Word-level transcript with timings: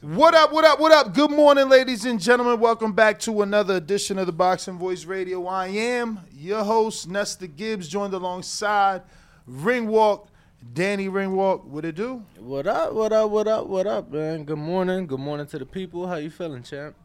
What 0.00 0.34
up, 0.34 0.52
what 0.52 0.64
up, 0.64 0.80
what 0.80 0.90
up? 0.90 1.12
Good 1.12 1.30
morning, 1.30 1.68
ladies 1.68 2.06
and 2.06 2.18
gentlemen. 2.18 2.60
Welcome 2.60 2.94
back 2.94 3.18
to 3.20 3.42
another 3.42 3.74
edition 3.74 4.18
of 4.18 4.24
the 4.24 4.32
Boxing 4.32 4.78
Voice 4.78 5.04
Radio. 5.04 5.46
I 5.46 5.66
am 5.68 6.20
your 6.32 6.64
host, 6.64 7.08
Nesta 7.08 7.46
Gibbs, 7.46 7.86
joined 7.86 8.14
alongside 8.14 9.02
Ringwalk, 9.46 10.28
Danny 10.72 11.08
Ringwalk. 11.08 11.66
What 11.66 11.84
it 11.84 11.94
do? 11.94 12.24
What 12.38 12.66
up? 12.66 12.94
What 12.94 13.12
up? 13.12 13.30
What 13.30 13.48
up? 13.48 13.66
What 13.66 13.86
up, 13.86 14.10
man? 14.10 14.44
Good 14.44 14.56
morning. 14.56 15.06
Good 15.06 15.20
morning 15.20 15.46
to 15.48 15.58
the 15.58 15.66
people. 15.66 16.06
How 16.06 16.16
you 16.16 16.30
feeling, 16.30 16.62
champ? 16.62 16.96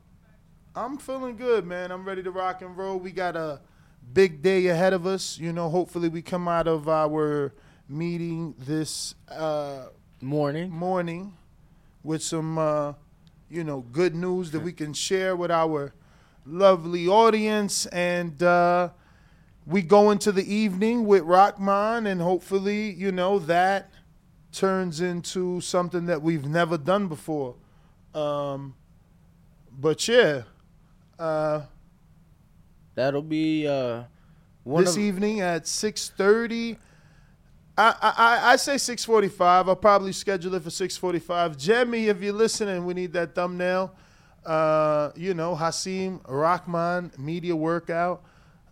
I'm 0.74 0.98
feeling 0.98 1.36
good, 1.36 1.66
man. 1.66 1.92
I'm 1.92 2.06
ready 2.06 2.24
to 2.24 2.32
rock 2.32 2.62
and 2.62 2.78
roll. 2.78 2.98
We 2.98 3.12
got 3.12 3.36
a 3.36 3.60
big 4.14 4.42
day 4.42 4.68
ahead 4.68 4.94
of 4.94 5.06
us. 5.06 5.38
You 5.38 5.52
know, 5.52 5.70
hopefully 5.70 6.08
we 6.08 6.22
come 6.22 6.48
out 6.48 6.70
of 6.70 6.88
our 6.88 7.54
meeting 7.90 8.56
this 8.58 9.14
uh, 9.30 9.88
Morning. 10.22 10.70
morning 10.72 11.34
with 12.06 12.22
some, 12.24 12.58
uh, 12.58 12.94
you 13.50 13.64
know, 13.64 13.82
good 13.82 14.16
news 14.16 14.52
that 14.52 14.62
we 14.62 14.72
can 14.72 14.94
share 14.94 15.36
with 15.36 15.52
our 15.52 15.94
lovely 16.46 17.08
audience. 17.08 17.86
And 17.88 18.42
uh, 18.42 18.90
we 19.66 19.82
go 19.82 20.12
into 20.12 20.32
the 20.32 20.54
evening 20.54 21.06
with 21.06 21.24
Rockman, 21.24 22.06
and 22.10 22.22
hopefully, 22.22 22.92
you 22.92 23.12
know, 23.12 23.40
that 23.40 23.92
turns 24.52 25.02
into 25.02 25.60
something 25.60 26.06
that 26.06 26.22
we've 26.22 26.46
never 26.46 26.78
done 26.78 27.08
before. 27.08 27.56
Um, 28.14 28.76
but 29.78 30.08
yeah, 30.08 30.44
uh, 31.20 31.62
That'll 32.96 33.22
be 33.22 33.68
uh 33.68 34.04
one 34.64 34.86
this 34.86 34.96
of 34.96 35.02
evening 35.02 35.42
at 35.42 35.68
six 35.68 36.10
thirty. 36.10 36.78
I, 37.78 37.96
I 38.02 38.52
I 38.53 38.56
say 38.56 38.78
six 38.78 39.03
forty 39.03 39.28
five. 39.28 39.68
I'll 39.68 39.75
probably 39.75 40.13
schedule 40.13 40.56
it 40.56 40.63
for 40.63 40.69
six 40.69 40.96
forty 40.96 41.19
five. 41.19 41.58
Jemmy, 41.58 42.08
if 42.08 42.22
you're 42.22 42.34
listening, 42.34 42.86
we 42.86 42.94
need 42.94 43.13
that 43.13 43.36
thumbnail. 43.36 43.94
Uh, 44.46 45.12
you 45.16 45.34
know, 45.34 45.56
Hasim 45.56 46.22
Rahman 46.28 47.12
media 47.18 47.56
workout 47.56 48.24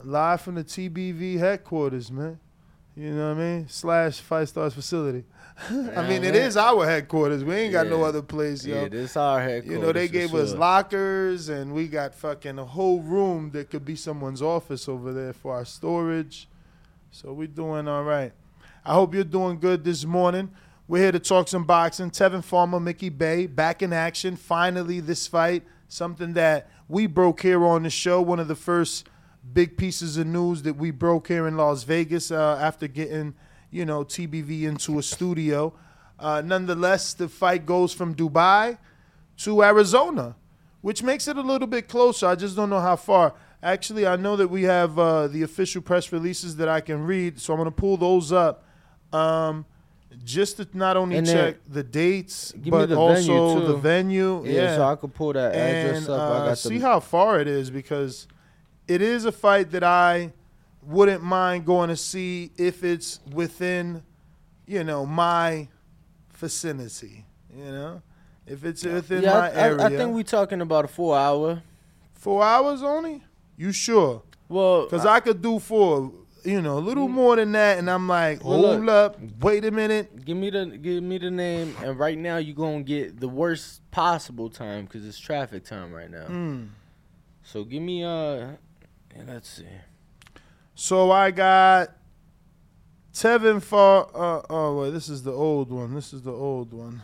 live 0.04 0.42
from 0.42 0.56
the 0.56 0.64
TBV 0.64 1.40
headquarters, 1.40 2.12
man. 2.12 2.40
You 2.96 3.10
know 3.12 3.30
what 3.30 3.38
I 3.38 3.42
mean? 3.42 3.68
Slash 3.70 4.20
Five 4.20 4.50
Stars 4.50 4.74
facility. 4.76 5.24
I 5.70 6.08
mean, 6.08 6.24
it 6.24 6.36
is 6.36 6.58
our 6.58 6.86
headquarters. 6.86 7.44
We 7.44 7.56
ain't 7.56 7.74
got 7.74 7.88
no 7.88 8.04
other 8.04 8.22
place, 8.22 8.66
yo. 8.66 8.84
yeah, 8.84 8.88
this 8.88 9.18
our 9.18 9.42
headquarters. 9.42 9.72
You 9.72 9.80
know, 9.80 9.92
they 9.92 10.08
gave 10.08 10.34
us 10.36 10.54
lockers 10.54 11.50
and 11.50 11.74
we 11.74 11.88
got 11.88 12.14
fucking 12.14 12.60
a 12.60 12.66
whole 12.66 13.02
room 13.02 13.52
that 13.52 13.70
could 13.72 13.84
be 13.84 13.96
someone's 13.96 14.42
office 14.42 14.88
over 14.88 15.12
there 15.12 15.34
for 15.34 15.54
our 15.54 15.66
storage. 15.66 16.48
So 17.12 17.34
we're 17.34 17.48
doing 17.48 17.88
all 17.88 18.04
right. 18.04 18.34
I 18.86 18.96
hope 18.96 19.14
you're 19.14 19.24
doing 19.24 19.60
good 19.60 19.86
this 19.86 20.04
morning. 20.04 20.52
We're 20.90 21.04
here 21.04 21.14
to 21.14 21.20
talk 21.20 21.48
some 21.48 21.64
boxing. 21.64 22.12
Tevin 22.12 22.44
Farmer, 22.44 22.82
Mickey 22.82 23.08
Bey, 23.08 23.48
back 23.48 23.82
in 23.82 23.94
action. 23.94 24.36
Finally, 24.36 25.00
this 25.00 25.26
fight, 25.26 25.64
something 25.88 26.34
that 26.34 26.70
we 26.90 27.08
broke 27.08 27.42
here 27.42 27.66
on 27.66 27.84
the 27.84 27.90
show. 27.90 28.22
One 28.22 28.42
of 28.42 28.50
the 28.50 28.58
first 28.58 29.08
big 29.54 29.78
pieces 29.78 30.18
of 30.18 30.28
news 30.28 30.64
that 30.64 30.76
we 30.76 30.92
broke 30.92 31.30
here 31.30 31.48
in 31.48 31.56
Las 31.56 31.84
Vegas 31.84 32.30
uh, 32.30 32.60
after 32.62 32.90
getting, 32.90 33.36
you 33.72 33.86
know, 33.86 34.04
TBV 34.04 34.64
into 34.64 35.00
a 35.00 35.04
studio. 35.04 35.74
Uh, 36.20 36.42
nonetheless, 36.44 37.14
the 37.14 37.30
fight 37.30 37.66
goes 37.66 37.94
from 37.94 38.14
Dubai 38.14 38.78
to 39.38 39.64
Arizona, 39.64 40.36
which 40.82 41.02
makes 41.02 41.30
it 41.30 41.38
a 41.38 41.42
little 41.42 41.70
bit 41.70 41.88
closer. 41.88 42.28
I 42.28 42.36
just 42.36 42.58
don't 42.58 42.70
know 42.70 42.82
how 42.82 42.98
far. 42.98 43.34
Actually, 43.64 44.06
I 44.06 44.18
know 44.18 44.36
that 44.36 44.50
we 44.50 44.64
have 44.64 45.00
uh, 45.00 45.30
the 45.30 45.44
official 45.44 45.82
press 45.82 46.12
releases 46.12 46.58
that 46.58 46.68
I 46.68 46.82
can 46.82 47.06
read, 47.06 47.40
so 47.40 47.54
I'm 47.54 47.60
going 47.60 47.68
to 47.68 47.72
pull 47.72 47.96
those 47.96 48.34
up. 48.34 48.66
Um, 49.14 49.66
just 50.24 50.58
to 50.58 50.68
not 50.74 50.96
only 50.96 51.18
And 51.18 51.28
check 51.28 51.58
the 51.68 51.84
dates, 51.84 52.52
but 52.52 52.88
the 52.88 52.96
also 52.96 53.56
venue, 53.56 53.68
the 53.68 53.78
venue. 53.78 54.46
Yeah, 54.46 54.52
Yeah, 54.52 54.76
so 54.78 54.84
I 54.86 54.96
could 54.96 55.14
pull 55.14 55.34
that 55.34 55.54
address 55.54 55.98
and 56.06 56.10
up. 56.10 56.20
I 56.20 56.48
uh, 56.50 56.56
see 56.56 56.78
the 56.78 56.86
how 56.86 57.00
far 57.00 57.40
it 57.40 57.48
is 57.48 57.70
because 57.70 58.28
it 58.88 59.02
is 59.02 59.26
a 59.26 59.32
fight 59.32 59.72
that 59.72 59.84
I 59.84 60.34
wouldn't 60.82 61.24
mind 61.24 61.66
going 61.66 61.90
to 61.90 61.96
see 61.96 62.52
if 62.58 62.84
it's 62.84 63.20
within, 63.32 64.04
you 64.66 64.84
know, 64.84 65.06
my 65.06 65.68
vicinity. 66.34 67.26
You 67.56 67.66
know, 67.66 68.02
if 68.48 68.66
it's 68.66 68.84
within 68.84 69.24
yeah, 69.24 69.34
my 69.34 69.50
I, 69.50 69.54
area. 69.54 69.82
I, 69.84 69.86
I 69.86 69.90
think 69.90 70.14
we're 70.14 70.24
talking 70.24 70.62
about 70.62 70.86
a 70.86 70.88
four 70.88 71.18
hour. 71.18 71.62
four 72.14 72.44
hours 72.44 72.82
only. 72.82 73.24
You 73.58 73.72
sure? 73.72 74.24
Well, 74.50 74.84
Because 74.84 75.06
I 75.06 75.20
could 75.20 75.42
do 75.42 75.60
four. 75.60 76.12
You 76.46 76.62
know, 76.62 76.78
a 76.78 76.80
little 76.80 77.08
more 77.08 77.38
than 77.38 77.54
that, 77.54 77.78
and 77.78 77.90
I'm 77.90 78.08
like, 78.08 78.44
Well, 78.44 78.62
hold 78.62 78.82
look. 78.86 79.14
up, 79.14 79.20
wait 79.40 79.64
a 79.64 79.72
minute. 79.72 80.26
give 80.26 80.36
me 80.36 80.50
the 80.50 80.66
give 80.66 81.02
me 81.02 81.18
the 81.18 81.32
name, 81.32 81.76
and 81.82 81.98
right 81.98 82.18
now 82.18 82.38
you're 82.38 82.56
gonna 82.56 82.84
get 82.84 83.20
the 83.20 83.30
worst 83.30 83.90
possible 83.92 84.50
time 84.50 84.84
because 84.86 85.08
it's 85.08 85.18
traffic 85.20 85.64
time 85.64 85.94
right 85.94 86.12
now. 86.12 86.26
Mm. 86.28 86.70
So 87.44 87.64
give 87.64 87.82
me 87.82 88.04
uh, 88.04 88.48
let's 89.26 89.50
see. 89.50 89.68
So 90.76 91.12
I 91.12 91.32
got 91.32 91.92
Tevin 93.14 93.62
Far. 93.62 94.08
Uh, 94.14 94.42
oh 94.50 94.82
wait, 94.82 94.90
this 94.92 95.08
is 95.08 95.24
the 95.24 95.32
old 95.32 95.72
one. 95.72 95.94
This 95.94 96.12
is 96.14 96.24
the 96.24 96.34
old 96.34 96.74
one. 96.74 97.02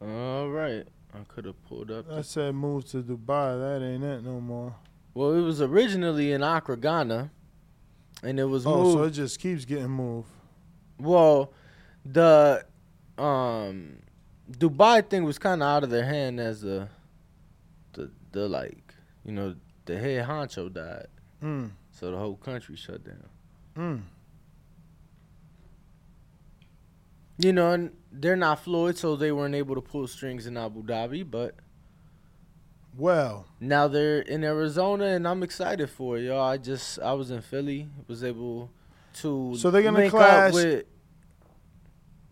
All 0.00 0.48
right. 0.48 0.86
I 1.14 1.18
could 1.26 1.44
have 1.46 1.62
pulled 1.68 1.90
up. 1.90 2.10
I 2.10 2.20
said 2.22 2.54
move 2.54 2.84
to 2.90 3.02
Dubai. 3.02 3.58
That 3.58 3.84
ain't 3.84 4.04
it 4.04 4.22
no 4.24 4.40
more. 4.40 4.74
well, 5.14 5.32
it 5.32 5.40
was 5.40 5.60
originally 5.60 6.32
in 6.32 6.42
Accra, 6.42 6.76
Ghana, 6.76 7.30
and 8.22 8.38
it 8.40 8.44
was 8.44 8.66
Oh, 8.66 8.82
moved. 8.82 8.98
so 8.98 9.02
it 9.04 9.10
just 9.10 9.38
keeps 9.40 9.64
getting 9.64 9.90
moved. 9.90 10.28
Well, 10.98 11.52
the 12.04 12.64
um 13.18 13.98
Dubai 14.50 15.08
thing 15.08 15.24
was 15.24 15.38
kind 15.38 15.62
of 15.62 15.68
out 15.68 15.84
of 15.84 15.90
their 15.90 16.04
hand 16.04 16.40
as 16.40 16.62
the 16.62 16.88
the 17.92 18.10
the 18.32 18.48
like 18.48 18.94
you 19.24 19.32
know 19.32 19.54
the 19.84 19.98
head 19.98 20.26
honcho 20.26 20.72
died, 20.72 21.06
Mm. 21.42 21.70
so 21.92 22.10
the 22.10 22.16
whole 22.18 22.36
country 22.36 22.76
shut 22.76 23.04
down. 23.04 23.28
Mm. 23.76 24.02
You 27.40 27.52
know, 27.52 27.72
and 27.72 27.92
they're 28.10 28.36
not 28.36 28.60
Floyd, 28.64 28.96
so 28.96 29.14
they 29.14 29.30
weren't 29.30 29.54
able 29.54 29.76
to 29.76 29.80
pull 29.80 30.06
strings 30.08 30.46
in 30.46 30.56
Abu 30.56 30.82
Dhabi, 30.82 31.28
but 31.28 31.54
Well, 32.98 33.46
now 33.60 33.86
they're 33.86 34.18
in 34.22 34.42
Arizona, 34.42 35.04
and 35.04 35.26
I'm 35.26 35.44
excited 35.44 35.88
for 35.88 36.18
it, 36.18 36.22
y'all. 36.22 36.40
I 36.42 36.58
just 36.58 36.98
I 36.98 37.12
was 37.12 37.30
in 37.30 37.40
Philly, 37.42 37.88
was 38.08 38.24
able 38.24 38.72
to 39.20 39.54
So 39.56 39.70
they're 39.70 39.84
gonna 39.84 40.10
clash- 40.10 40.52
with 40.52 40.84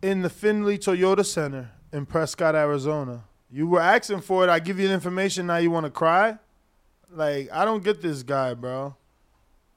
in 0.03 0.23
the 0.23 0.29
Findlay 0.29 0.77
Toyota 0.77 1.25
Center 1.25 1.71
in 1.93 2.05
Prescott, 2.05 2.57
Arizona. 2.57 3.25
You 3.49 3.69
were 3.69 3.81
asking 3.81 4.23
for 4.23 4.43
it. 4.43 4.51
I 4.51 4.59
give 4.59 4.81
you 4.81 4.89
the 4.89 4.95
information. 4.95 5.47
Now 5.47 5.59
you 5.59 5.71
want 5.71 5.87
to 5.87 5.91
cry? 5.91 6.37
Like 7.13 7.49
I 7.53 7.65
don't 7.65 7.85
get 7.85 8.03
this 8.03 8.25
guy, 8.25 8.55
bro. 8.55 8.97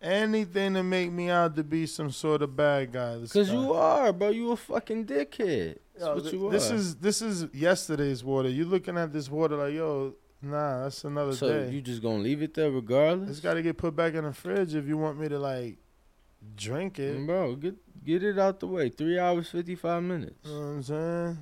Anything 0.02 0.74
to 0.74 0.82
make 0.82 1.12
me 1.12 1.30
out 1.30 1.56
to 1.58 1.64
be 1.64 1.86
some 1.86 2.10
sort 2.10 2.42
of 2.42 2.56
bad 2.56 2.94
guy. 2.94 3.20
Cause 3.32 3.52
you 3.52 3.74
are, 3.74 4.12
bro. 4.12 4.30
You 4.30 4.54
a 4.54 4.56
fucking 4.56 5.06
dickhead. 5.06 5.78
That's 5.94 6.06
Yo, 6.06 6.16
what 6.16 6.24
th- 6.24 6.34
you 6.34 6.48
are. 6.48 6.52
This 6.52 6.72
is 6.72 6.96
this 6.96 7.22
is 7.22 7.46
yesterday's 7.54 8.24
water. 8.24 8.50
You 8.50 8.66
looking 8.66 8.98
at 8.98 9.14
this 9.14 9.30
water 9.30 9.56
like, 9.58 9.74
yo, 9.76 10.16
nah, 10.42 10.84
that's 10.84 11.04
another 11.04 11.32
thing. 11.32 11.38
so 11.38 11.64
day. 11.66 11.72
you 11.72 11.82
just 11.82 12.02
gonna 12.02 12.20
leave 12.20 12.42
it 12.42 12.54
there 12.54 12.72
regardless, 12.72 13.30
it's 13.30 13.40
got 13.40 13.56
to 13.56 13.62
get 13.62 13.78
put 13.78 13.96
back 13.96 14.14
in 14.14 14.24
the 14.24 14.34
fridge 14.34 14.76
if 14.76 14.88
you 14.88 14.98
want 14.98 15.20
me 15.20 15.28
to 15.30 15.40
like 15.40 15.78
drink 16.56 17.00
it. 17.00 17.26
Bro. 17.26 17.56
Get 17.56 17.76
get 18.06 18.24
it 18.24 18.40
out 18.40 18.60
the 18.60 18.68
way. 18.68 18.90
Three 18.90 19.20
hours 19.20 19.50
fifty 19.50 19.76
five 19.76 20.04
minutes. 20.04 20.48
You 20.48 20.52
know 20.54 20.60
what 20.60 20.66
I'm 20.68 20.84
saying? 20.84 21.38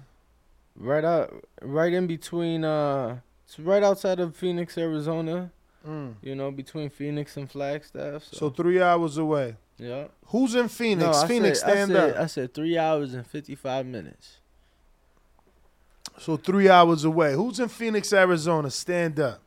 Right 0.76 1.04
out, 1.04 1.44
right 1.62 1.92
in 1.94 2.08
between. 2.08 2.64
Uh, 2.64 3.20
it's 3.46 3.58
right 3.60 3.82
outside 3.84 4.20
of 4.20 4.36
Phoenix, 4.36 4.78
Arizona. 4.78 5.52
Mm. 5.88 6.16
You 6.22 6.36
know, 6.36 6.52
between 6.52 6.90
Phoenix 6.90 7.38
and 7.38 7.50
Flagstaff. 7.50 8.24
So 8.26 8.38
So, 8.38 8.50
three 8.50 8.82
hours 8.82 9.18
away. 9.18 9.56
yeah. 9.78 10.08
Who's 10.28 10.54
in 10.54 10.68
Phoenix? 10.68 11.22
No, 11.22 11.28
Phoenix, 11.28 11.62
said, 11.62 11.70
stand 11.70 11.92
I 11.92 11.96
said, 11.96 12.10
up. 12.10 12.22
I 12.22 12.26
said 12.26 12.54
three 12.54 12.78
hours 12.78 13.14
and 13.14 13.26
fifty 13.26 13.56
five 13.56 13.86
minutes. 13.86 14.37
So 16.20 16.36
three 16.38 16.70
hours 16.70 17.04
away. 17.04 17.34
Who's 17.34 17.60
in 17.60 17.70
Phoenix, 17.70 18.12
Arizona? 18.12 18.72
Stand 18.72 19.20
up. 19.20 19.42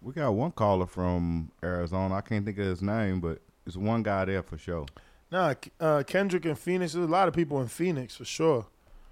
We 0.00 0.12
got 0.12 0.32
one 0.32 0.50
caller 0.52 0.86
from 0.86 1.50
Arizona. 1.62 2.14
I 2.16 2.20
can't 2.22 2.44
think 2.44 2.58
of 2.58 2.66
his 2.66 2.82
name, 2.82 3.20
but 3.20 3.40
it's 3.66 3.76
one 3.76 4.02
guy 4.02 4.24
there 4.24 4.42
for 4.42 4.58
sure. 4.58 4.86
Nah, 5.30 5.54
uh, 5.80 6.02
Kendrick 6.06 6.44
in 6.44 6.56
Phoenix. 6.56 6.92
There's 6.92 7.06
a 7.06 7.10
lot 7.10 7.28
of 7.28 7.34
people 7.34 7.60
in 7.62 7.68
Phoenix 7.68 8.16
for 8.16 8.24
sure. 8.24 8.66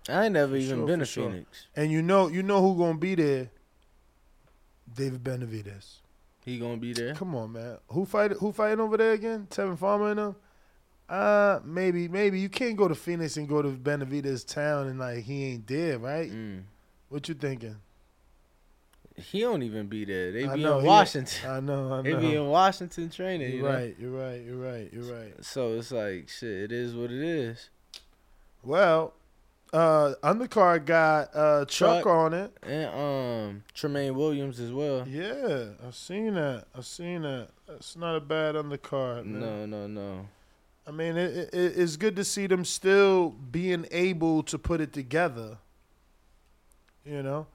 I 0.08 0.25
ain't 0.25 0.34
never 0.34 0.52
For 0.52 0.56
even 0.56 0.78
sure, 0.78 0.87
been 0.87 0.98
to 0.98 1.04
sure. 1.06 1.31
Phoenix. 1.31 1.66
And 1.76 1.92
you 1.92 2.02
know, 2.02 2.28
you 2.28 2.42
know 2.42 2.60
who 2.60 2.76
gonna 2.76 2.98
be 2.98 3.14
there? 3.14 3.50
David 4.92 5.22
Benavidez. 5.22 6.00
He 6.44 6.58
gonna 6.58 6.76
be 6.78 6.92
there. 6.92 7.14
Come 7.14 7.34
on, 7.34 7.52
man. 7.52 7.78
Who 7.88 8.04
fight? 8.04 8.32
Who 8.32 8.50
fighting 8.52 8.81
over 8.81 8.96
there 8.96 9.12
again? 9.12 9.46
Tevin 9.50 9.78
Farmer 9.78 10.10
and 10.10 10.19
them. 10.19 10.37
Uh, 11.11 11.59
maybe, 11.65 12.07
maybe 12.07 12.39
you 12.39 12.49
can't 12.49 12.77
go 12.77 12.87
to 12.87 12.95
Phoenix 12.95 13.37
and 13.37 13.49
go 13.49 13.61
to 13.62 13.69
Benavidez 13.71 14.47
town 14.47 14.87
and 14.87 14.99
like 15.01 15.25
he 15.25 15.45
ain't 15.47 15.67
there, 15.67 15.99
right? 15.99 16.31
Mm. 16.31 16.62
What 17.09 17.29
you 17.29 17.35
thinking? 17.35 17.77
He 19.17 19.41
don't 19.41 19.62
even 19.65 19.89
be 19.89 20.05
there. 20.05 20.31
They 20.33 20.47
I 20.47 20.55
be 20.55 20.62
know, 20.62 20.77
in 20.79 20.83
he- 20.85 20.89
Washington. 20.89 21.51
I 21.51 21.61
know, 21.61 21.93
I 21.95 22.03
They 22.03 22.15
be 22.15 22.37
in 22.37 22.47
Washington 22.47 23.11
training. 23.11 23.51
You 23.51 23.59
You're 23.59 23.69
know? 23.73 23.77
right. 23.79 23.97
You're 23.99 24.11
right. 24.12 24.43
You're 24.43 24.57
right. 24.57 24.91
You're 24.93 25.12
right. 25.15 25.45
So 25.45 25.73
it's 25.75 25.91
like 25.91 26.29
shit. 26.29 26.49
It 26.71 26.73
is 26.73 26.95
what 26.95 27.11
it 27.11 27.21
is. 27.21 27.69
Well, 28.62 29.12
uh, 29.73 30.15
undercard 30.23 30.85
got 30.85 31.35
uh 31.35 31.65
Chuck 31.67 32.05
Chuck. 32.05 32.07
on 32.07 32.35
it. 32.35 32.53
And 32.62 32.87
um 32.95 33.62
Tramaine 33.75 34.15
Williams 34.15 34.61
as 34.61 34.71
well. 34.73 35.07
Yeah, 35.09 35.71
I've 35.87 35.95
seen 35.97 36.35
that. 36.35 36.67
I've 36.75 36.87
seen 36.87 37.23
that. 37.23 37.49
That's 37.67 37.97
not 37.97 38.17
a 38.17 38.21
bad 38.21 38.55
undercard, 38.55 39.27
man. 39.27 39.41
No, 39.41 39.67
no, 39.67 39.87
no. 39.87 40.29
I 40.90 40.92
mean, 40.92 41.16
it, 41.16 41.54
it, 41.54 41.78
it's 41.78 41.94
good 41.94 42.16
to 42.16 42.25
see 42.25 42.48
them 42.48 42.64
still 42.64 43.28
being 43.28 43.87
able 43.92 44.42
to 44.42 44.58
put 44.58 44.81
it 44.81 44.92
together. 44.92 45.58
You 47.06 47.22
know, 47.22 47.46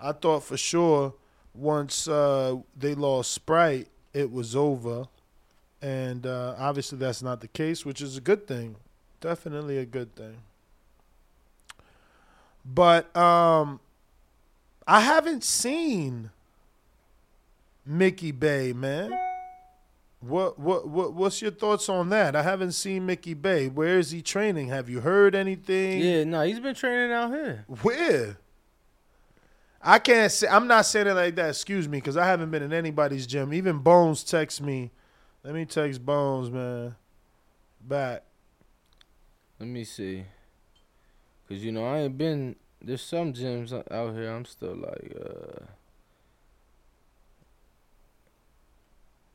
I 0.00 0.10
thought 0.10 0.42
for 0.42 0.56
sure 0.56 1.14
once 1.54 2.08
uh, 2.08 2.56
they 2.76 2.96
lost 2.96 3.30
Sprite, 3.30 3.86
it 4.12 4.32
was 4.32 4.56
over, 4.56 5.06
and 5.80 6.26
uh, 6.26 6.56
obviously 6.58 6.98
that's 6.98 7.22
not 7.22 7.40
the 7.40 7.46
case, 7.46 7.86
which 7.86 8.00
is 8.02 8.16
a 8.16 8.20
good 8.20 8.48
thing. 8.48 8.74
Definitely 9.20 9.78
a 9.78 9.86
good 9.86 10.16
thing. 10.16 10.38
But 12.64 13.16
um, 13.16 13.78
I 14.88 15.02
haven't 15.02 15.44
seen 15.44 16.30
Mickey 17.86 18.32
Bey, 18.32 18.72
man. 18.72 19.12
What 20.22 20.56
what 20.56 20.88
what 20.88 21.14
what's 21.14 21.42
your 21.42 21.50
thoughts 21.50 21.88
on 21.88 22.08
that? 22.10 22.36
I 22.36 22.42
haven't 22.42 22.72
seen 22.72 23.06
Mickey 23.06 23.34
Bey. 23.34 23.66
Where 23.68 23.98
is 23.98 24.12
he 24.12 24.22
training? 24.22 24.68
Have 24.68 24.88
you 24.88 25.00
heard 25.00 25.34
anything? 25.34 26.00
Yeah, 26.00 26.22
no, 26.22 26.42
he's 26.42 26.60
been 26.60 26.76
training 26.76 27.10
out 27.10 27.32
here. 27.32 27.64
Where? 27.82 28.38
I 29.82 29.98
can't 29.98 30.30
say. 30.30 30.46
I'm 30.46 30.68
not 30.68 30.86
saying 30.86 31.08
it 31.08 31.14
like 31.14 31.34
that. 31.34 31.48
Excuse 31.48 31.88
me, 31.88 31.98
because 31.98 32.16
I 32.16 32.24
haven't 32.24 32.52
been 32.52 32.62
in 32.62 32.72
anybody's 32.72 33.26
gym. 33.26 33.52
Even 33.52 33.78
Bones 33.78 34.22
text 34.22 34.62
me. 34.62 34.92
Let 35.42 35.54
me 35.54 35.64
text 35.64 36.06
Bones, 36.06 36.50
man. 36.50 36.94
Back. 37.80 38.22
Let 39.58 39.68
me 39.68 39.82
see. 39.82 40.24
Cause 41.48 41.58
you 41.58 41.72
know 41.72 41.84
I 41.84 41.98
ain't 42.02 42.16
been. 42.16 42.54
There's 42.80 43.02
some 43.02 43.32
gyms 43.32 43.72
out 43.72 44.14
here. 44.14 44.30
I'm 44.30 44.44
still 44.44 44.76
like, 44.76 45.16
uh. 45.20 45.64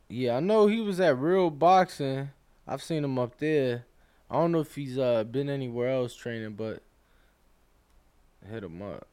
Yeah, 0.09 0.37
I 0.37 0.39
know 0.39 0.67
he 0.67 0.79
was 0.81 0.99
at 0.99 1.17
Real 1.17 1.49
Boxing. 1.49 2.29
I've 2.67 2.83
seen 2.83 3.03
him 3.03 3.19
up 3.19 3.37
there. 3.37 3.85
I 4.29 4.35
don't 4.35 4.51
know 4.51 4.59
if 4.59 4.75
he's 4.75 4.97
uh 4.97 5.23
been 5.23 5.49
anywhere 5.49 5.89
else 5.89 6.15
training, 6.15 6.53
but 6.53 6.81
hit 8.49 8.63
him 8.63 8.81
up. 8.81 9.07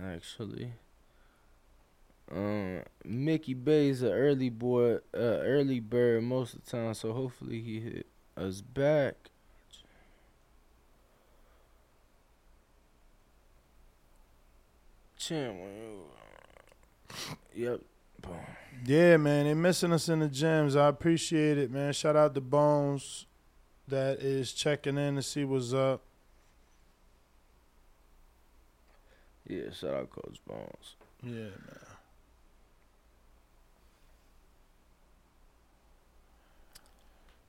Actually. 0.00 0.72
Um, 2.30 2.82
Mickey 3.04 3.52
Bey's 3.52 4.00
an 4.02 4.12
early 4.12 4.48
boy, 4.48 4.94
uh, 5.14 5.42
early 5.44 5.80
bird 5.80 6.22
most 6.24 6.54
of 6.54 6.64
the 6.64 6.70
time, 6.70 6.94
so 6.94 7.12
hopefully 7.12 7.60
he 7.60 7.80
hit 7.80 8.06
us 8.36 8.62
back. 8.62 9.16
Chin, 15.18 16.04
Yep. 17.54 17.82
Yeah, 18.84 19.16
man. 19.16 19.44
They 19.44 19.54
missing 19.54 19.92
us 19.92 20.08
in 20.08 20.20
the 20.20 20.28
gyms. 20.28 20.76
I 20.76 20.88
appreciate 20.88 21.56
it, 21.58 21.70
man. 21.70 21.92
Shout 21.92 22.16
out 22.16 22.34
to 22.34 22.40
Bones 22.40 23.26
that 23.88 24.18
is 24.18 24.52
checking 24.52 24.98
in 24.98 25.16
to 25.16 25.22
see 25.22 25.44
what's 25.44 25.72
up. 25.72 26.02
Yeah, 29.46 29.70
shout 29.72 29.94
out 29.94 30.10
Coach 30.10 30.38
Bones. 30.46 30.96
Yeah, 31.22 31.32
man. 31.32 31.78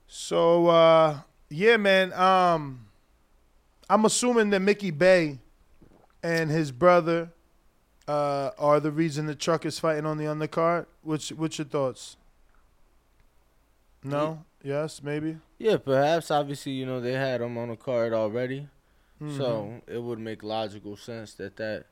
So 0.08 0.68
uh 0.68 1.20
yeah, 1.50 1.78
man. 1.78 2.14
Um 2.14 2.88
I'm 3.90 4.06
assuming 4.06 4.50
that 4.52 4.60
Mickey 4.62 4.92
Bey 4.92 5.40
and 6.22 6.50
his 6.50 6.72
brother 6.72 7.32
uh 8.08 8.52
are 8.58 8.80
the 8.80 8.92
reason 8.92 9.26
the 9.28 9.36
truck 9.36 9.66
is 9.66 9.80
fighting 9.80 10.06
on 10.06 10.18
the 10.18 10.26
undercard. 10.26 10.86
What's 11.04 11.32
what's 11.32 11.58
your 11.58 11.66
thoughts? 11.68 12.18
No? 14.04 14.44
Yes, 14.64 15.02
maybe? 15.04 15.38
Yeah, 15.58 15.78
perhaps. 15.78 16.32
Obviously, 16.32 16.74
you 16.74 16.86
know 16.86 17.00
they 17.00 17.14
had 17.14 17.42
him 17.42 17.58
on 17.58 17.70
the 17.70 17.76
card 17.76 18.14
already, 18.14 18.68
Mhm. 19.22 19.38
so 19.38 19.82
it 19.88 20.02
would 20.02 20.20
make 20.20 20.44
logical 20.44 20.96
sense 20.98 21.34
that 21.36 21.56
that 21.58 21.86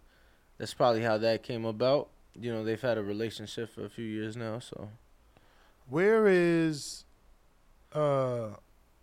that's 0.57 0.73
probably 0.73 1.01
how 1.01 1.17
that 1.17 1.43
came 1.43 1.65
about. 1.65 2.09
You 2.39 2.51
know, 2.53 2.63
they've 2.63 2.79
had 2.81 2.97
a 2.97 3.03
relationship 3.03 3.69
for 3.69 3.83
a 3.85 3.89
few 3.89 4.05
years 4.05 4.35
now, 4.37 4.59
so 4.59 4.89
where 5.89 6.27
is 6.27 7.03
uh 7.93 8.51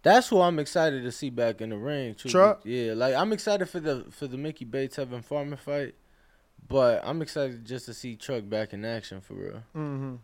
that's 0.03 0.29
who 0.29 0.41
I'm 0.41 0.59
excited 0.59 1.03
to 1.03 1.13
see 1.13 1.29
back 1.29 1.61
in 1.61 1.71
the 1.71 1.77
ring. 1.77 2.15
Truck? 2.15 2.61
Yeah, 2.65 2.93
like 2.95 3.15
I'm 3.15 3.33
excited 3.33 3.69
for 3.69 3.81
the 3.81 4.05
for 4.11 4.27
the 4.27 4.37
Mickey 4.39 4.65
Bey 4.65 4.89
Tevin 4.89 5.23
Farmer 5.25 5.57
fight, 5.57 5.95
but 6.67 7.03
I'm 7.05 7.23
excited 7.23 7.65
just 7.65 7.87
to 7.87 7.95
see 7.95 8.17
Truck 8.17 8.49
back 8.49 8.73
in 8.73 8.85
action 8.85 9.21
for 9.21 9.35
real. 9.35 9.63
mhm. 9.75 10.19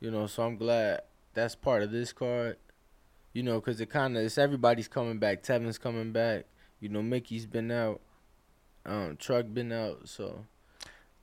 You 0.00 0.10
know, 0.10 0.26
so 0.26 0.42
I'm 0.42 0.56
glad 0.56 1.02
that's 1.32 1.54
part 1.54 1.82
of 1.82 1.90
this 1.90 2.12
card. 2.12 2.56
You 3.32 3.42
know, 3.42 3.58
because 3.60 3.80
it 3.80 3.90
kind 3.90 4.16
of 4.16 4.22
it's 4.24 4.38
everybody's 4.38 4.88
coming 4.88 5.18
back. 5.18 5.42
Tevin's 5.42 5.78
coming 5.78 6.12
back. 6.12 6.44
You 6.80 6.88
know, 6.88 7.02
Mickey's 7.02 7.46
been 7.46 7.70
out. 7.70 8.00
Um, 8.86 9.16
Truck 9.16 9.46
been 9.52 9.72
out. 9.72 10.08
So 10.08 10.44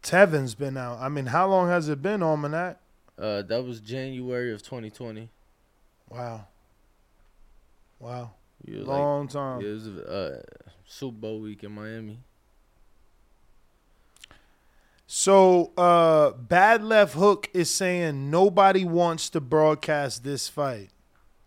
Tevin's 0.02 0.56
been 0.56 0.78
out. 0.78 1.00
I 1.00 1.10
mean, 1.10 1.28
how 1.28 1.48
long 1.48 1.70
has 1.70 1.88
it 1.90 2.02
been, 2.02 2.22
Almanac? 2.24 2.80
uh, 3.18 3.44
that 3.44 3.64
was 3.64 3.80
January 3.80 4.52
of 4.52 4.64
2020. 4.64 5.30
Wow. 6.10 6.48
Wow. 8.00 8.32
Long 8.68 9.22
like, 9.24 9.30
time. 9.32 9.62
it 9.62 9.72
was 9.72 9.88
uh, 9.88 10.42
Super 10.86 11.18
Bowl 11.18 11.40
week 11.40 11.64
in 11.64 11.72
Miami. 11.72 12.20
So, 15.14 15.74
uh, 15.76 16.32
Bad 16.32 16.86
Left 16.86 17.16
Hook 17.16 17.50
is 17.54 17.70
saying 17.70 18.32
nobody 18.32 18.86
wants 18.86 19.30
to 19.32 19.42
broadcast 19.42 20.24
this 20.24 20.48
fight. 20.48 20.92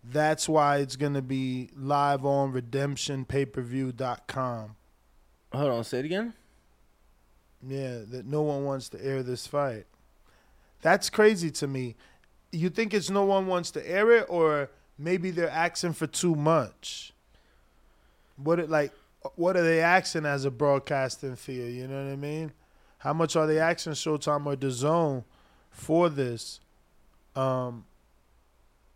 That's 0.05 0.47
why 0.47 0.81
it's 0.81 0.97
going 0.97 1.15
to 1.15 1.23
be 1.23 1.71
live 1.75 2.27
on 2.27 2.53
redemptionpayperview.com. 2.53 4.77
Hold 5.55 5.71
on, 5.71 5.83
say 5.83 6.01
it 6.01 6.05
again. 6.05 6.35
Yeah, 7.67 8.01
that 8.11 8.27
no 8.27 8.43
one 8.43 8.67
wants 8.67 8.91
to 8.91 9.03
air 9.03 9.23
this 9.23 9.47
fight. 9.47 9.87
That's 10.83 11.09
crazy 11.09 11.51
to 11.53 11.67
me. 11.67 11.97
You 12.53 12.69
think 12.69 12.93
it's 12.93 13.09
no 13.09 13.25
one 13.25 13.47
wants 13.47 13.71
to 13.71 13.91
air 13.91 14.11
it, 14.11 14.27
or 14.29 14.69
maybe 14.99 15.31
they're 15.31 15.49
asking 15.49 15.95
for 15.95 16.07
too 16.07 16.35
much? 16.35 17.15
What 18.37 18.61
it 18.61 18.69
like? 18.69 18.93
What 19.37 19.57
are 19.57 19.63
they 19.63 19.81
asking 19.81 20.27
as 20.27 20.45
a 20.45 20.51
broadcasting 20.51 21.37
fee? 21.37 21.71
You 21.71 21.89
know 21.89 22.05
what 22.05 22.13
I 22.13 22.17
mean? 22.17 22.53
How 23.05 23.13
much 23.13 23.37
are 23.37 23.47
they 23.47 23.59
asking 23.59 23.93
Showtime 23.93 24.47
or 24.47 24.57
DAZN 24.57 25.25
for 25.71 26.09
this? 26.09 26.59
Um, 27.37 27.85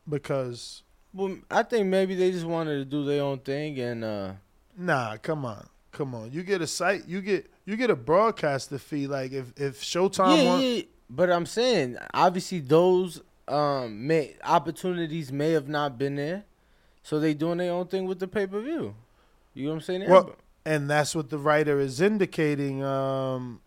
because 0.08 0.82
Well, 1.12 1.36
I 1.50 1.62
think 1.62 1.88
maybe 1.88 2.14
they 2.14 2.32
just 2.32 2.46
wanted 2.46 2.78
to 2.78 2.84
do 2.86 3.04
their 3.04 3.22
own 3.22 3.40
thing, 3.40 3.78
and 3.78 4.02
uh, 4.02 4.32
Nah, 4.78 5.18
come 5.18 5.44
on, 5.44 5.68
come 5.92 6.14
on. 6.14 6.32
You 6.32 6.42
get 6.42 6.62
a 6.62 6.66
site, 6.66 7.06
you 7.06 7.20
get 7.20 7.50
you 7.66 7.76
get 7.76 7.90
a 7.90 7.96
broadcaster 7.96 8.78
fee. 8.78 9.06
Like 9.06 9.32
if 9.32 9.52
if 9.58 9.82
Showtime 9.82 10.42
yeah, 10.42 10.58
yeah. 10.58 10.82
But 11.10 11.30
I'm 11.30 11.44
saying, 11.44 11.98
obviously, 12.14 12.60
those 12.60 13.20
um 13.46 14.06
may 14.06 14.36
opportunities 14.42 15.30
may 15.30 15.52
have 15.52 15.68
not 15.68 15.98
been 15.98 16.16
there, 16.16 16.44
so 17.02 17.20
they 17.20 17.34
doing 17.34 17.58
their 17.58 17.72
own 17.72 17.88
thing 17.88 18.06
with 18.06 18.20
the 18.20 18.28
pay 18.28 18.46
per 18.46 18.62
view. 18.62 18.94
You 19.52 19.64
know 19.64 19.70
what 19.72 19.76
I'm 19.76 19.82
saying? 19.82 20.08
Well, 20.08 20.34
and 20.64 20.88
that's 20.88 21.14
what 21.14 21.28
the 21.28 21.38
writer 21.38 21.78
is 21.78 22.00
indicating. 22.00 22.82
Um, 22.82 23.60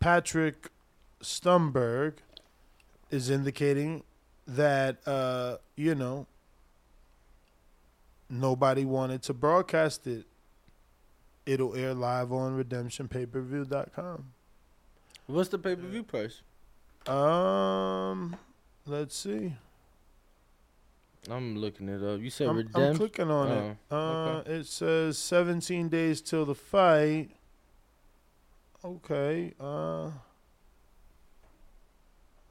Patrick 0.00 0.68
Stumberg 1.22 2.14
is 3.10 3.28
indicating 3.30 4.02
that 4.46 5.06
uh, 5.06 5.56
you 5.76 5.94
know 5.94 6.26
nobody 8.28 8.84
wanted 8.84 9.22
to 9.24 9.34
broadcast 9.34 10.06
it. 10.06 10.24
It'll 11.46 11.74
air 11.74 11.94
live 11.94 12.32
on 12.32 12.62
redemptionpayperview.com. 12.62 14.24
What's 15.26 15.48
the 15.48 15.58
pay 15.58 15.76
per 15.76 15.86
view 15.86 16.02
price? 16.02 16.42
Um, 17.06 18.36
let's 18.86 19.16
see. 19.16 19.54
I'm 21.30 21.56
looking 21.58 21.88
it 21.88 22.02
up. 22.02 22.20
You 22.20 22.30
said 22.30 22.46
I'm, 22.48 22.50
I'm 22.52 22.56
redemption. 22.58 22.96
clicking 22.96 23.30
on 23.30 23.48
it. 23.50 23.76
Oh, 23.90 23.96
Uh, 23.96 24.38
okay. 24.38 24.52
It 24.54 24.66
says 24.66 25.18
17 25.18 25.88
days 25.88 26.20
till 26.22 26.46
the 26.46 26.54
fight. 26.54 27.30
Okay. 28.84 29.52
Uh. 29.60 30.10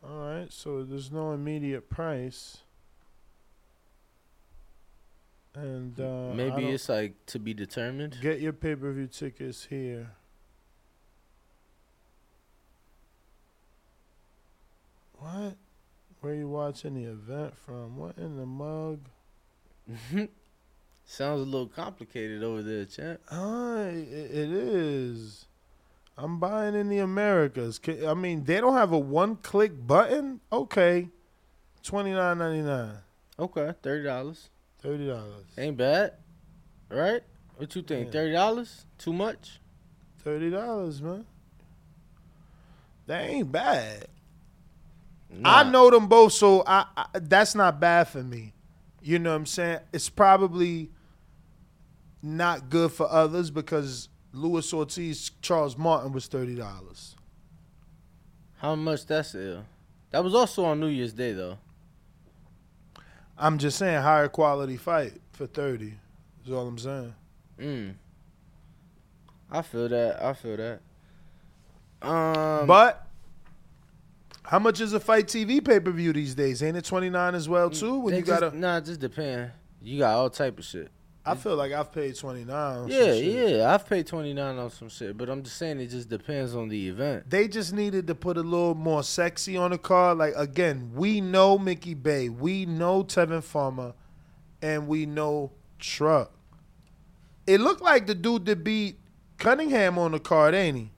All 0.04 0.18
right. 0.18 0.48
So 0.52 0.84
there's 0.84 1.12
no 1.12 1.32
immediate 1.32 1.90
price. 1.90 2.60
And 5.56 6.00
uh, 6.00 6.32
Maybe 6.34 6.68
it's 6.70 6.88
like 6.88 7.14
to 7.28 7.40
be 7.40 7.54
determined. 7.54 8.18
get 8.22 8.40
your 8.40 8.54
pay 8.54 8.76
per 8.76 8.92
view 8.94 9.08
tickets 9.08 9.66
here. 9.66 10.12
What? 15.18 15.56
Where 16.22 16.36
you 16.36 16.48
watching 16.48 16.94
the 16.96 17.10
event 17.10 17.58
from? 17.58 17.98
What 17.98 18.18
in 18.18 18.38
the 18.38 18.46
mug? 18.46 19.00
Sounds 21.06 21.42
a 21.42 21.46
little 21.46 21.68
complicated 21.68 22.44
over 22.44 22.62
there, 22.62 22.86
champ. 22.86 23.20
Ah, 23.32 23.80
it, 23.86 24.08
it 24.12 24.50
is. 24.52 25.46
I'm 26.22 26.38
buying 26.38 26.76
in 26.76 26.90
the 26.90 27.00
Americas. 27.00 27.80
I 28.06 28.14
mean, 28.14 28.44
they 28.44 28.60
don't 28.60 28.76
have 28.76 28.92
a 28.92 29.00
one-click 29.00 29.88
button. 29.88 30.42
Okay, 30.52 31.08
twenty 31.82 32.12
nine 32.12 32.38
ninety 32.40 32.62
nine, 32.62 32.98
Okay, 33.40 33.74
thirty 33.82 34.04
dollars. 34.04 34.50
thirty 34.82 35.08
dollars, 35.08 35.46
Ain't 35.58 35.78
bad, 35.78 36.14
right? 36.90 37.22
What 37.56 37.74
you 37.74 37.82
think? 37.84 38.12
Thirty 38.12 38.34
dollars? 38.34 38.86
Too 38.98 39.14
much? 39.14 39.62
thirty 40.22 40.50
dollars, 40.50 41.02
man. 41.02 41.26
That 43.08 43.30
ain't 43.30 43.52
bad. 43.52 44.08
Nah. 45.32 45.60
I 45.60 45.64
know 45.64 45.90
them 45.90 46.08
both, 46.08 46.34
so 46.34 46.64
I, 46.68 46.86
I 46.98 47.06
that's 47.14 47.56
not 47.56 47.80
bad 47.80 48.10
for 48.10 48.24
me. 48.24 48.54
You 49.02 49.20
know 49.20 49.30
what 49.30 49.38
I'm 49.38 49.46
saying? 49.46 49.80
It's 49.94 50.10
probably 50.10 50.92
not 52.22 52.70
good 52.70 52.92
for 52.92 53.10
others 53.10 53.50
because 53.52 54.10
Luis 54.32 54.72
Ortiz, 54.74 55.32
Charles 55.42 55.78
Martin 55.78 56.12
was 56.12 56.28
thirty 56.28 56.56
dollars. 56.56 57.16
How 58.58 58.76
much 58.76 59.06
that's 59.06 59.34
ill? 59.36 59.66
That 60.12 60.24
was 60.24 60.36
also 60.36 60.66
on 60.66 60.80
New 60.80 60.88
Year's 60.88 61.14
Day 61.14 61.34
though. 61.34 61.58
I'm 63.38 63.58
just 63.58 63.78
saying 63.78 64.02
higher 64.02 64.28
quality 64.28 64.78
fight 64.78 65.14
for 65.32 65.48
thirty. 65.48 65.94
Is 66.46 66.52
all 66.52 66.68
I'm 66.68 66.78
saying. 66.78 67.14
Mm. 67.60 67.94
I 69.52 69.62
feel 69.62 69.90
that. 69.90 70.24
I 70.24 70.34
feel 70.34 70.58
that. 70.58 70.82
Um, 72.02 72.68
but 72.68 73.08
how 74.44 74.60
much 74.60 74.80
is 74.80 74.94
a 74.94 75.00
FITE 75.00 75.28
TV 75.28 75.64
pay 75.64 75.80
per 75.80 75.92
view 75.92 76.14
these 76.14 76.36
days? 76.36 76.62
Ain't 76.64 76.78
it 76.78 76.86
twenty 76.86 77.10
nine 77.10 77.36
as 77.36 77.50
well 77.50 77.70
too? 77.70 78.00
When 78.00 78.16
you 78.16 78.22
just, 78.22 78.42
gotta, 78.42 78.58
nah, 78.58 78.78
it 78.78 78.86
just 78.86 79.00
depend. 79.00 79.52
You 79.82 80.00
got 80.00 80.16
all 80.16 80.30
type 80.30 80.60
of 80.60 80.66
shit. 80.66 80.92
I 81.26 81.36
feel 81.36 81.56
like 81.56 81.72
I've 81.72 81.92
paid 81.92 82.16
twenty 82.16 82.44
nine. 82.44 82.88
Yeah, 82.88 83.14
yeah. 83.14 83.74
I've 83.74 83.88
paid 83.88 84.08
twenty 84.08 84.34
nine 84.34 84.58
on 84.58 84.72
some 84.72 84.90
shit, 84.90 85.18
but 85.18 85.30
I'm 85.30 85.44
just 85.44 85.58
saying 85.58 85.80
it 85.80 85.88
just 85.88 86.10
depends 86.10 86.56
on 86.56 86.70
the 86.70 86.88
event. 86.90 87.30
They 87.30 87.48
just 87.48 87.74
needed 87.74 88.08
to 88.08 88.16
put 88.16 88.38
a 88.38 88.42
little 88.42 88.74
more 88.74 89.04
sexy 89.04 89.58
on 89.58 89.72
the 89.72 89.78
card. 89.78 90.18
Like 90.18 90.34
again, 90.36 90.92
we 90.96 91.22
know 91.22 91.58
Mickey 91.58 91.94
Bey, 91.94 92.30
we 92.30 92.66
know 92.66 93.04
Tevin 93.04 93.44
Farmer, 93.44 93.94
and 94.62 94.88
we 94.88 95.06
know 95.06 95.52
Truck. 95.78 96.32
It 97.46 97.60
looked 97.60 97.82
like 97.82 98.08
the 98.08 98.16
dude 98.16 98.46
that 98.46 98.64
beat 98.64 98.98
Cunningham 99.38 99.98
on 99.98 100.12
the 100.12 100.20
card, 100.20 100.54
ain't 100.54 100.78
he? 100.78 100.92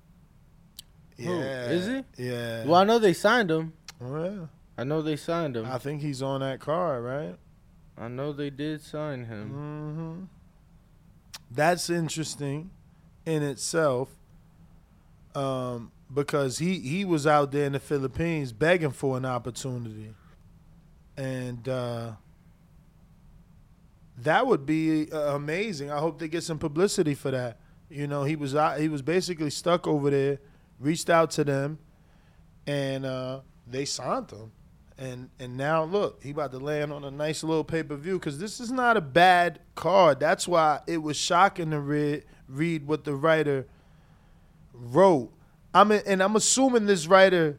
Yeah, 1.17 1.29
Who? 1.67 1.73
Is 1.73 1.87
he? 1.87 2.25
Yeah. 2.25 2.65
Well, 2.65 2.75
I 2.75 2.83
know 2.83 2.99
they 2.99 3.13
signed 3.13 3.51
him. 3.51 3.73
Oh, 4.03 4.23
yeah. 4.23 4.45
I 4.77 4.83
know 4.83 5.01
they 5.01 5.15
signed 5.15 5.55
him. 5.55 5.65
I 5.65 5.77
think 5.77 6.01
he's 6.01 6.21
on 6.21 6.41
that 6.41 6.59
card, 6.59 7.03
right? 7.03 7.35
I 8.01 8.07
know 8.07 8.33
they 8.33 8.49
did 8.49 8.81
sign 8.81 9.25
him. 9.25 9.49
hmm 9.49 10.23
That's 11.51 11.87
interesting 11.89 12.71
in 13.27 13.43
itself, 13.43 14.09
um, 15.35 15.91
because 16.11 16.57
he 16.57 16.79
he 16.79 17.05
was 17.05 17.27
out 17.27 17.51
there 17.51 17.65
in 17.65 17.73
the 17.73 17.79
Philippines 17.79 18.53
begging 18.53 18.89
for 18.89 19.17
an 19.17 19.25
opportunity, 19.25 20.15
and 21.15 21.69
uh, 21.69 22.13
that 24.17 24.47
would 24.47 24.65
be 24.65 25.11
uh, 25.11 25.35
amazing. 25.35 25.91
I 25.91 25.99
hope 25.99 26.17
they 26.17 26.27
get 26.27 26.43
some 26.43 26.57
publicity 26.57 27.13
for 27.13 27.29
that. 27.29 27.59
You 27.87 28.07
know, 28.07 28.23
he 28.23 28.35
was 28.35 28.55
he 28.79 28.89
was 28.89 29.03
basically 29.03 29.51
stuck 29.51 29.85
over 29.85 30.09
there, 30.09 30.39
reached 30.79 31.11
out 31.11 31.29
to 31.31 31.43
them, 31.43 31.77
and 32.65 33.05
uh, 33.05 33.41
they 33.67 33.85
signed 33.85 34.31
him. 34.31 34.51
And 35.01 35.31
and 35.39 35.57
now 35.57 35.83
look, 35.83 36.21
he 36.23 36.29
about 36.29 36.51
to 36.51 36.59
land 36.59 36.93
on 36.93 37.03
a 37.03 37.09
nice 37.09 37.43
little 37.43 37.63
pay 37.63 37.81
per 37.81 37.95
view 37.95 38.19
because 38.19 38.37
this 38.37 38.59
is 38.59 38.71
not 38.71 38.97
a 38.97 39.01
bad 39.01 39.59
card. 39.73 40.19
That's 40.19 40.47
why 40.47 40.81
it 40.85 40.99
was 40.99 41.17
shocking 41.17 41.71
to 41.71 41.79
read 41.79 42.23
read 42.47 42.85
what 42.85 43.03
the 43.03 43.15
writer 43.15 43.65
wrote. 44.73 45.33
I'm 45.73 45.89
and 45.89 46.21
I'm 46.21 46.35
assuming 46.35 46.85
this 46.85 47.07
writer, 47.07 47.57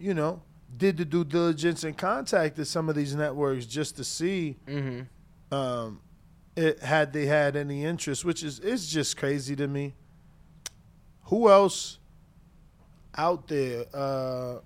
you 0.00 0.14
know, 0.14 0.42
did 0.76 0.96
the 0.96 1.04
due 1.04 1.24
diligence 1.24 1.84
and 1.84 1.96
contacted 1.96 2.66
some 2.66 2.88
of 2.88 2.96
these 2.96 3.14
networks 3.14 3.66
just 3.66 3.96
to 3.98 4.04
see 4.04 4.56
Mm-hmm. 4.66 5.54
um, 5.54 6.00
it 6.56 6.80
had 6.80 7.12
they 7.12 7.26
had 7.26 7.54
any 7.54 7.84
interest, 7.84 8.24
which 8.24 8.42
is 8.42 8.58
it's 8.58 8.88
just 8.88 9.16
crazy 9.16 9.54
to 9.54 9.68
me. 9.68 9.94
Who 11.26 11.48
else 11.48 11.98
out 13.16 13.46
there? 13.46 13.84
Uh, 13.94 14.58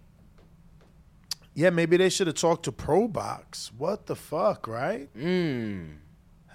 yeah, 1.54 1.70
maybe 1.70 1.96
they 1.96 2.08
should 2.08 2.26
have 2.26 2.36
talked 2.36 2.64
to 2.64 2.72
ProBox. 2.72 3.70
What 3.78 4.06
the 4.06 4.16
fuck, 4.16 4.66
right? 4.66 5.08
Mm. 5.16 5.96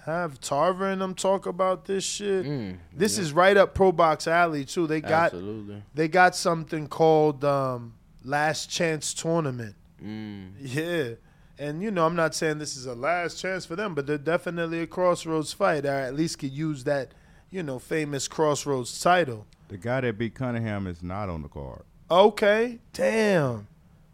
Have 0.06 0.39
Tarver 0.39 0.89
and 0.89 1.01
them 1.01 1.15
talk 1.15 1.46
about 1.46 1.86
this 1.86 2.03
shit. 2.03 2.46
Mm. 2.46 2.77
This 2.94 3.18
is 3.18 3.32
right 3.32 3.56
up 3.56 3.75
ProBox 3.75 4.27
alley 4.27 4.65
too. 4.65 4.88
They 4.88 5.01
got 5.01 5.34
Absolutely. 5.34 5.84
they 5.94 6.08
got 6.08 6.36
something 6.36 6.88
called 6.88 7.46
um, 7.46 7.94
Last 8.24 8.70
Chance 8.70 9.13
Tournament. 9.13 9.75
Mm. 10.03 10.51
Yeah. 10.60 11.15
And 11.58 11.84
you 11.84 11.91
know, 11.91 12.06
I'm 12.06 12.15
not 12.15 12.34
saying 12.36 12.58
this 12.58 12.77
is 12.77 12.86
a 12.86 12.96
last 12.96 13.39
chance 13.39 13.65
for 13.65 13.75
them, 13.75 13.94
but 13.94 14.08
they're 14.08 14.18
definitely 14.18 14.82
a 14.82 14.88
crossroads 14.88 15.51
fight. 15.51 15.86
I 15.86 16.01
at 16.01 16.15
least 16.15 16.39
could 16.39 16.53
use 16.53 16.86
that, 16.86 17.13
you 17.51 17.63
know, 17.63 17.79
famous 17.79 18.29
crossroads 18.29 19.00
title. 19.00 19.46
The 19.68 19.77
guy 19.77 20.01
that 20.01 20.18
beat 20.18 20.36
Cunningham 20.36 20.88
is 20.88 21.03
not 21.03 21.27
on 21.29 21.41
the 21.41 21.50
card. 21.50 21.84
Okay, 22.10 22.79
damn. 22.94 23.68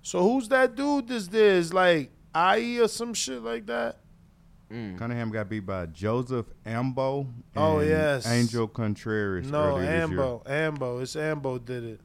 So 0.06 0.22
who's 0.22 0.48
that 0.50 0.76
dude? 0.76 1.08
This 1.08 1.26
this 1.26 1.74
like 1.74 2.12
IE 2.36 2.80
or 2.80 2.88
some 2.88 3.16
shit 3.16 3.42
like 3.42 3.66
that? 3.66 3.98
Mm. 4.72 5.00
Cunningham 5.00 5.32
got 5.32 5.50
beat 5.50 5.62
by 5.66 5.88
Joseph 5.88 6.46
Ambo. 6.64 7.28
Oh, 7.56 7.80
yes. 7.80 8.28
Angel 8.28 8.68
Contreras. 8.68 9.50
No, 9.50 9.78
earlier 9.78 9.82
this 9.82 9.92
year. 9.92 10.04
Ambo, 10.04 10.44
Ambo. 10.46 11.00
It's 11.00 11.16
Ambo 11.16 11.58
did 11.58 12.00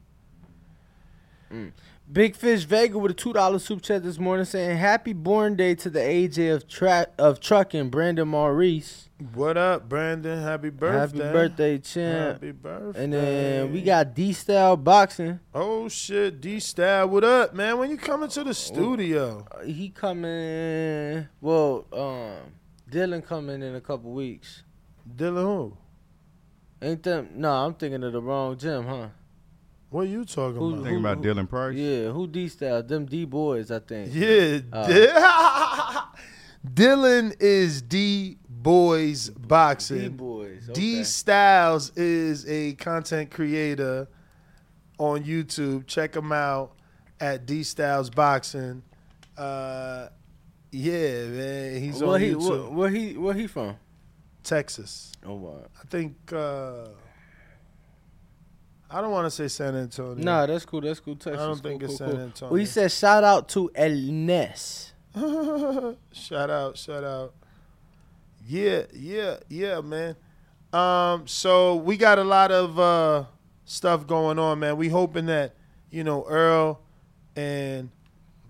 it. 1.50 1.72
Big 2.12 2.34
Fish 2.34 2.64
Vega 2.64 2.98
with 2.98 3.12
a 3.12 3.14
two 3.14 3.32
dollar 3.32 3.58
super 3.60 3.80
chat 3.80 4.02
this 4.02 4.18
morning 4.18 4.44
saying 4.44 4.76
happy 4.78 5.12
born 5.12 5.54
day 5.54 5.76
to 5.76 5.88
the 5.88 6.00
AJ 6.00 6.52
of 6.54 6.66
tra- 6.66 7.06
of 7.18 7.38
trucking 7.38 7.88
Brandon 7.88 8.26
Maurice. 8.26 9.08
What 9.34 9.56
up, 9.56 9.88
Brandon? 9.88 10.42
Happy 10.42 10.70
birthday! 10.70 11.18
Happy 11.18 11.32
birthday, 11.32 11.78
champ. 11.78 12.32
Happy 12.34 12.50
birthday! 12.52 13.04
And 13.04 13.12
then 13.12 13.72
we 13.72 13.82
got 13.82 14.14
D 14.14 14.32
Style 14.32 14.76
Boxing. 14.76 15.38
Oh 15.54 15.88
shit, 15.88 16.40
D 16.40 16.58
Style, 16.58 17.06
what 17.08 17.22
up, 17.22 17.54
man? 17.54 17.78
When 17.78 17.90
you 17.90 17.96
coming 17.96 18.30
to 18.30 18.42
the 18.42 18.54
studio? 18.54 19.46
Uh, 19.52 19.64
He 19.64 19.90
coming. 19.90 21.28
Well, 21.40 21.86
um, 21.92 22.52
Dylan 22.90 23.24
coming 23.24 23.62
in 23.62 23.76
a 23.76 23.80
couple 23.80 24.10
weeks. 24.10 24.64
Dylan, 25.16 25.42
who? 25.42 25.76
Ain't 26.82 27.02
them? 27.04 27.28
No, 27.36 27.52
I'm 27.52 27.74
thinking 27.74 28.02
of 28.02 28.12
the 28.14 28.22
wrong 28.22 28.56
gym, 28.56 28.86
huh? 28.86 29.08
What 29.90 30.02
are 30.02 30.08
you 30.08 30.24
talking 30.24 30.56
Who- 30.58 30.72
about? 30.74 30.82
Thinking 30.84 31.00
about 31.00 31.16
who- 31.18 31.24
Dylan 31.24 31.48
Price. 31.48 31.76
Yeah, 31.76 32.10
who 32.10 32.26
D 32.26 32.48
Style? 32.48 32.82
Them 32.82 33.06
D 33.06 33.24
boys, 33.24 33.70
I 33.70 33.80
think. 33.80 34.10
Yeah, 34.14 34.60
Uh. 34.72 36.02
Dylan 36.66 37.34
is 37.40 37.82
D 37.82 38.36
Boys 38.48 39.28
D 39.28 39.34
Boxing. 39.38 40.10
boys. 40.16 40.68
D 40.72 41.02
Styles 41.04 41.90
is 41.96 42.46
a 42.48 42.74
content 42.74 43.30
creator 43.30 44.06
on 44.98 45.24
YouTube. 45.24 45.86
Check 45.86 46.14
him 46.14 46.30
out 46.32 46.72
at 47.18 47.46
D 47.46 47.62
Styles 47.62 48.10
Boxing. 48.10 48.82
Uh, 49.38 50.08
yeah, 50.70 51.24
man, 51.28 51.80
he's 51.80 52.00
Where 52.02 52.10
on 52.10 52.20
he? 52.20 52.30
YouTube. 52.32 52.48
Where, 52.68 52.70
where 52.70 52.90
he? 52.90 53.16
Where 53.16 53.34
he 53.34 53.46
from? 53.46 53.76
Texas. 54.44 55.12
Oh 55.24 55.34
wow. 55.34 55.62
I 55.82 55.86
think. 55.88 56.14
Uh, 56.32 56.88
I 58.92 59.00
don't 59.00 59.12
want 59.12 59.26
to 59.26 59.30
say 59.30 59.46
San 59.48 59.76
Antonio. 59.76 60.22
Nah, 60.22 60.46
that's 60.46 60.64
cool. 60.64 60.80
That's 60.80 60.98
cool. 61.00 61.14
Texas. 61.14 61.40
I 61.40 61.46
don't 61.46 61.54
Cool, 61.62 61.70
think 61.70 61.82
it's 61.82 61.90
cool, 61.92 61.96
San 61.98 62.10
cool. 62.10 62.20
Antonio. 62.20 62.52
Well, 62.52 62.58
he 62.60 62.66
said 62.66 62.90
shout 62.90 63.22
out 63.24 63.48
to 63.50 63.70
El 63.74 63.90
Ness. 63.92 64.92
shout 66.12 66.50
out, 66.50 66.76
shout 66.76 67.04
out. 67.04 67.34
Yeah, 68.46 68.82
yeah, 68.92 69.36
yeah, 69.48 69.80
man. 69.80 70.16
Um, 70.72 71.26
so 71.26 71.76
we 71.76 71.96
got 71.96 72.18
a 72.18 72.24
lot 72.24 72.50
of 72.50 72.78
uh 72.78 73.24
stuff 73.64 74.06
going 74.06 74.38
on, 74.38 74.58
man. 74.58 74.76
We 74.76 74.88
hoping 74.88 75.26
that, 75.26 75.54
you 75.90 76.02
know, 76.04 76.24
Earl 76.28 76.80
and 77.36 77.90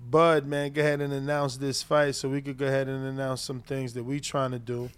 Bud, 0.09 0.47
man, 0.47 0.73
go 0.73 0.81
ahead 0.81 1.01
and 1.01 1.13
announce 1.13 1.57
this 1.59 1.83
fight 1.83 2.15
so 2.15 2.29
we 2.29 2.41
could 2.41 2.57
go 2.57 2.67
ahead 2.67 2.89
and 2.89 3.07
announce 3.07 3.43
some 3.43 3.61
things 3.61 3.93
that 3.95 4.05
we 4.05 4.21
trying 4.21 4.51
to 4.53 4.59
do. 4.59 4.91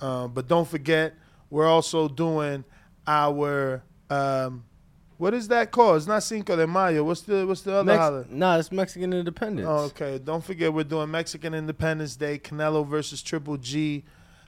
Um, 0.00 0.32
but 0.32 0.46
don't 0.46 0.66
forget, 0.68 1.14
we're 1.50 1.66
also 1.66 2.08
doing 2.08 2.64
our 3.06 3.82
um 4.10 4.64
what 5.18 5.34
is 5.34 5.48
that 5.48 5.70
called? 5.70 5.98
It's 5.98 6.06
not 6.06 6.22
Cinco 6.22 6.56
de 6.56 6.66
Mayo. 6.66 7.04
What's 7.04 7.22
the 7.22 7.46
what's 7.46 7.62
the 7.62 7.74
other 7.74 7.84
Mex- 7.84 7.98
holiday? 7.98 8.28
nah, 8.30 8.56
it's 8.58 8.72
Mexican 8.72 9.12
Independence. 9.12 9.68
Oh, 9.68 9.84
okay. 9.86 10.18
Don't 10.18 10.42
forget 10.42 10.72
we're 10.72 10.84
doing 10.84 11.10
Mexican 11.10 11.52
Independence 11.54 12.16
Day, 12.16 12.38
Canelo 12.38 12.86
versus 12.86 13.20
Triple 13.22 13.56
G. 13.58 14.04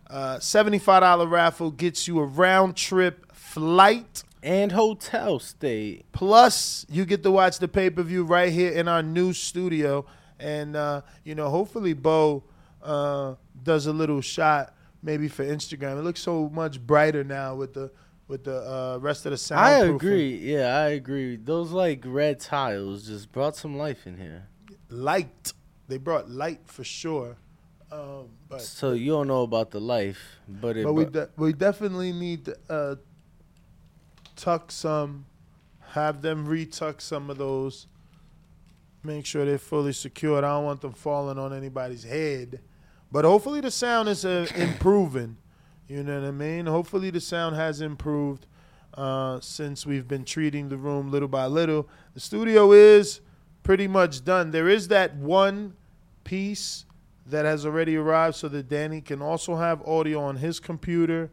Uh, 0.08 0.38
Seventy-five 0.38 1.02
dollar 1.02 1.26
raffle 1.26 1.70
gets 1.70 2.08
you 2.08 2.18
a 2.20 2.24
round 2.24 2.76
trip 2.76 3.30
flight. 3.34 4.24
And 4.42 4.72
hotel 4.72 5.38
stay. 5.38 6.02
Plus, 6.12 6.86
you 6.88 7.04
get 7.04 7.22
to 7.24 7.30
watch 7.30 7.58
the 7.58 7.68
pay 7.68 7.90
per 7.90 8.02
view 8.02 8.24
right 8.24 8.50
here 8.50 8.72
in 8.72 8.88
our 8.88 9.02
new 9.02 9.34
studio, 9.34 10.06
and 10.38 10.74
uh, 10.76 11.02
you 11.24 11.34
know, 11.34 11.50
hopefully, 11.50 11.92
Bo 11.92 12.44
uh, 12.82 13.34
does 13.62 13.84
a 13.86 13.92
little 13.92 14.22
shot 14.22 14.74
maybe 15.02 15.28
for 15.28 15.44
Instagram. 15.44 15.98
It 15.98 16.04
looks 16.04 16.20
so 16.22 16.48
much 16.48 16.80
brighter 16.80 17.22
now 17.22 17.54
with 17.54 17.74
the 17.74 17.90
with 18.30 18.44
the 18.44 18.58
uh, 18.58 18.98
rest 18.98 19.26
of 19.26 19.32
the 19.32 19.36
sound. 19.36 19.60
I 19.60 19.78
agree. 19.80 20.36
Yeah, 20.36 20.76
I 20.76 20.90
agree. 20.90 21.36
Those 21.36 21.72
like 21.72 22.04
red 22.06 22.38
tiles 22.38 23.08
just 23.08 23.32
brought 23.32 23.56
some 23.56 23.76
life 23.76 24.06
in 24.06 24.16
here. 24.16 24.46
Light. 24.88 25.52
They 25.88 25.98
brought 25.98 26.30
light 26.30 26.60
for 26.64 26.84
sure. 26.84 27.36
Um, 27.90 28.28
but 28.48 28.60
So 28.60 28.92
you 28.92 29.10
don't 29.10 29.26
know 29.26 29.42
about 29.42 29.72
the 29.72 29.80
life, 29.80 30.20
but 30.48 30.76
it. 30.76 30.84
But 30.84 30.92
we 30.92 31.04
de- 31.06 31.28
we 31.36 31.52
definitely 31.52 32.12
need 32.12 32.44
to 32.44 32.56
uh, 32.68 32.94
tuck 34.36 34.70
some, 34.70 35.26
have 35.88 36.22
them 36.22 36.46
retuck 36.46 37.00
some 37.00 37.30
of 37.30 37.36
those. 37.38 37.88
Make 39.02 39.26
sure 39.26 39.44
they're 39.44 39.58
fully 39.58 39.92
secured. 39.92 40.44
I 40.44 40.50
don't 40.54 40.64
want 40.64 40.82
them 40.82 40.92
falling 40.92 41.38
on 41.38 41.52
anybody's 41.52 42.04
head. 42.04 42.60
But 43.10 43.24
hopefully 43.24 43.60
the 43.60 43.72
sound 43.72 44.08
is 44.08 44.24
uh, 44.24 44.46
improving. 44.54 45.36
You 45.90 46.04
know 46.04 46.20
what 46.20 46.28
I 46.28 46.30
mean? 46.30 46.66
Hopefully 46.66 47.10
the 47.10 47.20
sound 47.20 47.56
has 47.56 47.80
improved 47.80 48.46
uh, 48.94 49.40
since 49.40 49.84
we've 49.84 50.06
been 50.06 50.24
treating 50.24 50.68
the 50.68 50.76
room 50.76 51.10
little 51.10 51.26
by 51.26 51.46
little. 51.46 51.88
The 52.14 52.20
studio 52.20 52.70
is 52.70 53.20
pretty 53.64 53.88
much 53.88 54.24
done. 54.24 54.52
There 54.52 54.68
is 54.68 54.86
that 54.86 55.16
one 55.16 55.74
piece 56.22 56.84
that 57.26 57.44
has 57.44 57.66
already 57.66 57.96
arrived 57.96 58.36
so 58.36 58.46
that 58.50 58.68
Danny 58.68 59.00
can 59.00 59.20
also 59.20 59.56
have 59.56 59.82
audio 59.82 60.22
on 60.22 60.36
his 60.36 60.60
computer. 60.60 61.28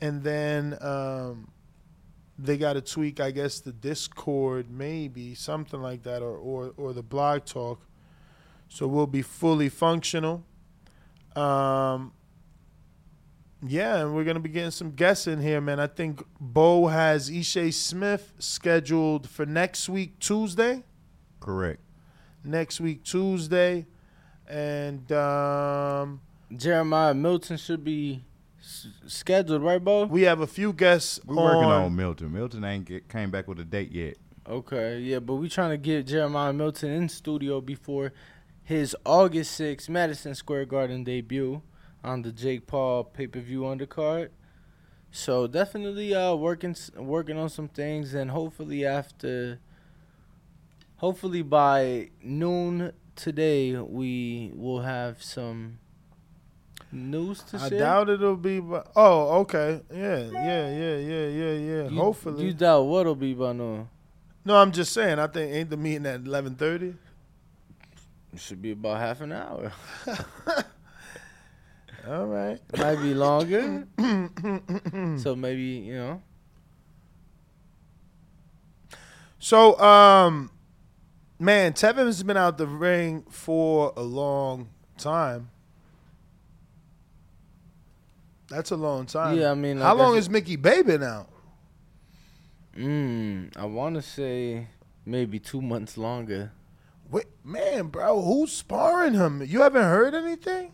And 0.00 0.22
then 0.22 0.78
um, 0.80 1.50
they 2.38 2.56
got 2.56 2.72
to 2.72 2.80
tweak, 2.80 3.20
I 3.20 3.30
guess, 3.30 3.60
the 3.60 3.72
Discord, 3.72 4.70
maybe 4.70 5.34
something 5.34 5.82
like 5.82 6.02
that, 6.04 6.22
or, 6.22 6.38
or, 6.38 6.72
or 6.78 6.94
the 6.94 7.02
blog 7.02 7.44
talk. 7.44 7.82
So 8.70 8.86
we'll 8.86 9.06
be 9.06 9.20
fully 9.20 9.68
functional. 9.68 10.44
Um, 11.36 12.12
yeah, 13.64 13.98
and 14.00 14.14
we're 14.14 14.24
going 14.24 14.34
to 14.36 14.40
be 14.40 14.48
getting 14.48 14.70
some 14.70 14.90
guests 14.90 15.26
in 15.26 15.40
here, 15.40 15.60
man. 15.60 15.78
I 15.80 15.86
think 15.86 16.22
Bo 16.40 16.86
has 16.88 17.30
Ishe 17.30 17.72
Smith 17.74 18.32
scheduled 18.38 19.28
for 19.28 19.46
next 19.46 19.88
week, 19.88 20.18
Tuesday 20.18 20.82
Correct. 21.40 21.80
next 22.44 22.80
week 22.80 23.04
Tuesday, 23.04 23.86
and 24.48 25.10
um, 25.12 26.20
Jeremiah 26.56 27.14
Milton 27.14 27.56
should 27.56 27.84
be 27.84 28.24
s- 28.60 28.88
scheduled, 29.06 29.62
right, 29.62 29.82
Bo? 29.82 30.04
we 30.06 30.22
have 30.22 30.40
a 30.40 30.46
few 30.46 30.72
guests. 30.72 31.20
We're 31.24 31.36
working 31.36 31.64
on 31.70 31.94
Milton. 31.94 32.32
Milton 32.32 32.64
ain't 32.64 32.84
get, 32.86 33.08
came 33.08 33.30
back 33.30 33.46
with 33.48 33.60
a 33.60 33.64
date 33.64 33.92
yet. 33.92 34.16
Okay, 34.48 34.98
yeah, 34.98 35.20
but 35.20 35.34
we 35.34 35.48
trying 35.48 35.70
to 35.70 35.76
get 35.76 36.06
Jeremiah 36.08 36.52
Milton 36.52 36.90
in 36.90 37.08
studio 37.08 37.60
before 37.60 38.12
his 38.64 38.96
August 39.04 39.58
6th 39.60 39.88
Madison 39.88 40.34
Square 40.34 40.66
Garden 40.66 41.04
debut 41.04 41.62
on 42.04 42.22
the 42.22 42.32
Jake 42.32 42.66
Paul 42.66 43.04
pay 43.04 43.26
per 43.26 43.40
view 43.40 43.62
undercard. 43.62 44.28
So 45.10 45.46
definitely 45.46 46.14
uh 46.14 46.34
working 46.34 46.74
working 46.96 47.36
on 47.38 47.48
some 47.48 47.68
things 47.68 48.14
and 48.14 48.30
hopefully 48.30 48.84
after 48.86 49.58
hopefully 50.96 51.42
by 51.42 52.08
noon 52.22 52.92
today 53.14 53.76
we 53.76 54.52
will 54.54 54.80
have 54.80 55.22
some 55.22 55.78
news 56.90 57.42
to 57.42 57.58
see. 57.58 57.64
I 57.64 57.68
share. 57.70 57.78
doubt 57.78 58.08
it'll 58.10 58.36
be. 58.36 58.60
But, 58.60 58.90
oh, 58.96 59.40
okay. 59.40 59.80
Yeah, 59.92 60.18
yeah, 60.30 60.68
yeah, 60.70 60.96
yeah, 60.96 61.26
yeah, 61.26 61.52
yeah. 61.52 61.88
You- 61.88 61.98
Hopefully. 62.00 62.44
you 62.46 62.52
doubt 62.52 62.82
what'll 62.84 63.14
be 63.14 63.34
by 63.34 63.52
noon. 63.52 63.88
no, 64.44 64.56
I'm 64.56 64.72
just 64.72 64.92
saying. 64.92 65.18
I 65.18 65.26
think 65.26 65.52
ain't 65.54 65.70
the 65.70 65.76
meeting 65.76 66.06
at 66.06 66.22
11:30. 66.24 66.94
It 68.34 68.40
should 68.40 68.62
be 68.62 68.72
about 68.72 68.98
half 68.98 69.20
an 69.20 69.32
hour. 69.32 69.72
All 72.06 72.26
right. 72.26 72.60
Might 72.76 72.96
be 72.96 73.14
longer. 73.14 73.86
so 75.18 75.36
maybe, 75.36 75.62
you 75.62 75.94
know. 75.94 76.22
So, 79.38 79.78
um, 79.80 80.50
man, 81.38 81.72
Tevin's 81.72 82.22
been 82.22 82.36
out 82.36 82.58
the 82.58 82.66
ring 82.66 83.24
for 83.28 83.92
a 83.96 84.02
long 84.02 84.68
time. 84.98 85.50
That's 88.48 88.70
a 88.70 88.76
long 88.76 89.06
time. 89.06 89.38
Yeah, 89.38 89.50
I 89.50 89.54
mean, 89.54 89.78
how 89.78 89.94
like 89.94 90.00
I 90.00 90.04
long 90.04 90.14
said- 90.14 90.18
is 90.18 90.30
Mickey 90.30 90.56
Bey 90.56 90.82
been 90.82 91.02
out? 91.02 91.28
Mm, 92.76 93.56
I 93.56 93.64
want 93.66 93.96
to 93.96 94.02
say 94.02 94.68
maybe 95.04 95.38
two 95.38 95.60
months 95.60 95.96
longer. 95.98 96.52
Wait, 97.10 97.26
man, 97.44 97.88
bro, 97.88 98.22
who's 98.22 98.52
sparring 98.52 99.14
him? 99.14 99.42
You 99.46 99.62
haven't 99.62 99.82
heard 99.82 100.14
anything? 100.14 100.72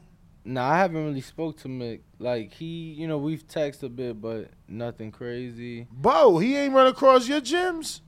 Nah, 0.50 0.66
I 0.66 0.78
haven't 0.78 1.04
really 1.04 1.20
spoke 1.20 1.58
to 1.58 1.68
Mick. 1.68 2.00
Like 2.18 2.54
he, 2.54 2.92
you 2.94 3.06
know, 3.06 3.18
we've 3.18 3.46
texted 3.46 3.82
a 3.82 3.88
bit, 3.90 4.18
but 4.18 4.48
nothing 4.66 5.12
crazy. 5.12 5.86
Bo, 5.92 6.38
he 6.38 6.56
ain't 6.56 6.72
run 6.72 6.86
across 6.86 7.28
your 7.28 7.42
gyms. 7.42 8.00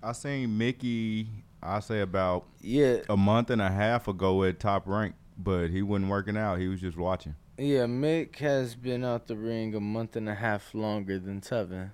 I 0.00 0.12
seen 0.12 0.56
Mickey. 0.56 1.26
I 1.60 1.80
say 1.80 2.02
about 2.02 2.46
Yeah, 2.60 2.98
a 3.08 3.16
month 3.16 3.50
and 3.50 3.60
a 3.60 3.68
half 3.68 4.06
ago 4.06 4.44
at 4.44 4.60
Top 4.60 4.86
Rank. 4.86 5.16
but 5.36 5.68
he 5.70 5.82
wasn't 5.82 6.08
working 6.08 6.36
out. 6.36 6.60
He 6.60 6.68
was 6.68 6.80
just 6.80 6.96
watching. 6.96 7.34
Yeah, 7.58 7.86
Mick 7.86 8.36
has 8.36 8.76
been 8.76 9.04
out 9.04 9.26
the 9.26 9.34
ring 9.36 9.74
a 9.74 9.80
month 9.80 10.14
and 10.14 10.28
a 10.28 10.34
half 10.36 10.72
longer 10.72 11.18
than 11.18 11.40
Tevin. 11.40 11.90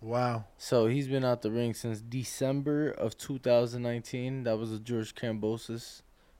Wow. 0.00 0.44
So 0.56 0.86
he's 0.86 1.08
been 1.08 1.24
out 1.24 1.42
the 1.42 1.50
ring 1.50 1.74
since 1.74 2.00
December 2.00 2.90
of 2.90 3.18
2019. 3.18 4.44
That 4.44 4.56
was 4.58 4.70
a 4.70 4.78
George 4.78 5.14
Kambosos 5.16 6.02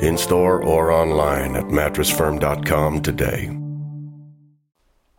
In 0.00 0.18
store 0.18 0.62
or 0.62 0.90
online 0.90 1.56
at 1.56 1.64
mattressfirm.com 1.64 3.02
today. 3.02 3.50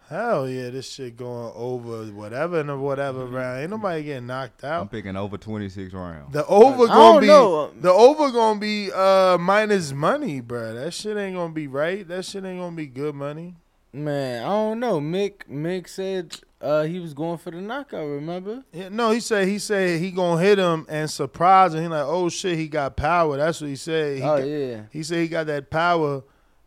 Hell 0.07 0.47
yeah, 0.47 0.69
this 0.69 0.91
shit 0.91 1.17
going 1.17 1.51
over 1.55 2.03
whatever 2.13 2.59
and 2.59 2.81
whatever 2.81 3.25
round. 3.25 3.61
Ain't 3.61 3.71
nobody 3.71 4.03
getting 4.03 4.27
knocked 4.27 4.63
out. 4.63 4.81
I'm 4.81 4.87
picking 4.87 5.15
over 5.15 5.37
26 5.37 5.93
rounds. 5.93 6.31
The 6.31 6.45
over 6.45 6.85
gonna 6.87 7.21
be 7.21 7.27
know. 7.27 7.71
the 7.71 7.91
over 7.91 8.31
gonna 8.31 8.59
be 8.59 8.91
uh 8.93 9.37
minus 9.39 9.91
money, 9.93 10.41
bruh. 10.41 10.75
That 10.75 10.93
shit 10.93 11.17
ain't 11.17 11.35
gonna 11.35 11.53
be 11.53 11.67
right. 11.67 12.07
That 12.07 12.23
shit 12.23 12.45
ain't 12.45 12.59
gonna 12.59 12.75
be 12.75 12.85
good 12.85 13.15
money. 13.15 13.55
Man, 13.95 14.43
I 14.43 14.49
don't 14.49 14.79
know. 14.81 14.99
Mick 14.99 15.47
Mick 15.49 15.87
said 15.87 16.35
uh, 16.59 16.83
he 16.83 16.99
was 16.99 17.13
going 17.13 17.37
for 17.37 17.51
the 17.51 17.61
knockout. 17.61 18.05
Remember? 18.05 18.65
Yeah, 18.73 18.89
no, 18.89 19.11
he 19.11 19.21
said 19.21 19.47
he 19.47 19.57
said 19.57 20.01
he 20.01 20.11
gonna 20.11 20.41
hit 20.41 20.57
him 20.59 20.85
and 20.89 21.09
surprise 21.09 21.73
him. 21.73 21.81
He 21.83 21.87
like, 21.87 22.03
oh 22.05 22.27
shit, 22.27 22.57
he 22.57 22.67
got 22.67 22.97
power. 22.97 23.37
That's 23.37 23.61
what 23.61 23.69
he 23.69 23.77
said. 23.77 24.17
He 24.17 24.23
oh 24.23 24.37
got- 24.37 24.47
yeah. 24.47 24.81
He 24.91 25.01
said 25.01 25.19
he 25.19 25.29
got 25.29 25.47
that 25.47 25.69
power 25.69 26.23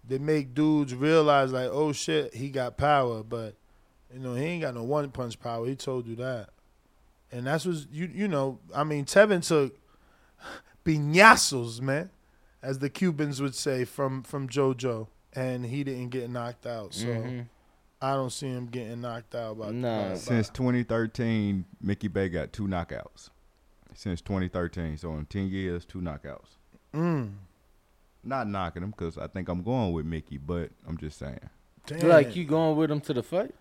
that 0.09 0.23
make 0.23 0.55
dudes 0.55 0.95
realize 0.95 1.53
like, 1.53 1.69
oh 1.71 1.93
shit, 1.93 2.35
he 2.35 2.49
got 2.49 2.79
power, 2.79 3.23
but 3.23 3.57
you 4.11 4.21
know 4.21 4.35
he 4.35 4.45
ain't 4.45 4.62
got 4.62 4.75
no 4.75 4.85
one 4.85 5.11
punch 5.11 5.38
power. 5.38 5.67
He 5.67 5.77
told 5.77 6.07
you 6.07 6.17
that, 6.17 6.49
and 7.31 7.47
that's 7.47 7.67
what 7.67 7.77
you 7.93 8.11
you 8.11 8.27
know. 8.27 8.59
I 8.75 8.85
mean, 8.85 9.05
Tevin 9.05 9.47
took 9.47 9.79
piñazos, 10.87 11.83
man, 11.83 12.09
as 12.62 12.79
the 12.79 12.88
Cubans 12.88 13.43
would 13.43 13.55
say 13.55 13.85
from 13.85 14.23
from 14.23 14.49
JoJo, 14.49 15.09
and 15.35 15.64
he 15.67 15.85
didn't 15.85 16.09
get 16.11 16.31
knocked 16.31 16.67
out. 16.67 16.95
So 16.95 17.07
Mhm. 17.07 17.47
I 18.01 18.14
don't 18.14 18.31
see 18.31 18.47
him 18.49 18.67
getting 18.67 19.01
knocked 19.01 19.35
out. 19.35 19.59
By, 19.59 19.71
Nah. 19.73 20.11
by- 20.11 20.14
Since 20.17 20.49
2013, 20.51 21.64
Mickey 21.81 22.09
Bey 22.09 22.29
got 22.29 22.53
two 22.53 22.67
knockouts. 22.67 23.31
Since 23.95 24.21
2013, 24.23 24.97
so 24.97 25.14
in 25.14 25.27
10 25.27 25.49
years, 25.49 25.85
two 25.85 26.01
knockouts. 26.01 26.57
mm, 26.95 27.33
Not 28.25 28.49
knocking 28.49 28.83
him 28.83 28.91
because 28.91 29.17
I 29.19 29.27
think 29.27 29.49
I'm 29.49 29.62
going 29.62 29.93
with 29.93 30.05
Mickey, 30.07 30.38
but 30.38 30.71
I'm 30.87 30.97
just 30.99 31.19
saying. 31.19 31.38
damn. 31.87 32.09
Like 32.09 32.37
you 32.37 32.45
going 32.45 32.77
with 32.77 32.91
him 32.91 33.01
to 33.03 33.14
the 33.14 33.23
fight? 33.23 33.55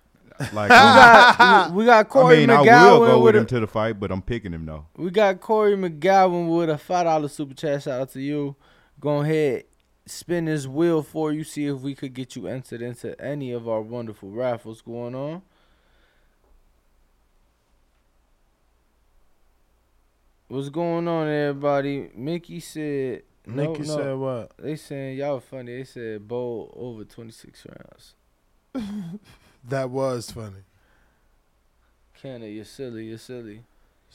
Like, 0.54 0.70
We 0.70 0.76
got, 0.76 1.72
we, 1.72 1.78
we 1.78 1.86
got 1.86 2.10
Corey 2.10 2.38
mean, 2.38 2.50
I 2.52 2.60
will 2.60 2.66
go 2.66 3.16
with 3.18 3.24
with 3.24 3.36
him 3.38 3.44
a, 3.44 3.46
to 3.48 3.60
the 3.62 3.68
fight, 3.68 4.00
but 4.00 4.12
I'm 4.12 4.22
picking 4.22 4.52
him 4.52 4.66
though. 4.66 4.86
we 4.98 5.10
got 5.10 5.40
Corey 5.40 5.76
McGowan 5.76 6.56
with 6.56 6.70
a 6.70 6.78
five 6.78 7.06
dollar 7.06 7.28
super 7.30 7.54
chat. 7.56 7.82
Shout 7.84 8.02
out 8.02 8.10
to 8.12 8.22
you. 8.22 8.56
Go 9.00 9.22
ahead, 9.22 9.64
spin 10.10 10.48
his 10.48 10.68
wheel 10.68 11.04
for 11.04 11.32
you. 11.32 11.44
See 11.44 11.68
if 11.68 11.80
we 11.80 11.96
could 11.96 12.14
get 12.14 12.36
you 12.36 12.48
entered 12.48 12.82
into 12.82 13.20
any 13.22 13.52
of 13.52 13.68
our 13.68 13.82
wonderful 13.82 14.30
raffles 14.30 14.82
going 14.82 15.16
on. 15.16 15.42
What's 20.48 20.70
going 20.70 21.08
on, 21.08 21.28
everybody? 21.28 22.10
Mickey 22.16 22.60
said. 22.60 23.24
No, 23.46 23.72
Mickey 23.72 23.88
no. 23.88 23.96
said 23.96 24.16
what? 24.18 24.52
They 24.58 24.76
saying 24.76 25.18
y'all 25.18 25.40
funny. 25.40 25.78
They 25.78 25.84
said 25.84 26.28
bowl 26.28 26.74
over 26.76 27.04
twenty 27.04 27.32
six 27.32 27.66
rounds. 27.66 29.20
That 29.68 29.90
was 29.90 30.32
funny. 30.32 30.64
Kenna, 32.22 32.46
you're 32.46 32.64
silly. 32.64 33.08
You're 33.08 33.18
silly. 33.18 33.64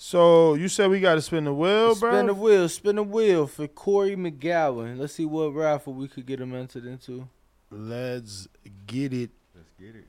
So 0.05 0.55
you 0.55 0.67
said 0.67 0.91
we 0.91 0.99
got 0.99 1.15
to 1.15 1.23
spin 1.23 1.45
the 1.45 1.55
wheel, 1.55 1.95
bro? 1.95 2.11
spin 2.11 2.27
the 2.27 2.35
wheel. 2.35 2.69
Spin 2.69 2.97
the 2.97 3.05
wheel 3.05 3.47
for 3.47 3.69
Corey 3.69 4.17
McGowan. 4.17 4.99
Let's 4.99 5.15
see 5.15 5.25
what 5.25 5.55
raffle 5.55 5.95
we 5.95 6.09
could 6.09 6.27
get 6.27 6.41
him 6.41 6.57
entered 6.57 6.87
into. 6.87 7.29
Let's 7.71 8.49
get 8.85 9.13
it. 9.13 9.31
Let's 9.55 9.71
get 9.79 9.95
it. 9.95 10.09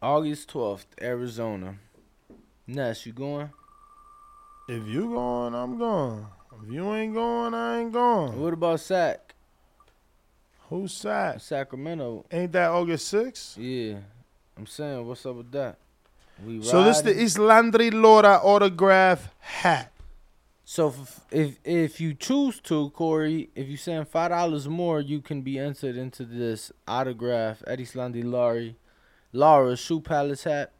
August 0.00 0.48
twelfth, 0.48 0.86
Arizona. 1.02 1.76
Ness, 2.66 3.04
you 3.04 3.12
going? 3.12 3.50
If 4.70 4.86
you 4.86 5.10
going, 5.10 5.54
I'm 5.54 5.76
going. 5.76 6.26
If 6.64 6.72
you 6.72 6.94
ain't 6.94 7.12
going, 7.12 7.52
I 7.52 7.80
ain't 7.80 7.92
going. 7.92 8.40
What 8.40 8.54
about 8.54 8.80
Sac? 8.80 9.34
Who's 10.70 10.94
Sac? 10.94 11.40
Sacramento. 11.40 12.24
Ain't 12.32 12.52
that 12.52 12.70
August 12.70 13.12
6th? 13.12 13.56
Yeah. 13.58 13.98
I'm 14.56 14.66
saying, 14.66 15.06
what's 15.06 15.26
up 15.26 15.36
with 15.36 15.52
that? 15.52 15.76
We 16.44 16.62
So 16.62 16.84
this 16.84 16.98
is 16.98 17.34
the? 17.34 17.40
Islandri 17.42 17.92
Laura 17.92 18.40
autograph 18.42 19.28
hat. 19.40 19.92
So 20.64 20.88
if, 20.88 21.20
if 21.30 21.58
if 21.64 22.00
you 22.00 22.12
choose 22.14 22.60
to, 22.62 22.90
Corey, 22.90 23.50
if 23.54 23.68
you 23.68 23.76
send 23.76 24.08
five 24.08 24.30
dollars 24.30 24.68
more, 24.68 25.00
you 25.00 25.20
can 25.20 25.42
be 25.42 25.58
entered 25.58 25.96
into 25.96 26.24
this 26.24 26.72
autograph 26.88 27.62
Eddie 27.66 27.86
Slandi 27.86 28.24
Laurie, 28.24 28.76
Laura 29.32 29.76
Shoe 29.76 30.00
Palace 30.00 30.44
hat. 30.44 30.72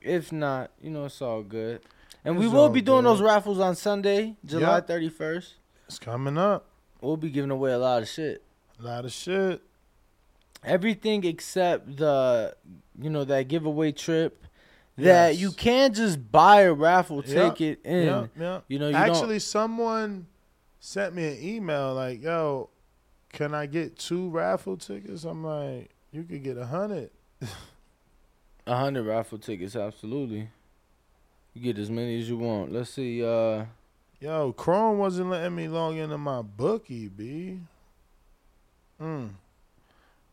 If 0.00 0.32
not, 0.32 0.70
you 0.80 0.90
know 0.90 1.04
it's 1.04 1.20
all 1.22 1.42
good. 1.42 1.80
And 2.24 2.38
we 2.38 2.48
will 2.48 2.68
be 2.70 2.80
doing 2.80 3.02
good. 3.02 3.10
those 3.10 3.20
raffles 3.20 3.60
on 3.60 3.76
Sunday, 3.76 4.36
July 4.44 4.76
Yep. 4.76 4.86
thirty 4.88 5.08
first. 5.10 5.54
It's 5.86 5.98
coming 5.98 6.38
up. 6.38 6.66
We'll 7.00 7.16
be 7.16 7.30
giving 7.30 7.50
away 7.50 7.72
a 7.72 7.78
lot 7.78 8.02
of 8.02 8.08
shit. 8.08 8.42
A 8.80 8.82
lot 8.82 9.04
of 9.04 9.12
shit. 9.12 9.60
Everything 10.64 11.24
except 11.24 11.96
the, 11.96 12.56
you 13.00 13.10
know, 13.10 13.24
that 13.24 13.48
giveaway 13.48 13.92
trip. 13.92 14.46
That 14.96 15.32
Yes. 15.34 15.40
you 15.40 15.52
can't 15.52 15.94
just 15.96 16.30
buy 16.30 16.62
a 16.62 16.72
raffle 16.72 17.22
ticket 17.22 17.80
in. 17.84 18.04
Yeah, 18.06 18.26
yeah. 18.38 18.60
You 18.68 18.78
know, 18.78 18.86
you 18.88 18.92
don't- 18.92 19.02
Actually, 19.10 19.38
someone 19.38 20.26
sent 20.80 21.14
me 21.14 21.24
an 21.32 21.42
email 21.42 21.94
like, 21.94 22.20
"Yo, 22.22 22.68
can 23.32 23.54
I 23.54 23.64
get 23.66 23.98
two 23.98 24.28
raffle 24.28 24.76
tickets?" 24.76 25.24
I'm 25.24 25.42
like, 25.42 25.90
"You 26.12 26.24
could 26.24 26.42
get 26.42 26.58
a 26.58 26.66
hundred." 26.66 27.10
A 28.64 28.76
hundred 28.76 29.02
raffle 29.06 29.38
tickets, 29.38 29.74
absolutely. 29.74 30.48
You 31.52 31.62
get 31.62 31.78
as 31.78 31.90
many 31.90 32.20
as 32.20 32.28
you 32.28 32.36
want. 32.36 32.70
Let's 32.72 32.90
see. 32.90 33.20
Uh, 33.24 33.64
Yo, 34.20 34.52
Chrome 34.52 34.98
wasn't 34.98 35.30
letting 35.30 35.56
me 35.56 35.66
log 35.66 35.96
into 35.96 36.16
my 36.16 36.42
bookie, 36.42 37.08
B. 37.08 37.58
Mm. 39.00 39.30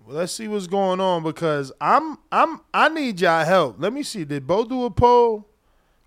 Well, 0.10 0.18
let's 0.18 0.34
see 0.34 0.48
what's 0.48 0.66
going 0.66 1.00
on 1.00 1.22
because 1.22 1.72
I'm 1.80 2.18
I'm 2.32 2.62
I 2.74 2.90
need 2.90 3.22
y'all 3.22 3.46
help. 3.46 3.76
Let 3.78 3.94
me 3.94 4.02
see. 4.02 4.26
Did 4.26 4.48
Bo 4.48 4.66
do 4.66 4.86
a 4.86 4.90
poll? 4.90 5.48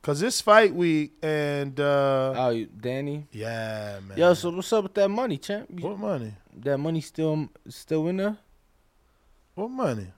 Cause 0.02 0.20
it's 0.22 0.40
fight 0.40 0.74
week 0.74 1.12
and 1.22 1.78
uh 1.78 2.34
oh, 2.36 2.66
Danny. 2.80 3.28
yeah, 3.30 4.00
man. 4.08 4.18
Yo, 4.18 4.34
so 4.34 4.50
what's 4.50 4.72
up 4.72 4.82
with 4.82 4.94
that 4.94 5.08
money, 5.08 5.38
champ? 5.38 5.70
What 5.70 6.00
money? 6.00 6.34
That 6.62 6.78
money 6.78 7.00
still 7.00 7.48
still 7.68 8.08
in 8.08 8.16
there? 8.16 8.36
What 9.54 9.70
money? 9.70 10.08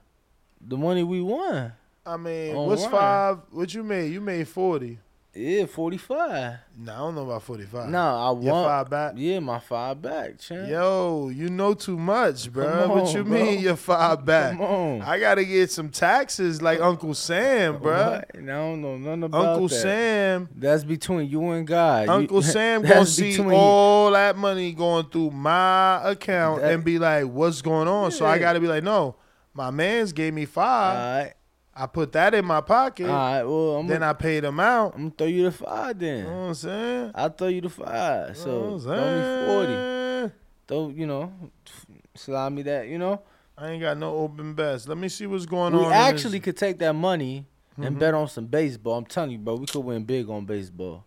The 0.59 0.77
money 0.77 1.03
we 1.03 1.21
won. 1.21 1.71
I 2.07 2.17
mean, 2.17 2.55
On 2.55 2.67
what's 2.67 2.81
Ryan. 2.81 2.91
five? 2.91 3.37
What 3.51 3.71
you 3.71 3.83
made? 3.83 4.11
You 4.11 4.19
made 4.19 4.47
forty. 4.47 4.97
Yeah, 5.35 5.65
forty 5.65 5.97
five. 5.97 6.59
Nah, 6.77 6.93
I 6.93 6.97
don't 6.97 7.15
know 7.15 7.23
about 7.25 7.43
forty 7.43 7.65
five. 7.65 7.89
Nah, 7.89 8.29
I 8.31 8.41
Your 8.41 8.53
want. 8.53 8.67
five 8.67 8.89
back. 8.89 9.13
Yeah, 9.17 9.39
my 9.39 9.59
five 9.59 10.01
back, 10.01 10.39
champ. 10.39 10.69
Yo, 10.69 11.27
you 11.27 11.49
know 11.49 11.73
too 11.73 11.97
much, 11.97 12.51
bro. 12.53 12.71
Come 12.71 12.89
what 12.91 13.13
you 13.13 13.23
bro. 13.25 13.33
mean 13.33 13.59
you're 13.59 13.75
five 13.75 14.23
back? 14.25 14.51
Come 14.53 14.61
on. 14.61 15.01
I 15.01 15.19
gotta 15.19 15.43
get 15.43 15.69
some 15.71 15.89
taxes 15.89 16.61
like 16.61 16.79
Uncle 16.79 17.13
Sam, 17.13 17.79
bro. 17.79 18.11
What? 18.11 18.31
I 18.33 18.39
don't 18.45 18.81
know 18.81 18.97
nothing 18.97 19.23
about 19.23 19.45
Uncle 19.45 19.67
that. 19.67 19.75
Sam, 19.81 20.49
That's 20.55 20.85
between 20.85 21.29
you 21.29 21.49
and 21.51 21.67
God. 21.67 22.05
You- 22.07 22.13
Uncle 22.13 22.41
Sam 22.55 22.81
that's 22.83 22.93
gonna 22.93 23.05
see 23.05 23.37
all 23.51 24.11
that 24.11 24.37
money 24.37 24.71
going 24.71 25.05
through 25.09 25.31
my 25.31 26.01
account 26.09 26.61
That- 26.61 26.73
and 26.73 26.83
be 26.83 26.97
like, 26.97 27.25
"What's 27.25 27.61
going 27.61 27.87
on?" 27.89 28.11
So 28.11 28.25
I 28.25 28.39
gotta 28.39 28.61
be 28.61 28.67
like, 28.67 28.83
"No, 28.83 29.15
my 29.53 29.69
man's 29.69 30.13
gave 30.13 30.33
me 30.33 30.45
five. 30.45 31.33
I 31.75 31.87
put 31.87 32.13
that 32.13 32.33
in 32.33 32.45
my 32.45 32.61
pocket. 32.61 33.07
alright. 33.09 33.45
Well, 33.45 33.75
I'm 33.77 33.87
then 33.87 33.99
gonna, 33.99 34.11
I 34.11 34.13
paid 34.13 34.43
him 34.45 34.59
out." 34.59 34.93
I'm 34.95 34.99
gonna 35.09 35.13
throw 35.17 35.27
you 35.27 35.43
the 35.43 35.51
five 35.51 36.01
You 36.01 36.07
then. 36.07 36.23
know 36.23 36.29
what 36.31 36.47
I'm 36.47 36.53
saying? 36.53 37.11
I'll 37.15 37.29
throw 37.29 37.47
you 37.47 37.61
the 37.61 37.69
five. 37.69 38.29
You 38.29 38.35
So 38.35 38.49
know 38.49 38.73
I'm 38.75 38.79
throw 38.79 39.11
me 39.11 39.23
forty. 39.39 39.79
Throw 40.67 40.89
you 40.89 41.05
know, 41.05 41.33
slide 42.15 42.49
me 42.53 42.61
that. 42.63 42.87
You 42.87 42.97
know, 42.97 43.21
I 43.57 43.71
ain't 43.71 43.81
got 43.81 43.97
no 43.97 44.15
open 44.15 44.53
bets. 44.53 44.87
Let 44.87 44.97
me 44.97 45.09
see 45.09 45.27
what's 45.27 45.45
going 45.45 45.73
we 45.73 45.79
on. 45.79 45.85
in 45.85 45.91
actually 45.91 46.39
could 46.39 46.57
take 46.57 46.79
that 46.79 46.93
money 46.93 47.45
and 47.77 47.95
Mhm. 47.97 47.99
bet 47.99 48.13
on 48.13 48.27
some 48.29 48.45
baseball. 48.45 48.97
I'm 48.97 49.05
telling 49.05 49.31
you, 49.31 49.37
bro, 49.37 49.55
we 49.55 49.65
could 49.65 49.81
win 49.83 50.05
big 50.05 50.29
on 50.29 50.45
baseball. 50.45 51.03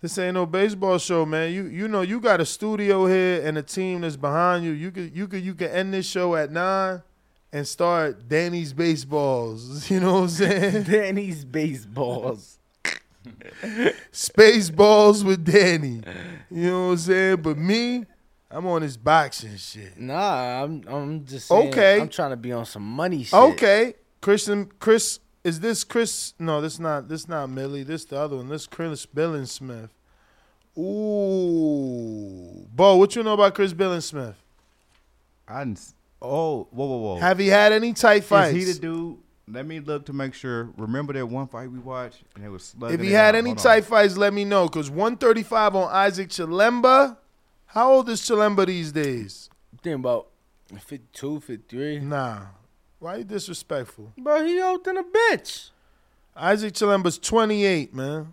This 0.00 0.18
ain't 0.18 0.34
no 0.34 0.46
baseball 0.46 0.98
show, 0.98 1.24
man. 1.24 1.52
You 1.52 1.64
you 1.66 1.86
know 1.86 2.00
you 2.00 2.20
got 2.20 2.40
a 2.40 2.44
studio 2.46 3.06
here 3.06 3.46
and 3.46 3.56
a 3.56 3.62
team 3.62 4.00
that's 4.00 4.16
behind 4.16 4.64
you. 4.64 4.72
You 4.72 4.90
could 4.90 5.14
you 5.14 5.28
could 5.28 5.44
you 5.44 5.54
could 5.54 5.70
end 5.70 5.94
this 5.94 6.06
show 6.06 6.34
at 6.34 6.50
nine 6.50 7.02
and 7.52 7.66
start 7.66 8.28
Danny's 8.28 8.72
baseballs. 8.72 9.90
You 9.90 10.00
know 10.00 10.14
what 10.14 10.22
I'm 10.22 10.28
saying? 10.28 10.82
Danny's 10.84 11.44
baseballs. 11.44 12.58
Spaceballs 14.12 15.24
with 15.24 15.44
Danny. 15.44 16.02
You 16.50 16.70
know 16.70 16.86
what 16.86 16.92
I'm 16.92 16.98
saying? 16.98 17.36
But 17.42 17.58
me, 17.58 18.04
I'm 18.50 18.66
on 18.66 18.82
this 18.82 18.96
boxing 18.96 19.56
shit. 19.56 19.98
Nah, 19.98 20.64
I'm 20.64 20.82
I'm 20.88 21.24
just 21.24 21.46
saying, 21.46 21.68
Okay. 21.68 22.00
I'm 22.00 22.08
trying 22.08 22.30
to 22.30 22.36
be 22.36 22.52
on 22.52 22.66
some 22.66 22.82
money 22.82 23.22
shit. 23.22 23.34
Okay, 23.34 23.94
Christian 24.20 24.70
Chris 24.80 25.20
is 25.44 25.60
this 25.60 25.84
Chris? 25.84 26.34
No, 26.38 26.60
this 26.60 26.78
not 26.78 27.08
this 27.08 27.28
not 27.28 27.48
Millie. 27.50 27.82
This 27.82 28.04
the 28.04 28.18
other 28.18 28.36
one. 28.36 28.48
This 28.48 28.66
Chris 28.66 29.06
Billam-Smith. 29.06 29.90
Ooh, 30.78 32.66
Bo, 32.74 32.96
what 32.96 33.14
you 33.14 33.22
know 33.22 33.34
about 33.34 33.54
Chris 33.54 33.72
Billam-Smith? 33.74 34.36
I 35.46 35.64
didn't. 35.64 35.92
S- 36.22 36.28
Oh, 36.30 36.68
whoa, 36.70 36.86
whoa, 36.86 36.96
whoa. 36.98 37.16
Have 37.20 37.38
he 37.38 37.48
had 37.48 37.72
any 37.72 37.92
tight 37.92 38.24
fights? 38.24 38.54
Is 38.56 38.66
he 38.66 38.72
the 38.72 38.78
dude? 38.78 39.18
Let 39.48 39.66
me 39.66 39.80
look 39.80 40.06
to 40.06 40.12
make 40.12 40.34
sure. 40.34 40.70
Remember 40.76 41.12
that 41.14 41.26
one 41.26 41.46
fight 41.48 41.70
we 41.70 41.78
watched, 41.78 42.22
and 42.36 42.44
it 42.44 42.48
was 42.48 42.74
if 42.82 43.00
he 43.00 43.10
had 43.12 43.34
out? 43.34 43.38
any 43.38 43.50
Hold 43.50 43.58
on. 43.58 43.64
tight 43.64 43.84
fights, 43.84 44.16
let 44.16 44.32
me 44.32 44.44
know. 44.44 44.68
Cause 44.68 44.88
135 44.88 45.74
on 45.76 45.90
Isaac 45.92 46.28
Chilemba. 46.28 47.16
How 47.66 47.92
old 47.92 48.08
is 48.08 48.20
Chilemba 48.20 48.66
these 48.66 48.92
days? 48.92 49.50
Think 49.82 49.96
about 49.96 50.28
52, 50.78 51.40
53. 51.40 51.98
Nah. 52.00 52.42
Why 53.00 53.14
are 53.14 53.18
you 53.18 53.24
disrespectful? 53.24 54.12
Bro, 54.16 54.44
he 54.46 54.60
old 54.62 54.84
than 54.84 54.96
a 54.98 55.02
bitch. 55.02 55.70
Isaac 56.36 56.72
Chilemba's 56.74 57.18
28, 57.18 57.92
man. 57.92 58.32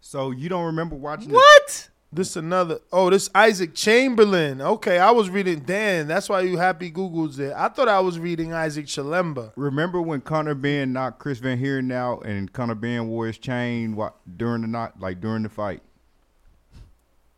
So 0.00 0.30
you 0.30 0.48
don't 0.48 0.64
remember 0.66 0.94
watching? 0.94 1.30
What? 1.32 1.88
This 2.12 2.34
another. 2.34 2.80
Oh, 2.92 3.08
this 3.08 3.30
Isaac 3.36 3.72
Chamberlain. 3.72 4.60
Okay, 4.60 4.98
I 4.98 5.12
was 5.12 5.30
reading 5.30 5.60
Dan. 5.60 6.08
That's 6.08 6.28
why 6.28 6.40
you 6.40 6.56
happy 6.56 6.90
Google's 6.90 7.36
there. 7.36 7.56
I 7.56 7.68
thought 7.68 7.86
I 7.86 8.00
was 8.00 8.18
reading 8.18 8.52
Isaac 8.52 8.86
Chilemba. 8.86 9.54
The, 9.54 9.60
remember 9.60 10.02
when 10.02 10.20
Conor 10.20 10.56
Benn 10.56 10.92
knocked 10.92 11.20
Chris 11.20 11.38
Van 11.38 11.56
Heerden 11.56 11.92
out, 11.92 12.26
and 12.26 12.52
Conor 12.52 12.74
Benn 12.74 13.06
wore 13.06 13.28
his 13.28 13.38
chain 13.38 13.96
during 14.36 14.62
the 14.62 14.68
knock, 14.68 14.94
like 14.98 15.20
during 15.20 15.44
the 15.44 15.48
fight. 15.48 15.82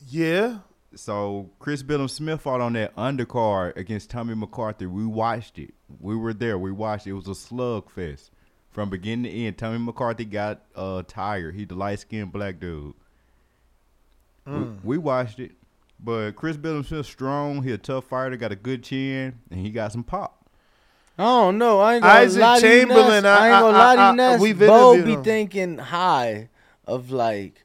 Yeah. 0.08 0.60
So 0.94 1.50
Chris 1.58 1.82
Billam-Smith 1.82 2.40
fought 2.40 2.62
on 2.62 2.72
that 2.72 2.96
undercard 2.96 3.76
against 3.76 4.08
Tommy 4.08 4.34
McCarthy. 4.34 4.86
We 4.86 5.04
watched 5.04 5.58
it. 5.58 5.74
We 6.00 6.16
were 6.16 6.32
there. 6.34 6.58
We 6.58 6.72
watched 6.72 7.06
it. 7.06 7.10
It 7.10 7.14
was 7.14 7.28
a 7.28 7.32
slugfest 7.32 8.30
from 8.70 8.88
beginning 8.88 9.30
to 9.30 9.38
end. 9.38 9.58
Tommy 9.58 9.78
McCarthy 9.78 10.24
got 10.24 10.62
uh 10.74 11.02
tired. 11.06 11.54
He 11.54 11.66
the 11.66 11.74
light 11.74 11.98
skinned 11.98 12.32
black 12.32 12.58
dude. 12.58 12.94
Mm. 14.46 14.76
We, 14.82 14.96
we 14.96 14.98
watched 14.98 15.38
it. 15.40 15.52
But 16.04 16.32
Chris 16.32 16.56
Billam-Smith 16.56 17.06
strong. 17.06 17.62
He 17.62 17.70
a 17.72 17.78
tough 17.78 18.04
fighter. 18.06 18.36
Got 18.36 18.50
a 18.52 18.56
good 18.56 18.82
chin, 18.82 19.38
and 19.50 19.60
he 19.60 19.70
got 19.70 19.92
some 19.92 20.02
pop. 20.02 20.38
I 21.18 21.22
don't 21.24 21.58
know. 21.58 21.78
I 21.78 21.94
ain't 21.94 22.02
gonna 22.02 22.20
Isaac 22.20 22.40
lie 22.40 22.60
Chamberlain, 22.60 23.22
Ness. 23.22 23.24
I, 23.24 23.46
ain't 23.46 23.54
I- 23.56 23.60
gonna 23.60 23.78
I- 23.78 23.94
lie 23.94 23.96
to 23.96 24.10
you, 24.10 24.16
Ness. 24.16 24.40
we've 24.40 24.58
Bo 24.58 25.02
be 25.04 25.12
him. 25.12 25.22
thinking 25.22 25.78
high 25.78 26.48
of 26.86 27.10
like 27.12 27.64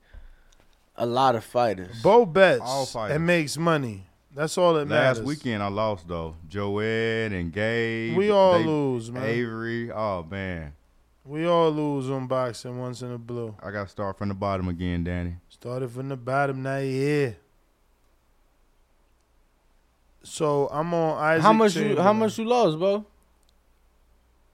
a 0.96 1.06
lot 1.06 1.36
of 1.36 1.44
fighters. 1.44 2.00
Bo 2.04 2.26
bets 2.26 2.62
All 2.64 2.86
fighters. 2.86 3.16
and 3.16 3.26
makes 3.26 3.58
money. 3.58 4.04
That's 4.36 4.56
all 4.58 4.74
that 4.76 4.88
matters. 4.88 5.20
Last 5.20 5.26
weekend 5.28 5.64
I 5.64 5.68
lost 5.70 6.08
though. 6.08 6.36
Joed 6.48 7.32
and 7.32 7.52
Gabe. 7.52 8.16
We 8.16 8.30
all 8.30 8.60
they- 8.60 8.66
lose, 8.66 9.10
man. 9.12 9.24
Avery. 9.24 9.92
Oh 9.92 10.24
man. 10.30 10.74
We 11.26 11.46
all 11.48 11.72
lose 11.72 12.10
on 12.12 12.28
boxing 12.28 12.78
once 12.80 13.02
in 13.02 13.12
a 13.12 13.18
blue. 13.18 13.56
I 13.64 13.72
gotta 13.72 13.90
start 13.90 14.18
from 14.18 14.30
the 14.30 14.36
bottom 14.36 14.68
again, 14.68 15.04
Danny. 15.04 15.38
Started 15.60 15.90
from 15.92 16.10
the 16.10 16.16
bottom, 16.18 16.62
now 16.64 16.78
you 16.78 16.92
here. 16.92 17.38
So 20.24 20.68
I'm 20.72 20.94
on 20.94 21.18
Isaac. 21.24 21.42
how 21.44 21.54
much 21.54 21.76
you 21.76 21.96
how 22.00 22.14
much 22.14 22.38
you 22.38 22.46
lost, 22.46 22.78
bro? 22.78 23.06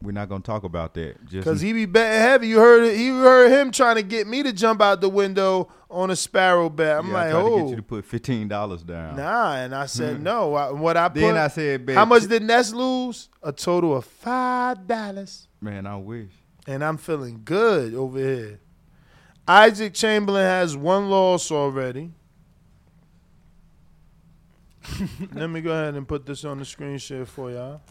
We're 0.02 0.12
not 0.12 0.28
gonna 0.30 0.44
talk 0.44 0.64
about 0.66 0.94
that. 0.96 1.16
Just 1.26 1.46
Because 1.46 1.62
he 1.62 1.72
be 1.74 1.86
betting 1.86 2.20
heavy. 2.22 2.48
You 2.50 2.60
heard 2.60 2.84
it. 2.84 2.98
You 3.00 3.20
heard 3.22 3.52
him 3.52 3.72
trying 3.72 3.96
to 3.96 4.04
get 4.04 4.28
me 4.28 4.44
to 4.44 4.52
jump 4.54 4.82
out 4.82 5.00
the 5.02 5.08
window 5.10 5.70
on 5.90 6.12
a 6.12 6.16
sparrow 6.16 6.70
bet. 6.70 6.98
I'm 7.00 7.08
Yeah, 7.10 7.16
I 7.16 7.24
like, 7.24 7.32
tried 7.32 7.42
to 7.44 7.50
get 7.50 7.62
oh, 7.66 7.70
you 7.70 7.76
to 7.78 7.82
put 7.82 8.06
fifteen 8.06 8.48
dollars 8.48 8.84
down. 8.84 9.16
nah. 9.16 9.56
And 9.56 9.74
I 9.74 9.86
said 9.88 10.22
no. 10.24 10.54
I, 10.56 10.72
what 10.72 10.98
I 10.98 11.08
put? 11.10 11.22
Then 11.22 11.38
I 11.38 11.48
said, 11.48 11.86
bet 11.86 11.96
how 11.96 12.06
much 12.06 12.24
t- 12.24 12.28
did 12.30 12.44
Ness 12.44 12.72
lose? 12.74 13.30
A 13.42 13.52
total 13.52 13.96
of 13.96 14.06
five 14.06 14.86
dollars. 14.88 15.48
Man, 15.62 15.86
I 15.88 15.96
wish. 15.98 16.30
And 16.68 16.84
I'm 16.84 16.98
feeling 16.98 17.42
good 17.44 17.94
over 17.94 18.20
here. 18.20 18.60
Isaac 19.48 19.94
Chamberlain 19.94 20.46
has 20.46 20.78
one 20.78 21.10
loss 21.10 21.52
already. 21.52 22.12
Let 25.34 25.50
me 25.50 25.62
go 25.62 25.72
ahead 25.72 25.96
and 25.96 26.08
put 26.08 26.26
this 26.26 26.46
on 26.46 26.60
the 26.60 26.66
screen 26.66 26.98
share 26.98 27.26
for 27.26 27.52
y'all. 27.52 27.82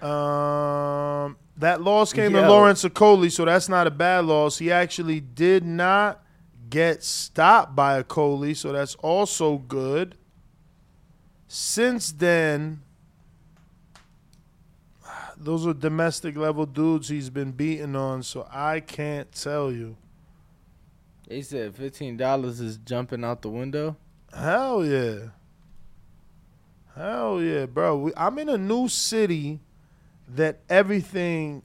Um, 0.00 1.36
that 1.56 1.82
loss 1.82 2.12
came 2.12 2.32
to 2.32 2.48
Lawrence 2.48 2.84
Okoli, 2.84 3.32
so 3.32 3.44
that's 3.44 3.68
not 3.68 3.88
a 3.88 3.90
bad 3.90 4.26
loss. 4.26 4.58
He 4.58 4.70
actually 4.70 5.18
did 5.20 5.64
not 5.64 6.24
get 6.70 7.02
stopped 7.02 7.74
by 7.74 8.00
Okoli, 8.00 8.56
so 8.56 8.72
that's 8.72 8.94
also 8.96 9.58
good. 9.58 10.14
Since 11.48 12.12
then, 12.12 12.82
those 15.48 15.66
are 15.66 15.72
domestic 15.72 16.36
level 16.36 16.66
dudes 16.66 17.08
he's 17.08 17.30
been 17.30 17.52
beating 17.52 17.96
on, 17.96 18.22
so 18.22 18.46
I 18.52 18.80
can't 18.80 19.32
tell 19.32 19.72
you. 19.72 19.96
They 21.26 21.40
said 21.40 21.74
fifteen 21.74 22.18
dollars 22.18 22.60
is 22.60 22.76
jumping 22.76 23.24
out 23.24 23.40
the 23.40 23.48
window. 23.48 23.96
Hell 24.30 24.84
yeah. 24.84 25.28
Hell 26.94 27.40
yeah, 27.40 27.64
bro. 27.64 27.96
We, 27.96 28.12
I'm 28.14 28.38
in 28.38 28.50
a 28.50 28.58
new 28.58 28.88
city 28.88 29.60
that 30.34 30.60
everything 30.68 31.62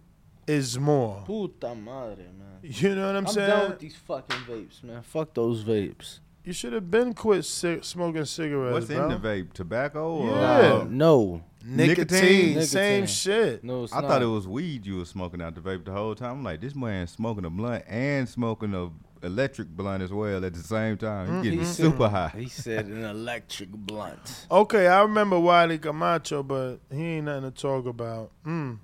is 0.48 0.80
more. 0.80 1.24
Puta 1.26 1.76
madre, 1.76 2.24
man. 2.40 2.60
You 2.62 2.96
know 2.96 3.08
what 3.08 3.18
I'm, 3.18 3.28
I'm 3.28 3.34
saying? 3.34 3.50
done 3.50 3.70
with 3.72 3.80
these 3.80 3.98
fucking 3.98 4.38
vapes, 4.48 4.82
man. 4.82 5.02
Fuck 5.02 5.34
those 5.34 5.66
vapes. 5.66 6.20
you 6.46 6.54
should 6.54 6.72
have 6.72 6.90
been 6.90 7.14
quit 7.14 7.44
ci- 7.44 7.82
smoking 7.82 8.24
cigarettes, 8.24 8.74
What's 8.74 8.86
bro. 8.88 9.10
in 9.10 9.22
the 9.22 9.28
vape? 9.28 9.52
Tobacco? 9.52 10.16
Or, 10.20 10.28
Yeah. 10.28 10.74
Uh, 10.74 10.88
no, 10.90 11.44
Nicotine, 11.66 12.48
Nicotine? 12.56 12.66
same 12.66 13.06
shit. 13.08 13.64
no, 13.64 13.84
it's 13.86 13.94
I 13.94 14.02
not. 14.02 14.10
thought 14.10 14.22
it 14.22 14.26
was 14.28 14.48
weed 14.48 14.86
you 14.86 14.98
was 14.98 15.10
smoking 15.10 15.42
out 15.42 15.56
the 15.56 15.62
vape 15.62 15.86
the 15.86 15.92
whole 15.92 16.14
time. 16.16 16.32
I'm 16.38 16.44
like, 16.44 16.60
this 16.62 16.76
man 16.76 17.08
smoking 17.08 17.46
a 17.46 17.50
blunt 17.50 17.86
and 17.88 18.28
smoking 18.28 18.74
a 18.74 18.90
electric 19.26 19.70
blunt 19.70 20.04
as 20.04 20.12
well 20.12 20.44
at 20.44 20.54
the 20.54 20.60
same 20.60 20.98
time. 20.98 21.36
He's 21.36 21.44
getting 21.44 21.60
He 21.60 21.66
super 21.66 22.10
high. 22.10 22.34
He 22.38 22.50
said 22.50 22.88
an 22.88 23.06
electric 23.06 23.70
blunt. 23.72 24.46
Okay, 24.52 24.88
I 24.88 25.02
remember 25.02 25.40
Wiley 25.40 25.78
Camacho, 25.78 26.44
but 26.44 26.80
he 26.92 27.02
ain't 27.02 27.26
nothing 27.26 27.50
to 27.50 27.52
talk 27.52 27.86
about. 27.86 28.32
Mm. 28.46 28.80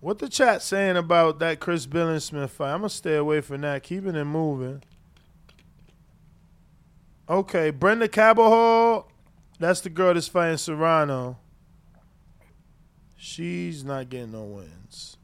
What 0.00 0.18
the 0.18 0.28
chat 0.28 0.62
saying 0.62 0.96
about 0.96 1.38
that 1.40 1.58
Chris 1.58 1.86
Billam-Smith 1.86 2.50
fight? 2.50 2.72
I'm 2.72 2.80
gonna 2.80 2.90
stay 2.90 3.16
away 3.16 3.40
from 3.40 3.62
that. 3.62 3.82
Keeping 3.82 4.14
it 4.14 4.24
moving. 4.24 4.82
Okay, 7.28 7.70
Brenda 7.70 8.08
Carabajal, 8.08 9.10
that's 9.58 9.80
the 9.80 9.90
girl 9.90 10.14
that's 10.14 10.28
fighting 10.28 10.56
Serrano. 10.56 11.38
She's 13.20 13.82
not 13.84 14.08
getting 14.10 14.30
no 14.30 14.44
wins. 14.44 15.16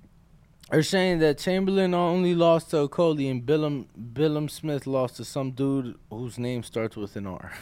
They're 0.68 0.82
saying 0.82 1.20
that 1.20 1.38
Chamberlain 1.38 1.94
only 1.94 2.34
lost 2.34 2.70
to 2.70 2.88
Okoli 2.88 3.30
and 3.30 3.46
Billam 3.46 3.86
Billum 4.12 4.48
Smith 4.48 4.84
lost 4.86 5.16
to 5.16 5.24
some 5.24 5.52
dude 5.52 5.96
whose 6.10 6.36
name 6.36 6.64
starts 6.64 6.96
with 6.96 7.14
an 7.14 7.28
R. 7.28 7.52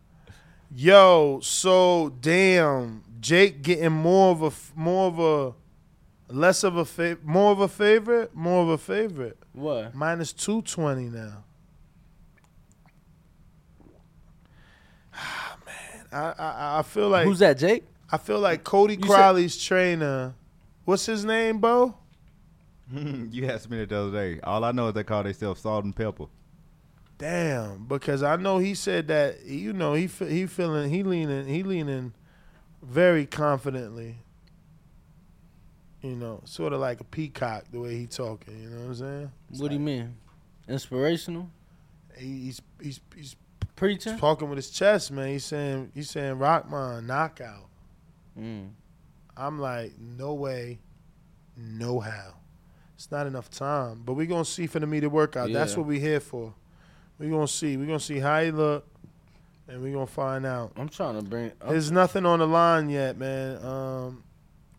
Yo, 0.73 1.39
so 1.43 2.13
damn, 2.21 3.03
Jake 3.19 3.61
getting 3.61 3.91
more 3.91 4.31
of 4.31 4.41
a 4.43 4.79
more 4.79 5.07
of 5.07 5.19
a 5.19 6.33
less 6.33 6.63
of 6.63 6.77
a 6.77 6.85
fa- 6.85 7.17
more 7.21 7.51
of 7.51 7.59
a 7.59 7.67
favorite, 7.67 8.33
more 8.33 8.63
of 8.63 8.69
a 8.69 8.77
favorite. 8.77 9.37
What? 9.51 9.93
Minus 9.93 10.31
220 10.31 11.09
now. 11.09 11.43
Ah 15.13 15.57
man, 15.65 16.05
I, 16.13 16.41
I 16.41 16.79
I 16.79 16.81
feel 16.83 17.09
like 17.09 17.25
Who's 17.25 17.39
that, 17.39 17.57
Jake? 17.57 17.83
I 18.11 18.17
feel 18.17 18.39
like 18.39 18.63
Cody 18.63 18.95
You 18.95 19.01
said- 19.03 19.07
Crowley's 19.15 19.57
trainer. 19.57 20.33
What's 20.85 21.05
his 21.05 21.23
name, 21.23 21.59
Bo? 21.59 21.95
you 22.93 23.47
asked 23.47 23.69
me 23.69 23.77
that 23.77 23.89
the 23.89 23.97
other 23.99 24.11
day. 24.11 24.39
All 24.43 24.63
I 24.65 24.71
know 24.71 24.87
is 24.89 24.93
they 24.93 25.03
call 25.03 25.23
themselves 25.23 25.61
salt 25.61 25.85
and 25.85 25.95
pepper. 25.95 26.25
Damn, 27.17 27.85
because 27.85 28.23
I 28.23 28.35
know 28.35 28.57
he 28.57 28.73
said 28.73 29.07
that 29.09 29.45
you 29.45 29.73
know 29.73 29.93
he 29.93 30.07
he 30.07 30.47
feeling 30.47 30.89
he 30.89 31.03
leaning 31.03 31.45
he 31.45 31.61
leaning 31.63 32.13
very 32.81 33.25
confidently. 33.27 34.15
You 36.01 36.15
know, 36.15 36.41
sort 36.45 36.73
of 36.73 36.79
like 36.79 36.99
a 36.99 37.03
peacock 37.03 37.65
the 37.71 37.79
way 37.79 37.95
he 37.95 38.07
talking. 38.07 38.59
You 38.59 38.69
know 38.71 38.77
what 38.79 38.85
I'm 38.87 38.95
saying? 38.95 39.31
What 39.59 39.67
do 39.67 39.75
you 39.75 39.79
mean? 39.79 40.15
Inspirational? 40.67 41.47
He's 42.17 42.59
he's 42.81 42.99
he's 43.15 43.35
Preaching? 43.75 44.17
talking 44.17 44.49
with 44.49 44.57
his 44.57 44.69
chest, 44.71 45.11
man. 45.11 45.27
He's 45.29 45.45
saying 45.45 45.91
he's 45.93 46.09
saying 46.09 46.35
Rockman 46.37 47.05
knockout. 47.05 47.67
Mm. 48.39 48.69
I'm 49.37 49.59
like, 49.59 49.93
no 49.99 50.33
way, 50.33 50.79
no 51.57 51.99
how. 51.99 52.33
It's 52.95 53.09
not 53.11 53.25
enough 53.27 53.49
time. 53.49 54.01
But 54.05 54.13
we're 54.13 54.27
gonna 54.27 54.45
see 54.45 54.67
for 54.67 54.79
the 54.79 54.87
media 54.87 55.09
workout. 55.09 55.51
That's 55.51 55.75
what 55.75 55.85
we 55.87 55.99
here 55.99 56.19
for. 56.19 56.53
We're 57.17 57.29
gonna 57.31 57.47
see. 57.47 57.77
We're 57.77 57.87
gonna 57.87 57.99
see 57.99 58.19
how 58.19 58.41
he 58.41 58.51
look, 58.51 58.85
and 59.67 59.81
we're 59.81 59.93
gonna 59.93 60.05
find 60.07 60.45
out. 60.45 60.73
I'm 60.77 60.89
trying 60.89 61.15
to 61.19 61.23
bring. 61.23 61.51
I'm- 61.61 61.71
There's 61.71 61.91
nothing 61.91 62.25
on 62.25 62.39
the 62.39 62.47
line 62.47 62.89
yet, 62.89 63.17
man. 63.17 63.63
Um, 63.65 64.23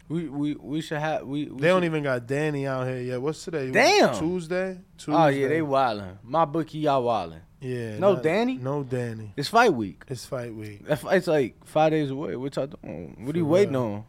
we 0.09 0.29
we 0.29 0.55
we 0.55 0.81
should 0.83 0.99
have. 0.99 1.23
We, 1.27 1.47
we 1.47 1.61
they 1.61 1.69
don't 1.69 1.83
should- 1.83 1.87
even 1.87 2.03
got 2.05 2.27
Danny 2.27 2.67
out 2.67 2.87
here 2.87 3.01
yet. 3.01 3.21
What's 3.23 3.43
today? 3.45 3.71
Damn. 3.71 4.17
Tuesday. 4.19 4.79
Tuesday. 4.99 5.12
Oh 5.21 5.27
yeah, 5.29 5.49
they 5.49 5.61
wildin'. 5.61 6.19
My 6.23 6.45
bookie, 6.45 6.79
y'all 6.79 7.03
wildin'. 7.05 7.41
Yeah. 7.62 7.98
No 7.98 8.14
not- 8.14 8.22
Danny? 8.25 8.57
No 8.57 8.83
Danny. 8.83 9.33
It's 9.37 9.48
fight 9.48 9.72
week. 9.72 10.03
It's 10.09 10.27
fight 10.27 10.55
week. 10.55 10.85
That 10.87 10.98
fight's 10.98 11.27
like 11.29 11.64
five 11.64 11.92
days 11.92 12.11
away. 12.11 12.35
What 12.37 12.57
y'all 12.57 12.66
doing? 12.66 13.16
What 13.25 13.35
are 13.35 13.38
you 13.38 13.44
For 13.44 13.51
waiting 13.51 13.77
on? 13.77 14.05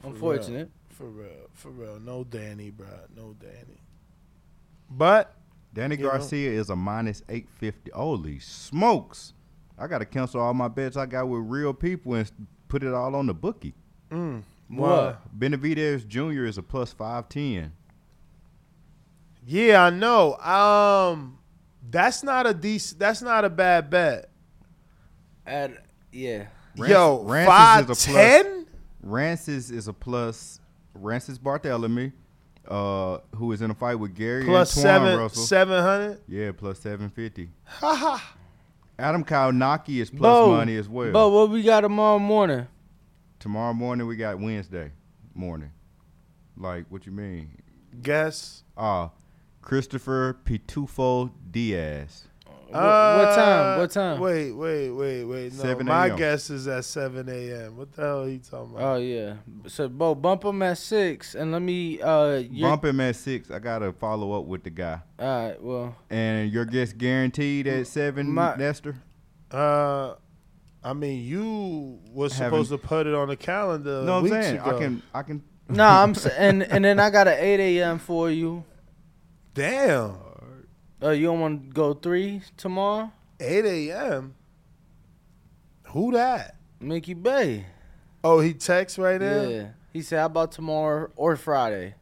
For 0.00 0.06
Unfortunate. 0.08 0.70
For 0.90 1.04
real. 1.08 1.48
For 1.54 1.70
real. 1.70 1.98
No 2.00 2.22
Danny, 2.24 2.70
bro. 2.70 2.86
No 3.16 3.34
Danny. 3.40 3.80
But 4.90 5.34
Danny 5.74 5.96
You 5.96 6.04
know? 6.04 6.10
Garcia 6.10 6.50
is 6.52 6.70
a 6.70 6.76
minus 6.76 7.22
850. 7.28 7.90
Holy 7.92 8.38
smokes. 8.38 9.32
I 9.78 9.86
got 9.88 9.98
to 9.98 10.04
cancel 10.04 10.40
all 10.40 10.54
my 10.54 10.68
bets 10.68 10.96
I 10.96 11.06
got 11.06 11.28
with 11.28 11.42
real 11.46 11.74
people 11.74 12.14
and 12.14 12.30
put 12.68 12.82
it 12.84 12.94
all 12.94 13.14
on 13.16 13.26
the 13.26 13.34
bookie. 13.34 13.74
mm, 14.10 14.42
What? 14.68 14.88
wow. 14.88 15.16
Benavidez 15.36 16.06
Jr. 16.06 16.44
is 16.44 16.58
a 16.58 16.62
plus 16.62 16.92
510. 16.92 17.72
Yeah, 19.44 19.84
I 19.84 19.90
know. 19.90 20.36
Um, 20.36 21.38
that's 21.90 22.22
not 22.22 22.46
a 22.46 22.54
decent. 22.54 22.98
That's 23.00 23.22
not 23.22 23.44
a 23.44 23.50
bad 23.50 23.90
bet. 23.90 24.30
At, 25.46 25.72
yeah. 26.12 26.46
Rance- 26.78 26.90
Yo, 26.90 27.22
Rances 27.24 27.46
five 27.48 27.90
is 27.90 28.06
a 28.06 28.10
plus- 28.10 28.16
ten. 28.16 28.66
Rances 29.02 29.70
is 29.70 29.88
a 29.88 29.92
plus. 29.92 30.60
Rances 30.94 31.38
Barthélemy, 31.38 32.12
uh, 32.68 33.18
who 33.34 33.50
is 33.52 33.62
in 33.62 33.70
a 33.70 33.74
fight 33.74 33.94
with 33.96 34.14
Gary 34.14 34.44
Plus 34.44 34.74
Antuanne 34.74 34.82
seven 34.82 35.18
Russell. 35.18 35.42
seven 35.42 35.82
hundred. 35.82 36.20
Yeah, 36.28 36.52
plus 36.52 36.78
750. 36.80 37.50
Ha 37.64 37.94
ha. 37.94 38.34
Adam 38.98 39.24
Kownacki 39.24 40.00
is 40.00 40.10
plus 40.10 40.20
Bo, 40.20 40.50
money 40.54 40.76
as 40.76 40.88
well. 40.88 41.10
But 41.12 41.30
what 41.30 41.50
we 41.50 41.62
got 41.62 41.80
tomorrow 41.80 42.18
morning? 42.18 42.68
Tomorrow 43.40 43.72
morning 43.72 44.06
we 44.06 44.16
got 44.16 44.38
Wednesday 44.38 44.92
morning. 45.34 45.72
Like, 46.56 46.84
what 46.90 47.06
you 47.06 47.12
mean? 47.12 47.50
Guess. 48.02 48.62
Uh, 48.76 49.08
Christopher 49.62 50.36
Pitufo 50.44 51.30
Diaz. 51.50 52.24
Wh- 52.46 52.72
what 52.74 53.34
time? 53.34 53.76
Uh, 53.76 53.80
What 53.80 53.90
time? 53.90 54.20
Wait, 54.20 54.52
wait, 54.52 54.90
wait, 54.90 55.24
wait. 55.24 55.52
No, 55.52 55.62
7 55.62 55.86
my 55.86 56.06
a.m.. 56.08 56.16
guess 56.16 56.50
is 56.50 56.66
at 56.68 56.84
seven 56.84 57.28
a.m. 57.28 57.76
What 57.76 57.92
the 57.92 58.02
hell 58.02 58.22
are 58.24 58.28
you 58.28 58.38
talking 58.38 58.74
about? 58.74 58.96
Oh 58.96 58.98
yeah. 58.98 59.34
So 59.66 59.88
Bo, 59.88 60.14
bump 60.14 60.44
him 60.44 60.62
at 60.62 60.78
six, 60.78 61.34
and 61.34 61.52
let 61.52 61.62
me. 61.62 62.00
Uh, 62.00 62.42
your- 62.50 62.70
Bump 62.70 62.84
him 62.86 63.00
at 63.00 63.16
six. 63.16 63.50
I 63.50 63.58
gotta 63.58 63.92
follow 63.92 64.32
up 64.32 64.46
with 64.46 64.62
the 64.64 64.70
guy. 64.70 65.00
All 65.18 65.26
right. 65.48 65.62
Well, 65.62 65.96
And 66.10 66.50
your 66.52 66.64
guest 66.64 66.98
guaranteed 66.98 67.66
at 67.66 67.86
seven, 67.86 68.30
My- 68.32 68.56
Nestor. 68.56 68.96
Uh, 69.50 70.14
I 70.82 70.94
mean, 70.94 71.22
you 71.24 72.00
was 72.10 72.32
Haven't- 72.38 72.64
supposed 72.64 72.70
to 72.70 72.78
put 72.88 73.06
it 73.06 73.14
on 73.14 73.28
the 73.28 73.36
calendar. 73.36 74.02
no, 74.02 74.16
I'm 74.16 74.22
weeks 74.24 74.34
saying 74.34 74.56
ago. 74.58 74.76
I 74.76 74.78
can. 74.80 75.02
I 75.14 75.22
can. 75.22 75.42
no, 75.68 75.86
I'm 75.86 76.10
s- 76.10 76.26
and 76.26 76.62
and 76.62 76.84
then 76.84 76.98
I 76.98 77.10
got 77.10 77.28
an 77.28 77.36
eight 77.38 77.60
a.m. 77.78 77.98
for 77.98 78.30
you. 78.30 78.64
Damn, 79.54 80.16
Uh, 81.02 81.10
you 81.10 81.26
don't 81.26 81.40
want 81.40 81.68
to 81.68 81.74
go 81.74 81.94
three 81.94 82.42
tomorrow? 82.56 83.12
eight 83.40 83.64
a.m. 83.64 84.34
Who 85.88 86.12
that? 86.12 86.56
Mickey 86.80 87.14
Bey. 87.14 87.66
Oh, 88.24 88.40
he 88.40 88.54
texts 88.54 88.98
right 88.98 89.20
now. 89.20 89.42
Yeah. 89.42 89.68
He 89.92 90.00
said, 90.02 90.20
"How 90.20 90.26
about 90.26 90.52
tomorrow 90.52 91.10
or 91.16 91.36
Friday?" 91.36 91.94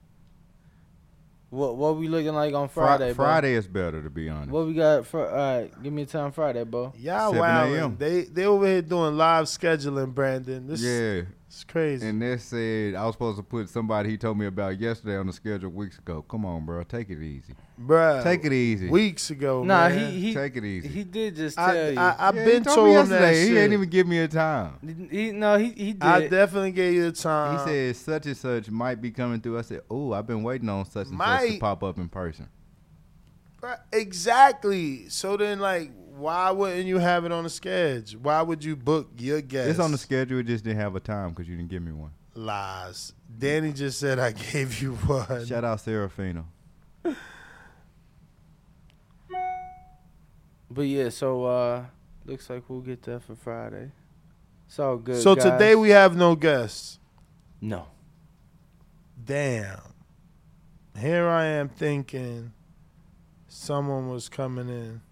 What 1.48 1.76
What 1.76 1.96
we 1.96 2.06
looking 2.08 2.34
like 2.34 2.54
on 2.54 2.68
Fri- 2.68 2.84
Friday? 2.84 3.12
bro? 3.14 3.24
Friday 3.24 3.54
is 3.54 3.66
better 3.66 4.00
to 4.02 4.10
be 4.10 4.28
honest. 4.28 4.50
What 4.52 4.66
we 4.66 4.74
got 4.74 5.06
for? 5.06 5.28
All 5.28 5.34
right, 5.62 5.82
give 5.82 5.92
me 5.92 6.02
a 6.02 6.06
time 6.06 6.30
Friday, 6.30 6.62
bro. 6.64 6.92
Y'all 6.96 7.34
wow. 7.34 7.92
They 7.98 8.22
they 8.22 8.44
over 8.44 8.66
here 8.66 8.82
doing 8.82 9.16
live 9.16 9.46
scheduling, 9.46 10.14
Brandon. 10.14 10.68
This 10.68 10.82
yeah, 10.82 11.22
it's 11.52 11.64
crazy. 11.64 12.06
and 12.06 12.22
they 12.22 12.36
said 12.38 12.94
I 12.94 13.04
was 13.06 13.14
supposed 13.16 13.36
to 13.38 13.42
put 13.42 13.68
somebody 13.68 14.08
he 14.08 14.16
told 14.16 14.38
me 14.38 14.46
about 14.46 14.78
yesterday 14.78 15.16
on 15.16 15.26
the 15.26 15.32
schedule 15.32 15.68
weeks 15.70 15.98
ago. 15.98 16.22
Come 16.22 16.44
on, 16.46 16.64
bro, 16.64 16.84
take 16.84 17.10
it 17.10 17.20
easy. 17.20 17.54
bro. 17.76 18.20
Take 18.22 18.44
it 18.44 18.52
easy. 18.52 18.88
weeks 18.88 19.30
ago. 19.30 19.64
Nah, 19.64 19.88
man. 19.88 20.12
he 20.12 20.20
he 20.20 20.34
Take 20.34 20.54
it 20.56 20.64
easy. 20.64 20.86
he 20.88 21.02
did 21.02 21.34
just 21.34 21.56
tell 21.56 21.68
I, 21.68 21.88
you. 21.90 21.98
I, 21.98 22.14
I've 22.20 22.36
Yeah, 22.36 22.44
been 22.44 22.58
he 22.58 22.64
told 22.64 22.76
told 22.76 22.86
me 22.88 22.94
him 22.94 23.08
that 23.08 23.20
yesterday. 23.30 23.42
shit. 23.42 23.50
He 23.50 23.58
ain't 23.58 23.72
even 23.72 23.88
give 23.88 24.06
me 24.06 24.18
a 24.20 24.28
time. 24.28 25.08
he, 25.10 25.32
no, 25.32 25.58
he 25.58 25.70
he 25.72 25.92
did. 25.92 26.02
I 26.04 26.28
definitely 26.28 26.70
gave 26.70 26.94
you 26.94 27.10
the 27.10 27.12
time. 27.20 27.52
He 27.52 27.64
said 27.64 27.96
such 27.96 28.26
and 28.26 28.36
such 28.36 28.70
might 28.70 29.00
be 29.02 29.10
coming 29.10 29.40
through. 29.40 29.58
I 29.58 29.62
said, 29.62 29.80
"Oh, 29.90 30.12
I've 30.12 30.28
been 30.28 30.44
waiting 30.44 30.68
on 30.68 30.84
such 30.84 31.08
and 31.08 31.18
such 31.18 31.26
Might. 31.26 31.50
to 31.54 31.58
pop 31.58 31.82
up 31.82 31.98
in 31.98 32.08
person." 32.08 32.48
Bruh, 33.60 33.76
Exactly. 33.92 35.08
So 35.08 35.36
then, 35.36 35.58
like, 35.60 35.90
why 36.20 36.50
wouldn't 36.50 36.86
you 36.86 36.98
have 36.98 37.24
it 37.24 37.32
on 37.32 37.44
the 37.44 37.50
schedule? 37.50 38.20
Why 38.20 38.42
would 38.42 38.62
you 38.62 38.76
book 38.76 39.08
your 39.18 39.40
guest? 39.40 39.70
It's 39.70 39.78
on 39.78 39.92
the 39.92 39.98
schedule. 39.98 40.38
It 40.38 40.46
just 40.46 40.64
didn't 40.64 40.80
have 40.80 40.94
a 40.94 41.00
time 41.00 41.30
because 41.30 41.48
you 41.48 41.56
didn't 41.56 41.70
give 41.70 41.82
me 41.82 41.92
one. 41.92 42.10
Lies. 42.34 43.12
Danny 43.38 43.72
just 43.72 43.98
said 43.98 44.18
I 44.18 44.32
gave 44.32 44.80
you 44.80 44.94
one. 44.94 45.46
Shout 45.46 45.64
out 45.64 45.78
Serafino. 45.78 46.44
But 50.70 50.82
yeah, 50.82 51.08
so 51.08 51.44
uh 51.44 51.84
looks 52.24 52.48
like 52.48 52.62
we'll 52.68 52.80
get 52.80 53.02
that 53.02 53.22
for 53.22 53.34
Friday. 53.34 53.90
It's 54.66 54.78
all 54.78 54.98
good. 54.98 55.20
so 55.20 55.34
guys. 55.34 55.44
today 55.44 55.74
we 55.74 55.90
have 55.90 56.16
no 56.16 56.36
guests. 56.36 56.98
no. 57.60 57.86
Damn. 59.22 59.80
Here 60.98 61.28
I 61.28 61.44
am 61.44 61.68
thinking 61.68 62.52
someone 63.48 64.08
was 64.08 64.28
coming 64.28 64.68
in. 64.68 65.02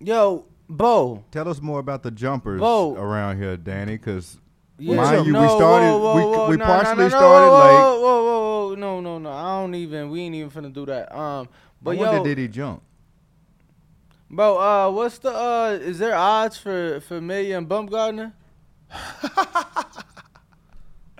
Yo, 0.00 0.44
Bo. 0.68 1.24
Tell 1.30 1.48
us 1.48 1.60
more 1.60 1.78
about 1.80 2.02
the 2.02 2.10
jumpers 2.10 2.60
Bo. 2.60 2.94
around 2.96 3.36
here, 3.38 3.56
Danny, 3.56 3.92
because 3.96 4.38
Yeah, 4.78 4.96
Mind 4.96 5.26
you, 5.26 5.34
we 5.34 5.46
started- 5.48 5.90
whoa, 5.90 6.16
we- 6.16 6.22
whoa, 6.22 6.48
we 6.48 6.56
no, 6.56 6.64
partially 6.64 6.96
no, 6.96 7.02
no, 7.02 7.08
started 7.10 7.50
whoa, 7.50 7.58
late. 7.58 7.72
Whoa, 7.72 8.00
whoa, 8.00 8.22
whoa, 8.24 8.68
whoa, 8.68 8.74
no, 8.76 9.00
no, 9.02 9.18
no. 9.18 9.30
I 9.30 9.60
don't 9.60 9.74
even. 9.74 10.08
We 10.10 10.20
ain't 10.22 10.34
even 10.34 10.50
finna 10.50 10.72
do 10.72 10.86
that. 10.86 11.14
Um, 11.14 11.48
but 11.82 11.90
I 11.90 11.94
wonder 12.00 12.16
yo, 12.16 12.24
did 12.24 12.38
he 12.38 12.48
jump? 12.48 12.80
bro, 14.30 14.56
uh, 14.58 14.90
what's 14.90 15.18
the 15.18 15.30
uh? 15.34 15.78
Is 15.82 15.98
there 15.98 16.16
odds 16.16 16.56
for 16.56 17.00
for 17.00 17.18
Amelia 17.18 17.58
and 17.58 17.68
Baumgartner? 17.68 18.32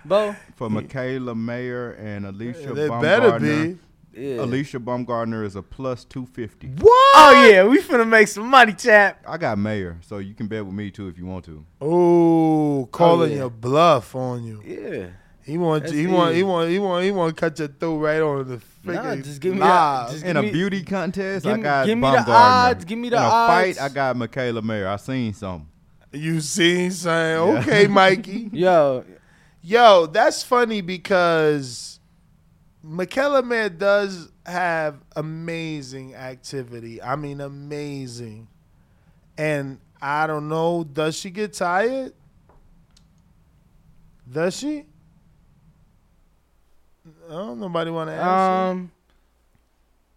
Bo, 0.07 0.35
For 0.57 0.71
Mikaela 0.71 1.37
Mayer 1.37 1.91
and 1.93 2.25
Alycia 2.25 2.75
they 2.75 2.89
Baumgartner. 2.89 3.01
better 3.01 3.39
be. 3.41 3.79
Yeah. 4.13 4.39
Alycia 4.39 4.85
Baumgartner 4.85 5.45
is 5.45 5.55
a 5.57 5.63
plus 5.63 6.05
250. 6.05 6.67
What? 6.83 6.91
Oh 7.17 7.49
yeah, 7.51 7.65
we 7.65 7.81
finna 7.81 8.09
make 8.09 8.27
some 8.29 8.47
money, 8.49 8.73
chap. 8.73 9.23
I 9.27 9.37
got 9.39 9.57
Mayer, 9.59 9.99
so 10.03 10.19
you 10.19 10.35
can 10.35 10.49
bet 10.49 10.65
with 10.65 10.75
me 10.75 10.91
too 10.91 11.09
if 11.09 11.17
you 11.17 11.27
want 11.27 11.45
to. 11.47 11.65
Oh, 11.81 12.89
calling 12.91 13.31
yeah. 13.31 13.37
your 13.39 13.51
bluff 13.51 14.15
on 14.15 14.43
you. 14.45 14.63
Yeah. 14.67 15.07
He 15.43 15.57
want 15.59 15.85
That's 15.85 15.95
he 15.95 16.07
want 16.07 16.35
he 16.35 16.43
want 16.43 16.71
he 16.71 16.79
want 16.79 17.05
he 17.05 17.11
want 17.13 17.35
to 17.37 17.41
cut 17.41 17.59
your 17.59 17.69
throat 17.69 17.99
right 17.99 18.21
on 18.21 18.47
the 18.49 18.57
freaking 18.87 19.03
Nah, 19.05 19.17
just 19.17 19.41
give 19.41 19.55
me 19.55 19.61
live. 19.61 20.07
that- 20.09 20.13
just- 20.13 20.25
In 20.25 20.35
Give 20.35 20.37
a 20.37 20.43
me- 20.43 20.53
beauty 20.53 20.83
contest, 20.85 21.45
give 21.45 21.55
I 21.59 21.61
got 21.63 21.87
give 21.87 21.99
me 21.99 22.11
the 22.11 22.25
odds, 22.31 22.85
give 22.85 22.99
me 22.99 23.09
the 23.11 23.17
In 23.17 23.23
a 23.23 23.27
odds. 23.27 23.79
fight, 23.79 23.85
I 23.85 23.89
got 23.93 24.17
Mikaela 24.17 24.63
Mayer. 24.63 24.89
I 24.89 24.97
seen 24.97 25.33
something. 25.35 25.67
You 26.13 26.41
seen 26.41 26.91
saying 26.91 27.39
okay, 27.59 27.87
Mikey. 27.87 28.51
Yo, 28.53 29.05
Yo, 29.63 30.07
that's 30.07 30.43
funny 30.43 30.81
because 30.81 32.00
Mikaela 32.85 33.45
Mayer 33.45 33.69
does 33.69 34.31
have 34.47 34.97
amazing 35.15 36.15
activity. 36.15 37.03
I 37.03 37.17
mean, 37.17 37.41
amazing. 37.41 38.49
And 39.37 39.79
I 40.01 40.27
don't 40.27 40.49
know, 40.49 40.85
does 40.85 41.15
she 41.17 41.31
get 41.31 41.53
tired? 41.53 42.15
Does 44.31 44.57
she? 44.57 44.85
Oh, 47.29 47.55
nobody 47.55 47.91
want 47.91 48.11
to 48.11 48.15
ask. 48.15 48.51
um, 48.73 48.91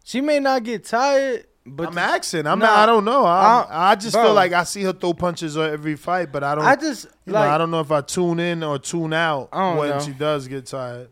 she 0.03 0.21
may 0.21 0.39
not 0.39 0.63
get 0.63 0.83
tired, 0.85 1.45
but 1.65 1.87
I'm 1.89 1.97
asking. 1.97 2.45
I'm 2.45 2.59
Nah, 2.59 2.65
not, 2.67 2.79
I 2.79 2.85
don't 2.85 3.05
know. 3.05 3.23
I, 3.25 3.61
I- 3.69 3.91
I 3.91 3.95
just 3.95 4.13
bro. 4.13 4.23
feel 4.25 4.33
like 4.33 4.51
I 4.51 4.63
see 4.63 4.83
her 4.83 4.93
throw 4.93 5.13
punches 5.13 5.57
on 5.57 5.69
every 5.69 5.95
fight, 5.95 6.31
but 6.31 6.43
I 6.43 6.55
don't. 6.55 6.65
I 6.65 6.75
just 6.75 7.05
you 7.25 7.33
like 7.33 7.47
know, 7.47 7.55
I 7.55 7.57
don't 7.57 7.71
know 7.71 7.79
if 7.79 7.91
I 7.91 8.01
tune 8.01 8.39
in 8.39 8.63
or 8.63 8.77
tune 8.79 9.13
out 9.13 9.51
when 9.53 9.89
know. 9.89 9.99
she 9.99 10.11
does 10.11 10.47
get 10.47 10.65
tired. 10.65 11.09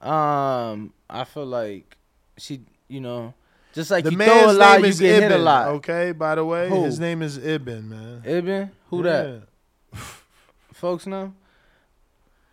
Um, 0.00 0.92
I 1.10 1.24
feel 1.24 1.46
like 1.46 1.96
she, 2.36 2.60
you 2.86 3.00
know, 3.00 3.34
just 3.72 3.90
like 3.90 4.04
the 4.04 4.12
you 4.12 4.16
throw 4.16 4.50
a 4.50 4.52
lot, 4.52 4.80
you 4.80 4.86
is 4.86 5.00
get 5.00 5.16
Ibn. 5.16 5.30
hit 5.30 5.40
a 5.40 5.42
lot. 5.42 5.68
Okay, 5.68 6.12
by 6.12 6.34
the 6.36 6.44
way, 6.44 6.68
Who? 6.68 6.84
his 6.84 6.98
name 7.00 7.22
is 7.22 7.36
Ibn, 7.36 7.88
man. 7.88 8.22
Ibn, 8.24 8.70
who 8.90 9.02
that? 9.02 9.42
Folks 10.72 11.06
know. 11.06 11.32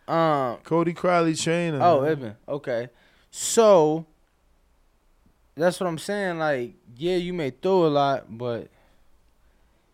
Um. 0.08 0.58
Cody 0.64 0.92
Crowley 0.92 1.34
trainer. 1.34 1.80
Oh, 1.82 2.02
man. 2.02 2.12
Ibn. 2.12 2.36
Okay. 2.48 2.88
So 3.30 4.06
that's 5.56 5.80
what 5.80 5.86
I'm 5.86 5.98
saying. 5.98 6.38
Like, 6.38 6.74
yeah, 6.96 7.16
you 7.16 7.32
may 7.32 7.50
throw 7.50 7.86
a 7.86 7.88
lot, 7.88 8.26
but 8.36 8.68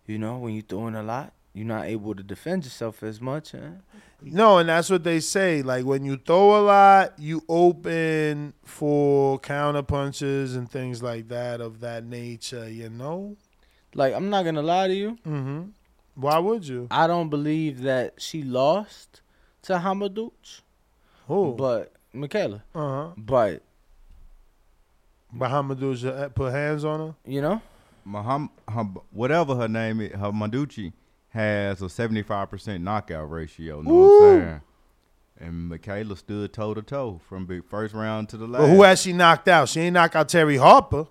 you 0.07 0.19
know, 0.19 0.39
when 0.39 0.55
you 0.55 0.63
throwing 0.63 0.95
a 0.95 1.03
lot, 1.03 1.33
you're 1.55 1.67
not 1.67 1.85
able 1.87 2.15
to 2.15 2.23
defend 2.23 2.65
yourself 2.65 3.03
as 3.03 3.21
much. 3.21 3.53
Huh? 3.53 3.59
No, 4.23 4.59
and 4.59 4.69
that's 4.69 4.89
what 4.89 5.03
they 5.05 5.21
say. 5.21 5.63
Like 5.63 5.85
when 5.85 6.05
you 6.05 6.17
throw 6.17 6.61
a 6.61 6.63
lot, 6.63 7.19
you 7.19 7.43
open 7.49 8.55
for 8.65 9.39
counter 9.41 9.83
punches 9.83 10.55
and 10.57 10.71
things 10.71 11.03
like 11.03 11.29
that 11.29 11.61
of 11.61 11.81
that 11.81 12.05
nature. 12.05 12.69
You 12.71 12.89
know. 12.91 13.37
Like 13.95 14.15
I'm 14.15 14.31
not 14.31 14.45
gonna 14.45 14.63
lie 14.63 14.89
to 14.89 14.95
you. 14.95 15.19
Mm-hmm. 15.27 15.63
Why 16.15 16.39
would 16.39 16.67
you? 16.67 16.89
I 16.91 17.07
don't 17.07 17.29
believe 17.31 17.83
that 17.83 18.21
she 18.23 18.43
lost 18.43 19.21
to 19.63 19.75
Hamadouche, 19.79 20.61
Who? 21.27 21.55
but 21.55 21.93
Mikaela. 22.15 22.63
uh 22.75 23.07
huh. 23.07 23.11
But 23.17 23.63
Muhammadu 25.35 26.05
uh, 26.07 26.29
put 26.29 26.53
hands 26.53 26.85
on 26.85 27.01
her. 27.01 27.15
you 27.27 27.41
know, 27.41 27.63
Maham, 28.07 28.51
whatever 29.11 29.55
her 29.57 29.69
name 29.69 30.01
is, 30.01 30.13
her 30.13 30.31
Maducci 30.33 30.93
has 31.33 31.81
a 31.81 31.87
75% 31.87 32.83
knockout 32.83 33.31
ratio. 33.31 33.81
Know 33.81 33.95
what 33.95 34.25
I'm 34.25 34.41
saying? 34.41 34.61
And 35.39 35.73
Mikaela 35.73 36.17
stood 36.17 36.53
toe 36.53 36.75
to 36.75 36.83
toe 36.83 37.21
from 37.27 37.47
the 37.47 37.61
first 37.61 37.95
round 37.95 38.29
to 38.31 38.37
the 38.37 38.47
last. 38.47 38.61
But 38.63 38.69
who 38.69 38.83
has 38.83 39.01
she 39.01 39.13
knocked 39.13 39.49
out? 39.49 39.69
She 39.69 39.81
ain't 39.81 39.95
knocked 39.95 40.15
out 40.15 40.29
Terri 40.29 40.59
Harper. 40.59 41.07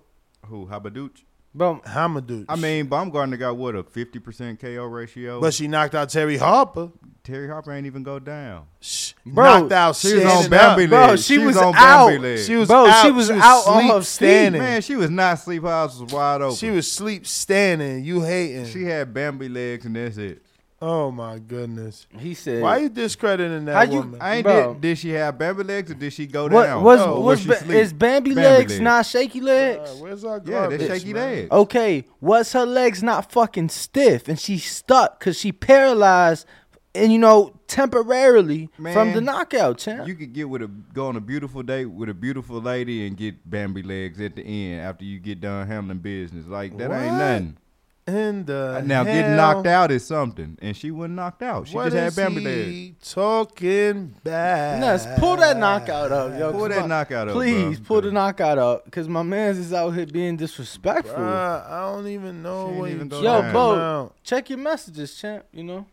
Who? 0.46 0.66
Habaduch? 0.66 1.24
But 1.54 1.84
Hamadou. 1.84 2.46
I 2.48 2.56
mean, 2.56 2.86
Baumgartner 2.86 3.36
got 3.36 3.56
what 3.56 3.74
a 3.76 3.82
50% 3.82 4.58
KO 4.58 4.84
ratio. 4.84 5.40
but 5.40 5.52
she 5.52 5.68
knocked 5.68 5.94
out 5.94 6.08
Terri 6.08 6.38
Harper. 6.38 6.90
Terri 7.24 7.48
Harper 7.48 7.72
ain't 7.72 7.86
even 7.86 8.02
go 8.02 8.18
down. 8.18 8.64
Shh, 8.80 9.12
Bro, 9.24 9.44
knocked 9.60 9.72
out. 9.72 9.96
She 9.96 10.14
was 10.14 10.24
on 10.24 10.50
Bambi 10.50 10.84
up. 10.84 10.90
Bro, 10.90 11.06
legs. 11.08 11.24
she 11.26 11.38
was 11.38 11.56
on 11.56 11.74
out. 11.76 12.08
Bambi 12.08 12.18
legs. 12.22 12.46
She 12.46 12.56
was 12.56 12.68
Bro, 12.68 12.86
out. 12.86 13.04
she 13.04 13.10
was 13.12 13.30
out 13.30 13.66
on 13.66 13.80
sleep 13.82 13.92
her 13.92 14.00
feet, 14.00 14.06
standing. 14.06 14.62
Man, 14.62 14.82
she 14.82 14.96
was 14.96 15.10
not 15.10 15.38
sleep. 15.38 15.62
Her 15.62 15.68
eyes 15.68 16.00
was 16.00 16.12
wide 16.12 16.40
open. 16.40 16.56
She 16.56 16.70
was 16.70 16.90
sleep 16.90 17.26
standing. 17.26 18.02
You 18.04 18.22
hating? 18.22 18.66
She 18.66 18.84
had 18.84 19.12
Bambi 19.14 19.48
legs, 19.48 19.84
and 19.84 19.94
that's 19.94 20.16
it. 20.16 20.42
Oh 20.82 21.10
my 21.10 21.38
goodness. 21.38 22.06
he 22.18 22.34
said, 22.34 22.60
Why 22.62 22.78
you 22.78 22.88
discrediting 22.90 23.64
that 23.66 23.74
How 23.74 23.82
you- 23.90 24.00
woman? 24.00 24.20
I 24.20 24.34
ain't 24.36 24.44
Bro. 24.44 24.72
did, 24.74 24.80
did 24.82 24.98
she 24.98 25.10
have 25.10 25.38
Bambi 25.38 25.62
legs 25.62 25.90
or 25.90 25.94
did 25.94 26.12
she 26.12 26.26
go 26.26 26.48
"What 26.48 26.64
down? 26.64 26.82
was 26.82 26.98
No, 27.00 27.14
Or 27.14 27.22
was 27.22 27.40
she 27.40 27.48
ba- 27.48 27.56
sleep? 27.56 27.76
is 27.78 27.92
Bambi, 27.92 28.30
Bambi 28.30 28.42
legs 28.42 28.72
legs. 28.72 28.80
not 28.80 29.06
shaky 29.06 29.40
legs?" 29.40 29.88
Uh, 29.90 29.94
where's 30.02 30.24
our 30.24 30.40
girl? 30.40 30.52
Yeah, 30.54 30.60
garbage, 30.62 30.80
they 30.80 30.98
shaky 30.98 31.12
man? 31.14 31.22
legs. 31.36 31.50
Okay, 31.52 32.04
was 32.20 32.52
her 32.52 32.66
legs 32.66 33.02
not 33.02 33.32
fucking 33.32 33.68
stiff 33.70 34.28
and 34.28 34.38
she 34.38 34.58
stuck 34.58 35.18
because 35.18 35.38
she 35.38 35.52
paralyzed 35.52 36.46
and 36.94 37.10
you 37.10 37.18
know 37.18 37.54
temporarily 37.68 38.68
from 38.76 38.82
Man, 38.92 39.14
the 39.14 39.20
knockout, 39.20 39.78
champ? 39.78 40.06
You 40.06 40.14
could 40.14 40.32
get 40.32 40.48
with 40.48 40.62
a 40.62 40.66
go 40.66 41.06
on 41.06 41.16
a 41.16 41.20
beautiful 41.20 41.62
date 41.62 41.86
with 41.86 42.08
a 42.08 42.14
beautiful 42.14 42.60
lady 42.60 43.06
and 43.06 43.16
get 43.16 43.48
Bambi 43.48 43.82
legs 43.82 44.20
at 44.20 44.36
the 44.36 44.42
end 44.42 44.80
after 44.82 45.04
you 45.04 45.18
get 45.18 45.40
done 45.40 45.66
handling 45.66 45.98
business. 45.98 46.46
Like 46.46 46.76
that 46.78 46.90
ain't 46.90 47.12
What? 47.12 47.18
nothing. 47.18 47.56
In 48.04 48.44
the 48.46 48.78
uh, 48.78 48.82
now 48.84 49.04
getting 49.04 49.36
knocked 49.36 49.64
out 49.68 49.92
is 49.92 50.04
something, 50.04 50.58
and 50.60 50.76
she 50.76 50.90
wasn't 50.90 51.14
knocked 51.14 51.40
out. 51.40 51.68
She 51.68 51.74
just 51.74 51.94
had 51.94 52.08
is 52.08 52.16
Bambi 52.16 52.40
legs. 52.40 52.68
he 52.68 52.94
talking 53.00 54.14
back? 54.24 54.80
Nuts, 54.80 55.06
pull 55.20 55.36
that 55.36 55.56
knockout 55.56 56.10
up, 56.10 56.36
yo. 56.36 56.50
Pull 56.50 56.68
that 56.68 56.80
my- 56.80 56.86
knockout 56.86 57.28
up, 57.28 57.34
Please 57.34 57.78
bro. 57.78 57.86
pull 57.86 58.00
the 58.00 58.10
knockout 58.10 58.58
up, 58.58 58.90
cause 58.90 59.06
my 59.06 59.22
man's 59.22 59.58
is 59.58 59.72
out 59.72 59.90
here 59.90 60.04
being 60.06 60.36
disrespectful. 60.36 61.14
Bruh, 61.14 61.70
I 61.70 61.92
don't 61.92 62.08
even 62.08 62.42
know 62.42 62.66
She 62.66 62.70
ain't 62.72 62.80
what 62.80 62.90
even 62.90 63.10
you 63.10 63.16
Yo, 63.18 63.40
down. 63.42 63.52
bro, 63.52 64.12
check 64.24 64.50
your 64.50 64.58
messages, 64.58 65.14
champ. 65.14 65.44
You 65.52 65.62
know, 65.62 65.86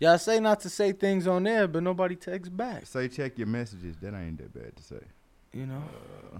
y'all 0.00 0.18
say 0.18 0.40
not 0.40 0.58
to 0.62 0.68
say 0.68 0.90
things 0.90 1.28
on 1.28 1.44
there, 1.44 1.68
but 1.68 1.84
nobody 1.84 2.16
texts 2.16 2.48
back. 2.48 2.84
Say 2.86 3.06
check 3.06 3.38
your 3.38 3.46
messages. 3.46 3.94
That 4.02 4.12
ain't 4.14 4.38
that 4.38 4.52
bad 4.52 4.74
to 4.74 4.82
say. 4.82 5.00
You 5.52 5.66
know, 5.66 5.82
uh, 6.34 6.38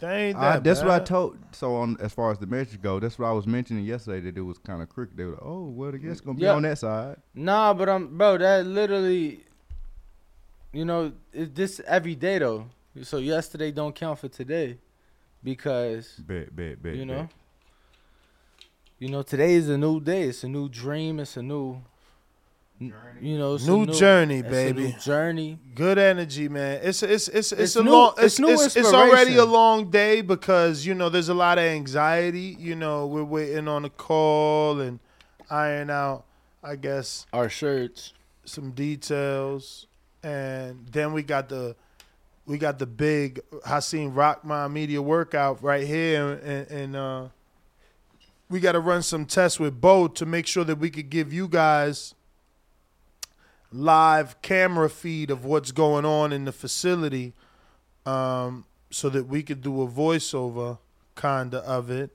That 0.00 0.12
ain't 0.16 0.36
I, 0.36 0.54
that 0.54 0.64
that's 0.64 0.80
what 0.80 0.90
I 0.90 0.98
told. 0.98 1.38
So 1.52 1.76
on 1.76 1.96
as 2.00 2.12
far 2.12 2.32
as 2.32 2.38
the 2.38 2.46
message 2.46 2.82
go, 2.82 2.98
that's 3.00 3.18
what 3.18 3.26
I 3.28 3.32
was 3.32 3.46
mentioning 3.46 3.84
yesterday 3.84 4.20
that 4.30 4.36
it 4.36 4.42
was 4.42 4.58
kind 4.58 4.82
of 4.82 4.88
crooked. 4.88 5.16
They 5.16 5.24
were 5.24 5.32
like, 5.32 5.42
oh 5.42 5.64
well, 5.68 5.94
I 5.94 5.98
guess 5.98 6.20
gonna 6.20 6.36
be 6.36 6.42
Yeah. 6.42 6.54
on 6.54 6.62
that 6.62 6.78
side. 6.78 7.16
nah, 7.34 7.72
but 7.74 7.88
I'm, 7.88 8.16
bro. 8.18 8.36
That 8.38 8.66
literally, 8.66 9.44
you 10.72 10.84
know, 10.84 11.12
it's 11.32 11.50
this 11.54 11.80
every 11.86 12.16
day 12.16 12.38
though. 12.38 12.66
So 13.02 13.18
yesterday 13.18 13.70
don't 13.70 13.94
count 13.94 14.18
for 14.18 14.28
today, 14.28 14.78
because 15.42 16.14
Bet, 16.18 16.54
bet, 16.54 16.82
bet. 16.82 16.94
you 16.94 17.06
bet. 17.06 17.16
know, 17.16 17.28
you 18.98 19.08
know, 19.08 19.22
today 19.22 19.54
is 19.54 19.68
a 19.68 19.78
new 19.78 20.00
day. 20.00 20.24
It's 20.24 20.44
a 20.44 20.48
new 20.48 20.68
dream. 20.68 21.18
It's 21.20 21.36
a 21.36 21.42
new, 21.42 21.72
n- 21.72 21.82
you 23.20 23.38
know, 23.38 23.54
it's 23.54 23.66
a 23.66 23.70
New 23.70 23.86
journey, 23.86 24.38
it's 24.38 24.48
a 24.48 24.50
baby. 24.50 24.82
new 24.88 24.92
journey. 24.98 25.58
Good 25.74 25.98
energy, 25.98 26.48
man. 26.48 26.80
It's 26.82 27.02
it's 27.02 27.28
it's 27.28 27.52
it's, 27.52 27.60
It's 27.60 27.76
a 27.76 27.82
new- 27.82 27.90
long 27.92 28.12
it's 28.18 28.24
it's 28.24 28.38
new 28.40 28.50
it's, 28.52 28.76
it's 28.76 28.92
already 28.92 29.36
a 29.36 29.44
long 29.44 29.90
day 29.90 30.20
because 30.20 30.84
you 30.84 30.94
know 30.94 31.08
there's 31.08 31.28
a 31.30 31.34
lot 31.34 31.58
of 31.58 31.64
anxiety. 31.64 32.56
You 32.58 32.74
know 32.74 33.06
we're 33.06 33.24
waiting 33.24 33.68
on 33.68 33.84
a 33.84 33.90
call 33.90 34.80
and 34.80 34.98
iron 35.50 35.90
out, 35.90 36.24
I 36.62 36.76
guess, 36.76 37.26
Our 37.32 37.48
shirts. 37.48 38.12
some 38.44 38.72
details, 38.72 39.86
and 40.22 40.86
then 40.90 41.12
we 41.12 41.22
got 41.22 41.48
the 41.48 41.76
we 42.46 42.58
got 42.58 42.78
the 42.78 42.86
big 42.86 43.40
Hasim 43.66 44.14
Rahman 44.14 44.72
media 44.72 45.00
workout 45.00 45.62
right 45.62 45.86
here, 45.86 46.32
and, 46.44 46.70
and 46.70 46.96
uh, 46.96 47.28
we 48.50 48.60
got 48.60 48.72
to 48.72 48.80
run 48.80 49.02
some 49.02 49.24
tests 49.24 49.58
with 49.58 49.80
Bo 49.80 50.08
to 50.08 50.26
make 50.26 50.46
sure 50.46 50.64
that 50.64 50.76
we 50.78 50.90
could 50.90 51.08
give 51.10 51.32
you 51.32 51.48
guys 51.48 52.14
live 53.74 54.40
camera 54.40 54.88
feed 54.88 55.30
of 55.30 55.44
what's 55.44 55.72
going 55.72 56.04
on 56.04 56.32
in 56.32 56.44
the 56.44 56.52
facility, 56.52 57.32
um, 58.06 58.64
so 58.90 59.08
that 59.08 59.26
we 59.26 59.42
could 59.42 59.60
do 59.60 59.82
a 59.82 59.88
voiceover 59.88 60.78
kinda 61.16 61.58
of 61.58 61.90
it, 61.90 62.10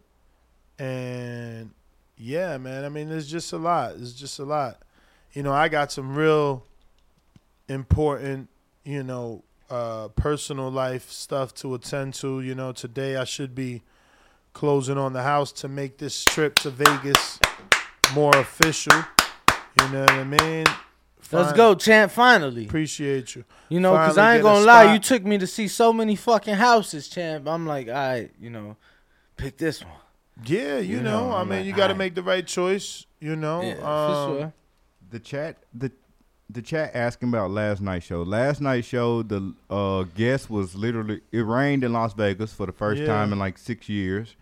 and 0.78 1.72
yeah, 2.18 2.58
man. 2.58 2.84
I 2.84 2.90
mean, 2.90 3.10
it's 3.12 3.28
just 3.28 3.54
a 3.54 3.58
lot. 3.58 3.96
It's 3.96 4.14
just 4.14 4.40
a 4.40 4.44
lot. 4.44 4.82
You 5.34 5.42
know, 5.42 5.54
I 5.54 5.70
got 5.70 5.92
some 5.92 6.16
real 6.16 6.66
important, 7.70 8.50
you 8.84 9.04
know, 9.04 9.44
uh, 9.70 10.10
personal 10.10 10.70
life 10.70 11.10
stuff 11.12 11.54
to 11.56 11.76
attend 11.76 12.16
to. 12.16 12.42
You 12.42 12.56
know, 12.56 12.72
today 12.74 13.16
I 13.16 13.24
should 13.24 13.56
be 13.56 13.84
closing 14.54 14.98
on 14.98 15.14
the 15.14 15.24
house 15.24 15.52
to 15.54 15.70
make 15.70 15.98
this 15.98 16.26
trip 16.26 16.56
to 16.56 16.70
Vegas 16.70 17.40
more 18.14 18.36
official. 18.36 18.98
You 19.82 19.90
know 19.90 20.02
what 20.02 20.12
I 20.12 20.24
mean? 20.24 20.66
Let's 21.32 21.54
go, 21.54 21.76
champ. 21.76 22.12
Finally. 22.12 22.66
Appreciate 22.66 23.36
you. 23.36 23.44
You 23.70 23.80
know, 23.80 23.92
because 23.94 24.18
I 24.18 24.36
ain't 24.36 24.44
gonna 24.44 24.66
lie, 24.66 24.84
spot. 24.86 24.94
you 24.94 25.00
took 25.00 25.24
me 25.26 25.38
to 25.38 25.46
see 25.48 25.68
so 25.68 25.94
many 25.94 26.16
fucking 26.16 26.56
houses, 26.56 27.08
champ. 27.08 27.48
I'm 27.48 27.68
like, 27.68 27.88
all 27.88 27.94
right, 27.94 28.32
you 28.40 28.50
know, 28.50 28.78
pick 29.38 29.58
this 29.58 29.84
one. 29.84 29.94
Yeah, 30.46 30.80
you, 30.80 30.98
You 30.98 31.04
know, 31.04 31.30
know, 31.30 31.36
I 31.36 31.44
mean, 31.44 31.50
like, 31.60 31.66
you 31.66 31.74
got 31.74 31.88
to 31.88 31.96
make 31.96 32.16
the 32.16 32.24
right 32.24 32.46
choice. 32.48 33.06
You 33.20 33.36
know, 33.36 33.62
Yeah, 33.62 33.74
um, 33.74 33.80
for 34.34 34.40
sure. 34.40 34.54
the 35.12 35.20
chat 35.20 35.58
the 35.74 35.92
the 36.50 36.62
chat 36.64 36.92
asking 36.96 37.30
about 37.30 37.52
last 37.52 37.80
night's 37.82 38.06
show. 38.08 38.24
Last 38.24 38.60
night's 38.62 38.88
show, 38.88 39.22
the 39.22 39.54
uh, 39.70 40.04
guest 40.16 40.50
was 40.50 40.74
literally 40.74 41.22
it 41.32 41.42
rained 41.46 41.84
in 41.84 41.94
Las 41.94 42.14
Vegas 42.14 42.54
for 42.54 42.66
the 42.66 42.72
first 42.72 43.02
Yeah. 43.02 43.08
time 43.08 43.32
in 43.34 43.38
like 43.38 43.58
six 43.60 43.88
years, 43.88 44.36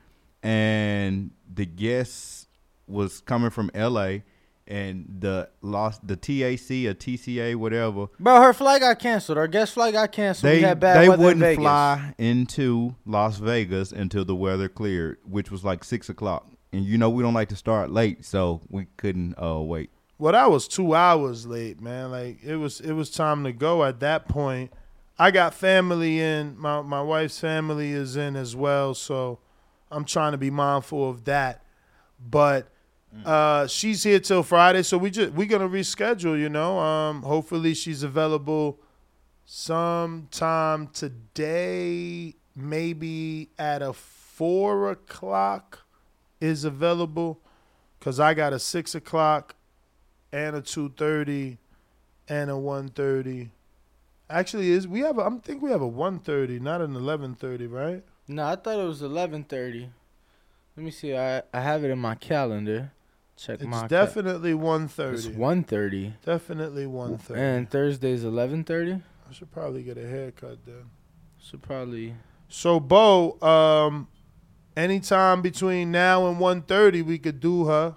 and 0.43 1.32
the 1.53 1.65
guest 1.65 2.47
was 2.88 3.19
coming 3.19 3.49
from 3.49 3.69
L.A. 3.73 4.23
and 4.68 5.18
the 5.20 5.49
lost 5.61 6.05
the 6.07 6.15
TAC 6.15 6.70
or 6.88 6.93
TCA 6.93 7.55
whatever. 7.55 8.07
Bro, 8.20 8.41
her 8.41 8.53
flight 8.53 8.82
got 8.82 8.99
canceled. 8.99 9.38
Our 9.38 9.47
guest 9.47 9.74
flight 9.74 9.93
got 9.93 10.11
canceled. 10.11 10.51
They 10.51 10.57
we 10.57 10.63
had 10.63 10.80
bad 10.80 11.01
they 11.01 11.09
weather 11.09 11.24
wouldn't 11.24 11.41
Vegas. 11.41 11.61
fly 11.63 12.13
into 12.18 12.95
Las 13.05 13.38
Vegas 13.38 13.91
until 13.91 14.26
the 14.26 14.36
weather 14.36 14.70
cleared, 14.70 15.18
which 15.24 15.51
was 15.51 15.63
like 15.63 15.84
six 15.84 16.09
o'clock. 16.09 16.47
And 16.74 16.84
you 16.84 16.97
know 16.97 17.09
we 17.09 17.24
don't 17.24 17.34
like 17.34 17.49
to 17.49 17.55
start 17.55 17.91
late, 17.91 18.26
so 18.26 18.61
we 18.70 18.88
couldn't 18.97 19.36
uh, 19.41 19.59
wait. 19.61 19.89
Well, 20.20 20.34
that 20.34 20.49
was 20.49 20.68
two 20.68 20.95
hours 20.95 21.45
late, 21.45 21.80
man. 21.82 22.11
Like 22.11 22.43
it 22.43 22.57
was, 22.57 22.82
it 22.82 22.93
was 22.93 23.09
time 23.09 23.43
to 23.43 23.51
go 23.51 23.84
at 23.84 23.99
that 24.01 24.28
point. 24.28 24.72
I 25.20 25.32
got 25.32 25.53
family 25.53 26.20
in. 26.20 26.57
My 26.57 26.82
my 26.82 27.01
wife's 27.01 27.39
family 27.39 27.91
is 27.91 28.15
in 28.15 28.36
as 28.36 28.55
well, 28.55 28.93
so 28.93 29.39
I'm 29.91 30.05
trying 30.05 30.34
to 30.34 30.38
be 30.38 30.51
mindful 30.51 31.09
of 31.09 31.24
that. 31.26 31.63
But 32.20 32.68
uh, 33.26 33.68
she's 33.68 34.03
here 34.03 34.20
till 34.20 34.43
Friday, 34.43 34.84
so 34.84 34.97
we 34.97 35.10
just 35.10 35.34
we're 35.34 35.47
gonna 35.47 35.70
reschedule. 35.70 36.39
You 36.39 36.49
know, 36.49 36.80
um, 36.80 37.24
hopefully 37.24 37.74
she's 37.74 38.03
available 38.03 38.80
sometime 39.45 40.88
today, 40.88 42.36
maybe 42.55 43.49
at 43.58 43.82
a 43.82 43.93
four 43.93 44.91
o'clock 44.91 45.86
is 46.39 46.64
available, 46.64 47.39
cause 47.99 48.20
I 48.20 48.34
got 48.34 48.53
a 48.53 48.60
six 48.60 48.93
o'clock 48.93 49.55
and 50.32 50.55
a 50.55 50.62
two 50.62 50.89
thirty 50.89 51.58
and 52.28 52.49
a 52.49 52.58
one 52.58 52.89
thirty. 52.89 53.51
Actually, 54.30 54.72
is 54.72 54.88
we 54.88 54.99
have 54.99 55.18
a, 55.18 55.24
I 55.24 55.30
think 55.41 55.62
we 55.62 55.72
have 55.72 55.82
a 55.82 55.88
one 55.88 56.20
thirty, 56.20 56.60
not 56.60 56.82
an 56.82 56.95
eleven 56.95 57.34
thirty, 57.36 57.68
right? 57.68 58.03
No, 58.28 58.45
I 58.45 58.58
thought 58.58 58.80
it 58.80 58.84
was 58.84 59.01
11:30. 59.01 59.89
Let 60.76 60.84
me 60.84 60.91
see. 60.91 61.16
I 61.16 61.41
I 61.53 61.62
have 61.62 61.84
it 61.84 61.89
in 61.89 61.99
my 61.99 62.16
calendar. 62.16 62.91
Check 63.38 63.62
It's 63.62 63.68
my. 63.68 63.86
definitely 63.88 64.54
one 64.56 64.86
It's 64.86 64.94
thirty. 64.96 65.30
1:30. 65.34 66.14
Definitely 66.26 66.88
one 66.88 67.18
thirty. 67.18 67.40
And 67.40 67.70
Thursday's 67.70 68.24
11:30. 68.24 69.02
I 69.30 69.34
should 69.34 69.52
probably 69.52 69.84
get 69.84 69.98
a 69.98 70.08
haircut 70.08 70.58
then. 70.66 70.90
Should 71.40 71.62
probably. 71.62 72.16
So 72.50 72.80
Bo, 72.80 73.40
um, 73.42 74.08
anytime 74.76 75.42
between 75.42 75.92
now 75.92 76.28
and 76.28 76.40
one 76.40 76.62
thirty, 76.64 77.02
we 77.04 77.20
could 77.20 77.40
do 77.40 77.66
her. 77.66 77.96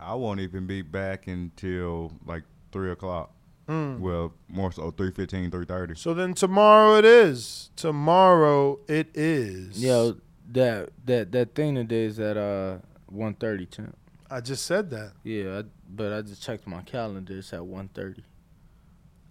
I 0.00 0.14
won't 0.14 0.40
even 0.40 0.66
be 0.66 0.82
back 0.82 1.26
until 1.26 2.12
like 2.26 2.42
three 2.72 2.90
o'clock. 2.90 3.30
Well, 3.68 4.34
more 4.48 4.70
so 4.70 4.90
3.15, 4.90 5.48
3.30. 5.50 5.96
So 5.96 6.12
then 6.12 6.34
tomorrow 6.34 6.96
it 6.96 7.06
is. 7.06 7.70
Tomorrow 7.74 8.80
it 8.86 9.08
is. 9.14 9.82
Yo, 9.82 10.16
that 10.50 10.90
that 11.06 11.32
that 11.32 11.54
thing 11.54 11.76
today 11.76 12.04
is 12.04 12.20
at 12.20 12.36
uh 12.36 12.78
one 13.06 13.32
thirty, 13.32 13.64
champ. 13.64 13.96
I 14.32 14.40
just 14.40 14.64
said 14.66 14.90
that. 14.90 15.12
Yeah, 15.24 15.58
I, 15.58 15.62
but 15.88 16.12
I 16.12 16.22
just 16.22 16.42
checked 16.42 16.66
my 16.66 16.82
calendar. 16.82 17.36
It's 17.36 17.52
at 17.52 17.64
one 17.64 17.88
thirty. 17.88 18.24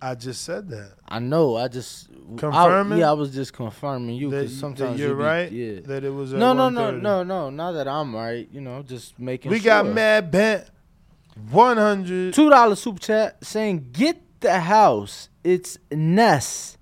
I 0.04 0.16
just 0.16 0.44
said 0.44 0.70
that. 0.70 0.94
I 1.08 1.20
know. 1.20 1.58
I 1.58 1.68
just 1.68 2.10
Confirming? 2.38 2.98
I, 2.98 3.02
yeah, 3.02 3.10
I 3.10 3.14
was 3.14 3.34
just 3.34 3.54
confirming 3.54 4.16
you 4.16 4.30
because 4.30 4.52
that 4.52 4.60
sometimes 4.60 5.00
you're 5.00 5.16
be- 5.16 5.24
right. 5.24 5.52
Yeah. 5.52 5.80
That 5.82 6.04
it 6.04 6.10
was. 6.10 6.34
No, 6.34 6.54
no, 6.54 6.70
no, 6.70 6.92
no, 6.92 7.24
no. 7.24 7.50
Not 7.50 7.74
that 7.74 7.88
I'm 7.88 8.16
right. 8.16 8.48
You 8.52 8.62
know, 8.62 8.84
just 8.84 9.20
making. 9.20 9.52
We 9.52 9.60
got 9.60 9.86
mad 9.86 10.32
bent. 10.32 10.70
One 11.50 11.78
hundred. 11.78 12.34
two 12.34 12.50
dollar 12.50 12.76
super 12.76 13.00
chat 13.00 13.44
saying 13.44 13.90
get 13.92 14.42
the 14.42 14.60
house. 14.60 15.30
It's 15.44 15.78
Ness 15.92 16.78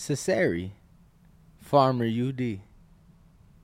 necessary. 0.00 0.72
Farmer 1.58 2.06
UD. 2.06 2.60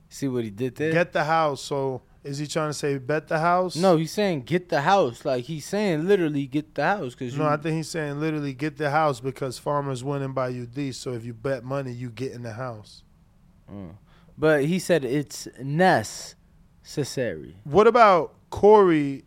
See 0.09 0.29
what 0.29 0.45
he 0.45 0.51
did 0.51 0.77
there? 0.77 0.93
Get 0.93 1.13
the 1.13 1.25
house. 1.25 1.63
So 1.63 2.03
is 2.27 2.39
he 2.39 2.47
trying 2.47 2.71
to 2.71 2.75
say 2.75 2.99
bet 2.99 3.29
the 3.29 3.39
house? 3.39 3.77
no, 3.77 3.97
he's 3.97 4.13
saying 4.13 4.43
get 4.43 4.69
the 4.69 4.81
house. 4.83 5.25
Like 5.25 5.45
he's 5.45 5.65
saying 5.65 6.07
literally 6.09 6.47
get 6.47 6.75
the 6.75 6.85
house 6.85 7.15
because 7.15 7.37
No, 7.37 7.47
I 7.47 7.57
think 7.57 7.77
he's 7.77 7.89
saying 7.89 8.21
literally 8.21 8.53
get 8.53 8.77
the 8.77 8.91
house 8.91 9.21
because 9.21 9.59
farmers 9.59 10.03
winning 10.05 10.33
by 10.33 10.49
UD. 10.49 10.95
So 10.95 11.13
if 11.13 11.25
you 11.25 11.33
bet 11.35 11.65
money, 11.65 11.93
you 11.93 12.11
get 12.11 12.33
in 12.33 12.43
the 12.43 12.53
house. 12.53 13.03
Mm. 13.73 13.95
But 14.39 14.65
he 14.67 14.79
said 14.79 15.05
it's 15.05 15.49
necessary. 15.63 17.57
What 17.65 17.87
about 17.87 18.35
Corey 18.51 19.25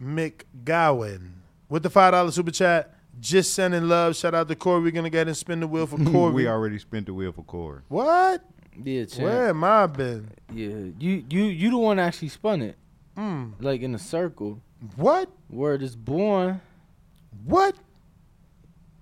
McGowan 0.00 1.30
with 1.68 1.82
the 1.82 1.90
five 1.90 2.12
dollar 2.12 2.30
super 2.30 2.50
chat? 2.50 2.94
Just 3.20 3.54
sending 3.54 3.88
love. 3.88 4.14
Shout 4.14 4.34
out 4.34 4.46
to 4.48 4.54
Corey. 4.54 4.80
We're 4.80 4.92
gonna 4.92 5.10
get 5.10 5.26
and 5.26 5.36
spin 5.36 5.60
the 5.60 5.66
wheel 5.66 5.86
for 5.86 5.96
Corey. 6.12 6.32
we 6.32 6.46
already 6.48 6.78
spent 6.78 7.06
the 7.06 7.14
wheel 7.14 7.32
for 7.32 7.42
Corey. 7.42 7.80
what? 7.88 8.44
Yeah, 8.82 9.04
champ. 9.06 9.22
Where 9.22 9.48
am 9.48 9.64
I 9.64 9.86
been? 9.86 10.30
Yeah, 10.52 10.92
you 10.98 11.24
you 11.28 11.44
you 11.44 11.70
the 11.70 11.78
one 11.78 11.98
actually 11.98 12.28
spun 12.28 12.62
it 12.62 12.76
Hmm. 13.16 13.50
like 13.60 13.80
in 13.82 13.94
a 13.94 13.98
circle. 13.98 14.60
What? 14.96 15.28
Word 15.50 15.82
is 15.82 15.96
born. 15.96 16.60
What? 17.44 17.74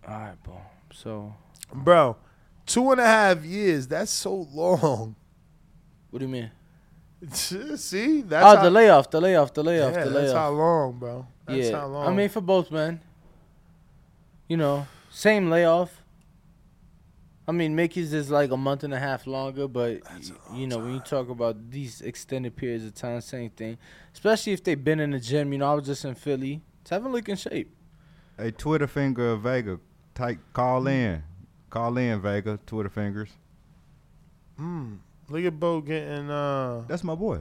All 0.09 0.14
right, 0.18 0.43
bro. 0.43 0.61
So 0.93 1.35
Bro, 1.74 2.16
two 2.64 2.91
and 2.93 3.01
a 3.01 3.05
half 3.07 3.45
years. 3.45 3.87
That's 3.87 4.11
so 4.11 4.35
long. 4.53 5.16
what 6.11 6.20
do 6.20 6.24
you 6.24 6.33
mean? 6.33 6.51
See, 7.33 8.22
that's 8.22 8.45
oh, 8.45 8.57
how, 8.57 8.62
the 8.62 8.70
layoff, 8.70 9.11
the 9.11 9.20
layoff, 9.20 9.53
the 9.53 9.64
layoff, 9.64 9.95
yeah, 9.95 10.05
the 10.05 10.11
that's 10.11 10.33
how 10.33 10.51
long, 10.51 10.99
bro. 10.99 11.27
That's 11.47 11.70
yeah, 11.70 11.81
how 11.81 11.87
long. 11.87 12.07
I 12.07 12.12
mean 12.14 12.29
for 12.29 12.41
both 12.41 12.70
men. 12.70 13.01
You 14.49 14.57
know, 14.57 14.87
same 15.11 15.51
layoff. 15.51 15.96
I 17.49 17.53
mean, 17.53 17.77
Mickey's 17.77 18.13
is 18.13 18.29
like 18.31 18.51
a 18.51 18.57
month 18.57 18.83
and 18.83 18.93
a 18.93 18.99
half 18.99 19.27
longer, 19.27 19.69
but 19.69 20.01
y- 20.05 20.21
you 20.59 20.67
know 20.67 20.79
when 20.79 20.95
you 20.95 21.01
talk 21.01 21.29
about 21.29 21.71
these 21.71 22.01
extended 22.01 22.57
periods 22.57 22.85
of 22.85 22.95
time, 22.95 23.21
same 23.21 23.51
thing. 23.51 23.79
Especially 24.13 24.53
if 24.53 24.65
they've 24.65 24.83
been 24.83 24.99
in 24.99 25.13
the 25.13 25.21
gym. 25.21 25.53
You 25.53 25.61
know, 25.61 25.71
I 25.71 25.75
was 25.75 25.87
just 25.87 26.05
in 26.05 26.15
Philly. 26.17 26.63
Tevin 26.85 27.13
look 27.13 27.29
in 27.29 27.37
shape. 27.37 27.73
Hey, 28.37 28.51
Twitter 28.51 28.87
finger 28.89 29.31
of 29.33 29.43
Vega, 29.43 29.79
type 30.15 30.39
call 30.53 30.87
in, 30.89 31.23
call 31.71 31.97
in 31.99 32.21
Vega. 32.21 32.59
Twitter 32.67 32.89
fingers. 32.89 33.31
Hmm. 34.57 34.95
Look 35.29 35.45
at 35.45 35.59
Bo 35.59 35.81
getting 35.81 36.31
uh. 36.31 36.83
That's 36.89 37.05
my 37.05 37.15
boy. 37.15 37.41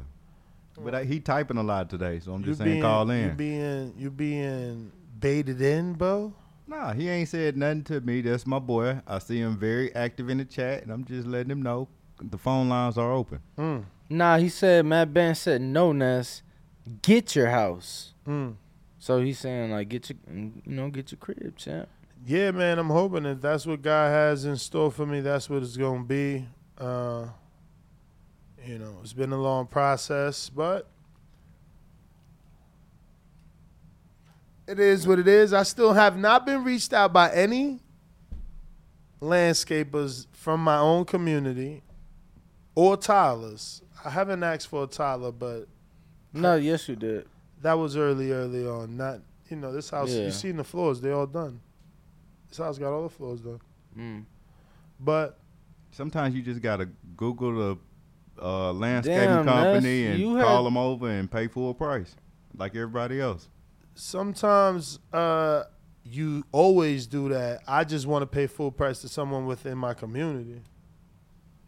But 0.78 0.94
I, 0.94 1.04
he 1.06 1.20
typing 1.22 1.58
a 1.58 1.64
lot 1.64 1.90
today, 1.90 2.20
so 2.20 2.34
I'm 2.34 2.44
just 2.44 2.58
saying 2.60 2.70
being, 2.72 2.82
call 2.82 3.08
You 3.08 3.14
in. 3.14 3.36
being 3.36 3.94
you 3.98 4.12
being 4.12 4.92
baited 5.20 5.62
in, 5.62 5.94
Bo. 5.94 6.34
Nah, 6.68 6.94
he 6.94 7.10
ain't 7.10 7.30
said 7.30 7.58
nothing 7.58 7.84
to 7.86 8.02
me. 8.02 8.22
That's 8.22 8.48
my 8.48 8.60
boy. 8.60 9.02
I 9.06 9.20
see 9.20 9.40
him 9.40 9.58
very 9.58 9.94
active 9.96 10.30
in 10.30 10.40
the 10.40 10.46
chat, 10.46 10.84
and 10.84 10.92
I'm 10.92 11.06
just 11.06 11.28
letting 11.28 11.52
him 11.52 11.62
know 11.62 11.88
the 12.22 12.38
phone 12.38 12.70
lines 12.70 12.98
are 12.98 13.12
open. 13.12 13.40
Mm. 13.58 13.86
Nah, 14.10 14.38
he 14.38 14.50
said 14.50 14.86
Matt 14.86 15.14
Ben 15.14 15.36
said 15.36 15.62
no, 15.62 15.92
Ness, 15.92 16.42
get 17.02 17.36
your 17.36 17.50
house. 17.50 18.14
Mm. 18.28 18.56
So 18.98 19.22
he's 19.22 19.40
saying 19.40 19.72
like 19.72 19.90
get 19.90 20.10
your 20.10 20.18
you 20.34 20.62
know 20.66 20.90
get 20.90 21.12
your 21.12 21.20
crib, 21.20 21.56
champ. 21.58 21.90
Yeah, 22.26 22.52
man. 22.52 22.80
I'm 22.80 22.90
hoping 22.90 23.26
if 23.26 23.42
that's 23.42 23.66
what 23.68 23.82
God 23.82 24.10
has 24.10 24.46
in 24.46 24.58
store 24.58 24.92
for 24.92 25.06
me, 25.06 25.22
that's 25.22 25.50
what 25.50 25.62
it's 25.62 25.78
gonna 25.78 26.04
be. 26.04 26.48
Uh, 26.78 27.28
you 28.66 28.80
know, 28.80 28.98
it's 29.04 29.14
been 29.14 29.32
a 29.32 29.38
long 29.38 29.68
process, 29.68 30.50
but 30.50 30.90
it 34.68 34.80
is 34.80 35.08
what 35.08 35.20
it 35.20 35.28
is. 35.28 35.54
I 35.54 35.64
still 35.64 35.94
have 35.94 36.18
not 36.18 36.46
been 36.46 36.64
reached 36.64 36.94
out 36.94 37.14
by 37.14 37.32
any 37.32 37.80
landscapers 39.22 40.28
from 40.34 40.64
my 40.64 40.78
own 40.78 41.06
community 41.06 41.84
or 42.76 42.98
Tyler's. 42.98 43.82
I 44.04 44.10
haven't 44.10 44.44
asked 44.44 44.68
for 44.68 44.84
a 44.84 44.88
Tyler, 44.88 45.32
but 45.32 45.68
No, 46.34 46.56
yes 46.56 46.88
you 46.88 46.96
did. 46.96 47.28
that 47.62 47.74
was 47.74 47.96
early, 47.98 48.32
early 48.32 48.68
on. 48.68 48.98
Not, 48.98 49.22
you 49.50 49.58
know, 49.58 49.72
this 49.72 49.90
house. 49.90 50.12
Yeah. 50.12 50.26
You 50.26 50.32
seen 50.32 50.58
the 50.58 50.64
floors? 50.64 51.02
They 51.02 51.12
all 51.12 51.26
done. 51.28 51.60
This 52.50 52.58
house 52.58 52.78
got 52.78 52.94
all 52.94 53.04
the 53.04 53.10
floors 53.10 53.42
done. 53.42 53.62
Mm. 53.98 54.26
But 55.00 55.40
Sometimes 55.92 56.36
you 56.36 56.42
just 56.42 56.62
gotta 56.62 56.90
Google 57.16 57.56
the 58.36 58.44
uh, 58.46 58.74
landscaping 58.74 59.30
Damn, 59.30 59.46
company 59.46 60.08
and 60.08 60.42
call 60.42 60.66
them 60.66 60.76
over 60.76 61.10
and 61.10 61.32
pay 61.32 61.48
full 61.48 61.74
price, 61.74 62.14
like 62.58 62.76
everybody 62.76 63.22
else. 63.22 63.48
Sometimes 63.96 65.00
uh, 65.12 65.64
you 66.04 66.44
always 66.52 67.08
do 67.08 67.30
that. 67.30 67.62
I 67.68 67.84
just 67.84 68.06
want 68.06 68.22
to 68.22 68.28
pay 68.28 68.48
full 68.48 68.72
price 68.72 69.00
to 69.02 69.10
someone 69.10 69.46
within 69.46 69.78
my 69.78 69.94
community. 69.94 70.62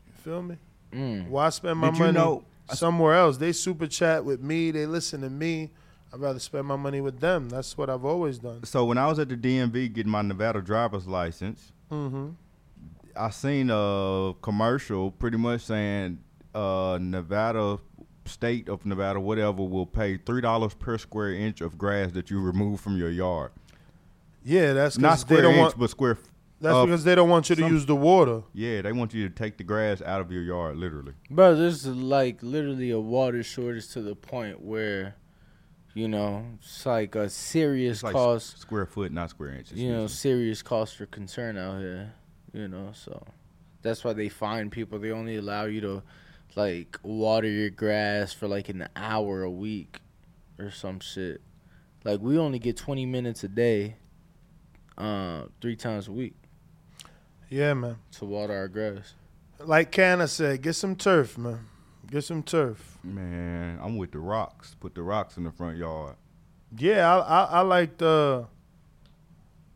You 0.05 0.13
feel 0.23 0.41
me? 0.43 0.57
Mm. 0.93 1.27
Why 1.29 1.49
spend 1.49 1.79
my 1.79 1.87
Did 1.89 1.97
you 1.97 2.05
money 2.05 2.17
know- 2.17 2.43
somewhere 2.73 3.15
else? 3.15 3.37
They 3.37 3.51
super 3.51 3.87
chat 3.87 4.23
with 4.23 4.41
me. 4.41 4.71
They 4.71 4.85
listen 4.85 5.21
to 5.21 5.29
me. 5.29 5.71
I'd 6.13 6.19
rather 6.21 6.39
spend 6.39 6.65
my 6.67 6.77
money 6.77 7.01
with 7.01 7.19
them. 7.19 7.49
That's 7.49 7.77
what 7.77 7.89
I've 7.89 8.05
always 8.05 8.39
done. 8.39 8.63
So 8.63 8.85
when 8.85 8.97
I 8.97 9.07
was 9.07 9.19
at 9.19 9.27
the 9.27 9.35
DMV 9.35 9.93
getting 9.93 10.11
my 10.11 10.21
Nevada 10.21 10.61
driver's 10.61 11.07
license, 11.07 11.71
Mm-hmm. 11.91 12.29
I 13.15 13.29
seen 13.29 13.69
a 13.71 14.33
commercial 14.41 15.09
pretty 15.11 15.37
much 15.37 15.61
saying 15.61 16.19
uh, 16.53 16.99
Nevada 17.01 17.79
state 18.27 18.69
of 18.69 18.85
Nevada 18.85 19.19
whatever 19.19 19.63
will 19.63 19.85
pay 19.85 20.17
three 20.17 20.41
dollars 20.41 20.73
per 20.73 20.97
square 20.97 21.33
inch 21.33 21.61
of 21.61 21.77
grass 21.77 22.11
that 22.11 22.29
you 22.29 22.39
remove 22.39 22.79
from 22.79 22.97
your 22.97 23.09
yard. 23.09 23.51
Yeah, 24.43 24.73
that's 24.73 24.97
Not 24.97 25.09
because 25.09 25.23
they 25.23 25.35
square 25.35 25.41
don't 25.43 25.53
inch, 25.55 25.61
want. 25.61 25.79
but 25.79 25.89
square. 25.89 26.11
f- 26.11 26.19
That's 26.61 26.73
uh, 26.75 26.85
because 26.85 27.03
they 27.03 27.15
don't 27.15 27.29
want 27.29 27.49
you 27.49 27.55
to 27.57 27.61
some- 27.63 27.71
use 27.73 27.85
the 27.85 27.95
water. 27.95 28.43
Yeah, 28.53 28.81
they 28.81 28.91
want 28.93 29.13
you 29.13 29.27
to 29.27 29.33
take 29.33 29.57
the 29.57 29.63
grass 29.63 30.01
out 30.01 30.21
of 30.21 30.31
your 30.31 30.41
yard, 30.43 30.77
literally. 30.77 31.13
Bro, 31.29 31.55
this 31.55 31.85
is 31.85 31.95
like 31.95 32.41
literally 32.41 32.91
a 32.91 32.99
water 32.99 33.43
shortage 33.43 33.89
to 33.89 34.01
the 34.01 34.15
point 34.15 34.61
where, 34.61 35.15
you 35.93 36.07
know, 36.07 36.45
it's 36.59 36.85
like 36.85 37.15
a 37.15 37.29
serious 37.29 37.97
It's 37.97 38.03
like 38.03 38.13
cost. 38.13 38.53
s- 38.55 38.61
square 38.61 38.85
foot, 38.85 39.11
not 39.11 39.29
square 39.31 39.49
inches. 39.49 39.77
you 39.77 39.91
know, 39.91 40.03
excuse 40.03 40.19
serious 40.19 40.61
cause 40.61 40.93
for 40.93 41.05
concern 41.07 41.57
out 41.57 41.79
here. 41.79 42.13
You 42.53 42.67
know, 42.69 42.91
so 42.93 43.21
that's 43.81 44.03
why 44.05 44.13
they 44.13 44.29
fine 44.29 44.69
people. 44.69 44.97
They 44.97 45.11
only 45.11 45.35
allow 45.35 45.65
you 45.65 45.81
to 45.81 46.03
like 46.57 46.97
water 47.03 47.47
your 47.47 47.69
grass 47.69 48.33
for 48.33 48.47
like 48.47 48.67
an 48.69 48.89
hour 48.95 49.43
a 49.43 49.51
week 49.51 49.99
or 50.57 50.71
some 50.71 50.99
shit. 50.99 51.39
Like 52.03 52.19
we 52.19 52.37
only 52.37 52.57
get 52.59 52.75
twenty 52.75 53.05
minutes 53.05 53.43
a 53.43 53.47
day, 53.47 53.95
uh, 54.97 55.43
three 55.61 55.75
times 55.75 56.07
a 56.07 56.11
week 56.11 56.33
Yeah, 57.49 57.73
man. 57.75 57.97
to 58.13 58.25
water 58.25 58.53
our 58.53 58.67
grass. 58.67 59.13
Like 59.59 59.91
Canna 59.91 60.27
said, 60.27 60.61
get 60.61 60.73
some 60.73 60.95
turf, 60.95 61.37
man. 61.37 61.59
Get 62.09 62.23
some 62.23 62.41
turf. 62.43 62.97
Man, 63.03 63.79
I'm 63.81 63.97
with 63.97 64.11
the 64.11 64.19
rocks. 64.19 64.75
Put 64.79 64.95
the 64.95 65.03
rocks 65.03 65.37
in 65.37 65.43
the 65.43 65.51
front 65.51 65.77
yard. 65.77 66.15
Yeah, 66.77 67.15
I 67.15 67.19
I, 67.19 67.43
I 67.43 67.61
like 67.61 67.97
the. 67.97 68.47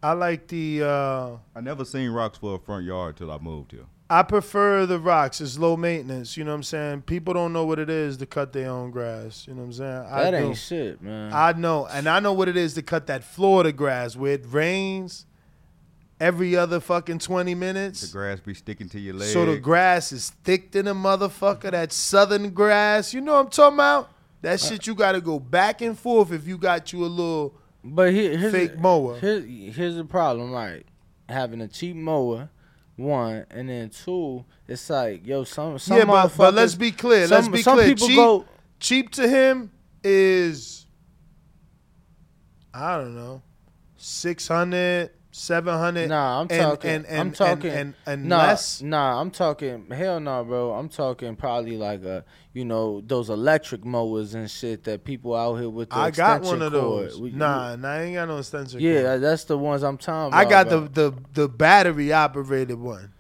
I 0.04 0.14
like 0.14 0.48
the. 0.48 0.84
uh 0.84 1.38
I 1.56 1.62
never 1.62 1.86
seen 1.86 2.10
rocks 2.10 2.38
for 2.40 2.56
a 2.56 2.60
front 2.60 2.86
yard 2.86 3.18
till 3.18 3.32
I 3.32 3.38
moved 3.38 3.72
here. 3.72 3.86
I 4.12 4.24
prefer 4.24 4.86
the 4.86 5.00
rocks. 5.00 5.40
It's 5.40 5.58
low 5.58 5.78
maintenance. 5.78 6.36
You 6.36 6.44
know 6.44 6.52
what 6.52 6.56
I'm 6.56 6.64
saying? 6.64 7.02
People 7.04 7.34
don't 7.34 7.54
know 7.54 7.66
what 7.66 7.80
it 7.80 7.90
is 7.90 8.18
to 8.18 8.26
cut 8.26 8.52
their 8.52 8.70
own 8.70 8.92
grass. 8.92 9.48
You 9.48 9.54
know 9.54 9.62
what 9.62 9.66
I'm 9.68 9.74
saying? 9.74 10.06
I 10.12 10.24
That 10.24 10.32
do. 10.32 10.48
ain't 10.48 10.58
shit, 10.58 11.02
man. 11.02 11.32
I 11.34 11.54
know, 11.54 11.86
and 11.88 12.10
I 12.10 12.20
know 12.20 12.34
what 12.34 12.50
it 12.50 12.58
is 12.58 12.74
to 12.74 12.82
cut 12.82 13.08
that 13.08 13.24
Florida 13.24 13.72
grass 13.72 14.18
where 14.18 14.34
it 14.34 14.44
rains 14.50 15.26
every 16.20 16.58
other 16.58 16.82
fucking 16.82 17.20
20 17.20 17.56
minutes. 17.56 18.02
The 18.02 18.12
grass 18.12 18.42
be 18.42 18.54
sticking 18.54 18.90
to 18.90 19.00
your 19.00 19.14
leg. 19.16 19.30
So 19.30 19.46
the 19.46 19.58
grass 19.58 20.12
is 20.12 20.32
thick 20.44 20.72
than 20.74 20.88
a 20.88 20.94
motherfucker. 20.94 21.72
That 21.72 21.94
southern 21.94 22.50
grass. 22.50 23.14
You 23.14 23.22
know 23.22 23.36
what 23.36 23.46
I'm 23.46 23.50
talking 23.50 23.76
about? 23.78 24.10
That 24.42 24.56
uh, 24.56 24.58
shit 24.58 24.88
you 24.88 24.94
got 24.96 25.14
to 25.14 25.22
go 25.22 25.40
back 25.40 25.82
and 25.82 25.98
forth 25.98 26.34
if 26.34 26.48
you 26.48 26.58
got 26.58 26.92
you 26.92 27.06
a 27.06 27.08
little 27.08 27.56
But 27.82 28.12
here, 28.12 28.36
here's 28.38 28.52
fake 28.52 28.74
the, 28.74 28.80
mower. 28.82 29.20
Here, 29.20 29.40
here's 29.40 29.96
the 29.96 30.04
problem, 30.04 30.52
right? 30.52 30.86
Having 31.30 31.62
a 31.62 31.68
cheap 31.70 31.96
mower, 31.96 32.50
one, 33.02 33.46
and 33.50 33.70
then 33.70 33.90
two, 33.90 34.46
it's 34.68 34.90
like, 34.90 35.26
yo, 35.26 35.44
some 35.44 35.78
some 35.80 35.98
yeah, 35.98 36.06
but, 36.06 36.36
but 36.38 36.54
let's 36.54 36.76
be 36.76 36.92
clear. 36.92 37.28
some, 37.28 37.36
let's 37.36 37.48
be 37.48 37.62
some 37.62 37.78
clear. 37.78 37.88
people 37.88 38.08
Cheap, 38.08 38.16
go, 38.16 38.46
cheap 38.80 39.12
to 39.12 39.28
him 39.28 39.72
is 40.04 40.86
I 42.74 42.98
don't 42.98 43.16
know, 43.16 43.42
600, 45.32 45.66
700. 45.72 46.10
Nah, 46.10 46.42
I'm 46.42 46.48
talking. 46.48 46.90
And, 46.92 47.06
and, 47.06 47.20
I'm 47.20 47.28
and- 47.28 47.36
talking. 47.36 47.72
And, 47.72 47.94
and, 48.06 48.26
nah, 48.26 48.38
less. 48.38 48.82
nah, 48.82 49.20
I'm 49.20 49.32
talking. 49.32 49.90
Hell 49.90 50.20
no, 50.20 50.44
bro. 50.44 50.74
I'm 50.74 50.90
talking 50.90 51.36
probably 51.36 51.78
like 51.78 52.04
a, 52.04 52.26
you 52.54 52.66
know, 52.66 53.02
those 53.06 53.30
electric 53.30 53.86
mowers 53.86 54.34
and 54.34 54.50
shit 54.52 54.84
that 54.84 55.04
people 55.06 55.34
out 55.36 55.56
here 55.56 55.70
with. 55.70 55.90
The 55.90 55.96
I 55.96 56.12
got 56.12 56.42
one 56.42 56.62
of 56.62 56.74
cord. 56.74 56.84
those. 57.12 57.20
We- 57.22 57.32
nah, 57.32 57.76
nah, 57.78 57.90
I 57.90 58.02
ain't 58.04 58.16
got 58.16 58.28
no 58.28 58.38
extension. 58.38 58.80
Yeah, 58.82 59.04
cord. 59.04 59.22
that's 59.24 59.46
the 59.46 59.58
ones 59.58 59.84
I'm 59.84 59.98
talking 59.98 60.34
about. 60.34 60.46
I 60.46 60.50
got 60.50 60.68
bro. 60.70 60.82
the, 60.88 61.12
the 61.12 61.18
the 61.44 61.50
battery 61.50 62.12
operated 62.14 62.78
one. 62.80 63.14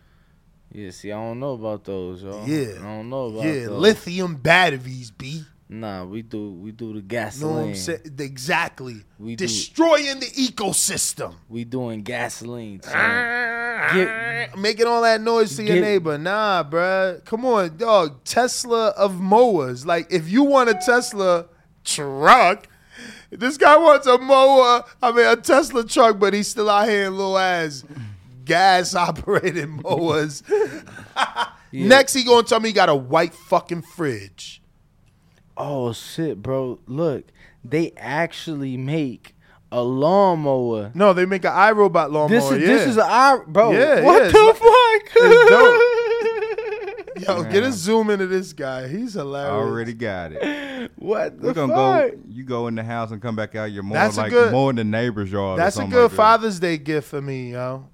Yeah, 0.74 0.91
see, 0.91 1.12
I 1.12 1.16
don't 1.16 1.39
know 1.41 1.53
about 1.53 1.84
those, 1.84 2.24
yo. 2.24 2.45
Yeah. 2.45 2.76
I 2.80 2.84
don't 2.84 3.09
know 3.09 3.26
about 3.26 3.43
Yeah, 3.43 3.66
those. 3.66 3.82
lithium 3.82 4.36
batteries, 4.36 5.12
b. 5.12 5.43
Nah, 5.74 6.03
we 6.03 6.22
do 6.22 6.51
we 6.51 6.74
do 6.74 6.89
the 6.89 6.95
know 6.95 7.01
gasoline. 7.01 7.55
what 7.55 7.63
I'm 7.63 7.76
saying? 7.76 8.15
Exactly. 8.19 9.05
We 9.17 9.38
do. 9.38 9.47
Destroying 9.47 10.19
the 10.19 10.26
ecosystem. 10.26 11.36
We 11.47 11.63
doing 11.63 12.03
gasoline. 12.03 12.82
son. 12.84 12.91
Ah, 12.93 13.91
get, 13.93 14.57
making 14.57 14.86
all 14.86 15.01
that 15.03 15.22
noise 15.22 15.55
to 15.55 15.63
your 15.63 15.78
neighbor. 15.78 16.17
Nah, 16.17 16.65
bruh. 16.69 17.24
Come 17.24 17.45
on, 17.45 17.78
dog. 17.78 18.22
Tesla 18.26 18.88
of 18.97 19.22
mowers. 19.22 19.86
Like, 19.86 20.11
if 20.11 20.30
you 20.30 20.43
want 20.43 20.69
a 20.69 20.74
Tesla 20.74 21.45
truck, 21.86 22.67
this 23.30 23.55
guy 23.55 23.78
wants 23.78 24.07
a 24.07 24.17
mower. 24.17 24.84
I 25.01 25.11
mean, 25.13 25.26
a 25.26 25.38
Tesla 25.38 25.86
truck, 25.86 26.19
but 26.19 26.34
he's 26.34 26.49
still 26.49 26.69
out 26.69 26.89
here 26.89 27.05
in 27.05 27.15
little 27.15 27.38
ass 27.38 27.86
gas 28.43 28.93
operated 29.07 29.69
mowers. 29.69 30.43
Yeah. 31.74 31.88
Next, 31.88 32.13
he 32.13 32.26
gonna 32.26 32.43
tell 32.45 32.59
me 32.59 32.67
he 32.67 32.74
got 32.74 32.89
a 32.89 32.95
white 32.95 33.34
fucking 33.34 33.84
fridge. 33.84 34.61
Oh 35.58 35.93
shit, 35.93 36.41
bro! 36.41 36.80
Look, 36.88 37.26
they 37.64 37.91
actually 37.97 38.78
make 38.78 39.36
a 39.72 39.82
lawnmower. 39.82 40.91
No, 40.93 41.14
they 41.14 41.26
make 41.26 41.45
an 41.45 41.52
iRobot 41.52 42.12
lawnmower. 42.12 42.30
This 42.30 42.52
is 42.52 42.62
yeah. 42.62 42.68
this 42.68 42.88
is 42.88 42.97
a 42.97 43.06
I, 43.06 43.39
bro. 43.47 43.72
Yeah, 43.72 44.04
what 44.04 44.24
yeah, 44.24 44.32
the 44.32 44.49
it's 44.49 44.60
fuck? 44.60 44.72
Yo, 47.28 47.43
get 47.43 47.64
a 47.64 47.72
zoom 47.72 48.10
into 48.10 48.26
this 48.26 48.52
guy. 48.52 48.88
He's 48.88 49.14
hilarious. 49.14 49.52
Already 49.52 49.93
got 49.93 50.32
it. 50.32 50.91
what 50.95 51.39
the 51.39 51.47
We're 51.47 51.54
gonna 51.54 51.74
fuck? 51.74 52.12
go. 52.14 52.20
You 52.28 52.43
go 52.43 52.68
in 52.68 52.76
the 52.76 52.84
house 52.84 53.12
and 53.12 53.22
come 53.22 53.36
back 53.36 53.56
out. 53.56 53.72
You're 53.72 53.84
more 53.84 53.93
That's 53.95 54.18
a 54.18 54.22
like 54.22 54.32
good- 54.32 54.52
more 54.52 54.72
in 54.72 54.76
the 54.78 54.84
neighbor's 54.84 55.32
yard. 55.32 55.60
or 55.60 55.62
That's 55.62 55.78
a 55.78 55.86
good 55.86 56.02
like 56.04 56.12
that. 56.12 56.16
Father's 56.18 56.60
Day 56.60 56.78
gift 56.78 57.10
for 57.10 57.22
me, 57.22 57.52
yo. 57.52 57.88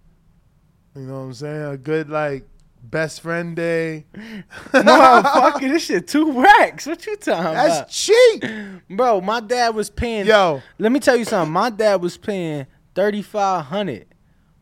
You 0.95 1.01
know 1.01 1.13
what 1.13 1.19
I'm 1.25 1.33
saying? 1.33 1.61
A 1.73 1.77
good 1.77 2.09
like 2.09 2.47
best 2.89 3.21
friend 3.21 3.55
day. 3.55 4.05
no, 4.15 4.81
Motherfucker, 4.83 5.59
this 5.61 5.85
shit 5.85 6.07
two 6.07 6.31
racks. 6.41 6.85
What 6.85 7.05
you 7.05 7.15
talking 7.17 7.41
about? 7.41 7.53
That's 7.53 7.77
about, 7.79 7.89
cheap, 7.89 8.43
bro? 8.89 9.21
My 9.21 9.39
dad 9.39 9.75
was 9.75 9.89
paying. 9.89 10.25
yo. 10.25 10.61
Let 10.79 10.91
me 10.91 10.99
tell 10.99 11.15
you 11.15 11.25
something. 11.25 11.51
My 11.51 11.69
dad 11.69 12.01
was 12.01 12.17
paying 12.17 12.67
thirty 12.95 13.21
five 13.21 13.65
hundred 13.65 14.07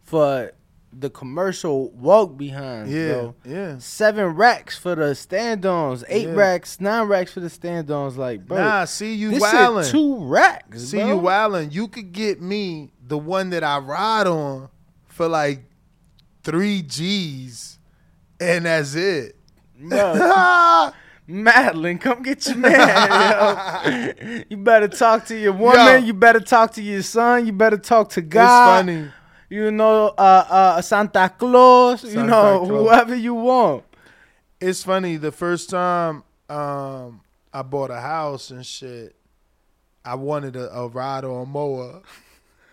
for 0.03 0.51
the 0.97 1.09
commercial 1.09 1.89
walk 1.91 2.37
behind. 2.37 2.89
Yeah, 2.89 3.13
bro. 3.13 3.35
yeah. 3.43 3.77
Seven 3.79 4.27
racks 4.27 4.77
for 4.77 4.95
the 4.95 5.13
stand-ons, 5.13 6.05
eight 6.07 6.27
Yeah. 6.29 6.35
racks, 6.35 6.79
nine 6.79 7.07
racks 7.09 7.33
for 7.33 7.41
the 7.41 7.49
stand-ons. 7.49 8.17
Like, 8.17 8.45
bro, 8.45 8.57
Nah, 8.57 8.85
see 8.85 9.13
you 9.13 9.31
this 9.31 9.43
wildin'. 9.43 9.83
shit 9.83 9.91
two 9.91 10.25
racks. 10.25 10.83
See 10.83 10.97
bro. 10.99 11.07
you 11.07 11.15
wildin'. 11.15 11.73
You 11.73 11.89
could 11.89 12.13
get 12.13 12.41
me 12.41 12.91
the 13.05 13.17
one 13.17 13.49
that 13.49 13.61
I 13.63 13.77
ride 13.79 14.25
on 14.27 14.69
for 15.07 15.27
like 15.27 15.65
three 16.43 16.81
G's, 16.81 17.74
and 18.39 18.65
that's 18.65 18.95
it. 18.95 19.35
Madeline, 21.27 21.97
come 21.97 22.21
get 22.21 22.45
your 22.45 22.57
man. 22.57 24.15
yo. 24.17 24.43
You 24.49 24.57
better 24.57 24.87
talk 24.87 25.25
to 25.25 25.37
your 25.37 25.53
woman. 25.53 26.01
Yo. 26.01 26.07
You 26.07 26.13
better 26.13 26.39
talk 26.39 26.71
to 26.73 26.81
your 26.83 27.01
son. 27.01 27.47
You 27.47 27.53
better 27.53 27.77
talk 27.77 28.09
to 28.11 28.21
God. 28.21 28.87
It's 28.87 28.89
funny. 28.91 29.11
You 29.49 29.71
know, 29.71 30.07
uh, 30.17 30.45
uh, 30.49 30.81
Santa 30.81 31.29
Claus. 31.35 32.03
you 32.03 32.23
know, 32.23 32.65
Claus. 32.65 32.67
whoever 32.67 33.15
you 33.15 33.33
want. 33.33 33.83
It's 34.59 34.83
funny. 34.83 35.17
The 35.17 35.31
first 35.31 35.69
time 35.69 36.23
um, 36.49 37.21
I 37.53 37.61
bought 37.63 37.89
a 37.89 37.99
house 37.99 38.51
and 38.51 38.65
shit, 38.65 39.15
I 40.03 40.15
wanted 40.15 40.55
a, 40.55 40.71
a 40.73 40.87
ride 40.87 41.25
on 41.25 41.49
mower. 41.49 42.01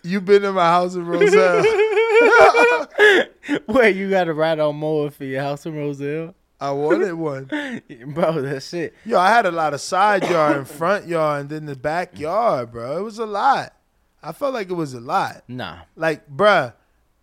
You 0.03 0.21
been 0.21 0.45
in 0.45 0.55
my 0.55 0.65
house 0.65 0.95
in 0.95 1.07
Roselle? 1.07 1.63
Wait, 3.69 3.97
you 3.97 4.11
got 4.11 4.25
to 4.25 4.35
ride 4.35 4.59
on 4.59 4.77
mower 4.77 5.11
for 5.11 5.25
your 5.25 5.43
house 5.43 5.67
in 5.67 5.77
Roselle, 5.77 6.35
I 6.63 6.71
wanted 6.71 7.15
one. 7.15 7.47
bro. 8.07 8.41
that's 8.41 8.73
it. 8.73 8.95
Yo, 9.05 9.19
I 9.19 9.31
had 9.31 9.47
a 9.47 9.51
lot 9.51 9.75
of 9.75 9.81
side 9.81 10.23
yard 10.31 10.59
and 10.59 10.69
front 10.69 11.09
yard 11.09 11.41
and 11.41 11.51
then 11.51 11.67
the 11.67 11.75
backyard, 11.75 12.71
bro. 12.71 12.99
It 12.99 13.03
was 13.03 13.19
a 13.19 13.27
lot. 13.27 13.75
I 14.23 14.31
felt 14.31 14.55
like 14.55 14.71
it 14.71 14.75
was 14.75 14.95
a 14.95 15.01
lot. 15.01 15.43
Nah. 15.49 15.81
Like, 15.97 16.31
bruh, 16.31 16.73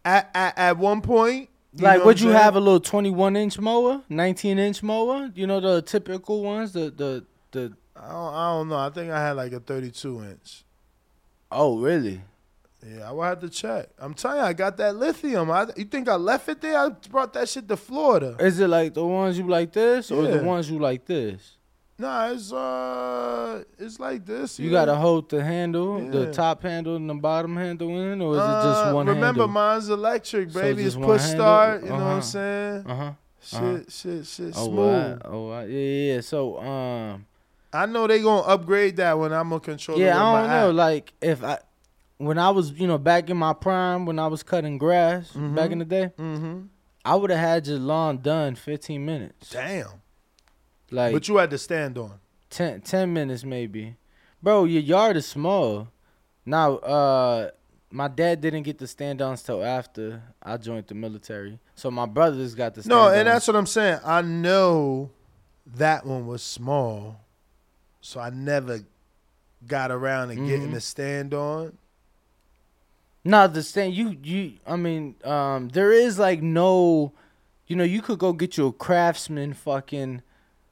at 0.04 0.30
at, 0.34 0.58
at 0.58 0.78
one 0.78 1.02
point, 1.02 1.48
you 1.74 1.86
like, 1.86 2.04
would 2.04 2.20
you 2.20 2.30
have 2.30 2.58
a 2.58 2.60
little 2.60 2.82
twenty-one 2.82 3.38
inch 3.38 3.58
mower, 3.58 4.02
nineteen 4.10 4.60
inch 4.60 4.84
mower? 4.84 5.32
You 5.34 5.48
know 5.48 5.62
the 5.62 5.82
typical 5.82 6.44
ones, 6.44 6.74
the 6.74 6.90
the 6.90 7.26
the. 7.52 7.74
I 7.96 8.12
don't, 8.12 8.34
I 8.34 8.52
don't 8.52 8.70
know. 8.70 8.78
I 8.78 8.90
think 8.90 9.12
I 9.12 9.22
had 9.22 9.34
like 9.34 9.52
a 9.52 9.60
32 9.60 10.24
inch. 10.24 10.64
Oh, 11.52 11.80
really? 11.80 12.22
Yeah, 12.88 13.10
I 13.10 13.12
would 13.12 13.24
have 13.26 13.40
to 13.42 13.50
check. 13.50 13.90
I'm 14.00 14.14
telling 14.14 14.38
you, 14.38 14.44
I 14.44 14.54
got 14.54 14.78
that 14.78 14.96
lithium. 14.96 15.52
I, 15.52 15.68
you 15.76 15.84
think 15.86 16.08
I 16.08 16.16
left 16.16 16.48
it 16.48 16.62
there? 16.62 16.78
I 16.78 16.90
brought 17.10 17.34
that 17.34 17.50
shit 17.50 17.68
to 17.68 17.76
Florida. 17.78 18.38
Is 18.40 18.60
it 18.60 18.68
like 18.70 18.94
the 18.94 19.06
ones 19.06 19.38
you 19.38 19.48
like 19.48 19.74
this, 19.74 20.12
or 20.12 20.22
the 20.24 20.44
ones 20.44 20.70
you 20.72 20.80
like 20.80 21.06
this? 21.06 21.58
Nah, 21.98 22.30
it's 22.32 22.54
uh, 22.54 23.64
it's 23.78 24.00
like 24.00 24.26
this. 24.26 24.58
You 24.58 24.68
yeah. 24.68 24.72
gotta 24.72 24.96
hold 24.96 25.30
the 25.30 25.44
handle, 25.44 26.00
the 26.10 26.32
top 26.32 26.64
handle 26.64 26.96
and 26.96 27.10
the 27.10 27.14
bottom 27.16 27.58
handle 27.58 27.90
in, 27.90 28.22
or 28.22 28.36
is 28.36 28.40
it 28.40 28.44
Uh, 28.46 28.64
just 28.84 28.96
one 28.96 29.08
Remember, 29.08 29.26
handle? 29.26 29.48
mine's 29.50 29.90
electric, 29.90 30.54
baby. 30.54 30.84
just 30.84 30.96
it's 30.98 31.06
push 31.06 31.22
start. 31.22 31.84
You 31.84 31.90
know 31.90 31.96
what 31.96 32.02
Uh-huh. 32.04 32.16
I'm 32.16 32.22
saying? 32.22 32.84
Uh 32.88 32.96
huh. 32.96 33.12
Shit, 33.42 33.60
uh-huh. 33.60 33.78
shit, 33.90 34.26
shit, 34.26 34.54
Oh, 34.56 34.66
smooth. 34.68 34.78
wow. 34.78 35.18
oh, 35.26 35.48
wow. 35.50 35.60
yeah, 35.62 35.68
yeah, 35.78 36.14
yeah. 36.16 36.22
So, 36.22 36.58
um, 36.60 37.26
I 37.74 37.86
know 37.86 38.08
they 38.08 38.22
gonna 38.22 38.42
upgrade 38.48 38.96
that 38.98 39.20
when 39.20 39.34
I'm 39.34 39.50
gonna 39.50 39.60
control 39.60 39.98
it. 40.00 40.04
yeah, 40.04 40.18
I 40.24 40.40
don't 40.42 40.50
know. 40.50 40.70
app. 40.70 40.76
Like, 40.76 41.14
if 41.22 41.44
I, 41.44 41.58
when 42.20 42.38
I 42.38 42.50
was, 42.52 42.72
you 42.74 42.86
know, 42.86 42.98
back 42.98 43.30
in 43.30 43.38
my 43.38 43.54
prime, 43.54 44.06
when 44.06 44.20
I 44.20 44.28
was 44.28 44.44
cutting 44.44 44.78
grass 44.78 45.32
back 45.32 45.72
in 45.72 45.80
the 45.80 45.86
day, 45.86 46.12
Mm-hmm. 46.18 46.60
I 47.06 47.16
would 47.16 47.30
have 47.32 47.40
had 47.40 47.66
your 47.66 47.80
lawn 47.80 48.18
done 48.22 48.56
15 48.56 49.04
minutes. 49.04 49.50
Damn. 49.50 49.88
Like, 50.92 51.14
but 51.14 51.28
you 51.28 51.38
had 51.38 51.50
to 51.52 51.58
stand 51.58 51.98
on. 51.98 52.20
10, 52.50 52.82
10 52.82 53.14
minutes 53.14 53.44
maybe. 53.46 53.96
Bro, 54.44 54.66
your 54.66 54.82
yard 54.82 55.16
is 55.16 55.26
small. 55.26 55.88
Now, 56.46 56.74
uh, 56.78 57.50
my 57.90 58.10
dad 58.10 58.42
didn't 58.42 58.64
get 58.64 58.78
the 58.80 58.88
stand-ons 58.88 59.42
till 59.42 59.64
after 59.64 60.22
I 60.44 60.58
joined 60.58 60.88
the 60.88 60.94
military. 60.96 61.58
So 61.76 61.90
my 61.90 62.06
brothers 62.06 62.54
got 62.54 62.76
the 62.76 62.88
No, 62.88 63.10
and 63.10 63.28
that's 63.28 63.48
what 63.48 63.56
I'm 63.56 63.66
saying. 63.66 64.00
I 64.06 64.22
know 64.22 65.10
that 65.78 66.06
one 66.06 66.28
was 66.28 66.44
small, 66.44 67.22
so 68.02 68.20
I 68.20 68.30
never 68.30 68.82
got 69.66 69.90
around 69.90 70.30
to 70.30 70.36
getting 70.36 70.70
Mhm. 70.70 70.74
the 70.74 70.82
stand 70.82 71.34
on. 71.34 71.78
No, 73.30 73.48
the 73.48 73.62
stand 73.64 73.94
you 73.94 74.18
you 74.24 74.54
I 74.66 74.76
mean, 74.76 75.16
um 75.24 75.70
there 75.70 75.92
is 75.92 76.18
like 76.18 76.42
no 76.42 77.14
you 77.68 77.76
know, 77.76 77.84
you 77.84 78.02
could 78.02 78.18
go 78.20 78.34
get 78.34 78.58
you 78.58 78.68
a 78.68 78.74
craftsman 78.74 79.54
fucking 79.54 80.22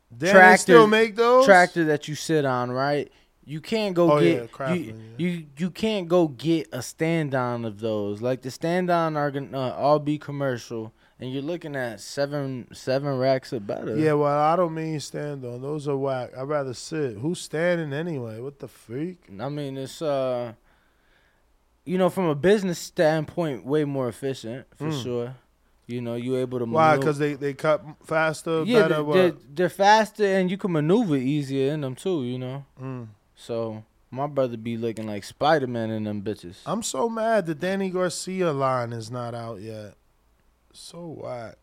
Damn, 0.09 0.19
they 0.19 0.31
Tractor- 0.31 0.61
still 0.61 0.87
make 0.87 1.15
those 1.15 1.45
tractor 1.45 1.83
that 1.85 2.07
you 2.07 2.15
sit 2.15 2.45
on, 2.45 2.71
right? 2.71 3.11
You 3.45 3.61
can't 3.61 3.93
go 3.95 4.11
Oh, 4.13 4.17
yeah, 4.19 4.33
get 4.33 4.41
you, 4.41 4.47
Craftsman, 4.47 5.13
you 5.17 5.45
you 5.57 5.69
can't 5.69 6.07
go 6.07 6.27
get 6.27 6.67
a 6.71 6.81
stand 6.81 7.35
on 7.35 7.63
of 7.65 7.79
those. 7.79 8.21
Like 8.21 8.41
the 8.41 8.51
stand 8.51 8.89
on 8.89 9.15
are 9.15 9.31
gonna 9.31 9.57
uh, 9.57 9.71
all 9.71 9.99
be 9.99 10.17
commercial 10.17 10.93
and 11.19 11.31
you're 11.31 11.41
looking 11.43 11.75
at 11.75 11.99
seven 11.99 12.67
seven 12.73 13.17
racks 13.17 13.53
of 13.53 13.65
better. 13.65 13.95
Yeah, 13.95 14.13
well, 14.13 14.39
I 14.39 14.55
don't 14.55 14.73
mean 14.73 14.99
stand 14.99 15.45
on. 15.45 15.61
Those 15.61 15.87
are 15.87 15.97
whack. 15.97 16.31
I'd 16.37 16.43
rather 16.43 16.73
sit. 16.73 17.17
Who's 17.17 17.39
standing 17.39 17.93
anyway? 17.93 18.39
What 18.39 18.59
the 18.59 18.67
freak? 18.67 19.17
I 19.39 19.49
mean, 19.49 19.77
it's 19.77 20.01
uh, 20.01 20.53
you 21.87 21.97
know, 21.97 22.09
from 22.09 22.25
a 22.25 22.35
business 22.35 22.77
standpoint, 22.79 23.65
way 23.65 23.85
more 23.85 24.07
efficient 24.09 24.67
for 24.75 24.85
Mm. 24.87 25.03
sure. 25.03 25.35
You 25.87 26.01
know, 26.01 26.15
you 26.15 26.35
able 26.35 26.59
to 26.59 26.65
Why? 26.65 26.97
Because 26.97 27.17
they, 27.17 27.35
they 27.35 27.53
cut 27.53 27.81
faster, 28.03 28.63
yeah, 28.65 28.81
better. 28.89 29.03
they're, 29.03 29.13
they're, 29.13 29.33
they're 29.53 29.69
faster 29.69 30.25
and 30.25 30.51
you 30.51 30.57
can 30.57 30.73
maneuver 30.73 31.15
easier 31.15 31.71
in 31.73 31.81
them 31.81 31.95
too. 31.95 32.23
You 32.25 32.39
know, 32.39 32.65
Mm. 32.81 33.07
so 33.35 33.83
my 34.11 34.27
brother 34.27 34.57
be 34.57 34.75
looking 34.75 35.07
like 35.07 35.23
Spider 35.23 35.67
Man 35.67 35.89
in 35.89 36.03
them 36.03 36.21
bitches. 36.21 36.57
I'm 36.65 36.83
so 36.83 37.07
mad 37.07 37.45
the 37.45 37.55
Danny 37.55 37.89
Garcia 37.89 38.51
line 38.51 38.91
is 38.91 39.09
not 39.09 39.33
out 39.33 39.61
yet. 39.61 39.93
So 40.73 40.99
what? 41.21 41.57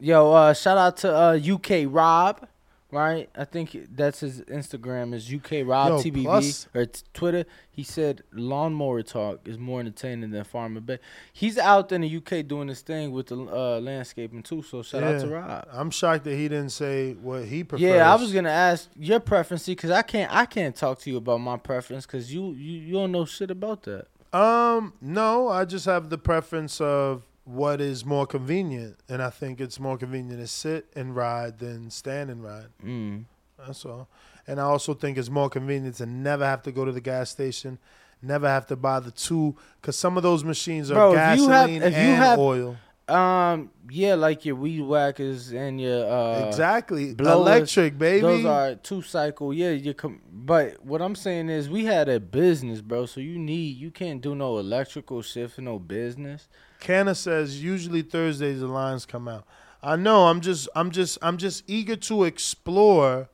Yo, 0.00 0.32
uh, 0.32 0.52
shout 0.54 0.76
out 0.78 0.96
to 0.98 1.14
uh, 1.14 1.38
UK 1.38 1.86
Rob. 1.86 2.46
Right? 2.94 3.28
I 3.36 3.44
think 3.44 3.76
that's 3.94 4.20
his 4.20 4.42
Instagram 4.42 5.14
is 5.14 5.32
UK 5.32 5.66
Rob 5.66 5.88
Yo, 5.88 5.98
TBV 5.98 6.22
plus- 6.22 6.68
or 6.74 6.86
t- 6.86 7.02
Twitter. 7.12 7.44
He 7.70 7.82
said 7.82 8.22
lawnmower 8.32 9.02
talk 9.02 9.48
is 9.48 9.58
more 9.58 9.80
entertaining 9.80 10.30
than 10.30 10.44
Farmer 10.44 10.80
Bey. 10.80 10.98
He's 11.32 11.58
out 11.58 11.90
in 11.90 12.02
the 12.02 12.16
UK 12.16 12.46
doing 12.46 12.68
his 12.68 12.82
thing 12.82 13.10
with 13.10 13.26
the 13.26 13.36
uh, 13.36 13.80
landscaping 13.80 14.44
too. 14.44 14.62
So 14.62 14.82
shout 14.82 15.02
out 15.02 15.20
to 15.20 15.26
Rob. 15.26 15.68
I'm 15.72 15.90
shocked 15.90 16.22
that 16.24 16.36
he 16.36 16.48
didn't 16.48 16.70
say 16.70 17.14
what 17.14 17.46
he 17.46 17.64
prefers. 17.64 17.82
Yeah, 17.82 18.12
I 18.12 18.14
was 18.14 18.32
gonna 18.32 18.48
ask 18.50 18.88
your 18.96 19.18
preference 19.18 19.66
because 19.66 19.90
I 19.90 20.02
can't 20.02 20.32
I 20.32 20.46
can't 20.46 20.76
talk 20.76 21.00
to 21.00 21.10
you 21.10 21.16
about 21.16 21.40
my 21.40 21.56
preference 21.56 22.06
because 22.06 22.32
you, 22.32 22.52
you 22.52 22.78
you 22.80 22.92
don't 22.92 23.10
know 23.10 23.24
shit 23.24 23.50
about 23.50 23.82
that. 23.82 24.06
Um, 24.32 24.94
no, 25.00 25.48
I 25.48 25.64
just 25.64 25.86
have 25.86 26.10
the 26.10 26.18
preference 26.18 26.80
of 26.80 27.22
what 27.44 27.80
is 27.80 28.04
more 28.04 28.26
convenient, 28.26 28.96
and 29.08 29.22
I 29.22 29.30
think 29.30 29.60
it's 29.60 29.78
more 29.78 29.98
convenient 29.98 30.40
to 30.40 30.46
sit 30.46 30.86
and 30.96 31.14
ride 31.14 31.58
than 31.58 31.90
stand 31.90 32.30
and 32.30 32.42
ride. 32.42 32.68
Mm. 32.84 33.24
That's 33.58 33.84
all. 33.84 34.08
And 34.46 34.60
I 34.60 34.64
also 34.64 34.94
think 34.94 35.16
it's 35.18 35.30
more 35.30 35.48
convenient 35.48 35.96
to 35.96 36.06
never 36.06 36.44
have 36.44 36.62
to 36.62 36.72
go 36.72 36.84
to 36.84 36.92
the 36.92 37.00
gas 37.00 37.30
station, 37.30 37.78
never 38.22 38.48
have 38.48 38.66
to 38.68 38.76
buy 38.76 39.00
the 39.00 39.10
two, 39.10 39.56
because 39.80 39.96
some 39.96 40.16
of 40.16 40.22
those 40.22 40.42
machines 40.44 40.90
are 40.90 40.94
Bro, 40.94 41.12
gasoline 41.14 41.82
have- 41.82 41.92
and 41.92 41.94
have- 41.94 42.38
oil. 42.38 42.76
Um, 43.06 43.70
yeah, 43.90 44.14
like 44.14 44.46
your 44.46 44.56
weed 44.56 44.80
whackers 44.80 45.52
and 45.52 45.78
your 45.78 46.10
uh, 46.10 46.46
exactly, 46.48 47.12
blowers, 47.12 47.36
electric 47.46 47.98
baby. 47.98 48.22
Those 48.22 48.44
are 48.46 48.76
two 48.76 49.02
cycle. 49.02 49.52
Yeah, 49.52 49.72
you 49.72 49.92
com- 49.92 50.22
but 50.32 50.82
what 50.82 51.02
I'm 51.02 51.14
saying 51.14 51.50
is 51.50 51.68
we 51.68 51.84
had 51.84 52.08
a 52.08 52.18
business, 52.18 52.80
bro. 52.80 53.04
So 53.04 53.20
you 53.20 53.38
need 53.38 53.76
you 53.76 53.90
can't 53.90 54.22
do 54.22 54.34
no 54.34 54.56
electrical 54.56 55.20
shit 55.20 55.50
for 55.50 55.60
no 55.60 55.78
business. 55.78 56.48
Canna 56.84 57.14
says 57.14 57.64
usually 57.64 58.02
Thursdays 58.02 58.60
the 58.60 58.66
lines 58.66 59.06
come 59.06 59.26
out. 59.26 59.46
I 59.82 59.96
know. 59.96 60.26
I'm 60.26 60.42
just. 60.42 60.68
I'm 60.76 60.90
just. 60.90 61.16
I'm 61.22 61.38
just 61.38 61.64
eager 61.66 61.96
to 61.96 62.24
explore 62.24 63.30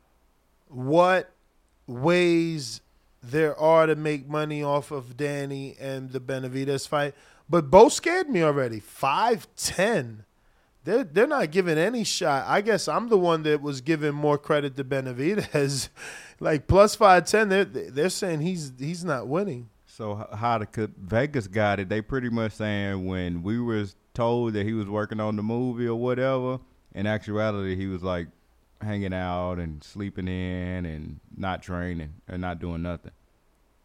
what 0.68 1.32
ways 1.88 2.80
there 3.20 3.58
are 3.58 3.86
to 3.86 3.96
make 3.96 4.28
money 4.28 4.62
off 4.62 4.92
of 4.92 5.16
Danny 5.16 5.74
and 5.80 6.12
the 6.12 6.20
Benavidez 6.20 6.86
fight. 6.86 7.12
But 7.48 7.72
both 7.72 7.92
scared 7.92 8.30
me 8.30 8.44
already. 8.44 8.78
Five 8.78 9.48
ten. 9.56 10.24
They're 10.84 11.02
they're 11.02 11.26
not 11.26 11.50
giving 11.50 11.76
any 11.76 12.04
shot. 12.04 12.44
I 12.46 12.60
guess 12.60 12.86
I'm 12.86 13.08
the 13.08 13.18
one 13.18 13.42
that 13.42 13.60
was 13.60 13.80
giving 13.80 14.14
more 14.14 14.38
credit 14.38 14.76
to 14.76 14.84
Benavidez. 14.84 15.88
like 16.40 16.68
plus 16.68 16.94
five 16.94 17.26
ten. 17.26 17.48
They're 17.48 17.64
they're 17.64 18.10
saying 18.10 18.42
he's 18.42 18.72
he's 18.78 19.04
not 19.04 19.26
winning. 19.26 19.70
So 20.00 20.26
how 20.32 20.56
the 20.56 20.90
Vegas 20.96 21.46
got 21.46 21.78
it? 21.78 21.90
They 21.90 22.00
pretty 22.00 22.30
much 22.30 22.52
saying 22.52 23.04
when 23.04 23.42
we 23.42 23.60
was 23.60 23.96
told 24.14 24.54
that 24.54 24.64
he 24.64 24.72
was 24.72 24.86
working 24.86 25.20
on 25.20 25.36
the 25.36 25.42
movie 25.42 25.86
or 25.86 25.94
whatever, 25.94 26.58
in 26.94 27.06
actuality 27.06 27.76
he 27.76 27.86
was 27.86 28.02
like 28.02 28.28
hanging 28.80 29.12
out 29.12 29.58
and 29.58 29.84
sleeping 29.84 30.26
in 30.26 30.86
and 30.86 31.20
not 31.36 31.62
training 31.62 32.14
and 32.26 32.40
not 32.40 32.60
doing 32.60 32.80
nothing. 32.80 33.10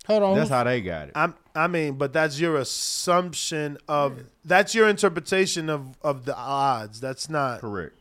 Hold 0.07 0.23
on, 0.23 0.37
That's 0.37 0.49
how 0.49 0.63
they 0.63 0.79
got 0.79 1.09
it. 1.09 1.11
I'm, 1.15 1.35
I 1.53 1.67
mean, 1.67 1.95
but 1.95 2.13
that's 2.13 2.39
your 2.39 2.55
assumption 2.55 3.77
of 3.89 4.17
that's 4.45 4.73
your 4.73 4.87
interpretation 4.87 5.69
of 5.69 5.97
of 6.01 6.23
the 6.23 6.37
odds. 6.37 7.01
That's 7.01 7.29
not 7.29 7.59
Correct. 7.59 7.93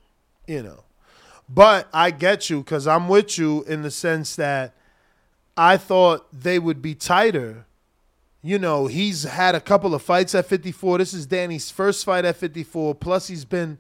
you 0.47 0.63
know. 0.63 0.85
But 1.49 1.89
I 1.93 2.13
get 2.13 2.49
you 2.49 2.59
because 2.59 2.87
I'm 2.87 3.09
with 3.09 3.39
you 3.39 3.65
in 3.65 3.83
the 3.83 3.91
sense 3.91 4.37
that 4.37 4.73
I 5.57 5.77
thought 5.79 6.29
they 6.33 6.61
would 6.61 6.81
be 6.81 6.95
tighter. 6.95 7.67
You 8.47 8.59
know, 8.59 8.89
he's 8.89 9.23
had 9.23 9.55
a 9.55 9.61
couple 9.61 9.95
of 9.95 10.03
fights 10.03 10.35
at 10.35 10.45
54. 10.45 10.99
This 10.99 11.15
is 11.15 11.25
Danny's 11.25 11.71
first 11.71 12.05
fight 12.05 12.27
at 12.27 12.37
54. 12.37 12.95
Plus, 12.95 13.27
he's 13.27 13.47
been 13.47 13.79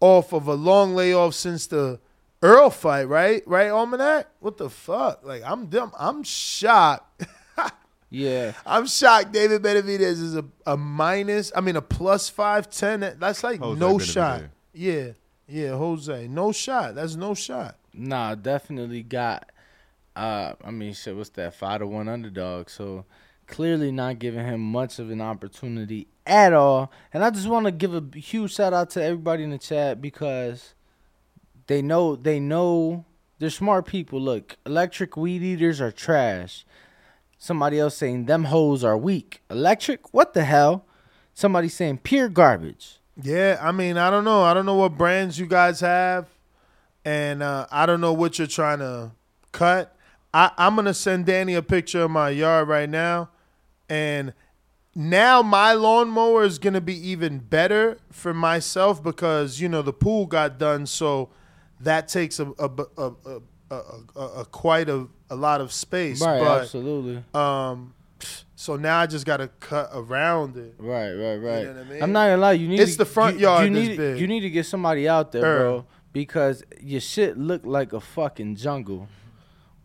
off 0.00 0.32
of 0.32 0.46
a 0.46 0.54
long 0.54 0.94
layoff 0.94 1.34
since 1.34 1.66
the 1.66 2.00
Errol 2.42 2.70
fight, 2.70 3.04
right? 3.04 3.42
Right, 3.46 3.68
Almanac? 3.68 4.28
What 4.40 4.56
the 4.56 4.70
fuck? 4.70 5.22
Like, 5.26 5.42
I'm 5.44 5.66
dumb. 5.66 5.92
I'm 5.98 6.22
shocked. 6.22 7.26
yeah, 8.10 8.52
I'm 8.64 8.86
shocked 8.86 9.32
David 9.32 9.62
Benavidez 9.62 10.00
is 10.00 10.36
a, 10.36 10.44
a 10.66 10.76
minus, 10.78 11.52
I 11.54 11.60
mean 11.60 11.76
a 11.76 11.82
plus 11.82 12.30
510. 12.30 13.18
That's 13.18 13.44
like 13.44 13.60
Jose 13.60 13.78
no 13.78 13.98
Benavidez. 13.98 14.12
shot. 14.12 14.42
Yeah. 14.72 15.08
Yeah, 15.46 15.76
Jose. 15.76 16.28
No 16.28 16.50
shot. 16.50 16.94
That's 16.94 17.14
no 17.14 17.34
shot. 17.34 17.76
nah, 17.92 18.36
definitely 18.36 19.02
got. 19.02 19.50
Uh, 20.16 20.54
I 20.64 20.70
mean, 20.70 20.94
shit, 20.94 21.14
what's 21.14 21.28
that? 21.30 21.54
Five 21.54 21.80
to 21.80 21.86
one 21.86 22.08
underdog. 22.08 22.70
So 22.70 23.04
clearly 23.52 23.92
not 23.92 24.18
giving 24.18 24.46
him 24.46 24.60
much 24.60 24.98
of 24.98 25.10
an 25.10 25.20
opportunity 25.20 26.08
at 26.26 26.54
all. 26.54 26.90
And 27.12 27.22
I 27.22 27.28
just 27.30 27.46
want 27.46 27.66
to 27.66 27.70
give 27.70 27.94
a 27.94 28.02
huge 28.18 28.54
shout 28.54 28.72
out 28.72 28.88
to 28.90 29.02
everybody 29.04 29.44
in 29.44 29.50
the 29.50 29.58
chat 29.58 30.00
because 30.00 30.74
they 31.66 31.82
know 31.82 32.16
they 32.16 32.40
know 32.40 33.04
they're 33.38 33.50
smart 33.50 33.86
people. 33.86 34.20
Look, 34.20 34.56
electric 34.64 35.16
weed 35.18 35.42
eaters 35.42 35.80
are 35.80 35.92
trash. 35.92 36.64
Somebody 37.36 37.78
else 37.78 37.96
saying 37.96 38.24
them 38.24 38.44
hoes 38.44 38.82
are 38.82 38.96
weak. 38.96 39.42
Electric? 39.50 40.14
What 40.14 40.32
the 40.32 40.44
hell? 40.44 40.86
Somebody 41.34 41.68
saying 41.68 41.98
pure 41.98 42.28
garbage. 42.28 43.00
Yeah, 43.20 43.58
I 43.60 43.72
mean, 43.72 43.98
I 43.98 44.10
don't 44.10 44.24
know. 44.24 44.42
I 44.42 44.54
don't 44.54 44.64
know 44.64 44.76
what 44.76 44.96
brands 44.96 45.38
you 45.38 45.46
guys 45.46 45.80
have, 45.80 46.26
and 47.04 47.42
uh, 47.42 47.66
I 47.70 47.84
don't 47.84 48.00
know 48.00 48.14
what 48.14 48.38
you're 48.38 48.46
trying 48.46 48.78
to 48.78 49.12
cut. 49.50 49.94
I, 50.32 50.52
I'm 50.56 50.74
gonna 50.74 50.94
send 50.94 51.26
Danny 51.26 51.54
a 51.54 51.62
picture 51.62 52.02
of 52.02 52.10
my 52.10 52.30
yard 52.30 52.68
right 52.68 52.88
now, 52.88 53.28
and 53.92 54.32
now 54.94 55.42
my 55.42 55.74
lawnmower 55.74 56.44
is 56.44 56.58
gonna 56.58 56.80
be 56.80 56.96
even 57.10 57.38
better 57.38 57.98
for 58.10 58.32
myself 58.32 59.02
because 59.02 59.60
you 59.60 59.68
know 59.68 59.82
the 59.82 59.92
pool 59.92 60.24
got 60.26 60.58
done, 60.58 60.86
so 60.86 61.28
that 61.80 62.08
takes 62.08 62.40
a 62.40 62.52
a 62.58 62.70
a, 63.70 64.14
a, 64.16 64.44
quite 64.46 64.88
a, 64.88 65.08
a 65.30 65.36
lot 65.36 65.60
of 65.60 65.72
space. 65.72 66.20
Right, 66.20 66.40
but 66.40 66.62
absolutely. 66.62 67.22
um, 67.34 67.94
so 68.54 68.76
now 68.76 68.98
I 68.98 69.06
just 69.06 69.26
gotta 69.26 69.48
cut 69.60 69.90
around 69.92 70.56
it. 70.56 70.74
Right, 70.78 71.12
right, 71.12 71.36
right. 71.36 71.64
know 71.64 71.72
what 71.72 71.86
I 71.86 71.90
mean? 71.90 72.02
I'm 72.02 72.12
not 72.12 72.26
gonna 72.26 72.36
lie. 72.36 72.52
You 72.52 72.68
need 72.68 72.80
It's 72.80 72.92
to, 72.92 72.98
the 72.98 73.04
front 73.06 73.36
you, 73.36 73.42
yard 73.42 73.64
You 73.64 73.70
need 73.70 73.96
big. 73.96 74.18
you 74.18 74.26
need 74.26 74.40
to 74.40 74.50
get 74.50 74.66
somebody 74.66 75.08
out 75.08 75.32
there, 75.32 75.44
Er. 75.44 75.58
bro, 75.58 75.86
because 76.12 76.62
your 76.80 77.00
shit 77.00 77.36
look 77.36 77.64
like 77.64 77.92
a 77.92 78.00
fucking 78.00 78.56
jungle. 78.56 79.08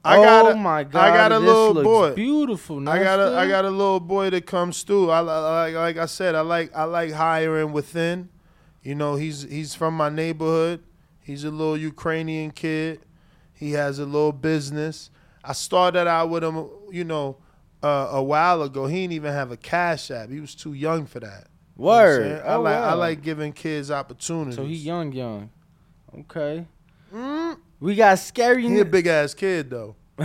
I 0.07 0.17
oh 0.17 0.23
got 0.23 0.51
a- 0.51 0.55
my 0.55 0.79
I 0.79 0.83
god, 0.83 1.13
got 1.13 1.31
a 1.31 1.39
this 1.39 1.47
little 1.47 1.73
looks 1.73 1.83
boy. 1.85 2.13
Beautiful. 2.15 2.89
I 2.89 3.03
got 3.03 3.19
a 3.19 3.37
I 3.37 3.47
got 3.47 3.65
a 3.65 3.69
little 3.69 3.99
boy 3.99 4.29
that 4.29 4.45
comes 4.45 4.83
through. 4.83 5.09
I, 5.09 5.21
li- 5.21 5.27
like 5.27 5.75
like 5.75 5.97
I 5.97 6.05
said, 6.05 6.35
I 6.35 6.41
like 6.41 6.75
I 6.75 6.83
like 6.83 7.11
hiring 7.11 7.71
within. 7.73 8.29
You 8.83 8.95
know, 8.95 9.15
he's 9.15 9.41
he's 9.43 9.75
from 9.75 9.95
my 9.95 10.09
neighborhood. 10.09 10.81
He's 11.21 11.43
a 11.43 11.51
little 11.51 11.77
Ukrainian 11.77 12.51
kid. 12.51 13.01
He 13.53 13.71
has 13.73 13.99
a 13.99 14.05
little 14.05 14.31
business. 14.31 15.09
I 15.43 15.53
started 15.53 16.07
out 16.07 16.29
with 16.29 16.43
him, 16.43 16.67
you 16.91 17.03
know, 17.03 17.37
uh, 17.83 18.09
a 18.11 18.23
while 18.23 18.61
ago. 18.61 18.85
He 18.87 19.01
didn't 19.01 19.13
even 19.13 19.33
have 19.33 19.51
a 19.51 19.57
cash 19.57 20.09
app. 20.11 20.29
He 20.29 20.39
was 20.39 20.55
too 20.55 20.73
young 20.73 21.05
for 21.05 21.19
that. 21.19 21.47
You 21.77 21.83
know 21.83 21.87
Word. 21.89 22.41
I 22.45 22.53
Oh, 22.55 22.61
like 22.61 22.75
I 22.75 22.93
like 22.93 23.21
giving 23.21 23.51
kids 23.53 23.91
opportunities. 23.91 24.55
So 24.55 24.63
he 24.65 24.75
young, 24.75 25.11
young. 25.11 25.49
Okay. 26.21 26.65
We 27.79 27.95
got 27.95 28.19
scary. 28.19 28.67
He 28.67 28.79
a 28.79 28.85
big 28.85 29.07
ass 29.07 29.33
kid 29.33 29.69
though. 29.69 29.95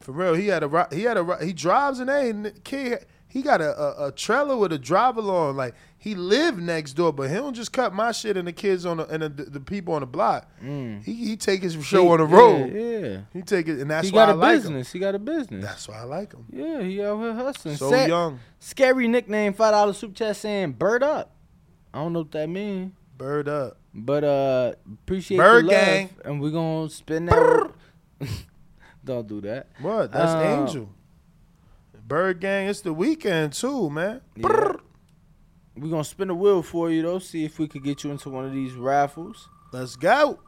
For 0.00 0.10
real, 0.12 0.34
he 0.34 0.48
had 0.48 0.62
a 0.64 0.88
he 0.92 1.02
had 1.02 1.16
a 1.16 1.44
he 1.44 1.52
drives 1.52 2.00
an 2.00 2.08
A 2.08 2.50
kid. 2.64 3.06
He 3.28 3.40
got 3.40 3.62
a, 3.62 3.70
a, 3.80 4.08
a 4.08 4.12
trailer 4.12 4.56
with 4.58 4.72
a 4.72 4.78
drive 4.78 5.16
along. 5.16 5.56
Like 5.56 5.74
he 5.96 6.14
lived 6.14 6.60
next 6.60 6.92
door, 6.94 7.12
but 7.12 7.30
he 7.30 7.34
don't 7.36 7.54
just 7.54 7.72
cut 7.72 7.94
my 7.94 8.12
shit 8.12 8.36
and 8.36 8.46
the 8.46 8.52
kids 8.52 8.84
on 8.84 8.98
the 8.98 9.06
and 9.06 9.22
the, 9.22 9.28
the 9.44 9.60
people 9.60 9.94
on 9.94 10.00
the 10.00 10.06
block. 10.06 10.50
Mm. 10.62 11.02
He 11.04 11.14
he 11.14 11.36
take 11.36 11.62
his 11.62 11.74
show 11.84 12.02
He- 12.02 12.08
on 12.08 12.18
the 12.18 12.24
road. 12.26 12.72
Yeah, 12.74 12.80
yeah. 13.08 13.20
He 13.32 13.42
take 13.42 13.68
it, 13.68 13.80
and 13.80 13.90
that's 13.90 14.08
he 14.08 14.14
why 14.14 14.26
got 14.26 14.28
I 14.30 14.32
a 14.32 14.36
like 14.36 14.50
him. 14.56 14.56
business. 14.62 14.92
He 14.92 14.98
got 14.98 15.14
a 15.14 15.18
business. 15.18 15.64
That's 15.64 15.88
why 15.88 16.00
I 16.00 16.04
like 16.04 16.32
him. 16.34 16.44
yeah, 16.50 16.82
he 16.82 17.02
out 17.02 17.20
here 17.20 17.32
hustling. 17.34 17.76
So 17.76 17.90
Sa- 17.90 18.04
young, 18.06 18.40
Scary 18.58 19.08
nickname, 19.08 19.54
five 19.54 19.72
dollar 19.72 19.92
super 19.94 20.14
chat 20.14 20.36
saying 20.36 20.72
"bird 20.72 21.02
up." 21.02 21.34
I 21.94 21.98
don't 22.00 22.12
know 22.12 22.20
what 22.20 22.32
that 22.32 22.48
means. 22.48 22.92
bird 23.16 23.48
up. 23.48 23.78
But 23.94 24.24
uh 24.24 24.72
appreciate 24.90 25.36
Bird 25.38 25.64
the 25.64 25.68
love, 25.68 25.84
gang. 25.84 26.10
and 26.24 26.40
we're 26.40 26.50
gonna 26.50 26.88
spin 26.90 27.26
that. 27.26 27.70
Don't 29.04 29.26
do 29.26 29.40
that. 29.42 29.66
What? 29.80 30.12
That's 30.12 30.32
Uh, 30.32 30.60
Angel. 30.62 30.88
Bird 32.06 32.40
gang. 32.40 32.68
It's 32.68 32.80
the 32.80 32.92
weekend 32.92 33.52
too, 33.52 33.90
man. 33.90 34.20
Yeah. 34.36 34.72
We're 35.76 35.90
gonna 35.90 36.04
spin 36.04 36.28
the 36.28 36.34
wheel 36.34 36.62
for 36.62 36.90
you 36.90 37.02
though. 37.02 37.18
See 37.18 37.44
if 37.44 37.58
we 37.58 37.66
could 37.68 37.82
get 37.84 38.04
you 38.04 38.10
into 38.10 38.28
one 38.30 38.44
of 38.44 38.52
these 38.52 38.72
raffles. 38.74 39.48
Let's 39.72 39.96
go. 39.96 40.38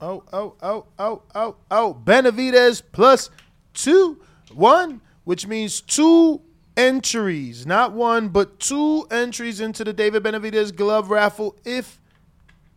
Oh, 0.00 0.22
oh, 0.32 0.54
oh, 0.62 0.86
oh, 0.98 1.22
oh, 1.34 1.56
oh. 1.70 2.00
Benavidez 2.04 2.82
plus 2.92 3.30
two, 3.74 4.20
one, 4.52 5.00
which 5.24 5.46
means 5.46 5.80
two 5.80 6.40
entries. 6.78 7.66
Not 7.66 7.92
one, 7.92 8.28
but 8.28 8.60
two 8.60 9.06
entries 9.10 9.60
into 9.60 9.84
the 9.84 9.92
David 9.92 10.22
Benavidez 10.22 10.74
glove 10.74 11.10
raffle 11.10 11.56
if 11.64 12.00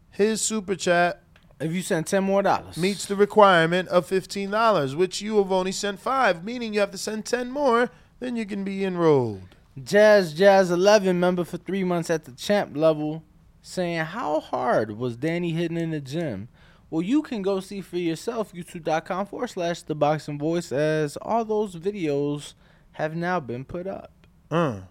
his 0.09 0.41
super 0.41 0.75
chat 0.75 1.23
If 1.59 1.71
you 1.71 1.83
send 1.83 2.07
ten 2.07 2.23
more 2.23 2.41
dollars, 2.41 2.75
meets 2.75 3.05
the 3.05 3.15
requirement 3.15 3.87
of 3.89 4.09
$15, 4.09 4.95
which 4.95 5.21
you 5.21 5.37
have 5.37 5.51
only 5.51 5.71
sent 5.71 5.99
five, 5.99 6.43
meaning 6.43 6.73
you 6.73 6.79
have 6.79 6.89
to 6.89 6.97
send 6.97 7.25
10 7.25 7.51
more, 7.51 7.91
then 8.19 8.35
you 8.35 8.47
can 8.47 8.63
be 8.63 8.83
enrolled. 8.83 9.55
Jazz 9.81 10.33
Jazz 10.33 10.71
eleven 10.71 11.19
member 11.19 11.45
for 11.45 11.57
three 11.57 11.83
months 11.83 12.09
at 12.09 12.25
the 12.25 12.31
champ 12.31 12.75
level, 12.75 13.23
saying 13.61 14.05
how 14.05 14.39
hard 14.39 14.97
was 14.97 15.15
Danny 15.15 15.51
hitting 15.51 15.77
in 15.77 15.91
the 15.91 16.01
gym? 16.01 16.49
Well, 16.89 17.03
you 17.03 17.21
can 17.21 17.41
go 17.41 17.59
see 17.61 17.79
for 17.79 17.97
yourself, 17.97 18.51
youtube.com 18.53 19.27
forward 19.27 19.47
slash 19.51 19.83
the 19.83 19.95
boxing 19.95 20.39
voice, 20.39 20.71
as 20.71 21.15
all 21.17 21.45
those 21.45 21.75
videos 21.75 22.53
have 23.01 23.15
now 23.15 23.39
been 23.39 23.65
put 23.65 23.87
up. 23.87 24.11
Uh. 24.49 24.81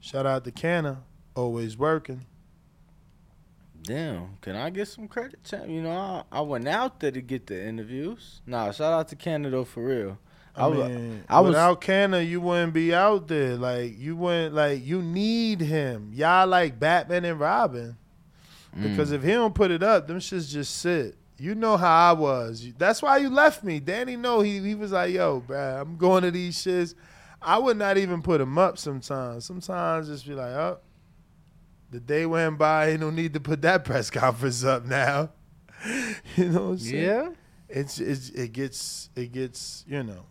Shout 0.00 0.26
out 0.26 0.44
to 0.44 0.50
Canna, 0.50 1.02
always 1.34 1.76
working. 1.76 2.26
Damn, 3.82 4.38
can 4.40 4.56
I 4.56 4.70
get 4.70 4.88
some 4.88 5.08
credit, 5.08 5.44
champ? 5.44 5.68
You 5.68 5.82
know, 5.82 5.90
I, 6.30 6.38
I 6.38 6.40
went 6.40 6.66
out 6.66 7.00
there 7.00 7.10
to 7.10 7.20
get 7.20 7.46
the 7.46 7.66
interviews. 7.66 8.40
Nah, 8.46 8.70
shout 8.72 8.92
out 8.92 9.08
to 9.08 9.16
Canna 9.16 9.64
for 9.64 9.84
real. 9.84 10.18
I, 10.56 10.66
wa- 10.68 10.88
mean, 10.88 11.24
I 11.28 11.40
was- 11.40 11.50
without 11.50 11.80
Canna, 11.82 12.20
you 12.20 12.40
wouldn't 12.40 12.72
be 12.72 12.94
out 12.94 13.28
there. 13.28 13.56
Like 13.56 13.98
you 13.98 14.16
wouldn't 14.16 14.54
like 14.54 14.84
you 14.84 15.02
need 15.02 15.60
him. 15.60 16.12
Y'all 16.14 16.46
like 16.46 16.78
Batman 16.78 17.24
and 17.26 17.38
Robin. 17.38 17.96
Because 18.80 19.10
Mm. 19.10 19.14
if 19.14 19.22
he 19.22 19.30
don't 19.32 19.54
put 19.54 19.70
it 19.70 19.82
up, 19.82 20.06
them 20.08 20.18
shits 20.18 20.50
just 20.50 20.78
sit. 20.78 21.16
You 21.38 21.54
know 21.54 21.76
how 21.76 22.10
I 22.10 22.12
was. 22.12 22.66
That's 22.78 23.02
why 23.02 23.18
you 23.18 23.28
left 23.30 23.62
me. 23.64 23.80
Danny 23.80 24.16
know 24.16 24.40
he 24.40 24.60
he 24.60 24.74
was 24.74 24.92
like, 24.92 25.12
yo, 25.12 25.42
bruh, 25.46 25.80
I'm 25.82 25.96
going 25.96 26.22
to 26.22 26.30
these 26.30 26.56
shits. 26.56 26.94
I 27.44 27.58
would 27.58 27.76
not 27.76 27.98
even 27.98 28.22
put 28.22 28.40
him 28.40 28.58
up 28.58 28.78
sometimes. 28.78 29.44
Sometimes 29.44 30.08
just 30.08 30.26
be 30.26 30.34
like, 30.34 30.52
oh, 30.52 30.78
the 31.90 32.00
day 32.00 32.26
went 32.26 32.58
by, 32.58 32.90
he 32.92 32.96
don't 32.96 33.14
need 33.14 33.34
to 33.34 33.40
put 33.40 33.62
that 33.62 33.84
press 33.84 34.10
conference 34.10 34.64
up 34.64 34.84
now. 34.84 35.30
you 36.36 36.48
know 36.48 36.66
what 36.66 36.70
I'm 36.70 36.78
saying? 36.78 37.04
Yeah? 37.04 37.28
it's, 37.68 37.98
it's 37.98 38.30
it 38.30 38.52
gets 38.52 39.10
it 39.16 39.32
gets 39.32 39.84
you 39.88 40.02
know 40.02 40.26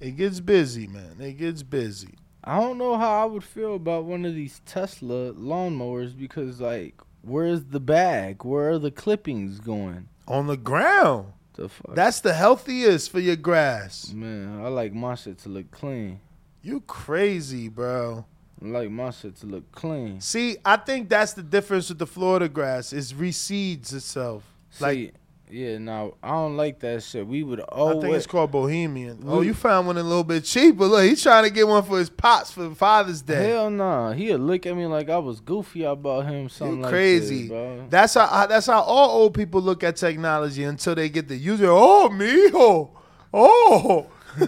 it 0.00 0.12
gets 0.12 0.40
busy 0.40 0.86
man 0.86 1.16
it 1.20 1.34
gets 1.34 1.62
busy 1.62 2.14
I 2.44 2.58
don't 2.58 2.78
know 2.78 2.96
how 2.96 3.22
I 3.22 3.24
would 3.26 3.44
feel 3.44 3.76
about 3.76 4.04
one 4.04 4.24
of 4.24 4.34
these 4.34 4.60
Tesla 4.66 5.32
lawnmowers 5.32 6.18
because, 6.18 6.60
like, 6.60 7.00
where's 7.20 7.62
the 7.66 7.78
bag? 7.78 8.44
Where 8.44 8.70
are 8.70 8.78
the 8.80 8.90
clippings 8.90 9.60
going? 9.60 10.08
on 10.26 10.46
the 10.46 10.56
ground 10.56 11.32
The 11.54 11.68
fuck? 11.68 11.94
that's 11.94 12.20
the 12.20 12.32
healthiest 12.32 13.10
for 13.10 13.20
your 13.20 13.36
grass 13.36 14.10
Man, 14.12 14.60
I 14.64 14.68
like 14.68 14.92
my 14.94 15.14
shit 15.14 15.38
to 15.38 15.48
look 15.48 15.70
clean. 15.70 16.20
you 16.62 16.80
crazy 16.82 17.68
bro 17.68 18.24
I 18.62 18.66
like 18.66 18.90
my 18.90 19.10
shit 19.10 19.36
to 19.36 19.46
look 19.46 19.70
clean. 19.72 20.20
see 20.20 20.56
i 20.64 20.76
think 20.76 21.08
that's 21.08 21.32
the 21.34 21.42
difference 21.42 21.88
with 21.88 21.98
the 21.98 22.06
florida 22.06 22.48
grass 22.48 22.92
it 22.92 23.04
reseeds 23.18 23.92
itself 23.92 24.44
like 24.80 24.96
See, 24.96 25.12
yeah, 25.52 25.76
now 25.76 26.14
I 26.22 26.30
don't 26.30 26.56
like 26.56 26.80
that 26.80 27.02
shit. 27.02 27.26
We 27.26 27.42
would 27.42 27.60
always. 27.60 27.98
I 27.98 28.00
think 28.00 28.14
it's 28.14 28.26
called 28.26 28.50
Bohemian. 28.50 29.22
Oh, 29.26 29.42
you 29.42 29.52
found 29.52 29.86
one 29.86 29.98
a 29.98 30.02
little 30.02 30.24
bit 30.24 30.44
cheaper. 30.44 30.86
Look, 30.86 31.04
he's 31.04 31.22
trying 31.22 31.44
to 31.44 31.50
get 31.50 31.68
one 31.68 31.82
for 31.82 31.98
his 31.98 32.08
pops 32.08 32.50
for 32.50 32.74
Father's 32.74 33.20
Day. 33.20 33.48
Hell 33.48 33.70
nah, 33.70 34.12
he'd 34.12 34.36
look 34.36 34.64
at 34.64 34.74
me 34.74 34.86
like 34.86 35.10
I 35.10 35.18
was 35.18 35.40
goofy 35.40 35.84
about 35.84 36.24
him. 36.24 36.48
Something 36.48 36.76
You 36.76 36.82
like 36.82 36.90
crazy. 36.90 37.42
This, 37.42 37.50
bro. 37.50 37.86
That's 37.90 38.14
how 38.14 38.24
uh, 38.24 38.46
that's 38.46 38.66
how 38.66 38.80
all 38.80 39.10
old 39.10 39.34
people 39.34 39.60
look 39.60 39.84
at 39.84 39.96
technology 39.96 40.64
until 40.64 40.94
they 40.94 41.10
get 41.10 41.28
to 41.28 41.36
use 41.36 41.60
it. 41.60 41.68
Oh, 41.68 42.08
mijo. 42.10 42.90
Oh. 43.34 44.06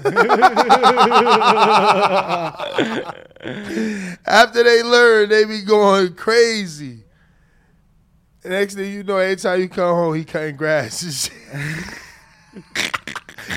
After 4.27 4.65
they 4.65 4.83
learn, 4.83 5.29
they 5.29 5.45
be 5.45 5.61
going 5.61 6.15
crazy. 6.15 7.04
Next 8.45 8.75
thing 8.75 8.93
you 8.93 9.03
know, 9.03 9.17
every 9.17 9.37
time 9.37 9.61
you 9.61 9.69
come 9.69 9.95
home, 9.95 10.15
he 10.15 10.25
cutting 10.25 10.57
grass. 10.57 11.03
and 11.03 11.13
shit. 12.55 12.65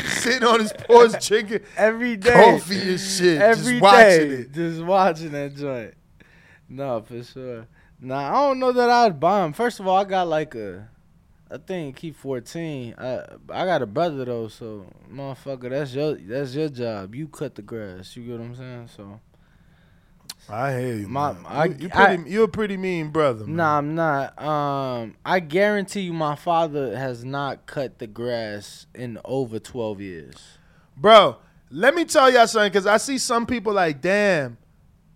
Sitting 0.07 0.43
on 0.47 0.59
his 0.59 0.73
porch 0.73 1.25
drinking 1.27 1.61
Every 1.77 2.17
day, 2.17 2.33
coffee 2.33 2.89
and 2.91 2.99
shit. 2.99 3.41
every 3.41 3.73
just 3.73 3.81
watching 3.81 4.29
day, 4.29 4.35
it. 4.35 4.51
just 4.51 4.81
watching 4.83 5.31
that 5.31 5.55
joint. 5.55 5.93
No, 6.69 7.01
for 7.01 7.23
sure. 7.23 7.67
Nah, 7.99 8.29
I 8.29 8.47
don't 8.47 8.59
know 8.59 8.71
that 8.71 8.89
I'd 8.89 9.19
buy 9.19 9.45
him. 9.45 9.53
First 9.53 9.79
of 9.79 9.87
all, 9.87 9.97
I 9.97 10.03
got 10.03 10.27
like 10.27 10.53
a, 10.55 10.89
I 11.49 11.57
think 11.57 11.97
he 11.99 12.11
fourteen. 12.11 12.93
I 12.97 13.23
I 13.49 13.65
got 13.65 13.81
a 13.81 13.85
brother 13.85 14.25
though, 14.25 14.47
so 14.49 14.85
motherfucker, 15.11 15.69
that's 15.69 15.93
your 15.93 16.15
that's 16.15 16.53
your 16.53 16.69
job. 16.69 17.15
You 17.15 17.27
cut 17.27 17.55
the 17.55 17.61
grass. 17.61 18.15
You 18.15 18.23
get 18.23 18.39
what 18.39 18.41
I'm 18.41 18.55
saying? 18.55 18.89
So 18.95 19.19
I 20.49 20.79
hear 20.79 20.95
you. 20.95 21.07
My- 21.07 21.33
man. 21.33 21.45
I- 21.45 21.65
you, 21.65 21.89
I- 21.93 22.05
pretty, 22.15 22.29
you're 22.31 22.45
a 22.45 22.47
pretty 22.47 22.77
mean 22.77 23.09
brother. 23.09 23.45
Man. 23.45 23.55
Nah, 23.57 23.77
I'm 23.77 23.95
not. 23.95 24.41
Um, 24.41 25.15
I 25.25 25.39
guarantee 25.39 26.01
you, 26.01 26.13
my 26.13 26.35
father 26.35 26.97
has 26.97 27.25
not 27.25 27.65
cut 27.65 27.99
the 27.99 28.07
grass 28.07 28.87
in 28.95 29.19
over 29.25 29.59
twelve 29.59 29.99
years. 30.01 30.35
Bro, 30.95 31.37
let 31.69 31.93
me 31.95 32.05
tell 32.05 32.31
y'all 32.31 32.47
something 32.47 32.71
because 32.71 32.87
I 32.87 32.97
see 32.97 33.17
some 33.17 33.45
people 33.45 33.73
like, 33.73 34.01
damn, 34.01 34.57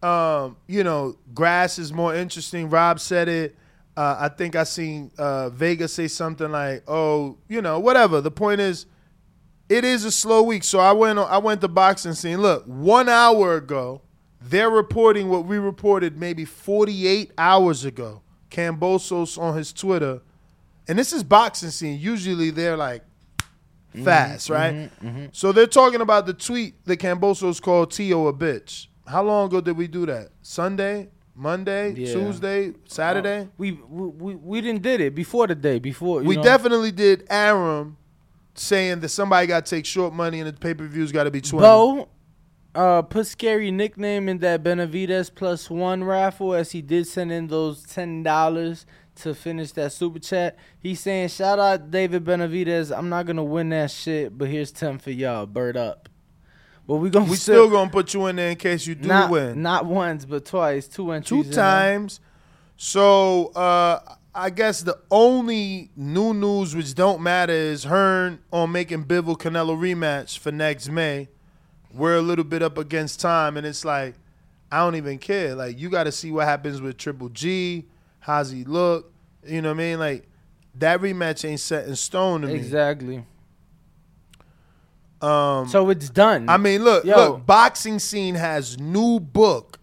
um, 0.03 0.57
you 0.67 0.83
know, 0.83 1.17
grass 1.33 1.79
is 1.79 1.93
more 1.93 2.13
interesting. 2.15 2.69
Rob 2.69 2.99
said 2.99 3.27
it. 3.29 3.55
Uh, 3.95 4.15
I 4.19 4.29
think 4.29 4.55
I 4.55 4.63
seen 4.63 5.11
uh, 5.17 5.49
Vega 5.49 5.87
say 5.87 6.07
something 6.07 6.49
like, 6.51 6.83
"Oh, 6.87 7.37
you 7.47 7.61
know, 7.61 7.79
whatever." 7.79 8.21
The 8.21 8.31
point 8.31 8.61
is, 8.61 8.85
it 9.69 9.83
is 9.83 10.05
a 10.05 10.11
slow 10.11 10.43
week. 10.43 10.63
So 10.63 10.79
I 10.79 10.91
went, 10.93 11.19
on, 11.19 11.27
I 11.29 11.37
went 11.39 11.61
to 11.61 11.67
boxing 11.67 12.13
scene. 12.13 12.41
Look, 12.41 12.63
one 12.65 13.09
hour 13.09 13.55
ago, 13.55 14.01
they're 14.41 14.69
reporting 14.69 15.29
what 15.29 15.45
we 15.45 15.57
reported 15.57 16.17
maybe 16.17 16.45
48 16.45 17.31
hours 17.37 17.85
ago. 17.85 18.21
Kambosos 18.49 19.37
on 19.37 19.55
his 19.55 19.71
Twitter, 19.71 20.21
and 20.87 20.99
this 20.99 21.13
is 21.13 21.23
boxing 21.23 21.69
scene. 21.69 21.97
Usually 21.97 22.49
they're 22.49 22.75
like 22.75 23.01
mm-hmm, 23.93 24.03
fast, 24.03 24.49
mm-hmm, 24.49 24.53
right? 24.53 24.91
Mm-hmm. 25.01 25.25
So 25.31 25.53
they're 25.53 25.67
talking 25.67 26.01
about 26.01 26.25
the 26.25 26.33
tweet 26.33 26.83
that 26.85 26.99
Kambosos 26.99 27.61
called 27.61 27.91
Teo 27.91 28.27
a 28.27 28.33
bitch. 28.33 28.87
How 29.07 29.23
long 29.23 29.47
ago 29.47 29.61
did 29.61 29.77
we 29.77 29.87
do 29.87 30.05
that? 30.05 30.31
Sunday, 30.41 31.09
Monday, 31.33 31.93
Yeah. 31.93 32.13
Tuesday, 32.13 32.73
Saturday? 32.87 33.43
Uh, 33.43 33.45
we 33.57 33.71
we 33.71 34.07
we, 34.07 34.35
we 34.35 34.61
didn't 34.61 34.81
did 34.81 34.99
it 34.99 35.15
before 35.15 35.47
the 35.47 35.55
day 35.55 35.79
before. 35.79 36.21
You 36.21 36.27
we 36.27 36.35
know? 36.35 36.43
definitely 36.43 36.91
did 36.91 37.25
Arum 37.29 37.95
saying 38.53 38.99
that 38.99 39.09
somebody 39.09 39.47
got 39.47 39.65
to 39.65 39.69
take 39.75 39.85
short 39.85 40.13
money 40.13 40.39
and 40.39 40.47
the 40.47 40.53
pay 40.53 40.73
per 40.73 40.85
views 40.87 41.11
got 41.11 41.23
to 41.23 41.31
be 41.31 41.41
20. 41.41 41.65
Bo, 41.65 42.09
uh, 42.73 43.01
put 43.01 43.27
scary 43.27 43.71
nickname 43.71 44.29
in 44.29 44.39
that 44.39 44.63
Benavidez 44.63 45.33
plus 45.33 45.69
one 45.69 46.03
raffle 46.03 46.53
as 46.53 46.71
he 46.71 46.81
did 46.81 47.07
send 47.07 47.31
in 47.31 47.47
those 47.47 47.83
ten 47.83 48.23
dollars 48.23 48.85
to 49.15 49.35
finish 49.35 49.71
that 49.73 49.91
super 49.91 50.19
chat. 50.19 50.57
He's 50.79 50.99
saying, 50.99 51.29
"Shout 51.29 51.59
out 51.59 51.91
David 51.91 52.23
Benavidez. 52.23 52.95
I'm 52.95 53.09
not 53.09 53.25
gonna 53.25 53.43
win 53.43 53.69
that 53.69 53.91
shit, 53.91 54.37
but 54.37 54.47
here's 54.47 54.71
ten 54.71 54.99
for 54.99 55.11
y'all. 55.11 55.45
Bird 55.45 55.75
up." 55.75 56.09
But 56.87 56.95
we 56.97 57.09
gonna 57.09 57.25
we 57.25 57.35
still 57.35 57.69
going 57.69 57.87
to 57.87 57.91
put 57.91 58.13
you 58.13 58.25
in 58.27 58.35
there 58.35 58.49
in 58.49 58.57
case 58.57 58.87
you 58.87 58.95
do 58.95 59.07
not 59.07 59.29
win. 59.29 59.61
not 59.61 59.85
once 59.85 60.25
but 60.25 60.45
twice, 60.45 60.87
two 60.87 61.05
two 61.05 61.11
entries. 61.11 61.45
there. 61.45 61.55
times. 61.55 62.19
So 62.75 63.47
uh, 63.47 63.99
I 64.33 64.49
guess 64.49 64.81
the 64.81 64.97
only 65.11 65.91
new 65.95 66.33
news 66.33 66.75
which 66.75 66.95
don't 66.95 67.21
matter 67.21 67.53
is 67.53 67.83
Hearn 67.83 68.39
on 68.51 68.71
making 68.71 69.05
Bivol 69.05 69.37
Canelo 69.37 69.77
rematch 69.77 70.39
for 70.39 70.51
next 70.51 70.89
May. 70.89 71.29
We're 71.93 72.15
a 72.15 72.21
little 72.21 72.45
bit 72.45 72.61
up 72.61 72.77
against 72.77 73.19
time, 73.19 73.57
and 73.57 73.65
it's 73.65 73.83
like 73.85 74.15
I 74.71 74.79
don't 74.79 74.95
even 74.95 75.17
care. 75.17 75.55
Like 75.55 75.79
you 75.79 75.89
got 75.89 76.05
to 76.05 76.11
see 76.11 76.31
what 76.31 76.45
happens 76.45 76.81
with 76.81 76.97
Triple 76.97 77.29
G. 77.29 77.85
How's 78.19 78.51
he 78.51 78.63
look? 78.63 79.11
You 79.45 79.61
know 79.61 79.69
what 79.69 79.75
I 79.75 79.77
mean? 79.77 79.99
Like 79.99 80.27
that 80.75 81.01
rematch 81.01 81.47
ain't 81.47 81.59
set 81.59 81.87
in 81.87 81.95
stone 81.95 82.41
to 82.41 82.47
me. 82.47 82.53
Exactly. 82.55 83.25
Um, 85.21 85.67
So 85.67 85.89
it's 85.89 86.09
done. 86.09 86.49
I 86.49 86.57
mean, 86.57 86.83
look, 86.83 87.05
Yo. 87.05 87.15
look. 87.15 87.45
Boxing 87.45 87.99
scene 87.99 88.35
has 88.35 88.79
new 88.79 89.19
book 89.19 89.79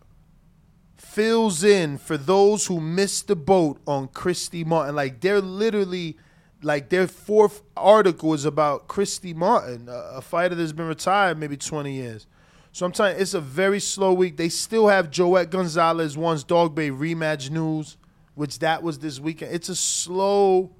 fills 0.96 1.64
in 1.64 1.98
for 1.98 2.16
those 2.16 2.66
who 2.66 2.80
missed 2.80 3.26
the 3.28 3.36
boat 3.36 3.80
on 3.86 4.08
Christy 4.08 4.64
Martin. 4.64 4.94
Like 4.94 5.20
they're 5.20 5.40
literally, 5.40 6.16
like 6.62 6.88
their 6.88 7.06
fourth 7.06 7.62
article 7.76 8.34
is 8.34 8.44
about 8.44 8.88
Christy 8.88 9.32
Martin, 9.34 9.88
a, 9.88 10.16
a 10.16 10.20
fighter 10.20 10.54
that's 10.54 10.72
been 10.72 10.88
retired 10.88 11.38
maybe 11.38 11.56
twenty 11.56 11.92
years. 11.94 12.26
So 12.72 12.86
I'm 12.86 12.92
telling 12.92 13.16
you, 13.16 13.22
it's 13.22 13.34
a 13.34 13.40
very 13.40 13.80
slow 13.80 14.12
week. 14.12 14.36
They 14.36 14.48
still 14.48 14.88
have 14.88 15.10
Joet 15.10 15.50
Gonzalez 15.50 16.16
once 16.16 16.44
Dogboe 16.44 16.96
rematch 16.96 17.50
news, 17.50 17.96
which 18.34 18.58
that 18.60 18.82
was 18.82 18.98
this 18.98 19.18
weekend. 19.18 19.54
It's 19.54 19.68
a 19.68 19.76
slow 19.76 20.70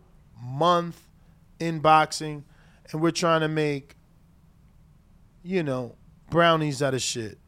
month 0.40 1.08
in 1.58 1.80
boxing, 1.80 2.44
and 2.92 3.00
we're 3.00 3.10
trying 3.10 3.40
to 3.40 3.48
make 3.48 3.96
you 5.42 5.62
know, 5.62 5.96
brownies 6.30 6.82
out 6.82 6.94
of 6.94 7.00
shit. 7.00 7.38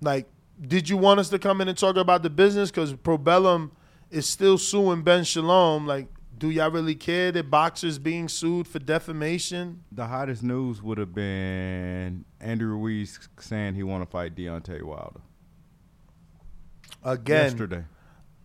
Like, 0.00 0.28
did 0.60 0.88
you 0.88 0.96
want 0.96 1.20
us 1.20 1.28
to 1.30 1.38
come 1.38 1.60
in 1.60 1.68
and 1.68 1.76
talk 1.76 1.96
about 1.96 2.22
the 2.22 2.30
business? 2.30 2.70
Because 2.70 2.94
Probellum 2.94 3.72
is 4.10 4.28
still 4.28 4.56
suing 4.56 5.02
Ben 5.02 5.24
Shalom. 5.24 5.86
Like, 5.86 6.06
do 6.38 6.50
y'all 6.50 6.70
really 6.70 6.94
care 6.94 7.32
that 7.32 7.50
boxers 7.50 7.98
being 7.98 8.28
sued 8.28 8.68
for 8.68 8.78
defamation? 8.78 9.84
The 9.92 10.06
hottest 10.06 10.42
news 10.42 10.82
would 10.82 10.98
have 10.98 11.14
been 11.14 12.24
Andrew 12.40 12.68
Ruiz 12.68 13.18
saying 13.40 13.74
he 13.74 13.82
want 13.82 14.02
to 14.02 14.10
fight 14.10 14.34
Deontay 14.34 14.82
Wilder 14.82 15.20
Again, 17.02 17.44
yesterday. 17.44 17.84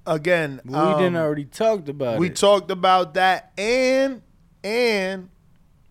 again, 0.06 0.62
we 0.64 0.74
um, 0.76 0.98
didn't 0.98 1.16
already 1.16 1.46
talked 1.46 1.90
about 1.90 2.16
it. 2.16 2.20
we 2.20 2.28
it. 2.28 2.36
talked 2.36 2.70
about 2.72 3.16
that, 3.16 3.52
and 3.58 4.22
and 4.64 5.30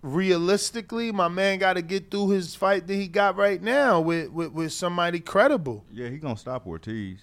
realistically, 0.03 1.11
my 1.13 1.29
man 1.29 1.59
got 1.59 1.75
to 1.75 1.83
get 1.83 2.11
through 2.11 2.31
his 2.31 2.55
fight 2.55 2.87
that 2.87 2.95
he 2.95 3.09
got 3.09 3.37
right 3.37 3.61
now 3.61 4.01
with 4.01 4.31
with, 4.31 4.53
with 4.53 4.73
somebody 4.73 5.21
credible. 5.21 5.85
Yeah, 5.93 6.09
he 6.09 6.19
gonna 6.19 6.37
stop 6.37 6.67
Ortiz. 6.67 7.19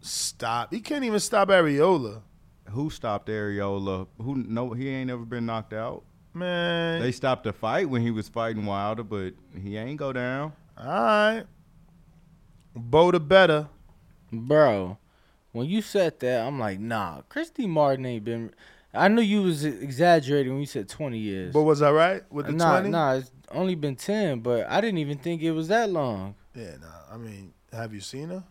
Stop. 0.00 0.72
He 0.72 0.80
can't 0.80 1.04
even 1.04 1.18
stop 1.18 1.48
Arreola. 1.48 2.22
Who 2.70 2.90
stopped 2.90 3.28
Arreola? 3.28 4.06
Who 4.20 4.34
no? 4.36 4.72
He 4.72 4.88
ain't 4.88 5.10
ever 5.10 5.24
been 5.24 5.46
knocked 5.46 5.72
out. 5.72 6.04
Man, 6.34 7.00
They 7.00 7.12
stopped 7.12 7.44
the 7.44 7.52
fight 7.54 7.88
when 7.88 8.02
he 8.02 8.10
was 8.10 8.28
fighting 8.28 8.66
Wilder, 8.66 9.02
but 9.02 9.32
he 9.58 9.78
ain't 9.78 9.98
go 9.98 10.12
down. 10.12 10.52
all 10.76 10.84
right. 10.86 11.44
Bo 12.74 13.10
the 13.10 13.20
better. 13.20 13.68
Bro, 14.30 14.98
when 15.52 15.66
you 15.66 15.80
said 15.80 16.20
that, 16.20 16.46
I'm 16.46 16.58
like, 16.58 16.78
nah, 16.78 17.22
Christy 17.30 17.66
Martin 17.66 18.04
ain't 18.04 18.24
been. 18.24 18.52
I 18.92 19.08
knew 19.08 19.22
you 19.22 19.42
was 19.44 19.64
exaggerating 19.64 20.52
when 20.52 20.60
you 20.60 20.66
said 20.66 20.88
20 20.90 21.16
years. 21.18 21.52
But 21.54 21.62
was 21.62 21.80
I 21.80 21.90
right 21.90 22.22
with 22.30 22.46
the 22.46 22.52
nah, 22.52 22.80
20? 22.80 22.90
nah, 22.90 23.12
it's 23.14 23.30
only 23.52 23.74
been 23.74 23.96
10, 23.96 24.40
but 24.40 24.66
I 24.68 24.80
didn't 24.82 24.98
even 24.98 25.16
think 25.18 25.40
it 25.42 25.52
was 25.52 25.68
that 25.68 25.88
long. 25.90 26.34
Yeah, 26.54 26.72
nah. 26.80 27.14
I 27.14 27.16
mean, 27.16 27.54
have 27.72 27.94
you 27.94 28.00
seen 28.00 28.28
her? 28.28 28.44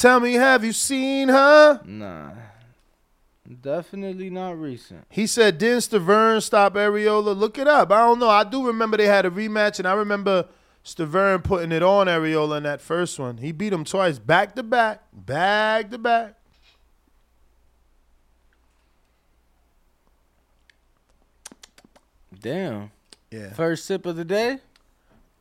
Tell 0.00 0.18
me, 0.18 0.32
have 0.32 0.64
you 0.64 0.72
seen 0.72 1.28
her? 1.28 1.82
Nah. 1.84 2.30
Definitely 3.60 4.30
not 4.30 4.58
recent. 4.58 5.04
He 5.10 5.26
said, 5.26 5.58
didn't 5.58 5.80
Stiverne 5.80 6.40
stop 6.40 6.72
Arreola? 6.72 7.36
Look 7.36 7.58
it 7.58 7.68
up. 7.68 7.92
I 7.92 7.98
don't 7.98 8.18
know. 8.18 8.30
I 8.30 8.44
do 8.44 8.66
remember 8.66 8.96
they 8.96 9.04
had 9.04 9.26
a 9.26 9.30
rematch, 9.30 9.78
and 9.78 9.86
I 9.86 9.92
remember 9.92 10.46
Stiverne 10.86 11.44
putting 11.44 11.70
it 11.70 11.82
on 11.82 12.06
Arreola 12.06 12.56
in 12.56 12.62
that 12.62 12.80
first 12.80 13.18
one. 13.18 13.36
He 13.36 13.52
beat 13.52 13.74
him 13.74 13.84
twice, 13.84 14.18
back 14.18 14.54
to 14.54 14.62
back, 14.62 15.02
back 15.12 15.90
to 15.90 15.98
back. 15.98 16.36
Damn. 22.40 22.90
Yeah. 23.30 23.52
First 23.52 23.84
sip 23.84 24.06
of 24.06 24.16
the 24.16 24.24
day? 24.24 24.60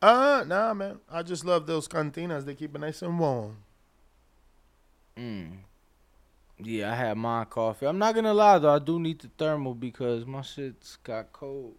Uh, 0.02 0.44
nah, 0.46 0.74
man. 0.74 1.00
I 1.10 1.24
just 1.24 1.46
love 1.46 1.66
those 1.66 1.88
cantinas. 1.88 2.44
They 2.44 2.56
keep 2.56 2.76
it 2.76 2.80
nice 2.80 3.02
and 3.02 3.18
warm. 3.18 3.56
Mm. 5.20 5.52
Yeah, 6.62 6.92
I 6.92 6.96
had 6.96 7.18
my 7.18 7.46
coffee. 7.46 7.86
I'm 7.86 7.98
not 7.98 8.16
gonna 8.16 8.34
lie 8.34 8.58
though, 8.60 8.74
I 8.74 8.80
do 8.80 9.00
need 9.00 9.20
the 9.20 9.30
thermal 9.38 9.74
because 9.74 10.26
my 10.26 10.42
shit's 10.42 10.98
got 11.04 11.34
cold. 11.34 11.76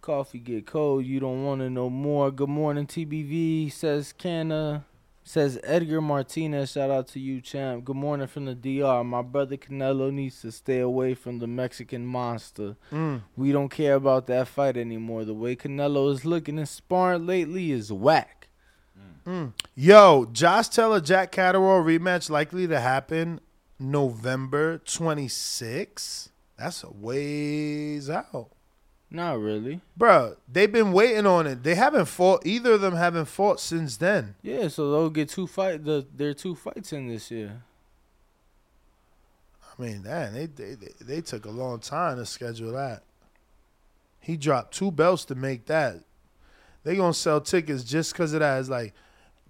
Coffee 0.00 0.38
get 0.38 0.66
cold, 0.66 1.04
you 1.04 1.20
don't 1.20 1.44
want 1.44 1.60
to 1.60 1.70
know 1.70 1.88
more. 1.88 2.30
Good 2.30 2.48
morning, 2.48 2.86
TBV 2.86 3.72
says 3.72 4.12
Canna. 4.12 4.84
Says 5.28 5.58
Edgar 5.64 6.00
Martinez, 6.00 6.70
shout 6.70 6.88
out 6.88 7.08
to 7.08 7.18
you, 7.18 7.40
champ. 7.40 7.84
Good 7.84 7.96
morning 7.96 8.28
from 8.28 8.44
the 8.44 8.54
DR. 8.54 9.02
My 9.02 9.22
brother 9.22 9.56
Canelo 9.56 10.12
needs 10.12 10.40
to 10.42 10.52
stay 10.52 10.78
away 10.78 11.14
from 11.14 11.40
the 11.40 11.48
Mexican 11.48 12.06
monster. 12.06 12.76
Mm. 12.92 13.22
We 13.36 13.50
don't 13.50 13.68
care 13.68 13.94
about 13.94 14.28
that 14.28 14.46
fight 14.46 14.76
anymore. 14.76 15.24
The 15.24 15.34
way 15.34 15.56
Canelo 15.56 16.12
is 16.12 16.24
looking 16.24 16.58
and 16.58 16.68
sparring 16.68 17.26
lately 17.26 17.72
is 17.72 17.92
whack. 17.92 18.35
Yo, 19.74 20.26
Josh 20.32 20.68
Taylor, 20.68 21.00
Jack 21.00 21.32
Catterall 21.32 21.82
rematch 21.82 22.30
likely 22.30 22.66
to 22.68 22.78
happen 22.78 23.40
November 23.78 24.78
26. 24.78 26.30
That's 26.56 26.84
a 26.84 26.90
ways 26.90 28.08
out. 28.08 28.50
Not 29.10 29.38
really. 29.38 29.80
Bruh, 29.98 30.36
they've 30.50 30.70
been 30.70 30.92
waiting 30.92 31.26
on 31.26 31.46
it. 31.46 31.62
They 31.62 31.74
haven't 31.74 32.06
fought, 32.06 32.46
either 32.46 32.72
of 32.72 32.80
them 32.80 32.96
haven't 32.96 33.26
fought 33.26 33.60
since 33.60 33.96
then. 33.96 34.34
Yeah, 34.42 34.68
so 34.68 34.90
they'll 34.90 35.10
get 35.10 35.28
two 35.28 35.46
fight. 35.46 35.84
The 35.84 36.06
there 36.14 36.30
are 36.30 36.34
two 36.34 36.54
fights 36.54 36.92
in 36.92 37.08
this 37.08 37.30
year. 37.30 37.62
I 39.62 39.82
mean, 39.82 40.02
man, 40.02 40.34
they, 40.34 40.46
they, 40.46 40.74
they, 40.74 40.92
they 41.00 41.20
took 41.20 41.44
a 41.44 41.50
long 41.50 41.80
time 41.80 42.16
to 42.16 42.26
schedule 42.26 42.72
that. 42.72 43.02
He 44.20 44.36
dropped 44.36 44.74
two 44.74 44.90
belts 44.90 45.24
to 45.26 45.34
make 45.34 45.66
that. 45.66 46.00
They 46.86 46.94
gonna 46.94 47.12
sell 47.12 47.40
tickets 47.40 47.82
just 47.82 48.12
because 48.12 48.32
of 48.32 48.38
that. 48.38 48.60
It's 48.60 48.68
like 48.68 48.94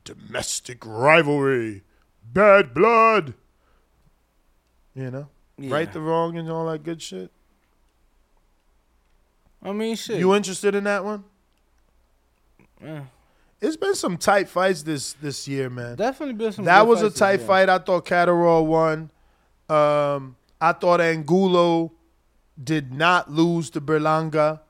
domestic 0.05 0.79
rivalry, 0.87 1.83
bad 2.33 2.73
blood. 2.73 3.35
You 4.95 5.11
know, 5.11 5.29
Yeah. 5.59 5.75
right 5.75 5.93
the 5.93 6.01
wrong 6.01 6.39
and 6.39 6.51
all 6.51 6.65
that 6.71 6.83
good 6.83 7.03
shit. 7.03 7.31
I 9.63 9.73
mean, 9.73 9.97
shit. 9.97 10.19
You 10.19 10.35
interested 10.35 10.75
in 10.75 10.85
that 10.85 11.05
one? 11.05 11.25
Eh, 12.83 13.03
It's 13.61 13.77
been 13.77 13.95
some 13.95 14.17
tight 14.17 14.49
fights 14.49 14.83
this 14.83 15.13
this 15.13 15.47
year, 15.47 15.69
man. 15.69 15.97
definitely 15.97 16.37
been 16.37 16.53
some. 16.53 16.65
That 16.65 16.87
was 16.87 17.03
a 17.03 17.11
this 17.11 17.19
tight 17.19 17.43
fight. 17.43 17.69
I 17.69 17.77
thought 17.77 18.07
Catterall 18.07 18.67
won. 18.67 19.11
Um, 19.69 20.37
I 20.59 20.73
thought 20.73 21.03
Angulo 21.03 21.93
did 22.65 22.95
not 22.95 23.31
lose 23.31 23.69
to 23.71 23.81
Berlanga. 23.83 24.61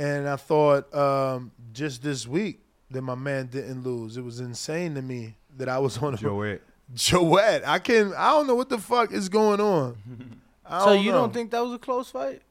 And 0.00 0.28
I 0.28 0.36
thought 0.36 0.94
um, 0.94 1.50
just 1.78 2.02
this 2.02 2.26
week 2.26 2.60
that 2.90 3.02
my 3.02 3.14
man 3.14 3.46
didn't 3.46 3.82
lose. 3.84 4.16
It 4.16 4.22
was 4.24 4.40
insane 4.40 4.94
to 4.96 5.02
me 5.02 5.36
that 5.56 5.68
I 5.68 5.78
was 5.78 5.98
on 5.98 6.14
a 6.14 6.16
Joet. 6.16 6.60
Joet. 6.94 7.62
I 7.64 7.78
can 7.78 8.12
I 8.14 8.30
don't 8.32 8.46
know 8.48 8.54
what 8.56 8.68
the 8.68 8.78
fuck 8.78 9.12
is 9.12 9.28
going 9.28 9.60
on. 9.60 10.40
I 10.66 10.84
So 10.84 10.92
you 10.94 11.12
know. 11.12 11.18
don't 11.18 11.32
think 11.32 11.50
that 11.52 11.60
was 11.60 11.72
a 11.72 11.78
close 11.78 12.10
fight? 12.10 12.42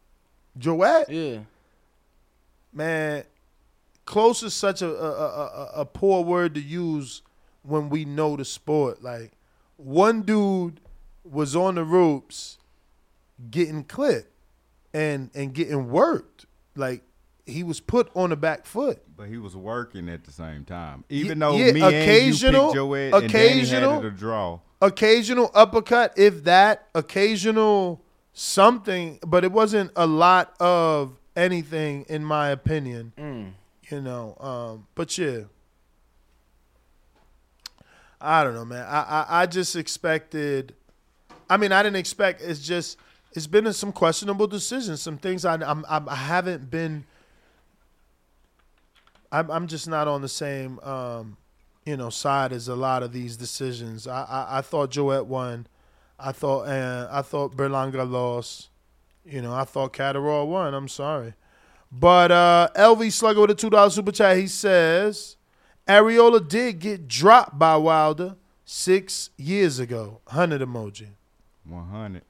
Joet? 0.57 1.09
Yeah. 1.09 1.39
man, 2.71 3.23
close 4.05 4.41
is 4.43 4.53
such 4.53 4.81
a 4.81 4.87
a, 4.89 5.11
a 5.11 5.27
a 5.45 5.71
a 5.81 5.85
poor 5.85 6.23
word 6.23 6.55
to 6.55 6.61
use 6.61 7.21
when 7.63 7.89
we 7.89 8.05
know 8.05 8.37
the 8.37 8.45
sport. 8.45 9.03
Like 9.03 9.33
one 9.75 10.21
dude 10.21 10.79
was 11.23 11.55
on 11.55 11.75
the 11.75 11.83
ropes 11.83 12.57
getting 13.51 13.83
clipped 13.83 14.31
and 14.93 15.29
and 15.35 15.53
getting 15.53 15.89
worked. 15.91 16.45
Like 16.75 17.03
he 17.45 17.63
was 17.63 17.79
put 17.79 18.09
on 18.15 18.29
the 18.29 18.35
back 18.35 18.65
foot. 18.65 19.01
But 19.17 19.29
he 19.29 19.37
was 19.39 19.55
working 19.55 20.09
at 20.09 20.23
the 20.25 20.31
same 20.31 20.63
time. 20.63 21.03
Even 21.09 21.39
though 21.39 21.55
yeah, 21.55 21.71
me 21.71 21.81
occasional- 21.81 22.47
and 22.47 22.55
you 22.55 22.65
picked 22.67 22.75
Joet 22.75 23.13
and 23.13 23.33
Danny 23.33 23.49
occasional- 23.49 23.93
had 23.95 24.05
it 24.05 24.07
a 24.07 24.11
draw. 24.11 24.59
Occasional 24.79 25.49
uppercut, 25.55 26.13
if 26.15 26.43
that, 26.43 26.87
occasional 26.93 27.99
something, 28.33 29.17
but 29.25 29.43
it 29.43 29.51
wasn't 29.51 29.91
a 29.95 30.05
lot 30.05 30.53
of 30.59 31.17
anything 31.35 32.05
in 32.07 32.23
my 32.23 32.49
opinion. 32.49 33.11
Mm. 33.17 33.53
you 33.89 34.01
know. 34.01 34.35
Um, 34.39 34.87
but 34.93 35.17
yeah, 35.17 35.45
I 38.21 38.43
don't 38.43 38.53
know, 38.53 38.65
man. 38.65 38.85
I, 38.87 39.01
I 39.01 39.41
I 39.41 39.45
just 39.47 39.75
expected. 39.75 40.75
I 41.49 41.57
mean, 41.57 41.71
I 41.71 41.81
didn't 41.81 41.95
expect. 41.97 42.41
It's 42.41 42.59
just 42.59 42.97
it's 43.33 43.47
been 43.47 43.71
some 43.73 43.91
questionable 43.91 44.45
decisions, 44.47 45.01
some 45.01 45.17
things 45.17 45.45
I 45.45 45.55
I'm, 45.55 45.85
I'm 45.89 46.07
I 46.07 46.15
haven't 46.15 46.69
been. 46.69 47.05
I'm 49.31 49.49
I'm 49.51 49.67
just 49.67 49.87
not 49.87 50.07
on 50.07 50.21
the 50.21 50.29
same 50.29 50.79
um, 50.79 51.37
you 51.85 51.97
know 51.97 52.09
side 52.09 52.51
as 52.51 52.67
a 52.67 52.75
lot 52.75 53.03
of 53.03 53.11
these 53.13 53.37
decisions. 53.37 54.07
I 54.07 54.23
I, 54.23 54.57
I 54.59 54.61
thought 54.61 54.91
Joet 54.91 55.25
won. 55.25 55.67
I 56.19 56.31
thought 56.31 56.67
uh, 56.67 57.07
I 57.11 57.21
thought 57.21 57.55
Berlanga 57.55 58.09
lost. 58.09 58.69
You 59.25 59.41
know, 59.41 59.53
I 59.53 59.65
thought 59.65 59.93
Catterall 59.93 60.47
won. 60.47 60.73
I'm 60.73 60.87
sorry. 60.87 61.33
But 61.91 62.31
uh, 62.31 62.69
LV 62.75 63.11
Slugger 63.11 63.41
with 63.41 63.51
a 63.51 63.55
two 63.55 63.69
dollar 63.69 63.89
super 63.89 64.11
chat. 64.11 64.37
He 64.37 64.47
says 64.47 65.37
Arreola 65.87 66.47
did 66.47 66.79
get 66.79 67.07
dropped 67.07 67.57
by 67.57 67.75
Wilder 67.77 68.35
six 68.65 69.29
years 69.37 69.79
ago. 69.79 70.21
Hundred 70.27 70.61
emoji. 70.61 71.07
100. 71.65 72.21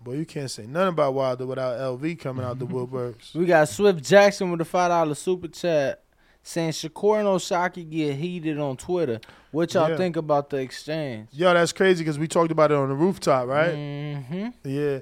Boy, 0.00 0.14
you 0.14 0.26
can't 0.26 0.50
say 0.50 0.66
nothing 0.66 0.88
about 0.88 1.14
Wilder 1.14 1.46
without 1.46 1.78
LV 1.78 2.18
coming 2.18 2.44
out 2.44 2.58
the 2.58 2.66
woodworks. 2.66 3.34
We 3.34 3.46
got 3.46 3.68
Swift 3.68 4.02
Jackson 4.02 4.50
with 4.50 4.60
a 4.60 4.64
five 4.64 4.90
dollar 4.90 5.14
super 5.14 5.48
chat 5.48 6.01
saying 6.42 6.70
Shakur 6.72 7.18
and 7.18 7.28
O'Shaquie 7.28 7.88
get 7.88 8.16
heated 8.16 8.58
on 8.58 8.76
Twitter. 8.76 9.20
What 9.52 9.72
y'all 9.74 9.90
Yeah. 9.90 9.96
think 9.96 10.16
about 10.16 10.50
the 10.50 10.56
exchange? 10.58 11.28
Yo, 11.32 11.52
that's 11.54 11.72
crazy 11.72 12.02
because 12.02 12.18
we 12.18 12.26
talked 12.26 12.50
about 12.50 12.70
it 12.72 12.76
on 12.76 12.88
the 12.88 12.94
rooftop, 12.94 13.46
right? 13.46 13.74
Mm-hmm. 13.74 14.48
Yeah. 14.64 14.98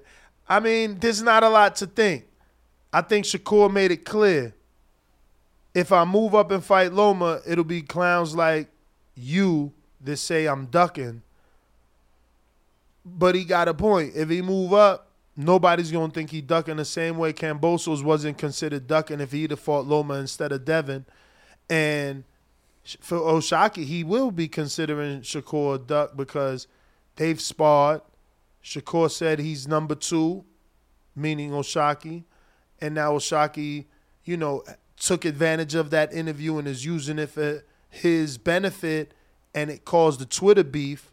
I 0.48 0.60
mean, 0.60 0.98
there's 0.98 1.22
not 1.22 1.42
a 1.42 1.48
lot 1.48 1.76
to 1.76 1.86
think. 1.86 2.26
I 2.92 3.00
think 3.02 3.24
Shakur 3.24 3.72
made 3.72 3.90
it 3.92 4.04
clear. 4.04 4.54
If 5.72 5.92
I 5.92 6.04
move 6.04 6.34
up 6.34 6.50
and 6.50 6.64
fight 6.64 6.92
Loma, 6.92 7.40
it'll 7.46 7.62
be 7.64 7.82
clowns 7.82 8.34
like 8.34 8.68
you 9.14 9.72
that 10.02 10.16
say 10.16 10.46
I'm 10.46 10.66
ducking. 10.66 11.22
But 13.04 13.34
he 13.34 13.44
got 13.44 13.68
a 13.68 13.74
point. 13.74 14.12
If 14.16 14.28
he 14.28 14.42
move 14.42 14.72
up, 14.72 15.06
nobody's 15.36 15.90
gonna 15.92 16.12
think 16.12 16.30
he 16.30 16.40
ducking 16.40 16.76
the 16.76 16.84
same 16.84 17.16
way 17.16 17.32
Kambosos 17.32 18.02
wasn't 18.02 18.36
considered 18.36 18.86
ducking 18.86 19.20
if 19.20 19.32
he'd 19.32 19.52
have 19.52 19.60
fought 19.60 19.86
Loma 19.86 20.14
instead 20.14 20.52
of 20.52 20.64
Devin. 20.64 21.06
And 21.70 22.24
for 23.00 23.16
O'Shaquie, 23.16 23.84
he 23.84 24.02
will 24.02 24.32
be 24.32 24.48
considering 24.48 25.20
Shakur 25.20 25.86
duck 25.86 26.16
because 26.16 26.66
they've 27.16 27.40
sparred. 27.40 28.02
Shakur 28.62 29.10
said 29.10 29.38
he's 29.38 29.68
number 29.68 29.94
two, 29.94 30.44
meaning 31.14 31.54
O'Shaquie. 31.54 32.24
And 32.80 32.94
now 32.94 33.14
O'Shaquie, 33.14 33.84
you 34.24 34.36
know, 34.36 34.64
took 34.98 35.24
advantage 35.24 35.74
of 35.74 35.90
that 35.90 36.12
interview 36.12 36.58
and 36.58 36.66
is 36.66 36.84
using 36.84 37.18
it 37.18 37.30
for 37.30 37.64
his 37.88 38.36
benefit. 38.36 39.12
And 39.54 39.70
it 39.70 39.84
caused 39.84 40.20
the 40.20 40.26
Twitter 40.26 40.64
beef 40.64 41.10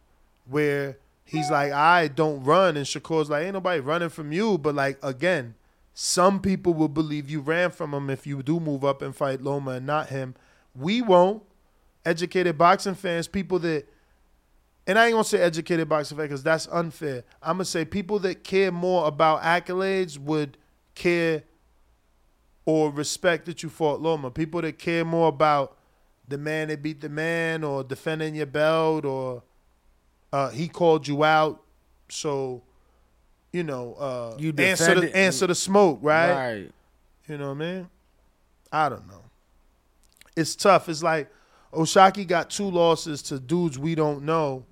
where 0.49 0.97
he's 1.23 1.51
like, 1.51 1.71
I 1.71 2.07
don't 2.07 2.43
run. 2.43 2.77
And 2.77 2.85
Shakur's 2.85 3.29
like, 3.29 3.45
ain't 3.45 3.53
nobody 3.53 3.79
running 3.79 4.09
from 4.09 4.31
you. 4.31 4.57
But 4.57 4.75
like, 4.75 4.97
again, 5.03 5.53
some 5.93 6.39
people 6.39 6.73
will 6.73 6.87
believe 6.87 7.29
you 7.29 7.41
ran 7.41 7.71
from 7.71 7.93
him 7.93 8.09
if 8.09 8.25
you 8.25 8.41
do 8.41 8.59
move 8.59 8.83
up 8.83 9.01
and 9.01 9.15
fight 9.15 9.41
Loma 9.41 9.71
and 9.71 9.85
not 9.85 10.09
him. 10.09 10.35
We 10.77 11.01
won't. 11.01 11.43
Educated 12.05 12.57
boxing 12.57 12.95
fans, 12.95 13.27
people 13.27 13.59
that 13.59 13.87
and 14.87 14.97
I 14.97 15.07
ain't 15.07 15.13
gonna 15.13 15.25
say 15.25 15.41
educated 15.41 15.89
boxing 15.89 16.17
fans 16.17 16.29
because 16.29 16.43
that's 16.43 16.67
unfair. 16.71 17.25
I'm 17.43 17.55
gonna 17.55 17.65
say 17.65 17.83
people 17.83 18.19
that 18.19 18.45
care 18.45 18.71
more 18.71 19.05
about 19.05 19.41
accolades 19.41 20.17
would 20.17 20.57
care 20.95 21.43
or 22.65 22.91
respect 22.91 23.45
that 23.47 23.63
you 23.63 23.69
fought 23.69 24.01
Loma. 24.01 24.31
People 24.31 24.61
that 24.61 24.79
care 24.79 25.03
more 25.03 25.27
about 25.27 25.77
the 26.27 26.37
man 26.37 26.69
that 26.69 26.81
beat 26.81 27.01
the 27.01 27.09
man 27.09 27.65
or 27.65 27.83
defending 27.83 28.35
your 28.35 28.45
belt 28.45 29.03
or 29.03 29.43
uh, 30.31 30.49
he 30.49 30.67
called 30.67 31.07
you 31.07 31.23
out, 31.23 31.61
so 32.09 32.61
you 33.51 33.63
know 33.63 33.93
uh, 33.95 34.35
You 34.39 34.53
answer 34.57 34.99
the 34.99 35.15
answer 35.15 35.47
the 35.47 35.55
smoke, 35.55 35.99
right? 36.01 36.31
Right. 36.31 36.71
You 37.27 37.37
know 37.37 37.49
what 37.53 37.55
I 37.63 37.71
mean? 37.73 37.89
I 38.71 38.89
don't 38.89 39.07
know. 39.07 39.21
It's 40.37 40.55
tough. 40.55 40.87
It's 40.87 41.01
like 41.01 41.31
O'Shaquie 41.73 42.27
got 42.27 42.51
two 42.51 42.69
losses 42.69 43.23
to 43.23 43.39
dudes 43.39 43.79
we 43.79 43.95
don't 43.95 44.23
know 44.23 44.65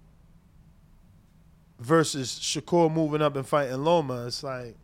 versus 1.80 2.40
Shakur 2.40 2.92
moving 2.92 3.22
up 3.22 3.36
and 3.36 3.48
fighting 3.48 3.84
Loma. 3.84 4.28
It's 4.28 4.44
like 4.44 4.78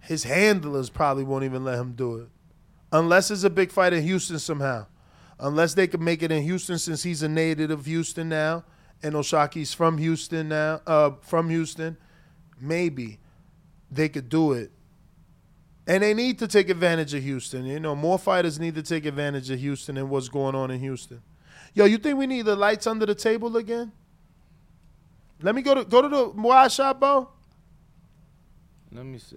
his 0.00 0.24
handlers 0.24 0.88
probably 0.88 1.22
won't 1.22 1.44
even 1.44 1.64
let 1.64 1.78
him 1.78 1.92
do 1.92 2.16
it. 2.16 2.28
Unless 2.90 3.30
it's 3.30 3.44
a 3.44 3.50
big 3.50 3.70
fight 3.70 3.92
in 3.92 4.02
Houston 4.02 4.38
somehow. 4.38 4.86
Unless 5.38 5.74
they 5.74 5.86
can 5.86 6.02
make 6.02 6.22
it 6.22 6.32
in 6.32 6.42
Houston 6.44 6.78
since 6.78 7.02
he's 7.02 7.22
a 7.22 7.28
native 7.28 7.70
of 7.70 7.84
Houston 7.84 8.30
now 8.30 8.64
and 9.02 9.14
O'Shaquie's 9.14 9.74
from 9.74 9.98
Houston 9.98 10.48
now, 10.48 10.80
uh, 10.86 11.10
from 11.20 11.50
Houston, 11.50 11.98
maybe 12.58 13.18
they 13.90 14.08
could 14.08 14.28
do 14.28 14.52
it. 14.52 14.70
And 15.92 16.02
they 16.02 16.14
need 16.14 16.38
to 16.38 16.48
take 16.48 16.70
advantage 16.70 17.12
of 17.12 17.22
Houston. 17.22 17.66
You 17.66 17.78
know, 17.78 17.94
more 17.94 18.18
fighters 18.18 18.58
need 18.58 18.76
to 18.76 18.82
take 18.82 19.04
advantage 19.04 19.50
of 19.50 19.60
Houston 19.60 19.98
and 19.98 20.08
what's 20.08 20.30
going 20.30 20.54
on 20.54 20.70
in 20.70 20.80
Houston. 20.80 21.20
Yo, 21.74 21.84
you 21.84 21.98
think 21.98 22.16
we 22.18 22.26
need 22.26 22.46
the 22.46 22.56
lights 22.56 22.86
under 22.86 23.04
the 23.04 23.14
table 23.14 23.54
again? 23.58 23.92
Let 25.42 25.54
me 25.54 25.60
go 25.60 25.74
to 25.74 25.84
go 25.84 26.00
to 26.00 26.08
the 26.08 26.28
wide 26.30 26.72
shop, 26.72 26.98
Bo. 26.98 27.28
Let 28.90 29.04
me 29.04 29.18
see. 29.18 29.36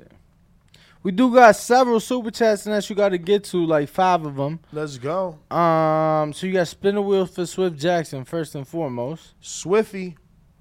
We 1.04 1.12
do 1.12 1.34
got 1.34 1.58
several 1.58 2.00
super 2.00 2.32
chats 2.32 2.66
and 2.66 2.74
that 2.74 2.90
you 2.90 2.96
got 2.96 3.10
to 3.10 3.18
get 3.18 3.44
to, 3.46 3.66
like 3.66 3.90
five 3.90 4.26
of 4.26 4.38
them. 4.38 4.62
Let's 4.72 4.98
go. 4.98 5.38
Um, 5.52 6.32
so 6.32 6.48
you 6.48 6.54
got 6.54 6.70
spin 6.70 6.96
the 6.96 7.02
wheel 7.02 7.26
for 7.26 7.46
Swift 7.46 7.78
Jackson 7.78 8.24
first 8.24 8.56
and 8.56 8.66
foremost. 8.66 9.34
Swifty, 9.42 10.16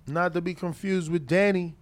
not 0.09 0.35
to 0.35 0.41
be 0.41 0.55
confused 0.55 1.09
with 1.09 1.29
Danny, 1.29 1.77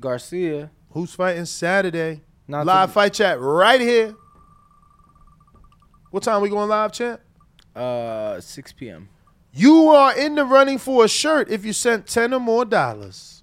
Garcia, 0.00 0.72
who's 0.90 1.14
fighting 1.14 1.44
Saturday. 1.44 2.22
Not 2.46 2.66
live 2.66 2.92
fight 2.92 3.14
chat 3.14 3.40
right 3.40 3.80
here. 3.80 4.14
What 6.10 6.22
time 6.22 6.42
we 6.42 6.48
going 6.48 6.68
live, 6.68 6.92
champ? 6.92 7.20
uh 7.74 8.40
6 8.40 8.72
p.m. 8.74 9.08
You 9.52 9.88
are 9.88 10.16
in 10.16 10.34
the 10.36 10.44
running 10.44 10.78
for 10.78 11.04
a 11.04 11.08
shirt 11.08 11.48
if 11.48 11.64
you 11.64 11.72
sent 11.72 12.06
ten 12.06 12.32
or 12.32 12.40
more 12.40 12.64
dollars. 12.64 13.42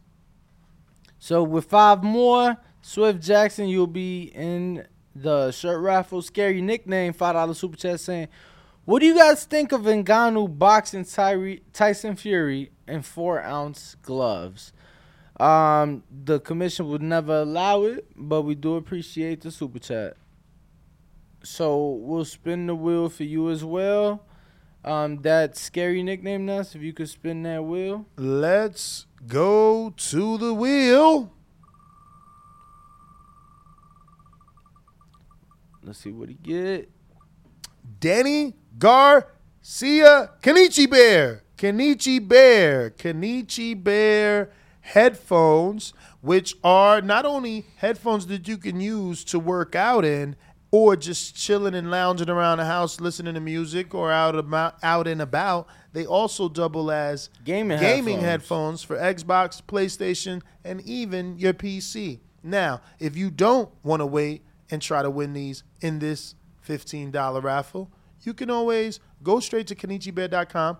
So 1.20 1.44
with 1.44 1.66
five 1.66 2.04
more, 2.04 2.58
Swift 2.82 3.22
Jackson, 3.22 3.68
you'll 3.68 3.88
be 3.88 4.24
in 4.34 4.88
the 5.16 5.52
shirt 5.52 5.82
raffle. 5.82 6.22
Scary 6.22 6.62
nickname, 6.62 7.14
five 7.14 7.36
dollar 7.36 7.54
super 7.54 7.78
chat 7.78 8.00
saying, 8.00 8.28
"What 8.86 9.00
do 9.00 9.06
you 9.06 9.16
guys 9.16 9.44
think 9.46 9.72
of 9.72 9.82
Ngannou 9.82 10.58
boxing 10.58 11.06
Tyre- 11.06 11.60
Tyson 11.74 12.16
Fury 12.16 12.72
in 12.88 13.02
four 13.02 13.42
ounce 13.42 13.96
gloves?" 14.02 14.74
Um, 15.40 16.04
the 16.26 16.40
commission 16.40 16.88
would 16.90 17.02
never 17.02 17.42
allow 17.42 17.84
it, 17.84 18.06
but 18.16 18.44
we 18.44 18.56
do 18.56 18.76
appreciate 18.76 19.42
the 19.42 19.52
super 19.52 19.80
chat. 19.80 20.18
So 21.44 21.94
we'll 22.02 22.26
spin 22.26 22.68
the 22.68 22.76
wheel 22.76 23.10
for 23.10 23.24
you 23.24 23.50
as 23.50 23.64
well. 23.64 24.24
Um, 24.84 25.22
that 25.22 25.58
scary 25.58 26.04
nickname, 26.04 26.46
Ness. 26.46 26.76
If 26.76 26.82
you 26.82 26.94
could 26.94 27.10
spin 27.10 27.44
that 27.44 27.64
wheel. 27.64 28.06
Let's 28.18 29.06
go 29.28 29.94
to 29.96 30.38
the 30.38 30.54
wheel. 30.54 31.32
Let's 35.84 36.00
see 36.00 36.12
what 36.12 36.30
he 36.30 36.36
get. 36.36 36.92
Danny 38.00 38.56
Garcia, 38.78 40.32
Kenichi 40.42 40.90
Bear, 40.90 41.44
Kenichi 41.58 42.28
Bear, 42.28 42.92
Kenichi 42.92 43.82
Bear 43.82 44.52
headphones, 44.82 45.94
which 46.22 46.56
are 46.64 47.02
not 47.02 47.26
only 47.26 47.66
headphones 47.78 48.28
that 48.28 48.48
you 48.48 48.58
can 48.58 48.80
use 48.82 49.24
to 49.26 49.40
work 49.40 49.76
out 49.76 50.06
in 50.06 50.36
or 50.72 50.96
just 50.96 51.36
chilling 51.36 51.76
and 51.76 51.92
lounging 51.92 52.30
around 52.30 52.58
the 52.58 52.66
house 52.66 53.02
listening 53.02 53.34
to 53.34 53.40
music 53.40 53.94
or 53.94 54.12
out 54.12 54.36
about 54.36 54.76
out 54.82 55.08
and 55.08 55.22
about, 55.22 55.68
they 55.94 56.06
also 56.06 56.48
double 56.48 56.92
as 56.92 57.30
Gaming 57.44 57.80
gaming 57.80 58.20
headphones. 58.22 58.82
headphones 58.82 58.84
for 58.84 58.98
Xbox, 58.98 59.62
PlayStation, 59.62 60.42
and 60.64 60.82
even 60.82 61.38
your 61.38 61.54
PC. 61.54 62.20
Now, 62.44 62.82
if 63.00 63.16
you 63.18 63.30
don't 63.30 63.70
want 63.84 64.00
to 64.00 64.06
wait 64.06 64.44
and 64.70 64.82
try 64.82 65.02
to 65.04 65.10
win 65.10 65.34
these 65.34 65.64
in 65.82 66.00
this 66.00 66.36
$15 66.68 67.44
raffle, 67.44 67.92
you 68.22 68.34
can 68.34 68.50
always 68.50 69.00
go 69.22 69.40
straight 69.40 69.68
to 69.68 69.76
KenichiBear.com, 69.76 70.78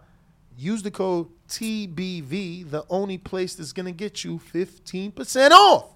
use 0.58 0.84
the 0.84 0.92
code 0.92 1.30
TBV, 1.48 2.70
the 2.70 2.86
only 2.90 3.18
place 3.18 3.56
that's 3.56 3.74
going 3.74 3.86
to 3.86 3.92
get 3.92 4.24
you 4.24 4.40
15% 4.54 5.52
off. 5.52 5.90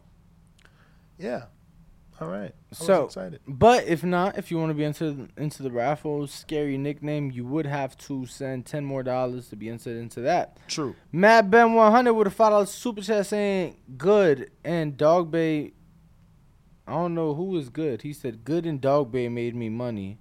Yeah. 1.17 1.45
All 2.21 2.29
right. 2.29 2.53
I 2.71 2.75
So, 2.75 3.05
excited. 3.05 3.41
but 3.45 3.85
if 3.85 4.03
not, 4.03 4.37
if 4.37 4.49
you 4.49 4.57
want 4.57 4.69
to 4.69 4.73
be 4.73 4.85
into 4.85 5.27
into 5.35 5.63
the 5.63 5.71
raffle, 5.71 6.27
scary 6.27 6.77
nickname, 6.77 7.29
you 7.29 7.45
would 7.45 7.65
have 7.65 7.97
to 8.07 8.25
send 8.25 8.65
ten 8.65 8.85
more 8.85 9.03
dollars 9.03 9.49
to 9.49 9.57
be 9.57 9.67
entered 9.69 9.97
into 9.97 10.21
that. 10.21 10.57
True. 10.69 10.95
Matt 11.11 11.51
Ben 11.51 11.73
one 11.73 11.91
hundred 11.91 12.13
with 12.13 12.27
a 12.27 12.31
five 12.31 12.51
dollar 12.51 12.65
super 12.67 13.01
chat 13.01 13.25
saying 13.25 13.75
good 13.97 14.49
and 14.63 14.95
Dogboe. 14.97 15.73
I 16.87 16.91
don't 16.91 17.15
know 17.15 17.33
who 17.33 17.57
is 17.57 17.67
good. 17.67 18.03
He 18.03 18.13
said 18.13 18.45
good 18.45 18.65
and 18.65 18.79
Dogboe 18.79 19.29
made 19.29 19.53
me 19.53 19.67
money. 19.67 20.17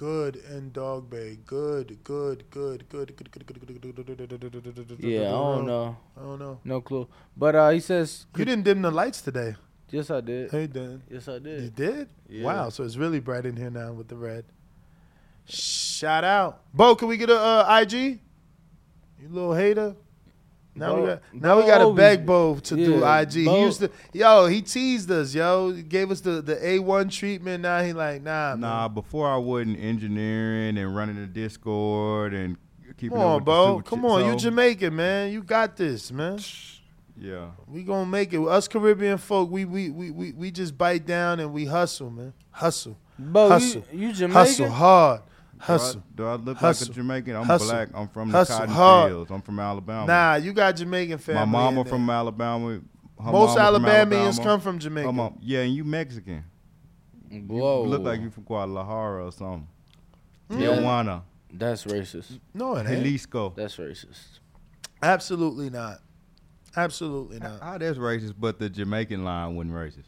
Good 0.00 0.36
and 0.48 0.72
Dogboe. 0.72 1.44
Good, 1.44 2.02
good, 2.02 2.50
good, 2.50 2.88
good, 2.88 3.14
good, 3.16 3.30
good, 3.30 3.46
good, 3.46 3.46
good, 3.46 4.06
good, 4.40 4.64
good, 4.64 4.88
good, 4.88 4.98
Yeah, 5.00 5.28
I 5.28 5.30
don't 5.32 5.66
know, 5.66 5.94
I 6.16 6.22
don't 6.22 6.38
know. 6.38 6.58
no 6.64 6.80
clue. 6.80 7.06
But 7.36 7.54
uh, 7.54 7.68
he 7.68 7.80
says 7.80 8.24
You 8.34 8.46
didn't 8.46 8.64
dim 8.64 8.80
the 8.80 8.90
lights 8.90 9.20
today. 9.20 9.56
yes, 9.90 10.10
I 10.10 10.22
did. 10.22 10.50
Hey, 10.50 10.68
Dan. 10.68 11.02
Yes, 11.10 11.28
I 11.28 11.38
did. 11.38 11.64
You 11.64 11.68
did. 11.68 11.74
did? 11.74 12.08
Yeah. 12.30 12.44
Wow, 12.46 12.70
so 12.70 12.82
it's 12.82 12.96
really 12.96 13.20
bright 13.20 13.44
in 13.44 13.56
here 13.58 13.68
now 13.68 13.92
with 13.92 14.08
the 14.08 14.16
red. 14.16 14.46
Shout 15.44 16.24
out. 16.24 16.62
Bo, 16.72 16.94
can 16.94 17.06
we 17.06 17.18
get 17.18 17.28
a 17.28 17.36
uh, 17.38 17.80
IG? 17.82 17.92
You 17.92 19.28
little 19.28 19.54
hater. 19.54 19.96
Now 20.80 20.96
we 21.00 21.06
got 21.06 21.22
now 21.32 21.56
we 21.56 21.62
Bo 21.62 21.68
got 21.68 21.78
to 21.78 21.84
always- 21.84 21.96
beg 21.96 22.26
Bo 22.26 22.54
to 22.56 22.74
do 22.76 22.98
yeah, 22.98 23.20
IG. 23.20 23.32
He 23.32 23.60
used 23.60 23.80
to 23.80 23.90
yo, 24.12 24.46
he 24.46 24.62
teased 24.62 25.10
us, 25.10 25.34
yo. 25.34 25.72
He 25.72 25.82
gave 25.82 26.10
us 26.10 26.20
the, 26.20 26.42
the 26.42 26.56
A1 26.56 27.10
treatment. 27.10 27.62
Now 27.62 27.82
he 27.82 27.92
like, 27.92 28.22
nah, 28.22 28.56
Nah, 28.56 28.88
man. 28.88 28.94
before 28.94 29.28
I 29.28 29.36
wasn't 29.36 29.78
engineering 29.78 30.78
and 30.78 30.96
running 30.96 31.16
the 31.20 31.26
Discord 31.26 32.34
and 32.34 32.56
keeping 32.96 33.10
Come 33.10 33.20
up 33.20 33.26
on, 33.26 33.34
with 33.34 33.44
the 33.44 33.50
Bo. 33.50 33.82
Come 33.82 34.02
chi- 34.02 34.08
on, 34.08 34.24
you 34.32 34.36
Jamaican, 34.36 34.96
man. 34.96 35.30
You 35.32 35.42
got 35.42 35.76
this, 35.76 36.10
man. 36.10 36.38
Yeah. 37.22 37.50
We 37.68 37.82
gonna 37.82 38.06
make 38.06 38.32
it. 38.32 38.40
Us 38.40 38.66
Caribbean 38.66 39.18
folk, 39.18 39.50
we 39.50 39.66
we 39.66 39.90
we 39.90 40.10
we, 40.10 40.32
we 40.32 40.50
just 40.50 40.78
bite 40.78 41.04
down 41.04 41.38
and 41.38 41.52
we 41.52 41.66
hustle, 41.66 42.08
man. 42.10 42.32
Hustle. 42.50 42.96
Bo, 43.18 43.50
Hustle. 43.50 43.84
you, 43.92 44.06
you 44.08 44.12
Jamaican? 44.14 44.32
Hustle 44.32 44.70
hard. 44.70 45.20
Do 45.66 45.72
I- 45.74 45.94
Do 46.16 46.26
I, 46.26 46.34
look 46.36 46.56
Hustle. 46.58 46.86
like 46.86 46.90
a 46.92 46.94
Jamaican? 46.94 47.36
I'm 47.36 47.44
Hustle. 47.44 47.68
black. 47.68 47.88
I'm 47.94 48.08
from 48.08 48.30
Hustle 48.30 48.54
the 48.56 48.60
cotton 48.60 48.74
hard. 48.74 49.10
fields. 49.10 49.30
I'm 49.30 49.42
from 49.42 49.60
Alabama. 49.60 50.06
Nah, 50.06 50.34
you 50.36 50.52
got 50.52 50.76
Jamaican 50.76 51.18
family. 51.18 51.40
My 51.40 51.44
mama 51.44 51.68
in 51.68 51.74
there. 51.84 51.84
from 51.92 52.10
Alabama. 52.10 52.68
her 53.22 53.30
Most 53.32 53.58
Alabamians 53.58 54.38
Alabama. 54.38 54.44
come 54.44 54.60
from 54.60 54.78
Jamaica. 54.78 55.06
Come 55.08 55.20
on. 55.20 55.38
Yeah, 55.42 55.60
and 55.60 55.74
you 55.74 55.84
Mexican. 55.84 56.44
Whoa. 57.30 57.84
You 57.84 57.90
look 57.90 58.02
like 58.02 58.20
you 58.20 58.30
from 58.30 58.44
Guadalajara 58.44 59.26
or 59.26 59.32
something. 59.32 59.68
Yeah. 60.50 60.68
Tijuana. 60.68 61.22
That's 61.52 61.84
racist. 61.84 62.40
No, 62.54 62.76
it 62.76 62.86
ain't. 62.86 63.04
Jalisco. 63.04 63.52
That's 63.56 63.76
racist. 63.76 64.38
Absolutely 65.02 65.70
not. 65.70 65.98
Absolutely 66.76 67.38
not. 67.40 67.60
How 67.62 67.78
that's 67.78 67.98
racist, 67.98 68.34
but 68.38 68.58
the 68.58 68.68
Jamaican 68.70 69.24
line 69.24 69.56
wasn't 69.56 69.74
racist. 69.74 70.04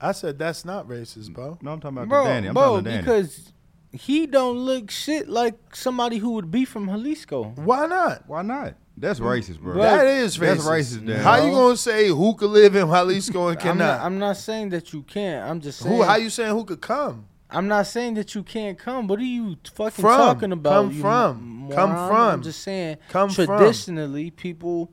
I 0.00 0.12
said 0.12 0.38
that's 0.38 0.64
not 0.64 0.88
racist, 0.88 1.32
bro. 1.32 1.56
No, 1.62 1.72
I'm 1.72 1.80
talking 1.80 1.96
about 1.98 2.08
Bro, 2.08 2.24
the 2.24 2.30
Danny. 2.30 2.48
I'm 2.48 2.54
bro, 2.54 2.62
talking 2.62 2.78
about 2.80 2.90
Danny. 2.90 3.02
because 3.02 3.52
he 3.98 4.26
don't 4.26 4.58
look 4.58 4.90
shit 4.90 5.28
like 5.28 5.54
somebody 5.74 6.18
who 6.18 6.30
would 6.32 6.50
be 6.50 6.64
from 6.64 6.86
Jalisco. 6.86 7.52
Why 7.56 7.86
not? 7.86 8.28
Why 8.28 8.42
not? 8.42 8.74
That's 8.98 9.20
racist, 9.20 9.60
bro. 9.60 9.74
Bro, 9.74 9.82
that 9.82 10.06
is 10.06 10.36
that's 10.38 10.64
racist. 10.64 11.00
racist, 11.06 11.16
How 11.22 11.36
you 11.44 11.50
gonna 11.50 11.76
say 11.76 12.08
who 12.08 12.34
could 12.34 12.50
live 12.50 12.74
in 12.76 12.86
Jalisco 12.86 13.48
and 13.48 13.58
I'm 13.58 13.62
cannot? 13.62 13.78
not, 13.98 14.00
I'm 14.06 14.18
not 14.18 14.36
saying 14.38 14.70
that 14.70 14.92
you 14.92 15.02
can't. 15.02 15.48
I'm 15.48 15.60
just 15.60 15.80
saying. 15.80 15.94
who? 15.94 16.02
How 16.02 16.16
you 16.16 16.30
saying 16.30 16.52
who 16.52 16.64
could 16.64 16.80
come? 16.80 17.26
I'm 17.50 17.68
not 17.68 17.86
saying 17.86 18.14
that 18.14 18.34
you 18.34 18.42
can't 18.42 18.78
come. 18.78 19.06
What 19.06 19.20
are 19.20 19.22
you 19.22 19.56
fucking 19.72 20.02
From. 20.02 20.16
talking 20.18 20.52
about? 20.52 20.84
Come 20.86 20.92
you 20.92 21.00
from. 21.00 21.44
moron? 21.44 21.76
Come 21.76 21.90
from. 22.08 22.16
I'm 22.16 22.42
just 22.42 22.62
saying. 22.62 22.96
Come 23.10 23.30
from. 23.30 23.46
traditionally, 23.46 24.30
people. 24.30 24.90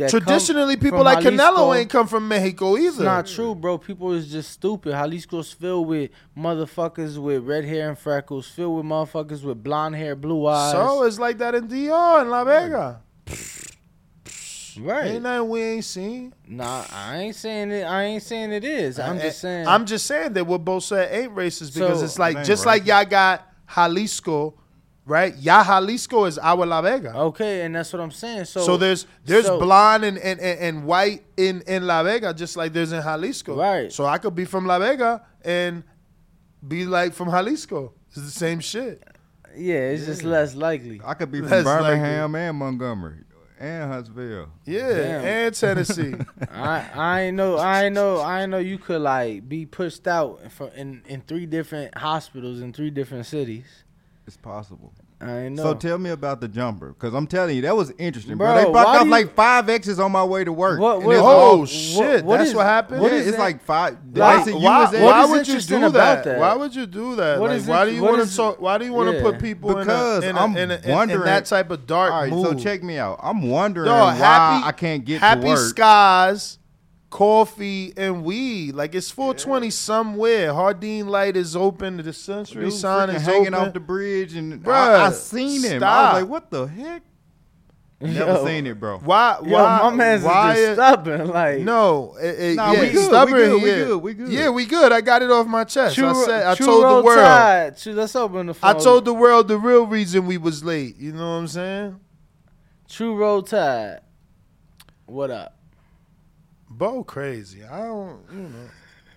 That 0.00 0.10
come 0.10 0.20
Traditionally, 0.20 0.76
people 0.76 0.98
from 0.98 1.04
like 1.04 1.22
Jalisco- 1.22 1.44
Canelo 1.44 1.78
ain't 1.78 1.90
come 1.90 2.06
from 2.06 2.26
Mexico 2.26 2.76
either. 2.76 2.88
It's 2.88 2.98
not 2.98 3.26
true, 3.26 3.54
bro. 3.54 3.76
People 3.78 4.12
is 4.12 4.30
just 4.30 4.50
stupid. 4.50 4.92
Jalisco's 4.92 5.52
filled 5.52 5.88
with 5.88 6.10
motherfuckers 6.36 7.18
with 7.18 7.44
red 7.44 7.64
hair 7.64 7.88
and 7.90 7.98
freckles, 7.98 8.48
filled 8.48 8.76
with 8.78 8.86
motherfuckers 8.86 9.42
with 9.42 9.62
blonde 9.62 9.96
hair, 9.96 10.16
blue 10.16 10.46
eyes. 10.46 10.72
So 10.72 11.02
it's 11.04 11.18
like 11.18 11.38
that 11.38 11.54
in 11.54 11.66
DR 11.68 12.20
and 12.22 12.30
La 12.30 12.44
Vega. 12.44 13.00
Right. 14.78 15.06
Ain't 15.08 15.22
nothing 15.24 15.48
we 15.48 15.60
ain't 15.62 15.84
seen. 15.84 16.32
Nah, 16.46 16.84
I 16.92 17.18
ain't 17.18 17.36
saying 17.36 17.70
it. 17.72 17.82
I 17.82 18.04
ain't 18.04 18.22
saying 18.22 18.52
it 18.52 18.64
is. 18.64 18.98
I'm 18.98 19.18
I- 19.18 19.22
just 19.22 19.40
saying. 19.40 19.66
I'm 19.66 19.84
just 19.84 20.06
saying 20.06 20.32
that 20.34 20.46
what 20.46 20.64
both 20.64 20.84
said 20.84 21.12
ain't 21.12 21.34
racist 21.34 21.74
because 21.74 21.98
So- 21.98 22.04
it's 22.04 22.18
like 22.18 22.36
It 22.36 22.38
ain't 22.38 22.46
just 22.46 22.64
like 22.64 22.86
y'all 22.86 23.04
got 23.04 23.46
Jalisco, 23.74 24.54
right? 25.06 25.34
Ya 25.36 25.64
Jalisco 25.64 26.24
is 26.26 26.38
our 26.38 26.64
La 26.66 26.80
Vega. 26.82 27.14
okay, 27.16 27.62
and 27.62 27.74
that's 27.74 27.92
what 27.92 28.00
I'm 28.00 28.10
saying. 28.10 28.44
So, 28.46 28.60
So, 28.60 28.76
there's 28.76 29.06
there's 29.24 29.46
so- 29.46 29.58
blonde 29.58 30.04
and, 30.04 30.18
and, 30.18 30.38
and, 30.40 30.60
and 30.60 30.84
white 30.84 31.24
in, 31.36 31.62
in 31.66 31.86
La 31.86 32.02
Vega, 32.02 32.32
just 32.34 32.56
like 32.56 32.72
there's 32.72 32.92
in 32.92 33.02
Jalisco. 33.02 33.56
Right. 33.56 33.92
So 33.92 34.06
I 34.06 34.18
could 34.18 34.34
be 34.34 34.44
from 34.44 34.66
La 34.66 34.78
Vega 34.78 35.22
and 35.44 35.82
be 36.66 36.84
like 36.86 37.12
from 37.14 37.28
Jalisco. 37.30 37.92
It's 38.08 38.16
the 38.16 38.30
same 38.30 38.60
shit. 38.60 39.02
Yeah, 39.56 39.90
it's 39.90 40.06
just 40.06 40.22
less 40.22 40.54
likely. 40.54 41.00
I 41.04 41.14
could 41.14 41.32
be 41.32 41.40
from 41.40 41.48
That's 41.48 41.66
like 41.66 41.80
Birmingham 41.80 42.34
and 42.36 42.56
Montgomery 42.56 43.24
and 43.58 43.92
Huntsville. 43.92 44.48
Yeah, 44.64 44.88
Damn. 44.88 45.24
and 45.24 45.54
Tennessee. 45.54 46.14
I 46.52 47.26
I 47.26 47.30
know 47.30 47.58
I 47.58 47.88
know 47.88 48.20
I 48.20 48.46
know 48.46 48.58
you 48.58 48.78
could 48.78 49.00
like 49.02 49.48
be 49.48 49.66
pushed 49.66 50.06
out 50.06 50.52
for 50.52 50.68
in 50.68 51.02
in 51.06 51.22
three 51.22 51.46
different 51.46 51.96
hospitals 51.98 52.60
in 52.60 52.72
three 52.72 52.90
different 52.90 53.26
cities. 53.26 53.66
It's 54.30 54.36
possible. 54.36 54.92
I 55.20 55.48
know. 55.48 55.64
So 55.64 55.74
tell 55.74 55.98
me 55.98 56.10
about 56.10 56.40
the 56.40 56.46
jumper, 56.46 56.90
because 56.90 57.14
I'm 57.14 57.26
telling 57.26 57.56
you 57.56 57.62
that 57.62 57.74
was 57.76 57.90
interesting, 57.98 58.36
bro. 58.38 58.46
Bro, 58.46 58.56
They 58.64 58.70
blocked 58.70 58.86
why 58.86 58.96
off 58.98 59.04
you- 59.06 59.10
like 59.10 59.34
five 59.34 59.68
X's 59.68 59.98
on 59.98 60.12
my 60.12 60.22
way 60.22 60.44
to 60.44 60.52
work. 60.52 60.78
What- 60.78 61.02
what- 61.02 61.16
it's 61.16 61.20
oh 61.20 61.26
all- 61.26 61.58
what- 61.58 61.68
shit, 61.68 62.24
what 62.24 62.36
that's 62.38 62.50
is- 62.50 62.54
what 62.54 62.64
happened. 62.64 63.02
what 63.02 63.10
yeah, 63.10 63.18
it's 63.18 63.32
that? 63.32 63.38
like 63.40 63.60
five. 63.64 63.98
Like, 64.14 64.38
I 64.38 64.44
said 64.44 64.54
you 64.54 64.60
why 64.60 64.78
was 64.84 64.92
why 65.00 65.24
would 65.24 65.48
you 65.48 65.60
do 65.60 65.80
that? 65.90 66.24
that? 66.24 66.38
Why 66.38 66.54
would 66.54 66.74
you 66.76 66.86
do 66.86 67.16
that? 67.16 67.40
What 67.40 67.50
like, 67.50 67.58
is 67.58 67.66
why 67.66 67.82
it- 67.82 67.86
do 67.86 67.94
you 67.96 68.02
what 68.02 68.12
wanna, 68.12 68.26
talk? 68.26 68.60
Why 68.60 68.78
do 68.78 68.84
you 68.84 68.92
want 68.92 69.10
to 69.10 69.16
yeah. 69.16 69.22
put 69.22 69.40
people 69.40 69.74
Because 69.74 70.22
in 70.22 70.28
a, 70.28 70.30
in, 70.30 70.38
I'm 70.38 70.56
a, 70.56 70.60
in, 70.60 70.70
a, 70.70 70.74
in, 70.76 71.10
in 71.10 71.20
that 71.22 71.44
type 71.46 71.70
of 71.72 71.88
dark 71.88 72.12
All 72.12 72.20
right, 72.20 72.30
mood? 72.30 72.46
so 72.46 72.54
check 72.54 72.84
me 72.84 72.96
out. 72.98 73.18
I'm 73.20 73.42
wondering 73.50 73.86
Dog, 73.86 74.00
why 74.00 74.14
happy, 74.14 74.66
I 74.68 74.72
can't 74.72 75.04
get 75.04 75.20
happy 75.20 75.40
to 75.42 75.46
work. 75.48 75.58
skies, 75.58 76.58
coffee 77.10 77.92
and 77.96 78.24
weed. 78.24 78.74
Like 78.74 78.94
it's 78.94 79.10
420 79.10 79.70
somewhere. 79.70 80.54
Hardine 80.54 81.08
Light 81.08 81.36
is 81.36 81.54
open. 81.56 81.96
To 81.98 82.02
the 82.02 82.10
dispensary 82.10 82.64
Dude 82.64 82.72
sign 82.74 83.10
is 83.10 83.22
hanging 83.22 83.54
open. 83.54 83.68
off 83.68 83.74
the 83.74 83.80
bridge, 83.80 84.34
and 84.34 84.62
Bruh, 84.64 84.72
I, 84.74 85.06
I 85.06 85.10
seen 85.10 85.62
him. 85.62 85.82
I 85.82 86.12
was 86.14 86.22
like, 86.22 86.30
"What 86.30 86.50
the 86.50 86.66
heck?" 86.66 87.02
Never 88.02 88.32
Yo. 88.32 88.46
seen 88.46 88.66
it, 88.66 88.80
bro. 88.80 88.96
why? 89.00 89.38
Yo, 89.44 89.52
why? 89.52 89.78
my 89.82 89.90
man's 89.94 90.22
why 90.24 90.54
is 90.54 90.68
just 90.68 90.76
stubborn. 90.76 91.28
Like 91.28 91.60
No, 91.60 92.16
it, 92.18 92.40
it, 92.40 92.56
Nah, 92.56 92.72
yeah, 92.72 92.80
we 92.80 92.86
good, 92.86 92.94
we 92.96 93.02
stubborn. 93.02 93.34
good, 93.34 93.52
we 93.54 93.60
good, 93.60 93.96
we 93.98 94.14
good. 94.14 94.28
Yeah, 94.30 94.48
we 94.48 94.64
good. 94.64 94.90
I 94.90 95.02
got 95.02 95.20
it 95.20 95.30
off 95.30 95.46
my 95.46 95.64
chest. 95.64 95.98
I 95.98 96.12
said, 96.24 96.46
I 96.46 96.54
told 96.54 96.82
the 96.82 97.02
world. 97.04 97.18
Tide. 97.18 97.76
True- 97.76 97.92
let's 97.92 98.16
open 98.16 98.46
the 98.46 98.54
phone. 98.54 98.74
I 98.74 98.78
told 98.78 99.04
the 99.04 99.12
world 99.12 99.48
the 99.48 99.58
real 99.58 99.84
reason 99.86 100.24
we 100.24 100.38
was 100.38 100.64
late. 100.64 100.96
You 100.96 101.12
know 101.12 101.18
what 101.32 101.36
I'm 101.40 101.48
saying? 101.48 102.00
True 102.88 103.14
road 103.16 103.48
Tide. 103.48 104.00
What 105.04 105.30
up? 105.30 105.58
Bo 106.80 107.04
crazy. 107.04 107.62
I 107.62 107.80
don't, 107.80 108.20
you 108.32 108.38
know. 108.38 108.68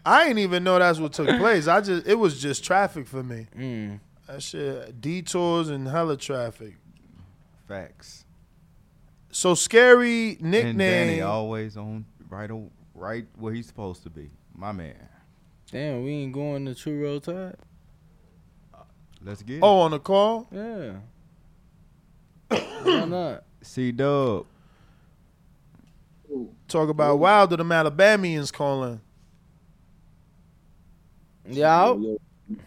I 0.05 0.25
ain't 0.25 0.37
even 0.37 0.65
know 0.65 0.77
that's 0.77 0.99
what 0.99 1.13
took 1.13 1.29
place. 1.39 1.65
I 1.69 1.79
just 1.79 2.05
it 2.05 2.15
was 2.15 2.41
just 2.41 2.61
traffic 2.61 3.07
for 3.07 3.23
me. 3.23 3.47
Mm. 3.57 3.99
That 4.27 4.43
shit 4.43 4.99
detours 4.99 5.69
and 5.69 5.87
hella 5.87 6.17
traffic. 6.17 6.75
Facts. 7.65 8.25
So 9.31 9.55
scary 9.55 10.31
And 10.41 10.51
Danny 10.51 10.73
nickname. 10.73 11.25
always 11.25 11.77
on 11.77 12.03
right, 12.29 12.51
on, 12.51 12.69
right 12.93 13.25
where 13.37 13.53
he's 13.53 13.67
supposed 13.67 14.03
to 14.03 14.09
be. 14.09 14.29
My 14.53 14.73
man. 14.73 14.95
Damn, 15.71 16.03
we 16.03 16.11
ain't 16.11 16.33
going 16.33 16.65
to 16.65 16.75
True 16.75 17.01
Road 17.01 17.23
Tide. 17.23 17.55
Let's 19.23 19.41
get 19.41 19.59
Oh, 19.63 19.79
on 19.79 19.91
the 19.91 19.99
call. 19.99 20.49
Yeah. 20.51 20.95
Why 22.83 23.05
not? 23.05 23.31
it. 23.35 23.43
C 23.61 23.93
Dub. 23.93 24.47
Talk 26.73 26.89
about 26.89 27.19
Wilder. 27.19 27.55
The 27.55 27.63
Alabamians 27.63 28.49
calling. 28.49 28.99
Yo. 31.47 32.17
Yo, 32.49 32.57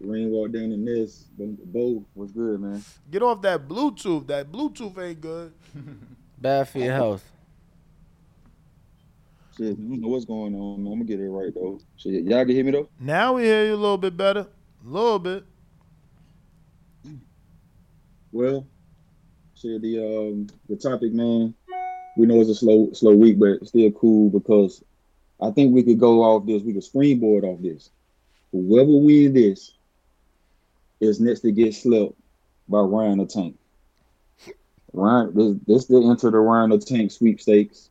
Rain 0.00 0.30
walked 0.30 0.54
down 0.54 0.72
in 0.72 0.86
this. 0.86 1.26
The 1.36 1.54
bow 1.66 2.02
was 2.14 2.32
good, 2.32 2.62
man. 2.62 2.82
Get 3.10 3.22
off 3.22 3.42
that 3.42 3.68
Bluetooth. 3.68 4.26
That 4.28 4.50
Bluetooth 4.50 4.96
ain't 4.96 5.20
good. 5.20 5.52
Bad 6.38 6.66
for 6.66 6.78
your 6.78 6.94
health. 6.94 7.30
Shit, 9.58 9.72
I 9.72 9.74
don't 9.74 10.00
know 10.00 10.08
what's 10.08 10.24
going 10.24 10.54
on. 10.54 10.76
I'm 10.76 10.84
gonna 10.84 11.04
get 11.04 11.20
it 11.20 11.28
right 11.28 11.52
though. 11.54 11.78
Shit, 11.98 12.24
y'all 12.24 12.46
can 12.46 12.54
hear 12.54 12.64
me 12.64 12.70
though. 12.70 12.88
Now 12.98 13.34
we 13.34 13.42
hear 13.42 13.66
you 13.66 13.74
a 13.74 13.76
little 13.76 13.98
bit 13.98 14.16
better. 14.16 14.46
A 14.82 14.88
little 14.88 15.18
bit. 15.18 15.44
Well, 18.32 18.66
shit, 19.54 19.82
the 19.82 19.98
um 19.98 20.46
the 20.70 20.76
topic, 20.76 21.12
man. 21.12 21.54
We 22.16 22.26
know 22.26 22.40
it's 22.40 22.50
a 22.50 22.54
slow 22.54 22.90
slow 22.92 23.14
week, 23.14 23.38
but 23.38 23.66
still 23.66 23.90
cool 23.92 24.30
because 24.30 24.82
I 25.40 25.50
think 25.50 25.74
we 25.74 25.82
could 25.82 25.98
go 25.98 26.22
off 26.22 26.46
this. 26.46 26.62
We 26.62 26.74
could 26.74 26.84
springboard 26.84 27.44
off 27.44 27.60
this. 27.60 27.90
Whoever 28.52 28.90
wins 28.90 29.34
this 29.34 29.72
is 31.00 31.20
next 31.20 31.40
to 31.40 31.52
get 31.52 31.74
slept 31.74 32.14
by 32.68 32.80
Ryan 32.80 33.18
the 33.18 33.26
Tank. 33.26 33.58
Ryan, 34.92 35.34
this 35.34 35.56
this 35.66 35.86
the 35.86 36.08
enter 36.08 36.30
the 36.30 36.38
Ryan 36.38 36.70
the 36.70 36.78
Tank 36.78 37.10
sweepstakes. 37.10 37.88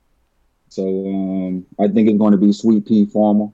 So 0.70 0.84
um, 0.84 1.66
I 1.80 1.88
think 1.90 2.08
it's 2.08 2.18
going 2.18 2.32
to 2.32 2.38
be 2.38 2.54
Sweet 2.54 2.86
Pea 2.86 3.06
Farmer. 3.06 3.50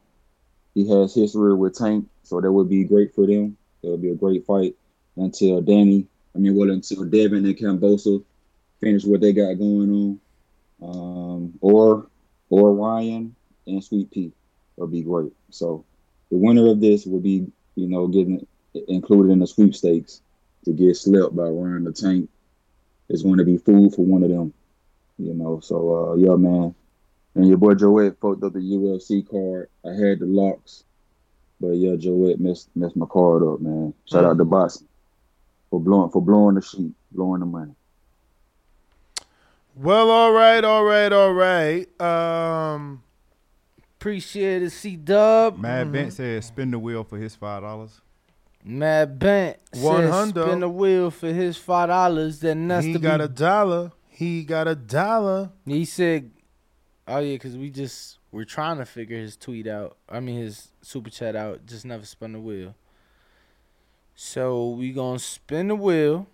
He 0.76 0.88
has 0.90 1.16
history 1.16 1.56
with 1.56 1.76
Tank, 1.76 2.08
so 2.22 2.40
that 2.40 2.52
would 2.52 2.70
be 2.70 2.84
great 2.84 3.16
for 3.16 3.26
them. 3.26 3.58
It 3.82 3.90
would 3.90 4.02
be 4.02 4.12
a 4.12 4.16
great 4.16 4.46
fight 4.46 4.76
until 5.16 5.62
Danny, 5.62 6.06
I 6.36 6.40
mean, 6.40 6.56
well, 6.56 6.70
until 6.70 7.06
Devin 7.06 7.46
and 7.46 7.58
Cambosa 7.58 8.24
finish 8.80 9.04
what 9.04 9.22
they 9.22 9.34
got 9.34 9.58
going 9.58 9.92
on, 9.92 10.20
um, 10.82 11.54
or 11.62 12.08
or 12.50 12.74
Ryan 12.74 13.36
and 13.66 13.84
Sweet 13.84 14.12
Pea 14.12 14.32
would 14.78 14.92
be 14.92 15.02
great. 15.02 15.32
So 15.50 15.84
the 16.32 16.38
winner 16.38 16.70
of 16.70 16.82
this 16.82 17.06
will 17.06 17.20
be, 17.20 17.48
you 17.76 17.88
know, 17.88 18.08
getting 18.08 18.46
included 18.88 19.32
in 19.32 19.40
the 19.40 19.48
sweepstakes 19.48 20.22
to 20.66 20.72
get 20.74 20.96
slept 20.96 21.36
by 21.36 21.44
Ryan 21.44 21.84
the 21.84 21.92
Tank. 21.92 22.30
It's 23.10 23.24
going 23.24 23.38
to 23.38 23.46
be 23.46 23.58
food 23.58 23.94
for 23.94 24.06
one 24.06 24.24
of 24.24 24.30
them, 24.30 24.54
you 25.18 25.34
know. 25.34 25.60
So 25.62 26.12
uh, 26.12 26.16
yeah, 26.16 26.36
man. 26.36 26.76
And 27.36 27.48
your 27.48 27.58
boy 27.58 27.76
Joet 27.76 28.20
fucked 28.20 28.44
up 28.44 28.54
the 28.54 28.60
UFC 28.60 29.28
card. 29.30 29.70
I 29.86 29.90
had 29.90 30.20
the 30.20 30.26
locks, 30.26 30.84
but 31.62 31.70
yeah, 31.70 31.96
Joet 31.96 32.40
messed 32.40 32.70
messed 32.76 32.96
my 32.96 33.06
card 33.06 33.44
up, 33.44 33.62
man. 33.62 33.94
Shout 34.06 34.26
out 34.26 34.38
to 34.38 34.46
Boss 34.46 34.84
for 35.70 35.80
blowing 35.80 36.10
for 36.10 36.22
blowing 36.22 36.56
the 36.56 36.62
sheet, 36.62 36.94
blowing 37.12 37.40
the 37.40 37.46
money. 37.46 37.74
Well, 39.80 40.10
all 40.10 40.32
right, 40.32 40.64
all 40.64 40.84
right, 40.84 41.12
all 41.14 41.34
right. 41.34 42.02
Um, 42.02 43.04
Appreciate 44.00 44.64
it, 44.64 44.70
C 44.72 44.96
Dub. 44.96 45.58
Mad 45.58 45.92
Bent 45.92 46.14
said 46.14 46.44
spin 46.44 46.72
the 46.72 46.80
wheel 46.80 47.04
for 47.04 47.18
his 47.18 47.36
five 47.36 47.62
dollars. 47.62 48.02
Mad 48.64 49.18
Bent 49.20 49.58
One 49.76 50.04
says 50.04 50.14
hundo. 50.14 50.46
spin 50.48 50.60
the 50.62 50.70
wheel 50.70 51.12
for 51.12 51.28
his 51.28 51.58
five 51.58 51.90
dollars. 51.90 52.40
Then 52.40 52.68
that's 52.68 52.86
he 52.86 52.94
to 52.94 53.00
got 53.00 53.18
be. 53.20 53.24
a 53.26 53.28
dollar. 53.28 53.92
He 54.10 54.44
got 54.44 54.68
a 54.68 54.76
dollar. 54.76 55.52
He 55.66 55.84
said, 55.86 56.32
"Oh 57.08 57.20
yeah, 57.20 57.36
because 57.36 57.58
we 57.58 57.70
just 57.70 58.20
we're 58.32 58.46
trying 58.46 58.78
to 58.78 58.86
figure 58.86 59.18
his 59.18 59.36
tweet 59.36 59.68
out. 59.68 59.98
I 60.10 60.20
mean 60.20 60.38
his 60.40 60.70
super 60.82 61.10
chat 61.10 61.36
out. 61.36 61.66
Just 61.66 61.86
never 61.86 62.06
spin 62.06 62.34
the 62.34 62.40
wheel. 62.40 62.76
So 64.16 64.70
we 64.70 64.92
gonna 64.94 65.20
spin 65.20 65.68
the 65.68 65.76
wheel 65.76 66.28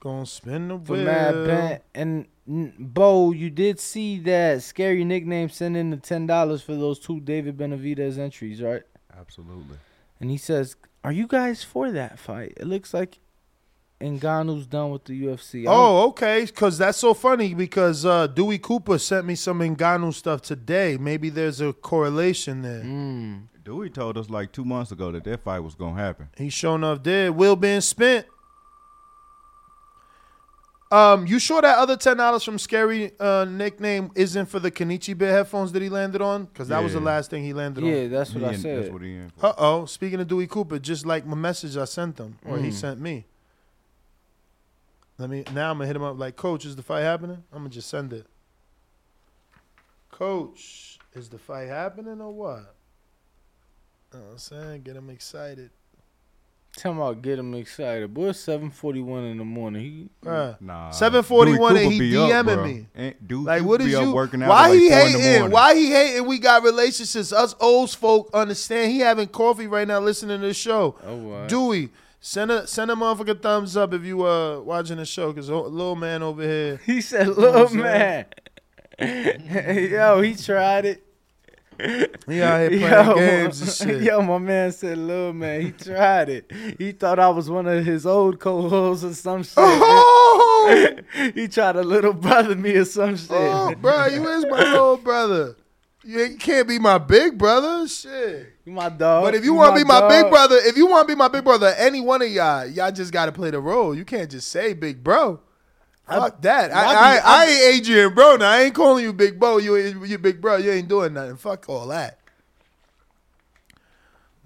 Gonna 0.00 0.26
spin 0.26 0.68
the 0.68 0.78
for 0.78 0.94
wheel. 0.94 1.04
Mad 1.04 1.46
Bent 1.46 1.82
and 1.94 2.18
n- 2.24 2.28
Bo. 2.50 3.30
You 3.30 3.48
did 3.48 3.78
see 3.78 4.18
that 4.20 4.62
scary 4.62 5.04
nickname 5.04 5.48
send 5.48 5.76
in 5.76 5.90
the 5.90 5.96
ten 5.96 6.26
dollars 6.26 6.62
for 6.62 6.74
those 6.74 6.98
two 6.98 7.20
David 7.20 7.56
Benavidez 7.56 8.18
entries, 8.18 8.60
right? 8.60 8.82
Absolutely. 9.16 9.76
And 10.18 10.30
he 10.30 10.36
says, 10.36 10.74
"Are 11.04 11.12
you 11.12 11.28
guys 11.28 11.62
for 11.62 11.92
that 11.92 12.18
fight? 12.18 12.54
It 12.56 12.66
looks 12.66 12.92
like 12.92 13.20
Ngannou's 14.00 14.66
done 14.66 14.90
with 14.90 15.04
the 15.04 15.22
UFC." 15.22 15.64
Oh, 15.68 16.08
okay. 16.08 16.44
Because 16.44 16.76
that's 16.76 16.98
so 16.98 17.14
funny. 17.14 17.54
Because 17.54 18.04
uh, 18.04 18.26
Dewey 18.26 18.58
Cooper 18.58 18.98
sent 18.98 19.26
me 19.26 19.36
some 19.36 19.60
Ngannou 19.60 20.12
stuff 20.12 20.42
today. 20.42 20.96
Maybe 21.00 21.30
there's 21.30 21.60
a 21.60 21.72
correlation 21.72 22.62
there. 22.62 22.82
Mm. 22.82 23.46
Dewey 23.62 23.90
told 23.90 24.18
us 24.18 24.28
like 24.28 24.50
two 24.50 24.64
months 24.64 24.90
ago 24.90 25.12
that 25.12 25.22
that 25.22 25.44
fight 25.44 25.60
was 25.60 25.76
gonna 25.76 25.94
happen. 26.02 26.30
He 26.36 26.48
sure 26.48 26.74
enough 26.74 27.04
did. 27.04 27.30
Will 27.30 27.54
being 27.54 27.80
spent. 27.80 28.26
Um, 30.92 31.24
you 31.26 31.38
sure 31.38 31.62
that 31.62 31.78
other 31.78 31.96
ten 31.96 32.16
dollars 32.16 32.42
from 32.42 32.58
Scary 32.58 33.12
uh, 33.20 33.44
nickname 33.48 34.10
isn't 34.16 34.46
for 34.46 34.58
the 34.58 34.72
Kenichi 34.72 35.16
Bear 35.16 35.32
headphones 35.32 35.70
that 35.72 35.82
he 35.82 35.88
landed 35.88 36.20
on? 36.20 36.46
Because 36.46 36.66
that 36.68 36.82
was 36.82 36.94
the 36.94 37.00
last 37.00 37.30
thing 37.30 37.44
he 37.44 37.52
landed 37.52 37.84
Yeah, 37.84 37.92
on. 37.92 37.96
Yeah, 38.02 38.08
that's 38.08 38.34
what 38.34 38.40
He 38.40 38.46
I 38.46 38.52
in- 38.54 38.58
said. 38.60 38.82
That's 38.82 38.92
what 38.92 39.02
he 39.02 39.14
in 39.14 39.30
for. 39.36 39.46
Uh 39.46 39.52
oh. 39.58 39.84
Speaking 39.86 40.18
of 40.20 40.26
Dewey 40.26 40.48
Cooper, 40.48 40.80
just 40.80 41.06
like 41.06 41.24
my 41.24 41.36
message 41.36 41.76
I 41.76 41.84
sent 41.84 42.18
him 42.18 42.38
or 42.44 42.58
he 42.58 42.70
Mm. 42.70 42.72
sent 42.72 43.00
me. 43.00 43.24
Let 45.18 45.30
me 45.30 45.44
now. 45.52 45.70
I'm 45.70 45.76
gonna 45.76 45.86
hit 45.86 45.94
him 45.94 46.02
up 46.02 46.18
like, 46.18 46.34
Coach, 46.34 46.64
is 46.64 46.74
the 46.74 46.82
fight 46.82 47.02
happening? 47.02 47.44
I'm 47.52 47.58
gonna 47.60 47.68
just 47.68 47.88
send 47.88 48.12
it. 48.12 48.26
Coach, 50.10 50.98
is 51.14 51.28
the 51.28 51.38
fight 51.38 51.68
happening 51.68 52.20
or 52.20 52.32
what? 52.32 52.74
You 54.12 54.18
know 54.18 54.24
what 54.26 54.32
I'm 54.32 54.38
saying, 54.38 54.82
get 54.82 54.96
him 54.96 55.08
excited. 55.08 55.70
Tell 56.76 56.92
him 56.92 57.00
I'll 57.02 57.14
get 57.14 57.38
him 57.38 57.52
excited. 57.54 58.14
Boy, 58.14 58.28
it's 58.28 58.40
741 58.40 59.24
in 59.24 59.38
the 59.38 59.44
morning. 59.44 59.82
He 59.82 60.08
Bruh. 60.24 60.58
Nah, 60.60 60.90
741 60.90 61.74
Dewey 61.74 61.82
and 61.84 61.92
Cooper 61.92 62.02
he 62.04 62.10
be 62.10 62.16
up, 62.16 62.30
DMing 62.46 62.54
bro. 62.54 62.64
me. 62.64 62.86
Ain't- 62.96 63.28
Dude, 63.28 63.44
Like, 63.44 63.58
Cooper 63.58 63.68
what 63.68 63.80
be 63.80 63.94
up 63.96 64.02
you? 64.04 64.12
working 64.12 64.42
out 64.42 64.48
Why 64.48 64.62
till, 64.62 64.70
like, 64.70 64.80
he 64.80 64.88
four 64.88 64.98
in 65.00 65.12
the 65.12 65.18
hating? 65.18 65.32
morning. 65.40 65.50
Why 65.54 65.74
he 65.74 65.90
hating? 65.90 66.26
We 66.26 66.38
got 66.38 66.62
relationships. 66.62 67.32
Us 67.32 67.54
old 67.60 67.90
folk 67.90 68.30
understand. 68.32 68.92
He 68.92 69.00
having 69.00 69.26
coffee 69.28 69.66
right 69.66 69.86
now, 69.86 69.98
listening 70.00 70.40
to 70.40 70.46
the 70.46 70.54
show. 70.54 70.94
Oh, 71.04 71.16
what? 71.16 71.48
Dewey, 71.48 71.90
send 72.20 72.50
a 72.52 72.66
send 72.66 72.90
a 72.90 72.94
motherfucker 72.94 73.42
thumbs 73.42 73.76
up 73.76 73.92
if 73.92 74.04
you 74.04 74.24
uh 74.24 74.60
watching 74.60 74.96
the 74.98 75.04
show, 75.06 75.32
cause 75.32 75.50
o- 75.50 75.62
little 75.62 75.96
man 75.96 76.22
over 76.22 76.42
here. 76.42 76.80
He 76.86 77.00
said, 77.00 77.26
know 77.26 77.32
"Little 77.34 77.74
man." 77.74 78.26
Yo, 79.00 80.20
he 80.20 80.34
tried 80.34 80.84
it. 80.86 81.02
He 82.26 82.42
out 82.42 82.60
here 82.60 82.68
playing 82.70 82.80
Yo, 82.82 83.14
games 83.14 83.60
and 83.60 83.70
shit. 83.90 84.02
yo, 84.02 84.22
my 84.22 84.38
man 84.38 84.72
said, 84.72 84.98
"Little 84.98 85.32
man." 85.32 85.62
He 85.62 85.72
tried 85.72 86.28
it. 86.28 86.50
He 86.78 86.92
thought 86.92 87.18
I 87.18 87.28
was 87.28 87.48
one 87.50 87.66
of 87.66 87.84
his 87.84 88.06
old 88.06 88.38
co-hosts 88.38 89.04
or 89.04 89.14
some 89.14 89.42
shit. 89.42 89.54
Oh, 89.56 90.94
he 91.34 91.48
tried 91.48 91.72
to 91.72 91.82
little 91.82 92.12
brother 92.12 92.54
me 92.54 92.76
or 92.76 92.84
some 92.84 93.16
shit. 93.16 93.30
oh, 93.30 93.74
bro, 93.80 94.06
you 94.06 94.26
is 94.28 94.44
my 94.46 94.58
little 94.58 94.96
brother. 94.96 95.56
You 96.02 96.36
can't 96.38 96.66
be 96.66 96.78
my 96.78 96.96
big 96.96 97.36
brother, 97.36 97.86
shit. 97.86 98.54
You 98.64 98.72
my 98.72 98.88
dog. 98.88 99.22
But 99.24 99.34
if 99.34 99.44
you 99.44 99.52
want 99.52 99.76
to 99.76 99.84
be 99.84 99.86
my 99.86 100.08
big 100.08 100.30
brother, 100.30 100.56
if 100.56 100.76
you 100.76 100.86
want 100.86 101.06
to 101.06 101.14
be 101.14 101.18
my 101.18 101.28
big 101.28 101.44
brother, 101.44 101.74
any 101.76 102.00
one 102.00 102.22
of 102.22 102.28
y'all, 102.30 102.66
y'all 102.66 102.90
just 102.90 103.12
got 103.12 103.26
to 103.26 103.32
play 103.32 103.50
the 103.50 103.60
role. 103.60 103.94
You 103.94 104.04
can't 104.06 104.30
just 104.30 104.48
say 104.48 104.72
big 104.72 105.04
bro. 105.04 105.40
Fuck 106.18 106.42
that. 106.42 106.72
I, 106.72 106.84
I 106.84 106.94
I, 106.94 107.20
I 107.24 107.46
ain't 107.46 107.74
Adrian 107.76 108.14
bro 108.14 108.36
now. 108.36 108.50
I 108.50 108.60
ain't 108.62 108.74
calling 108.74 109.04
you 109.04 109.12
big 109.12 109.38
bro. 109.38 109.58
You 109.58 109.76
ain't- 109.76 110.06
you 110.06 110.18
big 110.18 110.40
bro. 110.40 110.56
You 110.56 110.70
ain't 110.72 110.88
doing 110.88 111.14
nothing. 111.14 111.36
Fuck 111.36 111.68
all 111.68 111.86
that. 111.88 112.18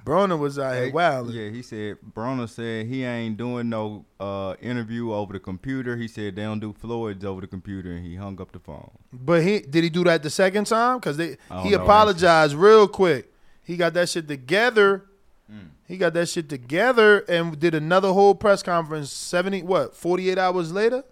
Broner 0.05 0.39
was 0.39 0.59
out 0.59 0.74
here 0.74 0.93
wild. 0.93 1.31
Yeah, 1.32 1.49
he 1.49 1.62
said 1.62 1.97
Broner 2.15 2.47
said 2.47 2.86
he 2.86 3.05
ain't 3.05 3.39
doing 3.39 3.70
no 3.70 4.05
uh, 4.20 4.55
interview 4.61 5.11
over 5.15 5.32
the 5.32 5.41
computer. 5.41 5.97
He 5.97 6.09
said 6.09 6.36
they 6.36 6.43
don't 6.43 6.61
do 6.61 6.74
Floyd's 6.74 7.24
over 7.24 7.41
the 7.41 7.47
computer, 7.47 7.91
and 7.93 8.05
he 8.05 8.15
hung 8.16 8.39
up 8.39 8.53
the 8.53 8.59
phone. 8.59 8.91
But 9.12 9.43
he 9.43 9.61
did 9.61 9.82
he 9.82 9.89
do 9.89 10.05
that 10.05 10.23
the 10.23 10.28
second 10.28 10.66
time? 10.66 11.01
Cause 11.01 11.16
they 11.16 11.39
he 11.62 11.70
know, 11.70 11.82
apologized 11.82 12.55
real 12.55 12.86
quick. 12.86 13.32
He 13.62 13.78
got 13.78 13.95
that 13.95 14.11
shit 14.11 14.28
together. 14.28 15.07
Hmm. 15.51 15.69
He 15.86 15.97
got 15.97 16.12
that 16.15 16.28
shit 16.28 16.51
together 16.51 17.20
and 17.20 17.59
did 17.59 17.74
another 17.74 18.12
whole 18.12 18.35
press 18.35 18.62
conference. 18.62 19.11
Seventy 19.11 19.62
what? 19.62 19.97
Forty 19.97 20.28
eight 20.28 20.36
hours 20.39 20.70
later, 20.70 21.03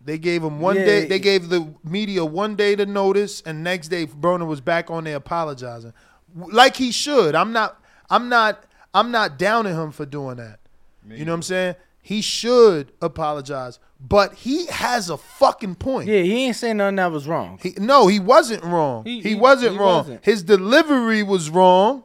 they 0.00 0.18
gave 0.18 0.42
him 0.42 0.60
one 0.60 0.76
Yeah. 0.76 0.84
day. 0.84 1.04
They 1.06 1.18
gave 1.18 1.48
the 1.48 1.72
media 1.84 2.24
one 2.24 2.54
day 2.56 2.76
to 2.76 2.86
notice, 2.86 3.42
and 3.44 3.62
next 3.64 3.88
day 3.88 4.06
Broner 4.06 4.46
was 4.46 4.60
back 4.60 4.90
on 4.90 5.04
there 5.04 5.16
apologizing, 5.16 5.92
like 6.34 6.76
he 6.76 6.90
should. 6.92 7.34
I'm 7.34 7.52
not. 7.52 7.80
I'm 8.10 8.28
not. 8.28 8.64
I'm 8.94 9.10
not 9.10 9.38
downing 9.38 9.74
him 9.74 9.90
for 9.92 10.06
doing 10.06 10.36
that. 10.36 10.60
You 11.08 11.24
know 11.24 11.32
what 11.32 11.36
I'm 11.36 11.42
saying? 11.42 11.74
He 12.02 12.20
should 12.22 12.92
apologize, 13.02 13.78
but 14.00 14.32
he 14.34 14.66
has 14.66 15.10
a 15.10 15.16
fucking 15.18 15.74
point. 15.74 16.08
Yeah, 16.08 16.20
he 16.22 16.46
ain't 16.46 16.56
saying 16.56 16.78
nothing 16.78 16.96
that 16.96 17.10
was 17.12 17.26
wrong. 17.26 17.58
He, 17.62 17.74
no, 17.78 18.06
he 18.06 18.18
wasn't 18.18 18.64
wrong. 18.64 19.04
He, 19.04 19.20
He- 19.20 19.28
he- 19.30 19.34
wasn't 19.34 19.72
he 19.72 19.78
wrong. 19.78 19.96
wasn't. 19.98 20.24
His 20.24 20.42
delivery 20.42 21.22
was 21.22 21.50
wrong. 21.50 22.04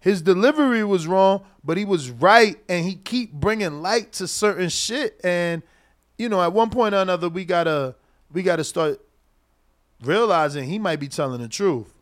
His 0.00 0.22
delivery 0.22 0.84
was 0.84 1.06
wrong, 1.06 1.42
but 1.64 1.76
he 1.76 1.84
was 1.84 2.10
right, 2.10 2.56
and 2.68 2.84
he 2.84 2.94
keep 2.96 3.32
bringing 3.32 3.82
light 3.82 4.12
to 4.14 4.26
certain 4.28 4.68
shit. 4.68 5.20
And 5.24 5.62
you 6.18 6.28
know, 6.28 6.42
at 6.42 6.52
one 6.52 6.70
point 6.70 6.94
or 6.94 6.98
another, 6.98 7.28
we 7.28 7.44
gotta 7.44 7.94
we 8.32 8.42
gotta 8.42 8.64
start 8.64 9.00
realizing 10.02 10.64
he 10.64 10.78
might 10.78 11.00
be 11.00 11.08
telling 11.08 11.40
the 11.40 11.48
truth. 11.48 11.92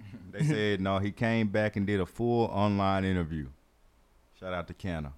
They 0.32 0.42
said 0.42 0.80
no. 0.80 0.98
He 0.98 1.12
came 1.12 1.46
back 1.46 1.76
and 1.76 1.86
did 1.86 2.00
a 2.00 2.06
full 2.06 2.46
online 2.46 3.04
interview. 3.04 3.46
Shout 4.40 4.52
out 4.52 4.66
to 4.66 4.74
Canna. 4.74 5.12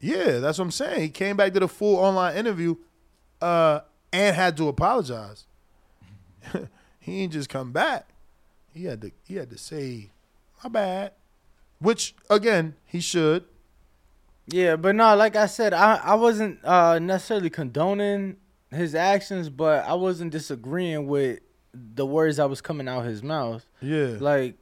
Yeah, 0.00 0.40
that's 0.40 0.58
what 0.58 0.64
I'm 0.64 0.70
saying. 0.72 1.02
He 1.02 1.08
came 1.08 1.36
back 1.36 1.54
to 1.54 1.60
the 1.60 1.68
full 1.68 1.96
online 1.96 2.36
interview, 2.36 2.74
uh, 3.40 3.80
and 4.12 4.34
had 4.34 4.56
to 4.56 4.66
apologize. 4.66 5.46
he 6.98 7.22
ain't 7.22 7.32
just 7.32 7.48
come 7.48 7.70
back. 7.70 8.08
He 8.74 8.84
had 8.84 9.00
to 9.02 9.12
he 9.22 9.36
had 9.36 9.50
to 9.50 9.58
say, 9.58 10.10
my 10.64 10.68
bad. 10.68 11.12
Which 11.78 12.14
again, 12.28 12.74
he 12.84 13.00
should. 13.00 13.44
Yeah, 14.48 14.76
but 14.76 14.94
no, 14.94 15.16
like 15.16 15.36
I 15.36 15.46
said, 15.46 15.72
I 15.74 15.96
I 15.96 16.14
wasn't 16.14 16.64
uh, 16.64 16.98
necessarily 16.98 17.50
condoning 17.50 18.36
his 18.70 18.94
actions, 18.94 19.48
but 19.48 19.84
I 19.84 19.94
wasn't 19.94 20.30
disagreeing 20.30 21.06
with 21.06 21.40
the 21.72 22.06
words 22.06 22.36
that 22.36 22.48
was 22.48 22.60
coming 22.60 22.88
out 22.88 23.04
his 23.04 23.22
mouth. 23.22 23.66
Yeah. 23.80 24.16
Like 24.20 24.56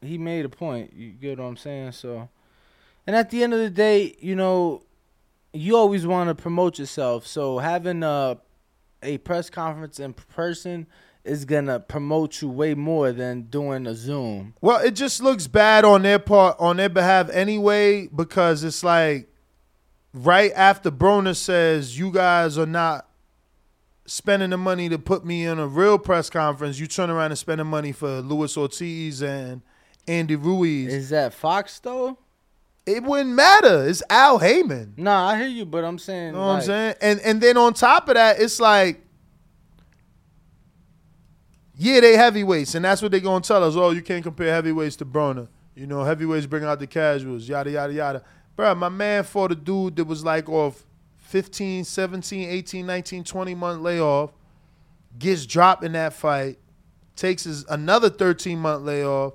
he 0.00 0.18
made 0.18 0.44
a 0.44 0.48
point. 0.48 0.92
You 0.94 1.10
get 1.12 1.38
what 1.38 1.44
I'm 1.44 1.56
saying? 1.56 1.92
So, 1.92 2.28
and 3.06 3.14
at 3.14 3.30
the 3.30 3.42
end 3.42 3.54
of 3.54 3.60
the 3.60 3.70
day, 3.70 4.16
you 4.20 4.34
know, 4.34 4.82
you 5.52 5.76
always 5.76 6.06
want 6.06 6.28
to 6.28 6.34
promote 6.34 6.78
yourself. 6.78 7.26
So 7.26 7.58
having 7.58 8.02
a 8.02 8.38
a 9.02 9.18
press 9.18 9.48
conference 9.48 9.98
in 9.98 10.12
person 10.12 10.86
is 11.30 11.44
gonna 11.44 11.78
promote 11.78 12.42
you 12.42 12.48
way 12.48 12.74
more 12.74 13.12
than 13.12 13.42
doing 13.42 13.86
a 13.86 13.94
Zoom. 13.94 14.54
Well, 14.60 14.80
it 14.84 14.92
just 14.92 15.22
looks 15.22 15.46
bad 15.46 15.84
on 15.84 16.02
their 16.02 16.18
part, 16.18 16.56
on 16.58 16.76
their 16.76 16.88
behalf 16.88 17.30
anyway, 17.30 18.08
because 18.08 18.64
it's 18.64 18.82
like 18.82 19.32
right 20.12 20.52
after 20.56 20.90
Broner 20.90 21.36
says 21.36 21.96
you 21.98 22.10
guys 22.10 22.58
are 22.58 22.66
not 22.66 23.06
spending 24.06 24.50
the 24.50 24.56
money 24.58 24.88
to 24.88 24.98
put 24.98 25.24
me 25.24 25.46
in 25.46 25.60
a 25.60 25.66
real 25.68 25.98
press 25.98 26.28
conference, 26.28 26.80
you 26.80 26.88
turn 26.88 27.10
around 27.10 27.30
and 27.30 27.38
spend 27.38 27.60
the 27.60 27.64
money 27.64 27.92
for 27.92 28.20
Luis 28.20 28.56
Ortiz 28.56 29.22
and 29.22 29.62
Andy 30.08 30.34
Ruiz. 30.34 30.92
Is 30.92 31.10
that 31.10 31.32
Fox 31.32 31.78
though? 31.78 32.18
it 32.86 33.02
wouldn't 33.04 33.30
matter. 33.30 33.86
It's 33.86 34.02
Al 34.10 34.38
Haymon. 34.38 34.94
Nah, 34.96 35.28
I 35.28 35.38
hear 35.38 35.46
you, 35.46 35.64
but 35.64 35.84
I'm 35.84 35.98
saying, 35.98 36.28
You 36.28 36.32
know 36.32 36.46
what 36.46 36.52
I'm 36.54 36.62
saying? 36.62 36.94
And 37.00 37.20
and 37.20 37.40
then 37.40 37.56
on 37.56 37.74
top 37.74 38.08
of 38.08 38.14
that, 38.14 38.40
it's 38.40 38.58
like 38.58 39.04
yeah, 41.80 41.98
they 42.00 42.14
heavyweights, 42.14 42.74
and 42.74 42.84
that's 42.84 43.00
what 43.00 43.10
they're 43.10 43.20
gonna 43.20 43.40
tell 43.40 43.64
us. 43.64 43.74
Oh, 43.74 43.90
you 43.90 44.02
can't 44.02 44.22
compare 44.22 44.52
heavyweights 44.52 44.96
to 44.96 45.06
Broner. 45.06 45.48
You 45.74 45.86
know, 45.86 46.04
heavyweights 46.04 46.44
bring 46.44 46.62
out 46.62 46.78
the 46.78 46.86
casuals, 46.86 47.48
yada 47.48 47.70
yada 47.70 47.92
yada. 47.94 48.22
Bro, 48.54 48.74
my 48.74 48.90
man 48.90 49.24
fought 49.24 49.52
a 49.52 49.54
dude 49.54 49.96
that 49.96 50.04
was 50.04 50.22
like 50.22 50.46
off 50.50 50.84
15, 51.16 51.84
17, 51.84 52.50
18, 52.50 52.84
19, 52.84 53.24
20 53.24 53.54
month 53.54 53.80
layoff, 53.80 54.30
gets 55.18 55.46
dropped 55.46 55.82
in 55.82 55.92
that 55.92 56.12
fight, 56.12 56.58
takes 57.16 57.44
his 57.44 57.64
another 57.70 58.10
13 58.10 58.58
month 58.58 58.84
layoff, 58.84 59.32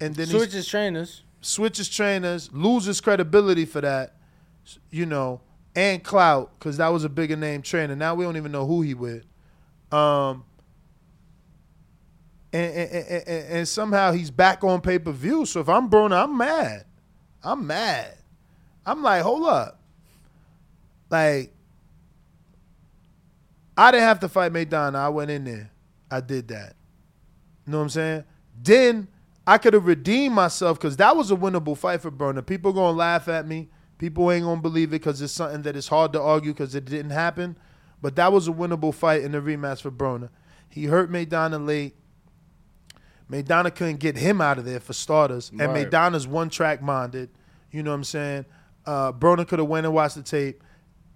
and 0.00 0.16
then 0.16 0.26
switches 0.26 0.66
trainers. 0.66 1.22
switches 1.40 1.88
trainers, 1.88 2.50
loses 2.52 3.00
credibility 3.00 3.64
for 3.64 3.80
that, 3.80 4.16
you 4.90 5.06
know, 5.06 5.40
and 5.76 6.02
clout 6.02 6.50
because 6.58 6.78
that 6.78 6.88
was 6.88 7.04
a 7.04 7.08
bigger 7.08 7.36
name 7.36 7.62
trainer. 7.62 7.94
Now 7.94 8.16
we 8.16 8.24
don't 8.24 8.36
even 8.36 8.50
know 8.50 8.66
who 8.66 8.82
he 8.82 8.94
with. 8.94 9.24
Um, 9.92 10.44
and, 12.52 12.74
and, 12.74 13.06
and, 13.06 13.28
and- 13.28 13.68
somehow 13.68 14.12
he's 14.12 14.30
back 14.30 14.64
on 14.64 14.80
pay 14.80 14.98
per 14.98 15.12
view. 15.12 15.46
So 15.46 15.60
if 15.60 15.68
I'm 15.68 15.88
Broner, 15.88 16.22
I'm 16.24 16.36
mad. 16.36 16.84
I'm 17.42 17.66
mad. 17.66 18.16
I'm 18.84 19.02
like, 19.02 19.22
hold 19.22 19.46
up. 19.46 19.80
Like, 21.10 21.52
I 23.76 23.90
didn't 23.90 24.04
have 24.04 24.20
to 24.20 24.28
fight 24.28 24.52
Maidana. 24.52 24.96
I 24.96 25.08
went 25.08 25.30
in 25.30 25.44
there. 25.44 25.70
I 26.10 26.20
did 26.20 26.48
that. 26.48 26.74
You 27.66 27.72
know 27.72 27.78
what 27.78 27.84
I'm 27.84 27.90
saying? 27.90 28.24
Then 28.62 29.08
I 29.46 29.58
could 29.58 29.74
have 29.74 29.86
redeemed 29.86 30.34
myself 30.34 30.78
because 30.78 30.96
that 30.98 31.16
was 31.16 31.30
a 31.30 31.36
winnable 31.36 31.76
fight 31.76 32.00
for 32.02 32.10
Broner. 32.10 32.44
People 32.44 32.72
gonna 32.72 32.96
laugh 32.96 33.28
at 33.28 33.46
me. 33.46 33.68
People 33.98 34.30
ain't 34.30 34.44
gonna 34.44 34.60
believe 34.60 34.88
it 34.88 35.00
because 35.00 35.20
it's 35.22 35.32
something 35.32 35.62
that 35.62 35.76
is 35.76 35.88
hard 35.88 36.12
to 36.12 36.20
argue 36.20 36.52
because 36.52 36.74
it 36.74 36.84
didn't 36.84 37.10
happen. 37.10 37.56
But 38.02 38.16
that 38.16 38.32
was 38.32 38.48
a 38.48 38.52
winnable 38.52 38.94
fight 38.94 39.22
in 39.22 39.32
the 39.32 39.38
rematch 39.40 39.82
for 39.82 39.90
Broner. 39.90 40.30
He 40.68 40.84
hurt 40.86 41.10
Maidana 41.10 41.64
late. 41.64 41.94
Maidana 43.30 43.74
couldn't 43.74 43.98
get 43.98 44.16
him 44.16 44.40
out 44.40 44.58
of 44.58 44.64
there 44.64 44.80
for 44.80 44.92
starters, 44.92 45.50
and 45.50 45.60
Right. 45.60 45.88
Maidana's 45.88 46.26
one 46.26 46.50
track 46.50 46.82
minded. 46.82 47.30
You 47.70 47.82
know 47.82 47.90
what 47.90 47.96
I'm 47.96 48.04
saying? 48.04 48.44
Uh, 48.84 49.12
Broner 49.12 49.46
could 49.46 49.58
have 49.60 49.68
went 49.68 49.86
and 49.86 49.94
watched 49.94 50.16
the 50.16 50.22
tape 50.22 50.62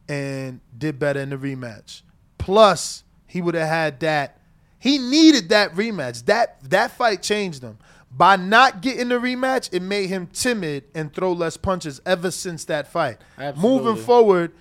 and 0.08 0.60
did 0.76 0.98
better 0.98 1.20
in 1.20 1.30
the 1.30 1.36
rematch. 1.36 2.02
Plus, 2.38 3.04
he 3.26 3.40
would 3.42 3.54
have 3.54 3.68
had 3.68 4.00
that. 4.00 4.38
He 4.78 4.98
needed 4.98 5.48
that 5.48 5.72
rematch. 5.72 6.26
That 6.26 6.58
that 6.70 6.92
fight 6.92 7.22
changed 7.22 7.62
him. 7.62 7.78
By 8.16 8.36
not 8.36 8.80
getting 8.80 9.08
the 9.08 9.16
rematch, 9.16 9.70
it 9.72 9.82
made 9.82 10.08
him 10.08 10.28
timid 10.28 10.84
and 10.94 11.12
throw 11.12 11.32
less 11.32 11.56
punches 11.56 12.00
ever 12.06 12.30
since 12.30 12.64
that 12.66 12.86
fight. 12.86 13.18
Absolutely. 13.36 13.86
Moving 13.86 14.04
forward, 14.04 14.52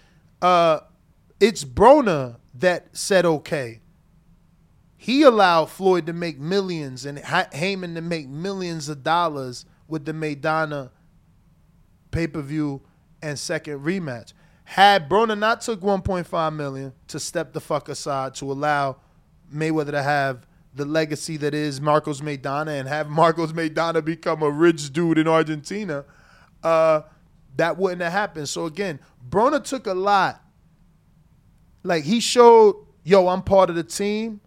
uh, 0.41 0.79
it's 1.39 1.63
Broner 1.63 2.37
that 2.55 2.87
said 2.97 3.25
okay. 3.25 3.81
He 5.03 5.23
allowed 5.23 5.65
Floyd 5.65 6.05
to 6.05 6.13
make 6.13 6.39
millions 6.39 7.05
and 7.05 7.19
Haymon 7.19 7.95
to 7.95 8.01
make 8.01 8.29
millions 8.29 8.87
of 8.87 9.03
dollars 9.03 9.65
with 9.85 10.05
the 10.05 10.13
Maidana 10.13 10.91
pay 12.09 12.25
per 12.25 12.39
view 12.39 12.79
and 13.21 13.37
second 13.37 13.81
rematch. 13.81 14.31
Had 14.63 15.09
Broner 15.09 15.37
not 15.37 15.59
took 15.59 15.81
1.5 15.81 16.55
million 16.55 16.93
to 17.09 17.19
step 17.19 17.51
the 17.51 17.59
fuck 17.59 17.89
aside 17.89 18.35
to 18.35 18.49
allow 18.49 18.95
Mayweather 19.53 19.91
to 19.91 20.01
have 20.01 20.47
the 20.73 20.85
legacy 20.85 21.35
that 21.35 21.53
is 21.53 21.81
Marcos 21.81 22.21
Maidana 22.21 22.79
and 22.79 22.87
have 22.87 23.09
Marcos 23.09 23.51
Maidana 23.51 24.05
become 24.05 24.41
a 24.41 24.49
rich 24.49 24.93
dude 24.93 25.17
in 25.17 25.27
Argentina, 25.27 26.05
uh, 26.63 27.01
that 27.57 27.77
wouldn't 27.77 28.01
have 28.01 28.13
happened. 28.13 28.47
So 28.47 28.67
again, 28.67 29.01
Broner 29.29 29.61
took 29.61 29.85
a 29.85 29.93
lot. 29.93 30.41
Like 31.83 32.05
he 32.05 32.21
showed, 32.21 32.77
yo, 33.03 33.27
I'm 33.27 33.41
part 33.41 33.69
of 33.69 33.75
the 33.75 33.83
team 33.83 34.39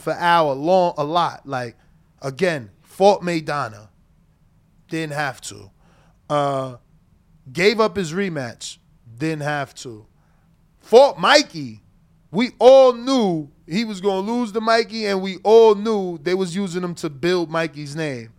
for 0.00 0.12
hour 0.14 0.54
long 0.54 0.94
a 0.96 1.04
lot. 1.04 1.46
Like 1.46 1.76
again, 2.22 2.70
fought 2.82 3.22
Maidana, 3.22 3.88
didn't 4.88 5.14
have 5.14 5.40
to. 5.42 5.70
Uh, 6.28 6.76
gave 7.52 7.80
up 7.80 7.96
his 7.96 8.12
rematch, 8.12 8.78
didn't 9.16 9.42
have 9.42 9.74
to. 9.76 10.06
Fought 10.80 11.18
Mikey. 11.18 11.82
We 12.32 12.50
all 12.58 12.92
knew 12.92 13.50
he 13.66 13.84
was 13.84 14.00
gonna 14.00 14.20
lose 14.20 14.52
to 14.52 14.60
Mikey, 14.60 15.06
and 15.06 15.20
we 15.20 15.38
all 15.42 15.74
knew 15.74 16.18
they 16.18 16.34
was 16.34 16.54
using 16.54 16.82
him 16.82 16.94
to 16.96 17.10
build 17.10 17.50
Mikey's 17.50 17.96
name, 17.96 18.32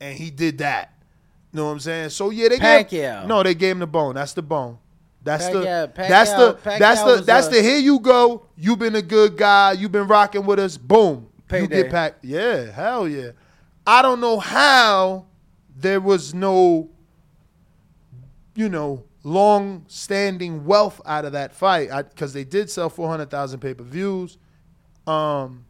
and 0.00 0.16
he 0.16 0.30
did 0.30 0.58
that. 0.58 0.94
You 1.52 1.58
know 1.58 1.66
what 1.66 1.72
I'm 1.72 1.80
saying? 1.80 2.10
So 2.10 2.30
yeah, 2.30 2.48
they 2.48 2.58
gave 2.58 2.90
no, 3.28 3.42
they 3.42 3.54
gave 3.54 3.72
him 3.72 3.78
the 3.78 3.86
bone. 3.86 4.16
That's 4.16 4.32
the 4.32 4.42
bone. 4.42 4.78
That's 5.24 5.48
the 5.48 5.90
that's 5.96 6.32
the 6.32 6.54
Pacquiao- 6.62 6.78
that's 6.78 7.02
the 7.02 7.22
that's 7.22 7.48
the 7.48 7.62
here 7.62 7.78
you 7.78 7.98
go. 7.98 8.46
You've 8.56 8.78
been 8.78 8.94
a 8.94 9.02
good 9.02 9.36
guy. 9.36 9.72
You've 9.72 9.92
been 9.92 10.06
rocking 10.06 10.44
with 10.44 10.58
us. 10.58 10.76
Boom. 10.76 11.28
You 11.38 11.42
Payday. 11.48 11.82
get 11.82 11.90
packed. 11.90 12.24
Yeah, 12.24 12.70
hell 12.70 13.08
yeah. 13.08 13.30
I 13.86 14.02
don't 14.02 14.20
know 14.20 14.38
how 14.38 15.26
there 15.76 16.00
was 16.00 16.34
no, 16.34 16.90
you 18.54 18.68
know, 18.68 19.04
long 19.22 19.84
standing 19.88 20.64
wealth 20.64 21.00
out 21.06 21.24
of 21.24 21.32
that 21.32 21.54
fight 21.54 21.90
because 22.10 22.32
they 22.32 22.44
did 22.44 22.70
sell 22.70 22.88
400,000 22.90 23.60
pay 23.60 23.74
per 23.74 23.84
views. 23.84 24.38
Um, 25.06 25.64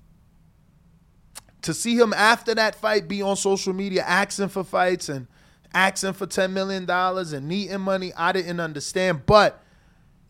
to 1.62 1.72
see 1.72 1.96
him 1.96 2.12
after 2.12 2.54
that 2.54 2.74
fight 2.74 3.08
be 3.08 3.22
on 3.22 3.36
social 3.36 3.72
media 3.72 4.04
asking 4.04 4.48
for 4.48 4.64
fights 4.64 5.08
and 5.08 5.26
asking 5.74 6.14
for 6.14 6.26
$10 6.26 6.52
million 6.52 6.88
and 6.88 7.48
needing 7.48 7.80
money, 7.80 8.12
I 8.16 8.32
didn't 8.32 8.60
understand. 8.60 9.26
But, 9.26 9.62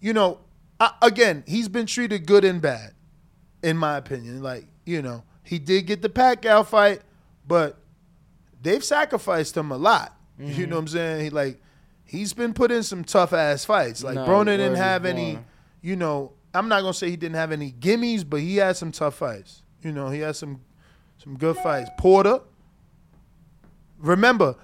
you 0.01 0.13
know, 0.13 0.41
I, 0.81 0.93
again, 1.03 1.45
he's 1.47 1.69
been 1.69 1.87
treated 1.87 2.27
good 2.27 2.45
and 2.45 2.61
bad, 2.61 2.95
in 3.63 3.77
my 3.77 3.97
opinion. 3.97 4.43
Like, 4.43 4.67
you 4.85 5.03
know, 5.03 5.23
he 5.43 5.59
did 5.59 5.87
get 5.87 6.03
the 6.03 6.09
Pacquiao 6.09 6.67
fight, 6.67 7.03
but 7.47 7.79
they've 8.63 8.83
sacrificed 8.83 9.57
him 9.57 9.71
a 9.71 9.77
lot. 9.77 10.17
Mm-hmm. 10.41 10.61
You 10.61 10.67
know 10.67 10.77
what 10.77 10.83
I'm 10.83 10.89
saying? 10.89 11.25
He, 11.25 11.31
like, 11.31 11.61
he's 12.05 12.33
been 12.33 12.55
put 12.55 12.73
in 12.73 12.83
some 12.83 13.05
tough 13.05 13.33
ass 13.33 13.65
fights. 13.65 14.03
Like, 14.03 14.15
No, 14.15 14.27
Broner 14.27 14.57
didn't 14.57 14.77
have 14.77 15.05
any, 15.05 15.39
you 15.83 15.97
know, 15.97 16.33
I'm 16.55 16.69
not 16.69 16.81
gonna 16.83 16.95
say 16.95 17.11
he 17.11 17.17
didn't 17.17 17.35
have 17.35 17.51
any 17.53 17.73
gimmies, 17.73 18.29
but 18.29 18.41
he 18.41 18.57
had 18.57 18.77
some 18.77 18.93
tough 18.93 19.17
fights. 19.17 19.63
You 19.83 19.93
know, 19.93 20.09
he 20.09 20.21
had 20.21 20.37
some 20.37 20.61
some 21.19 21.37
good 21.37 21.57
fights. 21.57 21.91
Porter. 21.99 22.41
Remember, 23.99 24.57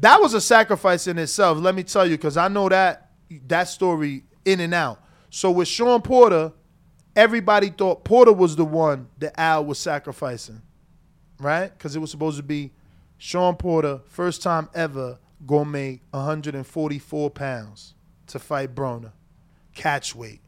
that 0.00 0.20
was 0.20 0.34
a 0.34 0.40
sacrifice 0.40 1.06
in 1.06 1.18
itself. 1.18 1.58
Let 1.58 1.74
me 1.74 1.82
tell 1.82 2.06
you, 2.06 2.16
because 2.16 2.36
I 2.36 2.48
know 2.48 2.68
that 2.68 3.10
that 3.46 3.64
story 3.64 4.24
in 4.44 4.60
and 4.60 4.74
out. 4.74 5.02
So 5.30 5.50
with 5.50 5.68
Sean 5.68 6.00
Porter, 6.00 6.52
everybody 7.14 7.70
thought 7.70 8.04
Porter 8.04 8.32
was 8.32 8.56
the 8.56 8.64
one 8.64 9.08
that 9.18 9.38
Al 9.38 9.64
was 9.64 9.78
sacrificing, 9.78 10.62
right? 11.38 11.68
Because 11.68 11.96
it 11.96 11.98
was 11.98 12.10
supposed 12.10 12.36
to 12.38 12.42
be 12.42 12.72
Sean 13.18 13.56
Porter, 13.56 14.00
first 14.06 14.42
time 14.42 14.68
ever, 14.74 15.18
gonna 15.46 15.68
make 15.68 16.02
144 16.10 17.30
pounds 17.30 17.94
to 18.28 18.38
fight 18.38 18.74
Broner, 18.74 19.12
catch 19.74 20.14
weight 20.14 20.40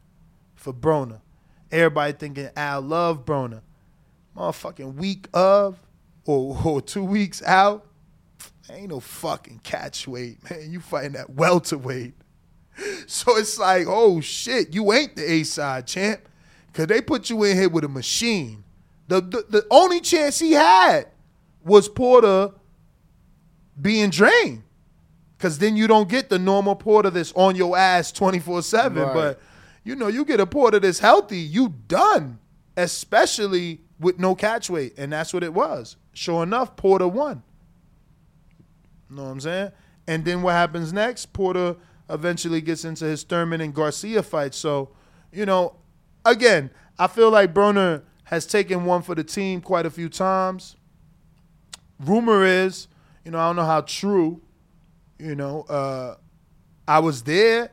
for 0.55 0.73
Broner. 0.73 1.21
Everybody 1.71 2.13
thinking 2.13 2.49
Al 2.55 2.81
love 2.81 3.25
Broner. 3.25 3.61
Motherfucking 4.35 4.95
week 4.95 5.27
of 5.33 5.77
or, 6.25 6.57
or 6.63 6.81
two 6.81 7.03
weeks 7.03 7.43
out, 7.43 7.85
ain't 8.71 8.89
no 8.89 8.99
fucking 8.99 9.59
catch 9.63 10.07
weight, 10.07 10.37
man. 10.49 10.71
You 10.71 10.79
fighting 10.79 11.13
that 11.13 11.29
welterweight. 11.31 12.13
So 13.05 13.37
it's 13.37 13.59
like, 13.59 13.85
oh 13.87 14.21
shit, 14.21 14.73
you 14.73 14.93
ain't 14.93 15.15
the 15.15 15.29
A 15.29 15.43
side 15.43 15.85
champ. 15.85 16.27
Cause 16.73 16.87
they 16.87 17.01
put 17.01 17.29
you 17.29 17.43
in 17.43 17.57
here 17.57 17.69
with 17.69 17.83
a 17.83 17.89
machine. 17.89 18.63
The, 19.07 19.19
the 19.19 19.45
the 19.49 19.67
only 19.69 19.99
chance 19.99 20.39
he 20.39 20.53
had 20.53 21.07
was 21.63 21.89
Porter 21.89 22.51
being 23.79 24.09
drained. 24.09 24.63
Cause 25.37 25.59
then 25.59 25.75
you 25.75 25.85
don't 25.85 26.07
get 26.07 26.29
the 26.29 26.39
normal 26.39 26.75
Porter 26.75 27.09
that's 27.09 27.33
on 27.33 27.55
your 27.55 27.77
ass 27.77 28.11
24-7. 28.13 28.95
Right. 28.95 29.13
But 29.13 29.41
you 29.83 29.95
know, 29.95 30.07
you 30.07 30.23
get 30.23 30.39
a 30.39 30.45
Porter 30.45 30.79
that's 30.79 30.99
healthy, 30.99 31.39
you 31.39 31.75
done. 31.87 32.39
Especially 32.77 33.81
with 33.99 34.17
no 34.17 34.33
catch 34.33 34.69
weight. 34.69 34.93
And 34.97 35.11
that's 35.11 35.33
what 35.33 35.43
it 35.43 35.53
was. 35.53 35.97
Sure 36.13 36.41
enough, 36.41 36.77
Porter 36.77 37.07
won. 37.07 37.43
Know 39.11 39.23
what 39.23 39.29
I'm 39.29 39.39
saying? 39.41 39.71
And 40.07 40.25
then 40.25 40.41
what 40.41 40.53
happens 40.53 40.93
next? 40.93 41.33
Porter 41.33 41.75
eventually 42.09 42.61
gets 42.61 42.85
into 42.85 43.05
his 43.05 43.23
Thurman 43.23 43.61
and 43.61 43.73
Garcia 43.73 44.23
fight. 44.23 44.53
So, 44.53 44.89
you 45.31 45.45
know, 45.45 45.75
again, 46.25 46.69
I 46.97 47.07
feel 47.07 47.29
like 47.29 47.53
Broner 47.53 48.03
has 48.25 48.45
taken 48.45 48.85
one 48.85 49.01
for 49.01 49.15
the 49.15 49.23
team 49.23 49.61
quite 49.61 49.85
a 49.85 49.89
few 49.89 50.09
times. 50.09 50.75
Rumor 51.99 52.45
is, 52.45 52.87
you 53.25 53.31
know, 53.31 53.39
I 53.39 53.49
don't 53.49 53.57
know 53.57 53.65
how 53.65 53.81
true, 53.81 54.41
you 55.19 55.35
know, 55.35 55.63
uh, 55.63 56.15
I 56.87 56.99
was 56.99 57.23
there 57.23 57.71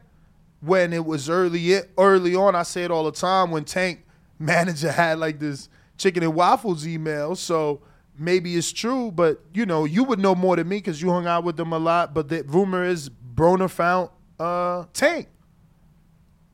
when 0.61 0.93
it 0.93 1.05
was 1.05 1.31
early 1.31 1.81
early 1.97 2.35
on. 2.35 2.55
I 2.55 2.63
say 2.63 2.85
it 2.85 2.91
all 2.91 3.05
the 3.05 3.13
time 3.13 3.51
when 3.51 3.65
Tank 3.65 4.05
manager 4.39 4.93
had 4.93 5.19
like 5.19 5.39
this 5.39 5.69
chicken 5.97 6.23
and 6.23 6.35
waffles 6.35 6.87
email. 6.87 7.35
So 7.35 7.81
maybe 8.19 8.57
it's 8.57 8.73
true, 8.73 9.11
but 9.11 9.41
you 9.55 9.67
know, 9.67 9.85
you 9.85 10.05
would 10.05 10.19
know 10.19 10.35
more 10.35 10.57
than 10.57 10.69
me 10.69 10.79
because 10.79 11.01
you 11.01 11.11
hung 11.11 11.27
out 11.27 11.45
with 11.45 11.57
them 11.57 11.73
a 11.73 11.79
lot. 11.79 12.15
But 12.15 12.29
the 12.29 12.43
rumor 12.45 12.85
is 12.85 13.09
Broner 13.11 13.71
found 13.71 14.11
uh, 14.39 14.85
Tank. 14.93 15.29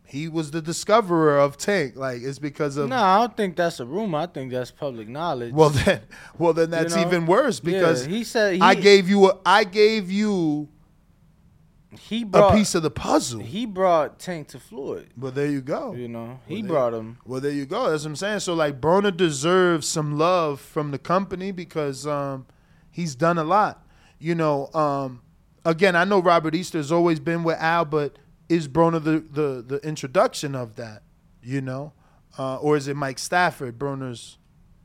He 0.07 0.29
was 0.29 0.53
the 0.53 0.63
discoverer 0.63 1.39
of 1.39 1.57
Tank. 1.57 1.97
Like 1.97 2.23
it's 2.23 2.39
because 2.39 2.77
of 2.77 2.89
No, 2.89 2.97
I 2.97 3.19
don't 3.19 3.37
think 3.37 3.57
that's 3.57 3.81
a 3.81 3.87
rumor. 3.87 4.19
I 4.19 4.27
think 4.27 4.53
that's 4.53 4.71
public 4.71 5.09
knowledge. 5.09 5.53
well 5.53 5.71
then 5.71 6.03
well 6.39 6.53
then 6.53 6.71
that's 6.71 6.95
know? 6.95 7.03
even 7.03 7.27
worse 7.27 7.61
Yeah, 7.65 7.73
because 7.73 8.05
he 8.05 8.23
said 8.23 8.55
he, 8.55 8.61
I 8.61 8.75
gave 8.75 9.09
you 9.09 9.31
a 9.31 9.39
I 9.45 9.65
gave 9.65 10.11
you 10.11 10.69
he 11.99 12.25
brought 12.25 12.53
a 12.53 12.57
piece 12.57 12.75
of 12.75 12.83
the 12.83 12.91
puzzle. 12.91 13.41
he 13.41 13.67
brought 13.67 14.19
Tank 14.19 14.49
to 14.49 14.59
Floyd. 14.61 15.09
But 15.17 15.35
there 15.35 15.47
you 15.47 15.61
go. 15.61 15.93
You 15.95 16.09
know, 16.09 16.41
he 16.47 16.63
brought 16.63 16.95
him. 16.95 17.19
Well, 17.25 17.41
there 17.41 17.53
you 17.53 17.67
go. 17.67 17.91
That's 17.91 18.05
what 18.05 18.11
I'm 18.11 18.17
saying. 18.17 18.41
So 18.41 18.55
like 18.55 18.81
Broner 18.81 19.17
deserves 19.17 19.87
some 19.87 20.19
love 20.19 20.61
from 20.61 20.91
the 20.91 20.99
company 20.99 21.53
because 21.53 22.07
um, 22.07 22.47
he's 22.91 23.15
done 23.15 23.39
a 23.39 23.45
lot. 23.45 23.87
You 24.19 24.35
know, 24.35 24.73
um, 24.75 25.23
again, 25.65 25.97
I 25.97 26.05
know 26.05 26.21
Robert 26.21 26.55
Easter's 26.55 26.91
always 26.93 27.21
been 27.21 27.43
with 27.45 27.59
Al, 27.59 27.85
but 27.85 28.17
is 28.49 28.69
Broner 28.69 29.03
the 29.03 29.21
the, 29.21 29.63
the 29.67 29.87
introduction 29.87 30.55
of 30.55 30.77
that? 30.77 31.03
You 31.43 31.61
know, 31.61 31.93
uh, 32.39 32.57
or 32.57 32.77
is 32.77 32.89
it 32.89 32.97
Mike 32.97 33.19
Stafford, 33.19 33.79
Broner's 33.79 34.39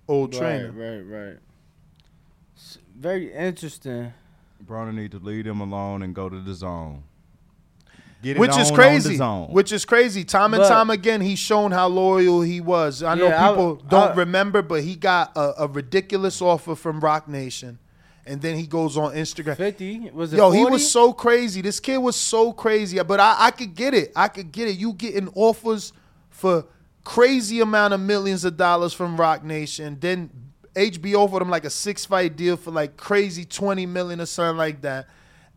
old 0.07 0.33
trainer? 0.33 0.71
Right, 0.71 0.99
right, 0.99 1.27
right. 1.29 1.37
Very 2.95 3.31
interesting. 3.31 4.13
Broner 4.65 4.93
need 4.93 5.11
to 5.11 5.19
leave 5.19 5.45
him 5.45 5.61
alone 5.61 6.01
and 6.03 6.13
go 6.13 6.29
to 6.29 6.39
the 6.39 6.53
zone. 6.53 7.03
Get 8.21 8.37
Which 8.37 8.57
is 8.57 8.69
on 8.69 8.75
crazy. 8.75 9.19
On. 9.19 9.47
Which 9.47 9.71
is 9.71 9.85
crazy. 9.85 10.25
Time 10.25 10.53
and 10.53 10.61
But- 10.61 10.69
time 10.69 10.89
again, 10.89 11.21
he's 11.21 11.39
shown 11.39 11.71
how 11.71 11.87
loyal 11.87 12.41
he 12.41 12.59
was. 12.59 13.01
I 13.01 13.15
know 13.15 13.29
Yeah, 13.29 13.47
I- 13.47 13.49
people 13.51 13.75
don't 13.87 14.11
I- 14.11 14.15
remember, 14.15 14.61
but 14.61 14.83
he 14.83 14.95
got 14.95 15.31
a, 15.37 15.63
a 15.63 15.67
ridiculous 15.67 16.41
offer 16.41 16.75
from 16.75 16.99
Roc 16.99 17.29
Nation, 17.29 17.79
and 18.25 18.41
then 18.41 18.57
he 18.57 18.67
goes 18.67 18.97
on 18.97 19.13
Instagram. 19.13 19.55
Fifty 19.55 20.09
was 20.13 20.33
it? 20.33 20.37
Yo, 20.37 20.51
he 20.51 20.65
was 20.65 20.91
so 20.91 21.13
crazy. 21.13 21.61
This 21.61 21.79
kid 21.79 21.97
was 21.99 22.17
so 22.17 22.51
crazy. 22.51 23.01
But 23.01 23.21
I, 23.21 23.35
I 23.39 23.51
could 23.51 23.73
get 23.73 23.93
it. 23.93 24.11
I 24.17 24.27
could 24.27 24.51
get 24.51 24.67
it. 24.67 24.75
You 24.77 24.91
getting 24.91 25.29
offers 25.33 25.93
for 26.29 26.65
crazy 27.05 27.61
amount 27.61 27.93
of 27.93 28.01
millions 28.01 28.43
of 28.43 28.57
dollars 28.57 28.91
from 28.93 29.15
Roc 29.15 29.45
Nation. 29.45 29.97
Then 30.01 30.29
HBO 30.79 31.15
offered 31.25 31.41
him 31.41 31.49
like 31.49 31.65
a 31.65 31.69
six 31.69 32.05
fight 32.05 32.35
deal 32.35 32.57
for 32.57 32.71
like 32.71 32.97
crazy 32.97 33.45
twenty 33.45 33.85
million 33.85 34.21
or 34.21 34.25
something 34.25 34.57
like 34.57 34.81
that. 34.81 35.07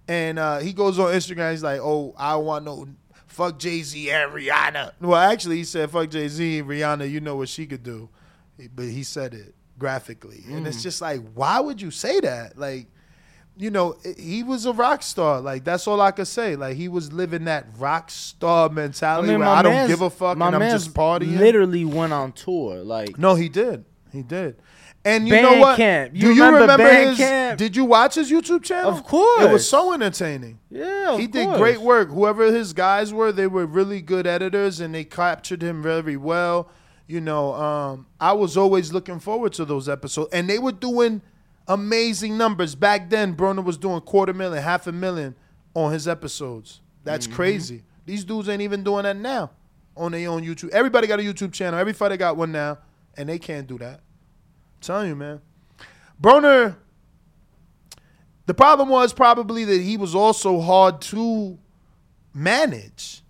And 0.09 0.39
uh, 0.39 0.59
he 0.59 0.73
goes 0.73 0.99
on 0.99 1.13
Instagram. 1.13 1.53
He's 1.53 1.63
like, 1.63 1.81
"Oh, 1.81 2.15
I 2.19 2.37
want 2.37 2.65
no 2.65 2.89
fuck 3.29 3.59
Jay 3.59 3.83
Z 3.83 4.11
and 4.11 4.33
Rihanna." 4.33 4.93
Well, 5.01 5.21
actually, 5.21 5.57
he 5.59 5.65
said, 5.65 5.91
"Fuck 5.91 6.11
Jay 6.11 6.29
Z 6.29 6.63
Rihanna." 6.63 7.09
You 7.09 7.21
know 7.21 7.37
what 7.37 7.49
she 7.49 7.67
could 7.67 7.83
do, 7.83 8.09
but 8.75 8.87
he 8.87 9.05
said 9.05 9.33
it 9.35 9.55
graphically, 9.79 10.45
and 10.49 10.67
it's 10.67 10.83
just 10.83 11.01
like, 11.01 11.21
why 11.35 11.59
would 11.61 11.81
you 11.81 11.91
say 11.91 12.21
that? 12.21 12.57
Like, 12.59 12.87
you 13.57 13.71
know, 13.71 13.97
he 14.17 14.43
was 14.43 14.67
a 14.67 14.73
rock 14.73 15.03
star. 15.03 15.41
Like 15.41 15.65
that's 15.65 15.87
all 15.87 16.01
I 16.01 16.11
could 16.11 16.27
say. 16.27 16.57
Like 16.57 16.77
he 16.77 16.89
was 16.89 17.13
living 17.13 17.45
that 17.45 17.67
rock 17.79 18.11
star 18.11 18.69
mentality 18.69 19.29
where 19.29 19.39
my 19.39 19.47
I 19.47 19.63
don't 19.63 19.89
give 19.89 20.01
a 20.01 20.11
fuck. 20.11 20.37
My 20.37 20.49
and 20.49 20.57
I'm 20.57 20.71
just 20.71 20.95
partying. 20.95 21.39
Literally 21.39 21.85
went 21.85 22.13
on 22.13 22.33
tour. 22.33 22.77
Like 22.83 23.19
No, 23.19 23.35
he 23.35 23.49
did. 23.49 23.85
He 24.13 24.23
did. 24.23 24.57
And 25.05 25.29
you 25.29 25.41
know 25.43 25.59
what? 25.59 25.79
Bandcamp. 25.79 26.11
You 26.15 26.21
Do 26.21 26.35
you 26.35 26.45
remember 26.45 26.61
remember 26.61 26.89
his? 26.93 27.19
Bandcamp? 27.19 27.57
Did 27.57 27.75
you 27.77 27.85
watch 27.85 28.15
his 28.15 28.31
YouTube 28.31 28.63
channel? 28.63 28.91
Of 28.91 29.05
course. 29.05 29.43
It 29.43 29.51
was 29.51 29.69
so 29.69 29.93
entertaining. 29.93 30.61
yeah, 30.71 31.15
of 31.15 31.19
he 31.19 31.27
did 31.27 31.47
course. 31.47 31.59
great 31.59 31.81
work. 31.81 32.09
Whoever 32.11 32.53
his 32.53 32.73
guys 32.73 33.13
were, 33.13 33.33
they 33.33 33.47
were 33.49 33.67
really 33.67 34.01
good 34.01 34.27
editors 34.27 34.79
and 34.81 34.95
they 34.95 35.05
captured 35.05 35.63
him 35.63 35.83
very 35.83 36.17
well. 36.17 36.69
You 37.09 37.21
know, 37.21 37.53
um, 37.55 38.07
I 38.21 38.33
was 38.33 38.57
always 38.57 38.93
looking 38.93 39.19
forward 39.19 39.53
to 39.55 39.65
those 39.65 39.89
episodes, 39.89 40.31
and 40.33 40.49
they 40.49 40.59
were 40.59 40.73
doing 40.73 41.21
amazing 41.67 42.39
numbers 42.39 42.75
back 42.75 43.11
then. 43.11 43.35
Broner 43.35 43.63
was 43.65 43.77
doing 43.77 44.01
quarter 44.03 44.33
million, 44.33 44.63
half 44.63 44.87
a 44.87 44.93
million 44.93 45.35
on 45.75 45.93
his 45.93 46.07
episodes. 46.07 46.81
That's 47.05 47.27
crazy. 47.27 47.83
These 48.07 48.25
dudes 48.25 48.49
ain't 48.49 48.63
even 48.63 48.85
doing 48.85 49.03
that 49.03 49.17
now 49.17 49.51
on 49.97 50.13
their 50.13 50.29
own 50.31 50.43
YouTube. 50.45 50.71
Everybody 50.71 51.07
got 51.07 51.19
a 51.19 51.23
YouTube 51.23 51.53
channel. 51.53 51.79
Every 51.79 51.93
fighter 51.93 52.17
got 52.17 52.37
one 52.37 52.53
now, 52.53 52.79
and 53.17 53.29
they 53.29 53.39
can't 53.39 53.67
do 53.67 53.79
that. 53.79 54.01
Telling 54.83 55.09
you, 55.09 55.17
man. 55.17 55.41
Broner, 56.21 56.77
the 58.47 58.55
problem 58.55 58.89
was 58.89 59.13
probably 59.13 59.65
that 59.65 59.81
he 59.81 59.97
was 59.97 60.15
also 60.15 60.61
hard 60.61 61.01
to 61.03 61.59
manage. 62.35 63.23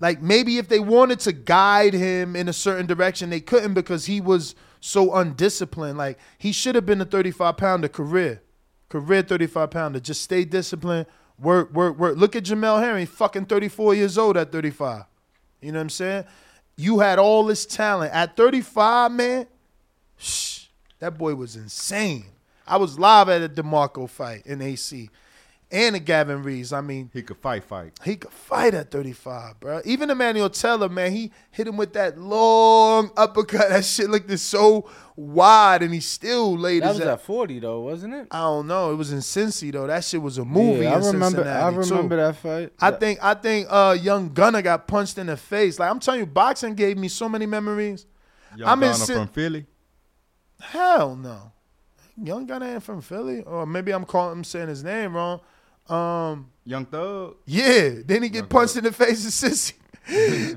Like 0.00 0.22
maybe 0.22 0.58
if 0.58 0.68
they 0.68 0.80
wanted 0.80 1.20
to 1.20 1.32
guide 1.32 1.94
him 1.94 2.34
in 2.34 2.48
a 2.48 2.52
certain 2.52 2.86
direction, 2.86 3.30
they 3.30 3.40
couldn't 3.40 3.74
because 3.74 4.06
he 4.06 4.20
was 4.20 4.54
so 4.80 5.14
undisciplined. 5.14 5.98
Like 5.98 6.18
he 6.38 6.52
should 6.52 6.74
have 6.74 6.86
been 6.86 7.00
a 7.00 7.04
35 7.04 7.56
pounder 7.56 7.88
career, 7.88 8.42
career 8.88 9.22
35 9.22 9.70
pounder. 9.70 10.00
Just 10.00 10.22
stay 10.22 10.44
disciplined, 10.44 11.06
work, 11.38 11.72
work, 11.72 11.98
work. 11.98 12.16
Look 12.16 12.34
at 12.34 12.44
Jamel 12.44 12.80
Herring, 12.80 13.06
fucking 13.06 13.46
34 13.46 13.94
years 13.94 14.18
old 14.18 14.36
at 14.36 14.50
35. 14.50 15.04
You 15.60 15.72
know 15.72 15.78
what 15.78 15.82
I'm 15.82 15.90
saying? 15.90 16.24
You 16.76 16.98
had 17.00 17.18
all 17.18 17.44
this 17.44 17.66
talent 17.66 18.12
at 18.12 18.36
35, 18.36 19.12
man. 19.12 19.46
Shh, 20.16 20.51
that 21.02 21.18
boy 21.18 21.34
was 21.34 21.56
insane. 21.56 22.26
I 22.66 22.76
was 22.76 22.96
live 22.98 23.28
at 23.28 23.42
a 23.42 23.48
DeMarco 23.48 24.08
fight 24.08 24.46
in 24.46 24.62
AC 24.62 25.10
and 25.72 25.96
a 25.96 25.98
Gavin 25.98 26.42
Rees. 26.44 26.72
I 26.72 26.80
mean, 26.80 27.10
He 27.12 27.22
could 27.22 27.38
fight, 27.38 27.64
fight. 27.64 27.98
he 28.04 28.14
could 28.16 28.30
fight 28.30 28.72
at 28.74 28.90
35, 28.92 29.58
bro. 29.58 29.80
Even 29.84 30.10
Emmanuel 30.10 30.48
Taylor, 30.48 30.88
man, 30.88 31.10
he 31.10 31.32
hit 31.50 31.66
him 31.66 31.76
with 31.76 31.92
that 31.94 32.18
long 32.18 33.10
uppercut. 33.16 33.68
That 33.70 33.84
shit 33.84 34.10
looked 34.10 34.30
so 34.38 34.88
wide, 35.16 35.82
and 35.82 35.92
he 35.92 35.98
still 36.00 36.56
laid 36.56 36.82
That 36.84 36.90
his. 36.90 36.98
was 37.00 37.08
a- 37.08 37.12
at 37.12 37.22
40 37.22 37.58
though, 37.58 37.80
wasn't 37.80 38.14
it? 38.14 38.28
I 38.30 38.38
don't 38.40 38.66
know. 38.68 38.92
It 38.92 38.96
was 38.96 39.12
in 39.12 39.18
Cincy 39.18 39.72
though. 39.72 39.88
That 39.88 40.04
shit 40.04 40.22
was 40.22 40.38
a 40.38 40.44
movie. 40.44 40.84
Yeah, 40.84 40.92
I 40.94 40.98
in 40.98 41.04
remember. 41.06 41.40
I 41.40 41.62
Cincinnati, 41.70 41.88
too. 41.88 41.94
remember 41.94 42.16
that 42.16 42.36
fight. 42.36 42.72
I 42.80 42.90
That- 42.92 43.00
think 43.00 43.18
I 43.24 43.34
think 43.34 43.66
uh, 43.70 43.96
Young 44.00 44.32
Gunner 44.32 44.62
got 44.62 44.86
punched 44.86 45.18
in 45.18 45.26
the 45.26 45.36
face. 45.36 45.80
Like 45.80 45.90
I'm 45.90 45.98
telling 45.98 46.20
you, 46.20 46.26
boxing 46.26 46.74
gave 46.76 46.96
me 46.96 47.08
so 47.08 47.28
many 47.28 47.46
memories. 47.46 48.06
Young 48.56 48.68
I'm 48.68 48.82
in 48.84 48.92
Gunner 48.92 49.04
Cin- 49.04 49.16
from 49.16 49.28
Philly. 49.28 49.66
Hell 50.62 51.16
no. 51.16 51.52
Young 52.16 52.46
Gunner 52.46 52.66
ain't 52.74 52.82
from 52.82 53.00
Philly, 53.00 53.42
or 53.42 53.66
maybe 53.66 53.90
I'm 53.92 54.04
calling 54.04 54.38
him 54.38 54.44
saying 54.44 54.68
his 54.68 54.84
name 54.84 55.14
wrong. 55.14 55.40
Um, 55.88 56.50
Young 56.64 56.84
Thug. 56.86 57.36
Yeah, 57.46 57.90
then 58.04 58.22
he 58.22 58.28
get 58.28 58.38
Young 58.40 58.48
punched 58.48 58.74
Thug. 58.74 58.84
in 58.84 58.90
the 58.92 58.96
face 58.96 59.24
of 59.26 59.50
sissy. 59.50 59.74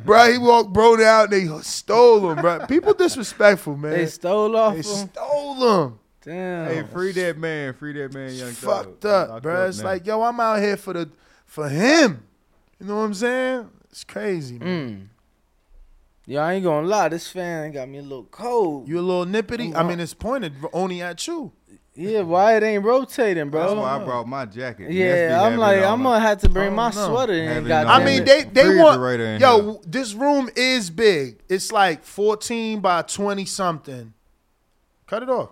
bro, 0.05 0.31
he 0.31 0.37
walked 0.37 0.73
bro 0.73 0.97
down. 0.97 1.29
They 1.29 1.47
stole 1.61 2.29
him, 2.31 2.41
bro. 2.41 2.65
People 2.67 2.93
disrespectful, 2.93 3.77
man. 3.77 3.91
they 3.91 4.05
stole 4.07 4.55
off 4.55 4.73
They 4.73 4.79
him. 4.79 5.09
stole 5.09 5.85
him. 5.85 5.99
Damn. 6.21 6.67
Hey, 6.67 6.83
free 6.91 7.11
that 7.13 7.37
man. 7.37 7.73
Free 7.73 7.93
that 7.93 8.13
man, 8.13 8.33
Young 8.33 8.51
Thug. 8.51 8.85
Fucked 8.85 9.03
He 9.03 9.09
up, 9.09 9.29
locked 9.29 9.43
bro. 9.43 9.65
It's 9.67 9.79
now. 9.79 9.85
like, 9.85 10.05
yo, 10.07 10.21
I'm 10.23 10.39
out 10.39 10.59
here 10.59 10.77
for 10.77 10.93
the 10.93 11.09
for 11.45 11.69
him. 11.69 12.23
You 12.79 12.87
know 12.87 12.97
what 12.97 13.03
I'm 13.03 13.13
saying? 13.13 13.69
It's 13.91 14.03
crazy, 14.03 14.59
man. 14.59 14.89
Mm. 14.89 15.07
Yo, 16.27 16.41
I 16.41 16.53
ain't 16.53 16.63
gonna 16.63 16.87
lie. 16.87 17.09
This 17.09 17.27
fan 17.27 17.71
got 17.71 17.87
me 17.87 17.99
a 17.99 18.01
little 18.01 18.25
cold. 18.25 18.87
You 18.87 18.99
a 18.99 19.01
little 19.01 19.25
nippity? 19.25 19.69
I'm 19.69 19.75
I 19.75 19.79
out. 19.81 19.85
mean, 19.87 19.99
it's 19.99 20.13
pointed 20.13 20.53
only 20.73 21.01
at 21.01 21.27
you. 21.27 21.51
yeah, 21.93 22.21
why 22.21 22.57
it 22.57 22.63
ain't 22.63 22.83
rotating, 22.83 23.49
bro? 23.51 23.61
That's 23.61 23.75
why 23.75 23.95
I 23.95 24.03
brought 24.03 24.27
my 24.27 24.45
jacket. 24.45 24.91
Yeah, 24.91 25.39
I'm 25.43 25.57
like, 25.57 25.83
I'm 25.83 26.01
gonna 26.01 26.19
have 26.19 26.39
to 26.39 26.49
bring 26.49 26.73
my 26.73 26.89
no. 26.89 27.09
sweater 27.09 27.33
in. 27.33 27.47
Having 27.47 27.65
it 27.65 27.67
goddamn 27.67 27.91
on. 27.93 28.01
I 28.01 28.05
mean, 28.05 28.25
they 28.25 28.43
they 28.43 28.75
want 28.75 28.99
Refrigerator 28.99 29.25
in 29.35 29.41
yo. 29.41 29.61
here. 29.61 29.81
This 29.85 30.13
room 30.15 30.49
is 30.55 30.89
big. 30.89 31.41
It's 31.47 31.71
like 31.71 32.03
14 32.03 32.79
by 32.79 33.03
20 33.03 33.45
something. 33.45 34.13
Cut 35.05 35.21
it 35.21 35.29
off, 35.29 35.51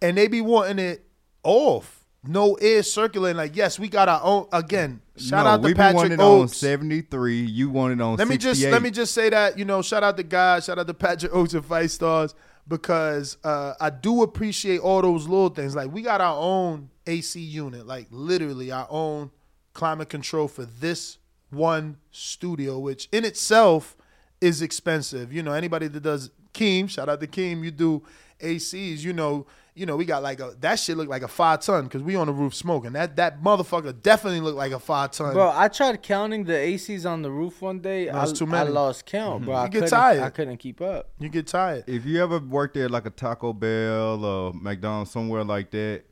and 0.00 0.16
they 0.16 0.28
be 0.28 0.40
wanting 0.40 0.78
it 0.78 1.04
off. 1.42 2.06
No 2.26 2.54
air 2.54 2.82
circulating. 2.82 3.36
Like, 3.36 3.54
yes, 3.54 3.78
we 3.78 3.88
got 3.90 4.08
our 4.08 4.22
own. 4.22 4.48
Again, 4.50 5.02
shout 5.16 5.44
no, 5.44 5.50
out 5.50 5.62
to 5.62 5.74
Patrick 5.74 6.12
on 6.12 6.20
Oates. 6.20 6.56
73. 6.56 7.42
You 7.42 7.70
wanted 7.70 8.00
on 8.00 8.16
Let 8.16 8.28
me 8.28 8.36
just 8.36 8.62
let 8.62 8.82
me 8.82 8.90
just 8.90 9.14
say 9.14 9.30
that 9.30 9.58
you 9.58 9.64
know, 9.64 9.82
shout 9.82 10.02
out 10.02 10.16
to 10.16 10.22
God, 10.22 10.64
shout 10.64 10.78
out 10.78 10.86
to 10.86 10.94
Patrick 10.94 11.34
Oates 11.34 11.54
and 11.54 11.64
Fight 11.64 11.90
Stars 11.90 12.34
because 12.66 13.36
uh, 13.44 13.74
I 13.80 13.90
do 13.90 14.22
appreciate 14.22 14.80
all 14.80 15.02
those 15.02 15.28
little 15.28 15.50
things. 15.50 15.76
Like 15.76 15.92
we 15.92 16.02
got 16.02 16.20
our 16.20 16.36
own 16.38 16.90
AC 17.06 17.40
unit, 17.40 17.86
like 17.86 18.06
literally 18.10 18.72
our 18.72 18.86
own 18.90 19.30
climate 19.72 20.08
control 20.08 20.48
for 20.48 20.64
this 20.64 21.18
one 21.50 21.98
studio, 22.10 22.78
which 22.78 23.08
in 23.12 23.24
itself 23.24 23.96
is 24.40 24.62
expensive. 24.62 25.32
You 25.32 25.42
know, 25.42 25.52
anybody 25.52 25.88
that 25.88 26.02
does 26.02 26.30
Keem, 26.52 26.88
shout 26.88 27.08
out 27.08 27.20
to 27.20 27.26
Keem, 27.26 27.64
you 27.64 27.70
do 27.70 28.02
ACs, 28.40 29.00
you 29.00 29.12
know, 29.12 29.46
you 29.74 29.86
know, 29.86 29.96
we 29.96 30.04
got 30.04 30.22
like 30.22 30.38
a 30.38 30.54
that 30.60 30.78
shit 30.78 30.96
looked 30.96 31.10
like 31.10 31.22
a 31.22 31.28
five 31.28 31.60
ton 31.60 31.84
because 31.84 32.02
we 32.02 32.14
on 32.14 32.28
the 32.28 32.32
roof 32.32 32.54
smoking. 32.54 32.92
That 32.92 33.16
that 33.16 33.42
motherfucker 33.42 34.00
definitely 34.00 34.40
looked 34.40 34.56
like 34.56 34.72
a 34.72 34.78
five 34.78 35.10
ton. 35.10 35.34
Bro, 35.34 35.50
I 35.52 35.68
tried 35.68 36.00
counting 36.02 36.44
the 36.44 36.52
ACs 36.52 37.08
on 37.08 37.22
the 37.22 37.30
roof 37.30 37.60
one 37.60 37.80
day. 37.80 38.06
No, 38.06 38.20
I, 38.20 38.26
too 38.26 38.46
I 38.54 38.62
lost 38.62 39.04
count, 39.04 39.44
bro. 39.44 39.54
I 39.54 39.64
You 39.64 39.70
get 39.70 39.88
tired. 39.88 40.22
I 40.22 40.30
couldn't 40.30 40.58
keep 40.58 40.80
up. 40.80 41.10
you 41.18 41.28
get 41.28 41.48
tired. 41.48 41.84
if 41.88 42.04
you 42.04 42.22
ever 42.22 42.38
worked 42.38 42.76
at 42.76 42.90
like 42.90 43.06
a 43.06 43.10
Taco 43.10 43.52
Bell 43.52 44.24
or 44.24 44.52
McDonald's 44.54 45.10
somewhere 45.10 45.42
like 45.42 45.72
that, 45.72 46.02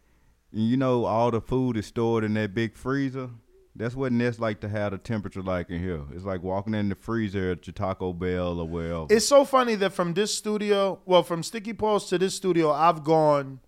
you 0.50 0.76
know 0.76 1.04
all 1.04 1.30
the 1.30 1.40
food 1.40 1.76
is 1.76 1.86
stored 1.86 2.24
in 2.24 2.34
that 2.34 2.54
big 2.54 2.74
freezer. 2.76 3.30
That's 3.74 3.94
what 3.94 4.12
Nest 4.12 4.38
like 4.38 4.60
to 4.60 4.68
have 4.68 4.92
the 4.92 4.98
temperature 4.98 5.42
like 5.42 5.70
in 5.70 5.80
here. 5.80 6.02
It's 6.14 6.24
like 6.24 6.42
walking 6.42 6.74
in 6.74 6.90
the 6.90 6.94
freezer 6.94 7.52
at 7.52 7.66
your 7.66 7.72
Taco 7.72 8.12
Bell 8.12 8.60
or 8.60 8.68
wherever. 8.68 9.06
It's 9.08 9.26
so 9.26 9.44
funny 9.44 9.76
that 9.76 9.92
from 9.94 10.12
this 10.12 10.34
studio, 10.34 11.00
well, 11.06 11.22
from 11.22 11.42
Sticky 11.42 11.72
Paws 11.72 12.08
to 12.10 12.18
this 12.18 12.34
studio, 12.34 12.70
I've 12.70 13.02
gone 13.02 13.60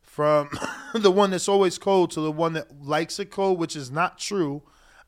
from 0.00 0.50
the 0.94 1.10
one 1.10 1.30
that's 1.30 1.48
always 1.48 1.76
cold 1.76 2.12
to 2.12 2.20
the 2.20 2.30
one 2.30 2.52
that 2.52 2.80
likes 2.80 3.18
it 3.18 3.30
cold, 3.30 3.58
which 3.58 3.74
is 3.74 3.90
not 3.90 4.18
true. 4.18 4.62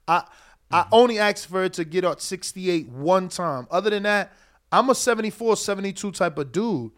I 0.08 0.24
I 0.70 0.82
mm-hmm. 0.82 0.88
only 0.94 1.18
asked 1.18 1.46
for 1.46 1.64
it 1.64 1.72
to 1.74 1.84
get 1.84 2.04
up 2.04 2.20
68 2.20 2.88
one 2.88 3.28
time. 3.28 3.68
Other 3.70 3.90
than 3.90 4.04
that, 4.04 4.32
I'm 4.72 4.90
a 4.90 4.94
74, 4.94 5.56
72 5.56 6.12
type 6.12 6.38
of 6.38 6.52
dude. 6.52 6.92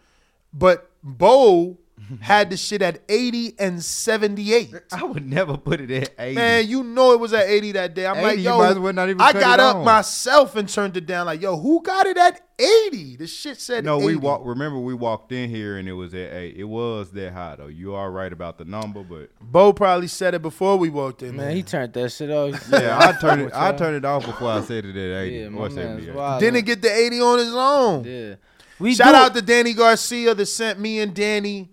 But 0.53 0.91
Bo 1.03 1.79
had 2.21 2.51
the 2.51 2.57
shit 2.57 2.83
at 2.83 3.01
80 3.09 3.55
and 3.59 3.83
78. 3.83 4.75
I 4.93 5.05
would 5.05 5.27
never 5.27 5.57
put 5.57 5.81
it 5.81 5.91
at 5.91 6.11
80. 6.19 6.35
Man, 6.35 6.67
you 6.69 6.83
know 6.83 7.13
it 7.13 7.21
was 7.21 7.33
at 7.33 7.49
80 7.49 7.73
that 7.73 7.95
day. 7.95 8.07
I'm 8.07 8.17
80, 8.17 8.25
like, 8.27 8.39
yo, 8.41 8.59
might 8.59 8.79
well 8.79 8.93
not 8.93 9.09
even 9.09 9.21
I 9.21 9.33
got 9.33 9.61
up 9.61 9.77
on. 9.77 9.85
myself 9.85 10.57
and 10.57 10.69
turned 10.69 10.97
it 10.97 11.07
down. 11.07 11.27
Like, 11.27 11.41
yo, 11.41 11.57
who 11.57 11.83
got 11.83 12.07
it 12.07 12.17
at 12.17 12.41
80? 12.59 13.17
The 13.17 13.27
shit 13.27 13.61
said 13.61 13.85
no, 13.85 13.97
80. 13.97 14.07
we 14.07 14.17
walk. 14.17 14.43
Remember, 14.45 14.79
we 14.79 14.95
walked 14.95 15.33
in 15.33 15.49
here 15.51 15.79
and 15.79 15.89
it 15.89 15.95
was 15.95 16.13
at 16.15 16.33
eight. 16.33 16.57
It 16.57 16.65
was 16.65 17.11
that 17.13 17.33
high 17.33 17.57
though. 17.57 17.67
You 17.67 17.95
are 17.95 18.11
right 18.11 18.33
about 18.33 18.59
the 18.59 18.65
number, 18.65 19.03
but 19.03 19.31
Bo 19.41 19.73
probably 19.73 20.07
said 20.09 20.35
it 20.35 20.43
before 20.43 20.77
we 20.77 20.89
walked 20.91 21.23
in. 21.23 21.37
Man, 21.37 21.57
he 21.57 21.63
turned 21.63 21.93
that 21.95 22.11
shit 22.11 22.31
off. 22.31 22.69
Yeah, 22.71 22.99
I 22.99 23.13
turned 23.21 23.43
it. 23.43 23.53
I 23.55 23.73
turned 23.77 23.97
it 23.97 24.05
off 24.05 24.27
before 24.27 24.51
I 24.51 24.61
said 24.61 24.85
it 24.85 24.97
at 24.97 25.23
eighty 25.23 25.37
Yeah, 25.39 25.49
my 25.49 25.59
or 25.61 25.71
seventy-eight. 25.71 26.41
Didn't 26.41 26.65
get 26.67 26.83
the 26.83 26.93
80 26.95 27.21
on 27.21 27.39
his 27.39 27.55
own. 27.55 28.05
Yeah. 28.05 28.35
We 28.79 28.95
Shout 28.95 29.09
do- 29.13 29.17
out 29.17 29.35
to 29.35 29.43
Danny 29.43 29.75
Garcia 29.75 30.35
that 30.35 30.47
sent 30.47 30.79
me 30.81 31.01
and 31.01 31.15
Danny, 31.15 31.71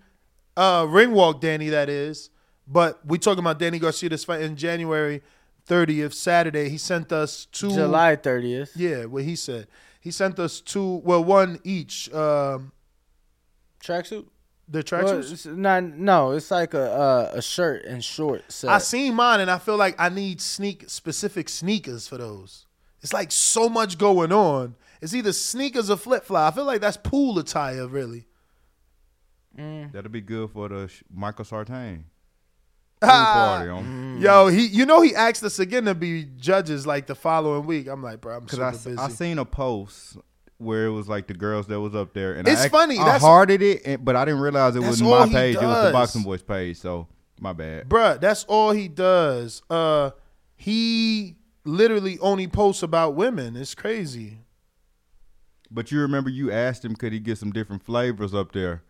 uh, 0.56 0.84
Ringwalk 0.84 1.40
Danny, 1.40 1.68
that 1.68 1.88
is. 1.88 2.30
But 2.66 3.04
we 3.04 3.18
talking 3.18 3.40
about 3.40 3.58
Danny 3.58 3.78
Garcia 3.78 4.16
fight 4.18 4.42
in 4.42 4.54
January 4.56 5.22
30th, 5.68 6.12
Saturday. 6.14 6.68
He 6.68 6.78
sent 6.78 7.10
us 7.12 7.46
two. 7.46 7.70
July 7.70 8.16
30th. 8.16 8.70
Yeah, 8.76 9.06
what 9.06 9.24
he 9.24 9.34
said. 9.36 9.66
He 10.00 10.10
sent 10.10 10.38
us 10.38 10.60
two, 10.60 11.02
well, 11.04 11.22
one 11.24 11.58
each. 11.64 12.12
Um, 12.14 12.72
Tracksuit? 13.82 14.26
the 14.68 14.78
Well, 14.78 14.82
tracksuits. 14.84 15.32
it's 15.32 15.46
not, 15.46 15.82
no, 15.82 16.30
it's 16.30 16.50
like 16.50 16.74
a 16.74 16.92
uh, 16.92 17.32
a 17.34 17.42
shirt 17.42 17.84
and 17.86 18.04
shorts. 18.04 18.54
set. 18.56 18.70
I 18.70 18.78
seen 18.78 19.14
mine 19.14 19.40
and 19.40 19.50
I 19.50 19.58
feel 19.58 19.76
like 19.76 19.96
I 19.98 20.08
need 20.10 20.40
sneak 20.40 20.88
specific 20.88 21.48
sneakers 21.48 22.06
for 22.06 22.18
those. 22.18 22.66
It's 23.02 23.12
like 23.12 23.32
so 23.32 23.68
much 23.68 23.98
going 23.98 24.30
on. 24.30 24.76
It's 25.00 25.12
either 25.14 25.32
sneakers 25.32 25.90
or 25.90 25.96
flip 25.96 26.24
flop. 26.24 26.52
I 26.52 26.54
feel 26.54 26.66
like 26.66 26.80
that's 26.82 26.98
pool 26.98 27.38
attire, 27.38 27.88
really. 27.88 28.26
That'll 29.56 30.10
be 30.10 30.20
good 30.20 30.50
for 30.50 30.68
the 30.68 30.88
sh- 30.88 31.02
Michael 31.12 31.44
Sartain 31.44 32.04
Ah, 33.02 33.56
party 33.58 33.70
on. 33.70 34.20
Yo, 34.20 34.48
he, 34.48 34.66
you 34.66 34.84
know, 34.86 35.00
he 35.00 35.14
asked 35.14 35.42
us 35.42 35.58
again 35.58 35.84
to 35.86 35.94
be 35.94 36.24
judges 36.36 36.86
like 36.86 37.06
the 37.06 37.14
following 37.14 37.66
week. 37.66 37.88
I'm 37.88 38.02
like, 38.02 38.20
bro, 38.20 38.36
I'm 38.36 38.42
Cause 38.42 38.50
super 38.52 38.64
I, 38.64 38.68
s- 38.68 38.84
busy. 38.84 38.98
I 38.98 39.08
seen 39.08 39.38
a 39.38 39.44
post 39.44 40.18
where 40.58 40.84
it 40.86 40.90
was 40.90 41.08
like 41.08 41.26
the 41.26 41.32
girls 41.34 41.66
that 41.68 41.80
was 41.80 41.94
up 41.94 42.12
there, 42.12 42.34
and 42.34 42.46
I 42.46 42.52
It's 42.52 42.60
act- 42.62 42.72
funny, 42.72 42.98
I 42.98 43.04
that's- 43.04 43.22
hearted 43.22 43.62
it, 43.62 43.82
and, 43.86 44.04
but 44.04 44.16
I 44.16 44.26
didn't 44.26 44.40
realize 44.40 44.76
it 44.76 44.80
That's 44.82 45.00
was 45.00 45.02
all 45.02 45.20
my 45.20 45.26
he 45.28 45.32
page. 45.32 45.54
It 45.56 45.62
was 45.62 45.74
does. 45.76 45.86
the 45.86 45.92
Boxing 45.92 46.22
Boys 46.22 46.42
page. 46.42 46.76
So 46.76 47.08
my 47.40 47.54
bad. 47.54 47.88
Bruh, 47.88 48.20
that's 48.20 48.44
all 48.44 48.70
he 48.72 48.86
does. 48.88 49.62
Uh, 49.70 50.10
he 50.56 51.36
literally 51.64 52.18
only 52.20 52.46
posts 52.48 52.82
about 52.82 53.14
women. 53.14 53.56
It's 53.56 53.74
crazy. 53.74 54.40
But 55.70 55.90
you 55.90 56.00
remember 56.00 56.28
you 56.28 56.50
asked 56.52 56.84
him 56.84 56.94
could 56.96 57.12
he 57.14 57.18
get 57.20 57.38
some 57.38 57.52
different 57.52 57.82
flavors 57.82 58.34
up 58.34 58.52
there, 58.52 58.82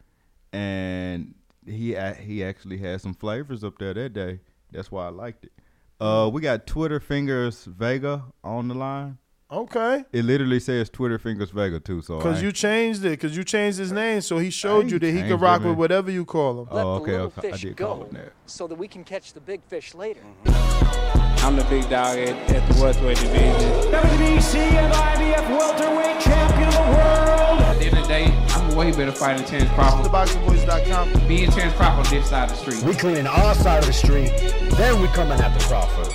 and 0.53 1.35
he 1.67 1.97
he 2.21 2.45
actually 2.45 2.79
had 2.79 3.01
some 3.01 3.15
flavors 3.15 3.65
up 3.65 3.79
there 3.79 3.95
that 3.95 4.13
day. 4.13 4.41
That's 4.73 4.91
why 4.91 5.07
I 5.07 5.11
liked 5.11 5.47
it. 5.47 5.53
Uh, 6.01 6.31
we 6.33 6.41
got 6.41 6.67
Twitter 6.67 6.99
fingers 6.99 7.65
Vega 7.65 8.25
on 8.43 8.69
the 8.69 8.75
line. 8.75 9.19
Okay. 9.53 10.05
It 10.13 10.25
literally 10.25 10.61
says 10.61 10.89
Twitter 10.91 11.19
fingers 11.19 11.51
Vega 11.51 11.81
too. 11.81 12.03
So 12.03 12.19
Because 12.19 12.41
you 12.43 12.53
changed 12.53 13.05
it. 13.05 13.11
Because 13.11 13.37
you 13.37 13.43
changed 13.43 13.79
his 13.79 13.91
name. 13.91 14.21
So 14.21 14.39
he 14.39 14.49
showed 14.51 14.91
you 14.91 14.99
that 15.01 15.11
he 15.11 15.23
could 15.23 15.41
rock 15.41 15.63
man. 15.63 15.71
with 15.71 15.79
whatever 15.79 16.11
you 16.11 16.25
call 16.25 16.61
him. 16.63 16.69
Oh, 16.71 16.77
Let 16.77 16.85
Oh, 16.87 16.95
the 16.97 17.03
okay, 17.03 17.13
little 17.13 17.27
okay. 17.39 17.49
I 17.49 17.51
fish 17.53 17.61
did 17.63 17.77
call 17.77 17.97
go 17.99 18.09
that. 18.13 18.33
so 18.47 18.67
that 18.69 18.77
we 18.77 18.87
can 18.87 19.03
catch 19.05 19.33
the 19.33 19.41
big 19.41 19.63
fish 19.65 19.95
later. 19.95 20.21
Mm-hmm. 20.45 21.45
I'm 21.45 21.57
the 21.57 21.65
big 21.65 21.83
dog 21.89 22.19
at, 22.19 22.37
at 22.51 22.69
the 22.73 22.81
welterweight 22.83 23.17
division. 23.19 23.53
WBC 23.91 24.57
and 24.57 24.93
IBF 24.93 25.49
welterweight 25.59 26.21
champion 26.21 26.69
of 26.69 26.75
the 26.75 26.81
world. 26.81 27.61
At 27.63 27.79
the 27.79 27.87
end 27.87 27.97
of 27.97 28.03
the 28.03 28.09
day, 28.09 28.25
I'm 28.51 28.71
a 28.71 28.77
way 28.77 28.93
better 28.93 29.11
fighter 29.11 29.39
than 29.39 29.49
Terrence 29.49 29.71
Crawford. 29.73 30.07
TheBoxingVoice.com. 30.13 31.29
Me 31.29 31.45
and 31.45 31.53
Terrence 31.53 31.75
Crawford 31.77 32.07
on 32.07 32.13
this 32.13 32.29
side 32.29 32.51
of 32.51 32.57
the 32.57 32.63
street. 32.73 32.83
We 32.85 32.95
cleaning 32.95 33.27
our 33.27 33.55
side 33.55 33.79
of 33.81 33.87
the 33.87 33.93
street, 33.95 34.31
then 34.77 35.01
we 35.01 35.09
coming 35.09 35.41
after 35.41 35.65
Crawford. 35.67 36.15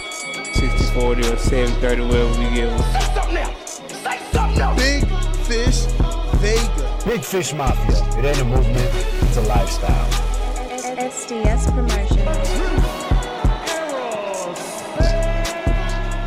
60 0.55 0.99
40 0.99 1.21
or 1.21 1.35
70 1.35 1.81
30, 1.81 2.01
whatever 2.03 2.29
we 2.39 2.45
get. 2.55 2.71
Big 4.77 5.05
Fish 5.45 5.85
Vega. 6.39 6.99
Big 7.05 7.21
Fish 7.21 7.53
Mafia. 7.53 7.97
It 8.17 8.23
ain't 8.23 8.39
a 8.39 8.45
movement, 8.45 8.89
it's 9.23 9.35
a 9.35 9.41
lifestyle. 9.41 10.09
SDS 10.95 11.71
Promotions. 11.73 12.21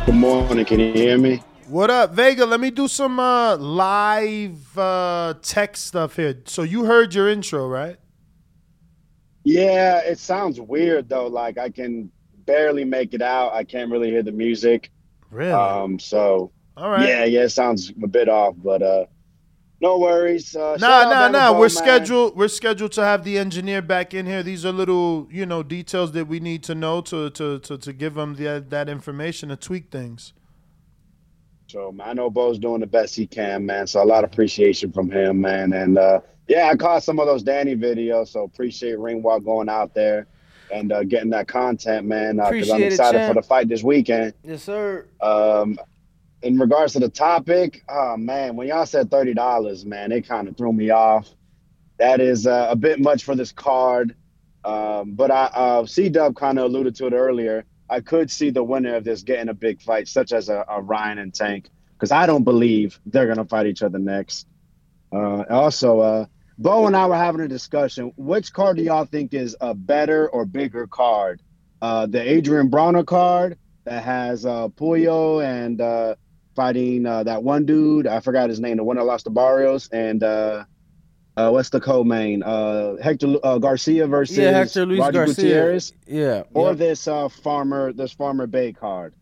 Good 0.05 0.15
morning. 0.15 0.65
Can 0.65 0.79
you 0.79 0.93
hear 0.93 1.17
me? 1.17 1.41
What 1.67 1.89
up, 1.89 2.13
Vega? 2.13 2.45
Let 2.45 2.59
me 2.59 2.69
do 2.69 2.87
some 2.87 3.19
uh, 3.19 3.57
live 3.57 4.77
uh, 4.77 5.33
text 5.41 5.87
stuff 5.87 6.17
here. 6.17 6.39
So 6.45 6.61
you 6.61 6.85
heard 6.85 7.15
your 7.15 7.29
intro, 7.29 7.67
right? 7.67 7.97
Yeah, 9.43 10.01
it 10.01 10.19
sounds 10.19 10.61
weird 10.61 11.09
though. 11.09 11.25
Like 11.25 11.57
I 11.57 11.71
can 11.71 12.11
barely 12.49 12.83
make 12.83 13.13
it 13.13 13.21
out. 13.21 13.53
I 13.53 13.63
can't 13.63 13.91
really 13.91 14.09
hear 14.09 14.23
the 14.23 14.31
music. 14.31 14.91
Really? 15.29 15.51
Um. 15.51 15.99
So 15.99 16.51
All 16.75 16.89
right. 16.89 17.07
yeah, 17.07 17.23
yeah, 17.25 17.41
it 17.41 17.49
sounds 17.49 17.91
a 18.03 18.07
bit 18.07 18.27
off, 18.27 18.55
but 18.57 18.81
uh, 18.81 19.05
no 19.81 19.99
worries. 19.99 20.55
Uh, 20.55 20.77
Nah, 20.79 21.03
nah, 21.03 21.29
nah. 21.29 21.51
We're 21.53 21.59
man. 21.61 21.69
scheduled. 21.69 22.35
We're 22.35 22.47
scheduled 22.47 22.91
to 22.93 23.03
have 23.03 23.23
the 23.23 23.37
engineer 23.37 23.81
back 23.81 24.13
in 24.13 24.25
here. 24.25 24.41
These 24.43 24.65
are 24.65 24.71
little, 24.71 25.27
you 25.31 25.45
know, 25.45 25.61
details 25.63 26.11
that 26.13 26.27
we 26.27 26.39
need 26.39 26.63
to 26.63 26.75
know 26.75 27.01
to 27.01 27.29
to 27.29 27.59
to, 27.59 27.77
to 27.77 27.93
give 27.93 28.17
him 28.17 28.35
the, 28.35 28.65
that 28.69 28.89
information 28.89 29.49
to 29.49 29.55
tweak 29.55 29.91
things. 29.91 30.33
So 31.67 31.91
man, 31.91 32.09
I 32.09 32.13
know 32.13 32.31
Bo's 32.31 32.57
doing 32.57 32.81
the 32.81 32.87
best 32.87 33.15
he 33.15 33.27
can, 33.27 33.65
man. 33.65 33.85
So 33.85 34.01
a 34.01 34.05
lot 34.13 34.23
of 34.23 34.31
appreciation 34.31 34.91
from 34.91 35.11
him, 35.11 35.39
man. 35.39 35.71
And 35.73 35.99
uh, 35.99 36.21
yeah, 36.47 36.69
I 36.71 36.75
caught 36.75 37.03
some 37.03 37.19
of 37.19 37.27
those 37.27 37.43
Danny 37.43 37.75
videos. 37.75 38.29
So 38.29 38.43
appreciate 38.43 38.97
Ringwalk 38.97 39.45
going 39.45 39.69
out 39.69 39.93
there 39.93 40.25
and 40.71 40.91
uh, 40.91 41.03
getting 41.03 41.29
that 41.31 41.47
content, 41.47 42.07
man. 42.07 42.35
Because 42.35 42.47
I'm 42.47 42.53
Appreciate 42.53 42.81
it, 42.81 42.93
excited 42.93 43.27
for 43.27 43.33
the 43.33 43.41
fight 43.41 43.67
this 43.67 43.83
weekend. 43.83 44.33
Yes, 44.43 44.63
sir. 44.63 45.05
Um, 45.21 45.79
in 46.41 46.57
regards 46.57 46.93
to 46.93 46.99
the 46.99 47.09
topic, 47.09 47.83
oh 47.89 48.15
man, 48.17 48.55
when 48.55 48.67
y'all 48.67 48.85
said 48.85 49.11
thirty 49.11 49.33
dollars, 49.33 49.85
man, 49.85 50.11
it 50.11 50.27
kind 50.27 50.47
of 50.47 50.55
threw 50.57 50.71
me 50.71 50.89
off. 50.89 51.29
That 51.97 52.21
is 52.21 52.47
uh, 52.47 52.67
a 52.69 52.75
bit 52.75 52.99
much 52.99 53.23
for 53.23 53.35
this 53.35 53.51
card. 53.51 54.15
Um, 54.63 55.13
but 55.13 55.31
I, 55.31 55.45
uh, 55.53 55.85
C 55.85 56.09
Dub 56.09 56.35
kind 56.35 56.59
of 56.59 56.65
alluded 56.65 56.95
to 56.95 57.07
it 57.07 57.13
earlier. 57.13 57.65
I 57.89 58.01
could 58.01 58.29
see 58.29 58.51
the 58.51 58.63
winner 58.63 58.95
of 58.95 59.03
this 59.03 59.23
getting 59.23 59.49
a 59.49 59.53
big 59.53 59.81
fight, 59.81 60.07
such 60.07 60.31
as 60.31 60.49
a, 60.49 60.63
a 60.69 60.81
Ryan 60.81 61.17
and 61.17 61.33
Tank, 61.33 61.69
because 61.93 62.11
I 62.11 62.25
don't 62.25 62.43
believe 62.43 62.99
they're 63.05 63.27
gonna 63.27 63.45
fight 63.45 63.67
each 63.67 63.81
other 63.81 63.99
next. 63.99 64.47
Uh, 65.11 65.43
also, 65.49 65.99
uh, 65.99 66.25
Bo 66.59 66.87
and 66.87 66.95
I 66.95 67.05
were 67.07 67.15
having 67.15 67.39
a 67.39 67.47
discussion. 67.47 68.11
Which 68.17 68.51
card 68.51 68.75
do 68.75 68.83
y'all 68.83 69.05
think 69.05 69.33
is 69.33 69.55
a 69.61 69.73
better 69.73 70.29
or 70.29 70.43
bigger 70.43 70.87
card? 70.87 71.41
Uh, 71.81 72.05
the 72.05 72.19
Adrien 72.19 72.69
Broner 72.69 73.05
card 73.05 73.57
that 73.85 74.03
has 74.03 74.45
uh, 74.45 74.67
Puello 74.67 75.41
and 75.43 75.79
uh, 75.79 76.15
fighting 76.57 77.05
uh, 77.05 77.23
that 77.23 77.43
one 77.43 77.65
dude. 77.65 78.07
I 78.07 78.19
forgot 78.19 78.49
his 78.49 78.59
name. 78.59 78.75
The 78.75 78.83
one 78.83 78.97
that 78.97 79.05
lost 79.05 79.23
to 79.23 79.29
Barrios 79.29 79.87
and 79.93 80.21
uh, 80.21 80.65
uh, 81.37 81.49
what's 81.49 81.69
the 81.69 81.79
co-main? 81.79 82.43
Uh, 82.43 82.97
Hector 83.01 83.37
uh, 83.41 83.57
Garcia 83.59 84.05
versus 84.07 84.37
Yeah, 84.37 84.51
Hector 84.51 84.85
Luis 84.85 84.99
Roger 84.99 85.25
Garcia. 85.27 85.35
Gutierrez, 85.45 85.93
Yeah. 86.05 86.43
or 86.53 86.71
yep. 86.71 86.77
this 86.77 87.07
uh, 87.07 87.29
farmer 87.29 87.93
this 87.93 88.11
farmer 88.11 88.47
Bey 88.47 88.73
card. 88.73 89.13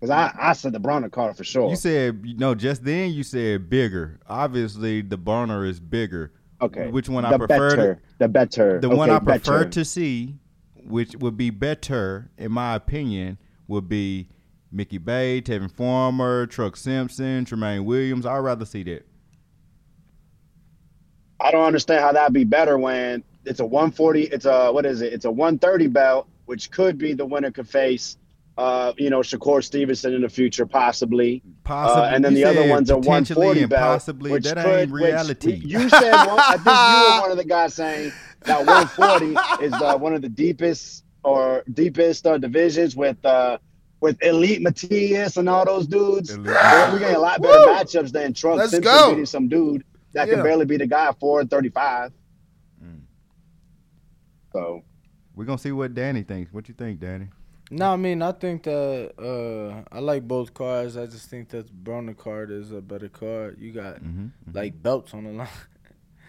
Because 0.00 0.10
I, 0.10 0.32
I 0.36 0.54
said 0.54 0.72
the 0.72 0.80
Broner 0.80 1.12
card 1.12 1.36
for 1.36 1.44
sure. 1.44 1.70
You 1.70 1.76
said 1.76 2.22
you 2.24 2.36
know 2.36 2.56
just 2.56 2.84
then 2.84 3.12
you 3.12 3.22
said 3.22 3.70
bigger. 3.70 4.18
Obviously, 4.26 5.02
the 5.02 5.16
burner 5.18 5.64
is 5.64 5.78
bigger. 5.78 6.32
Okay. 6.62 6.88
Which 6.88 7.08
one 7.08 7.24
I 7.24 7.36
prefer? 7.36 7.70
to- 7.70 7.76
Better, 7.76 8.02
the 8.18 8.28
better. 8.28 8.80
The 8.80 8.88
one 8.90 9.10
I 9.10 9.18
prefer 9.18 9.58
better. 9.60 9.70
to 9.70 9.84
see, 9.84 10.36
which 10.84 11.16
would 11.16 11.36
be 11.36 11.50
better 11.50 12.30
in 12.36 12.52
my 12.52 12.74
opinion, 12.74 13.38
would 13.68 13.88
be 13.88 14.28
Mickey 14.72 14.98
Bey, 14.98 15.40
Tevin 15.42 15.70
Farmer, 15.70 16.46
Truck 16.46 16.76
Simpson, 16.76 17.44
Tramaine 17.44 17.84
Williams. 17.84 18.26
I'd 18.26 18.38
rather 18.38 18.64
see 18.64 18.82
that. 18.84 19.06
I 21.40 21.50
don't 21.50 21.64
understand 21.64 22.02
how 22.02 22.12
that'd 22.12 22.34
be 22.34 22.44
better 22.44 22.78
when 22.78 23.24
it's 23.46 23.60
a 23.60 23.64
140. 23.66 24.24
It's 24.24 24.44
a 24.44 24.70
what 24.72 24.84
is 24.84 25.00
it? 25.00 25.12
It's 25.12 25.24
a 25.24 25.30
130 25.30 25.86
belt, 25.86 26.28
which 26.44 26.70
could 26.70 26.98
be 26.98 27.14
the 27.14 27.24
winner 27.24 27.50
could 27.50 27.68
face, 27.68 28.18
uh, 28.60 28.92
you 28.98 29.08
know, 29.10 29.20
Shakur 29.20 29.64
Stevenson 29.64 30.12
in 30.14 30.20
the 30.22 30.28
future, 30.28 30.66
possibly. 30.66 31.42
Possibly, 31.64 32.02
Uh, 32.02 32.14
and 32.14 32.24
then 32.24 32.32
you 32.36 32.44
the 32.44 32.50
other 32.50 32.68
one's 32.68 32.90
a 32.90 32.96
potentially 32.98 33.46
140 33.46 33.60
and 33.62 33.70
belt, 33.70 33.82
possibly. 33.82 34.30
which 34.32 34.44
That 34.44 34.56
could, 34.58 34.80
ain't 34.80 34.90
which- 34.92 35.02
reality. 35.02 35.54
you 35.64 35.88
said 35.88 36.12
one, 36.26 36.38
I 36.38 36.56
think 36.56 36.66
you 36.66 37.14
were 37.14 37.20
one 37.22 37.30
of 37.30 37.36
the 37.38 37.44
guys 37.44 37.74
saying 37.74 38.12
that 38.44 38.58
140 38.66 39.36
is 39.64 39.72
uh, 39.72 39.96
one 39.96 40.14
of 40.14 40.20
the 40.22 40.28
deepest 40.28 41.04
or 41.24 41.62
deepest 41.72 42.26
uh, 42.26 42.36
divisions 42.38 42.94
with 42.96 43.22
uh, 43.24 43.58
with 44.00 44.16
Elite 44.22 44.62
Matias 44.62 45.36
and 45.36 45.48
all 45.48 45.64
those 45.64 45.86
dudes. 45.86 46.36
We're 46.36 46.98
getting 46.98 47.16
a 47.16 47.18
lot 47.18 47.40
better 47.42 47.66
matchups 47.70 48.12
than 48.12 48.32
Trump 48.34 48.58
Let's 48.58 48.70
Simpson 48.72 48.92
go. 48.92 49.10
beating 49.10 49.26
some 49.26 49.48
dude 49.48 49.84
that 50.14 50.26
Yeah. 50.28 50.34
can 50.34 50.42
barely 50.42 50.64
be 50.66 50.76
the 50.78 50.86
guy 50.86 51.08
at 51.08 51.18
435. 51.20 52.10
Mm. 52.84 53.00
So 54.52 54.82
We're 55.34 55.44
gonna 55.44 55.58
see 55.58 55.72
what 55.72 55.94
Danny 55.94 56.22
thinks. 56.22 56.52
What 56.52 56.68
you 56.68 56.74
think, 56.74 57.00
Danny? 57.00 57.28
No, 57.70 57.92
I 57.92 57.96
mean 57.96 58.20
I 58.20 58.32
think 58.32 58.64
that 58.64 59.12
uh, 59.18 59.94
I 59.94 60.00
like 60.00 60.26
both 60.26 60.52
cards. 60.54 60.96
I 60.96 61.06
just 61.06 61.28
think 61.30 61.48
that 61.50 61.72
Broner 61.84 62.16
card 62.16 62.50
is 62.50 62.72
a 62.72 62.80
better 62.80 63.08
card. 63.08 63.58
You 63.60 63.72
got 63.72 63.96
Mm-hmm. 64.02 64.26
like 64.52 64.82
belts 64.82 65.14
on 65.14 65.24
the 65.24 65.30
line. 65.32 65.48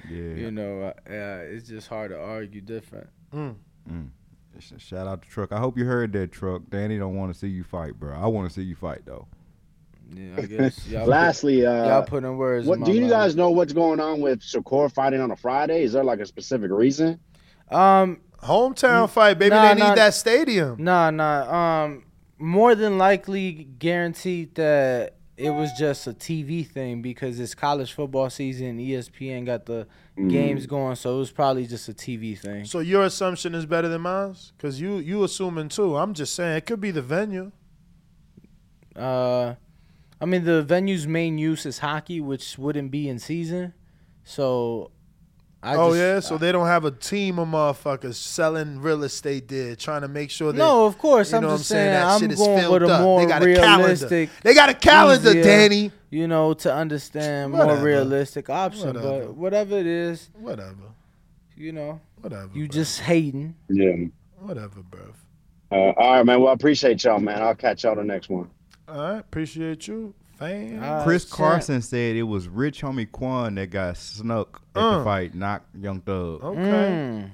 Yeah. 0.10 0.18
You 0.36 0.50
know, 0.52 0.82
uh, 0.82 0.94
yeah, 1.10 1.38
it's 1.38 1.68
just 1.68 1.88
hard 1.88 2.10
to 2.12 2.20
argue 2.20 2.60
different. 2.62 3.08
Mm. 3.34 3.56
Sh- 4.60 4.74
Shout 4.78 5.08
out 5.08 5.22
to 5.22 5.30
Truck. 5.30 5.52
I 5.52 5.60
hope 5.60 5.78
you 5.78 5.86
heard 5.86 6.12
that, 6.14 6.32
Truck. 6.32 6.64
Danny 6.70 6.98
don't 6.98 7.16
want 7.16 7.32
to 7.34 7.38
see 7.40 7.48
you 7.48 7.64
fight, 7.64 8.00
bro. 8.00 8.16
I 8.16 8.28
want 8.28 8.48
to 8.50 8.54
see 8.54 8.64
you 8.64 8.76
fight 8.76 9.02
though. 9.06 9.28
Yeah, 10.14 10.34
I 10.38 10.42
guess. 10.42 10.88
Y'all 10.90 11.06
lastly, 11.08 11.62
put, 11.62 11.68
uh, 11.68 11.86
y'all 11.88 12.04
putting 12.04 12.38
words. 12.38 12.68
what 12.68 12.76
in 12.76 12.80
my 12.82 12.86
do 12.88 12.94
you 12.94 13.02
mouth. 13.02 13.10
guys 13.12 13.36
know 13.36 13.50
what's 13.52 13.74
going 13.74 14.00
on 14.00 14.20
with 14.22 14.42
Shakur 14.42 14.92
fighting 14.92 15.22
on 15.22 15.32
a 15.32 15.36
Friday? 15.36 15.84
Is 15.84 15.94
there 15.94 16.04
like 16.04 16.20
a 16.20 16.26
specific 16.26 16.70
reason? 16.72 17.20
Um, 17.70 18.20
Hometown 18.44 19.10
fight, 19.10 19.38
baby. 19.38 19.52
Nah, 19.56 19.70
they 19.70 19.74
need 19.76 19.88
nah. 19.90 19.96
that 19.96 20.14
stadium. 20.14 20.84
Nah, 20.84 21.10
nah. 21.12 21.84
Um, 21.84 22.04
more 22.40 22.74
than 22.76 22.98
likely 22.98 23.52
guaranteed 23.78 24.56
that 24.56 25.16
it 25.38 25.52
was 25.52 25.72
just 25.78 26.08
a 26.08 26.14
TV 26.14 26.68
thing 26.68 27.02
because 27.02 27.40
it's 27.40 27.54
college 27.56 27.94
football 27.94 28.30
season. 28.30 28.78
ESPN 28.80 29.46
got 29.46 29.66
the 29.66 29.88
Mm. 30.18 30.30
games 30.30 30.66
going, 30.66 30.96
so 30.96 31.16
it 31.16 31.20
was 31.20 31.32
probably 31.32 31.66
just 31.66 31.88
a 31.88 31.94
TV 31.94 32.36
thing. 32.38 32.66
So 32.66 32.80
your 32.80 33.04
assumption 33.04 33.56
is 33.56 33.66
better 33.66 33.88
than 33.88 34.02
mine, 34.02 34.36
cause 34.60 34.80
you 34.82 34.98
you 34.98 35.24
assuming 35.24 35.70
too. 35.70 35.96
I'm 35.96 36.14
just 36.14 36.36
saying 36.36 36.58
it 36.58 36.66
could 36.66 36.82
be 36.82 36.92
the 36.92 37.02
venue. 37.02 37.52
Uh, 38.96 39.56
I 40.20 40.26
mean 40.26 40.44
the 40.44 40.62
venue's 40.64 41.08
main 41.08 41.38
use 41.38 41.66
is 41.66 41.80
hockey, 41.80 42.20
which 42.20 42.58
wouldn't 42.58 42.92
be 42.92 43.08
in 43.08 43.20
season. 43.20 43.74
So, 44.24 44.92
I 45.64 45.76
oh 45.76 45.90
just, 45.90 46.00
yeah, 46.00 46.20
so 46.22 46.38
they 46.40 46.52
don't 46.52 46.66
have 46.66 46.86
a 46.86 46.92
team 46.92 47.38
of 47.38 47.48
motherfuckers 47.48 48.16
selling 48.16 48.82
real 48.82 49.04
estate 49.04 49.48
there, 49.48 49.76
trying 49.76 50.02
to 50.02 50.08
make 50.08 50.32
sure 50.32 50.52
that. 50.52 50.58
No, 50.58 50.86
of 50.88 50.98
course. 50.98 51.32
you 51.32 51.38
I'm 51.38 51.44
know 51.44 51.56
just 51.58 51.70
what 51.72 51.78
I'm 51.78 51.84
saying? 51.84 51.94
saying. 51.94 51.94
That 51.94 52.08
I'm 52.14 52.20
shit 52.22 52.32
is 52.32 52.38
going 52.40 52.60
filled 52.60 52.74
with 52.82 52.90
a 52.90 52.94
up. 52.96 53.02
more 53.02 53.22
They 53.22 53.28
got 53.28 53.42
a 53.44 53.46
realistic. 53.46 54.10
calendar. 54.10 54.32
They 54.42 54.54
got 54.56 54.70
a 54.70 54.74
calendar, 54.74 55.30
easier, 55.30 55.44
Danny. 55.44 55.92
You 56.10 56.28
know, 56.28 56.54
to 56.56 56.74
understand 56.74 57.52
more 57.54 57.76
realistic 57.78 58.50
option. 58.50 58.88
Whatever. 58.88 59.26
But 59.28 59.36
whatever 59.36 59.78
it 59.78 59.86
is, 59.86 60.30
Whatever, 60.34 60.76
you 61.56 61.72
know, 61.74 62.02
whatever. 62.22 62.50
you 62.54 62.66
bruv. 62.68 62.72
just 62.72 63.00
hating. 63.02 63.56
Yeah. 63.70 64.06
whatever, 64.40 64.82
bro. 64.82 65.14
Uh, 65.72 65.76
all 65.96 66.14
right, 66.18 66.26
man. 66.26 66.42
Well, 66.42 66.50
I 66.50 66.54
appreciate 66.54 67.04
y'all, 67.04 67.20
man. 67.20 67.42
I'll 67.42 67.56
catch 67.56 67.84
y'all 67.84 67.96
the 67.96 68.04
next 68.04 68.30
one. 68.30 68.50
All 68.90 68.98
right, 68.98 69.20
appreciate 69.20 69.88
you, 69.88 70.14
fam. 70.42 70.84
Uh, 70.84 71.04
Chris 71.04 71.26
champ. 71.26 71.38
Carson 71.38 71.82
said 71.82 72.16
it 72.16 72.24
was 72.24 72.48
Rich 72.50 72.82
Homie 72.82 73.10
Quan 73.12 73.56
that 73.56 73.70
got 73.70 73.96
snuck 73.98 74.62
at 74.76 74.82
Uh. 74.82 74.98
the 75.00 75.04
fight, 75.04 75.34
not 75.36 75.64
Young 75.80 76.02
Thug. 76.02 76.44
Okay, 76.44 76.60
Mm. 76.60 77.32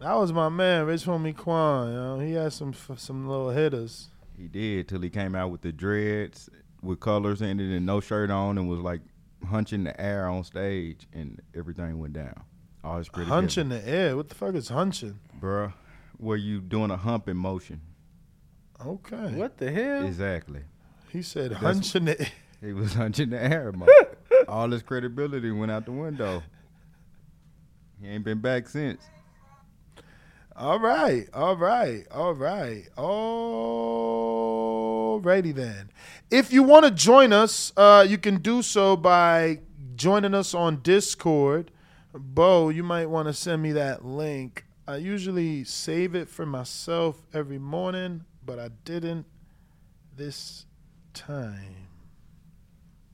that 0.00 0.14
was 0.14 0.32
my 0.32 0.48
man, 0.48 0.84
Rich 0.86 1.04
Homie 1.06 1.36
Quan. 1.36 1.88
You 1.88 1.94
know, 1.94 2.18
he 2.18 2.32
had 2.32 2.52
some 2.52 2.74
some 2.96 3.26
little 3.28 3.50
hitters. 3.50 4.08
He 4.36 4.48
did 4.48 4.88
till 4.88 5.00
he 5.00 5.10
came 5.10 5.34
out 5.34 5.50
with 5.50 5.60
the 5.62 5.72
dreads 5.72 6.50
with 6.82 6.98
colors 7.00 7.40
in 7.42 7.60
it 7.60 7.76
and 7.76 7.86
no 7.86 8.00
shirt 8.00 8.30
on 8.30 8.58
and 8.58 8.68
was 8.68 8.80
like 8.80 9.00
hunching 9.48 9.84
the 9.84 10.00
air 10.00 10.26
on 10.28 10.42
stage 10.44 11.06
and 11.12 11.40
everything 11.54 11.98
went 11.98 12.12
down. 12.14 12.34
All 12.82 12.98
his 12.98 13.08
pretty 13.08 13.28
Hunch 13.30 13.56
in 13.58 13.68
the 13.68 13.86
air. 13.88 14.16
What 14.16 14.28
the 14.28 14.34
fuck 14.34 14.54
is 14.56 14.68
hunching? 14.68 15.20
bruh. 15.40 15.72
Were 16.18 16.36
you 16.36 16.60
doing 16.60 16.90
a 16.90 16.96
humping 16.96 17.36
motion? 17.36 17.80
Okay. 18.84 19.34
What 19.36 19.58
the 19.58 19.70
hell? 19.70 20.04
Exactly. 20.06 20.62
He 21.12 21.22
said 21.22 21.52
hunch 21.52 21.94
in 21.94 22.06
the. 22.06 22.28
He 22.62 22.72
was 22.72 22.94
hunching 22.94 23.28
the 23.30 23.42
air. 23.42 23.72
All 24.48 24.70
his 24.70 24.82
credibility 24.82 25.50
went 25.50 25.72
out 25.72 25.84
the 25.84 25.90
window. 25.90 26.44
He 28.00 28.06
ain't 28.06 28.24
been 28.24 28.38
back 28.38 28.68
since. 28.68 29.02
All 30.54 30.78
right, 30.78 31.26
all 31.34 31.56
right, 31.56 32.06
all 32.12 32.34
right. 32.34 32.84
Alrighty 32.96 33.12
then. 35.52 35.90
If 36.30 36.52
you 36.52 36.62
want 36.62 36.84
to 36.84 36.92
join 36.92 37.32
us, 37.32 37.72
uh, 37.76 38.06
you 38.08 38.16
can 38.16 38.36
do 38.36 38.62
so 38.62 38.96
by 38.96 39.58
joining 39.96 40.34
us 40.34 40.54
on 40.54 40.82
Discord. 40.82 41.72
Bo, 42.14 42.68
you 42.68 42.84
might 42.84 43.06
want 43.06 43.26
to 43.26 43.34
send 43.34 43.60
me 43.60 43.72
that 43.72 44.04
link. 44.04 44.66
I 44.86 44.98
usually 44.98 45.64
save 45.64 46.14
it 46.14 46.28
for 46.28 46.46
myself 46.46 47.26
every 47.34 47.58
morning, 47.58 48.24
but 48.46 48.60
I 48.60 48.68
didn't 48.84 49.26
this 50.16 50.66
time. 51.14 51.76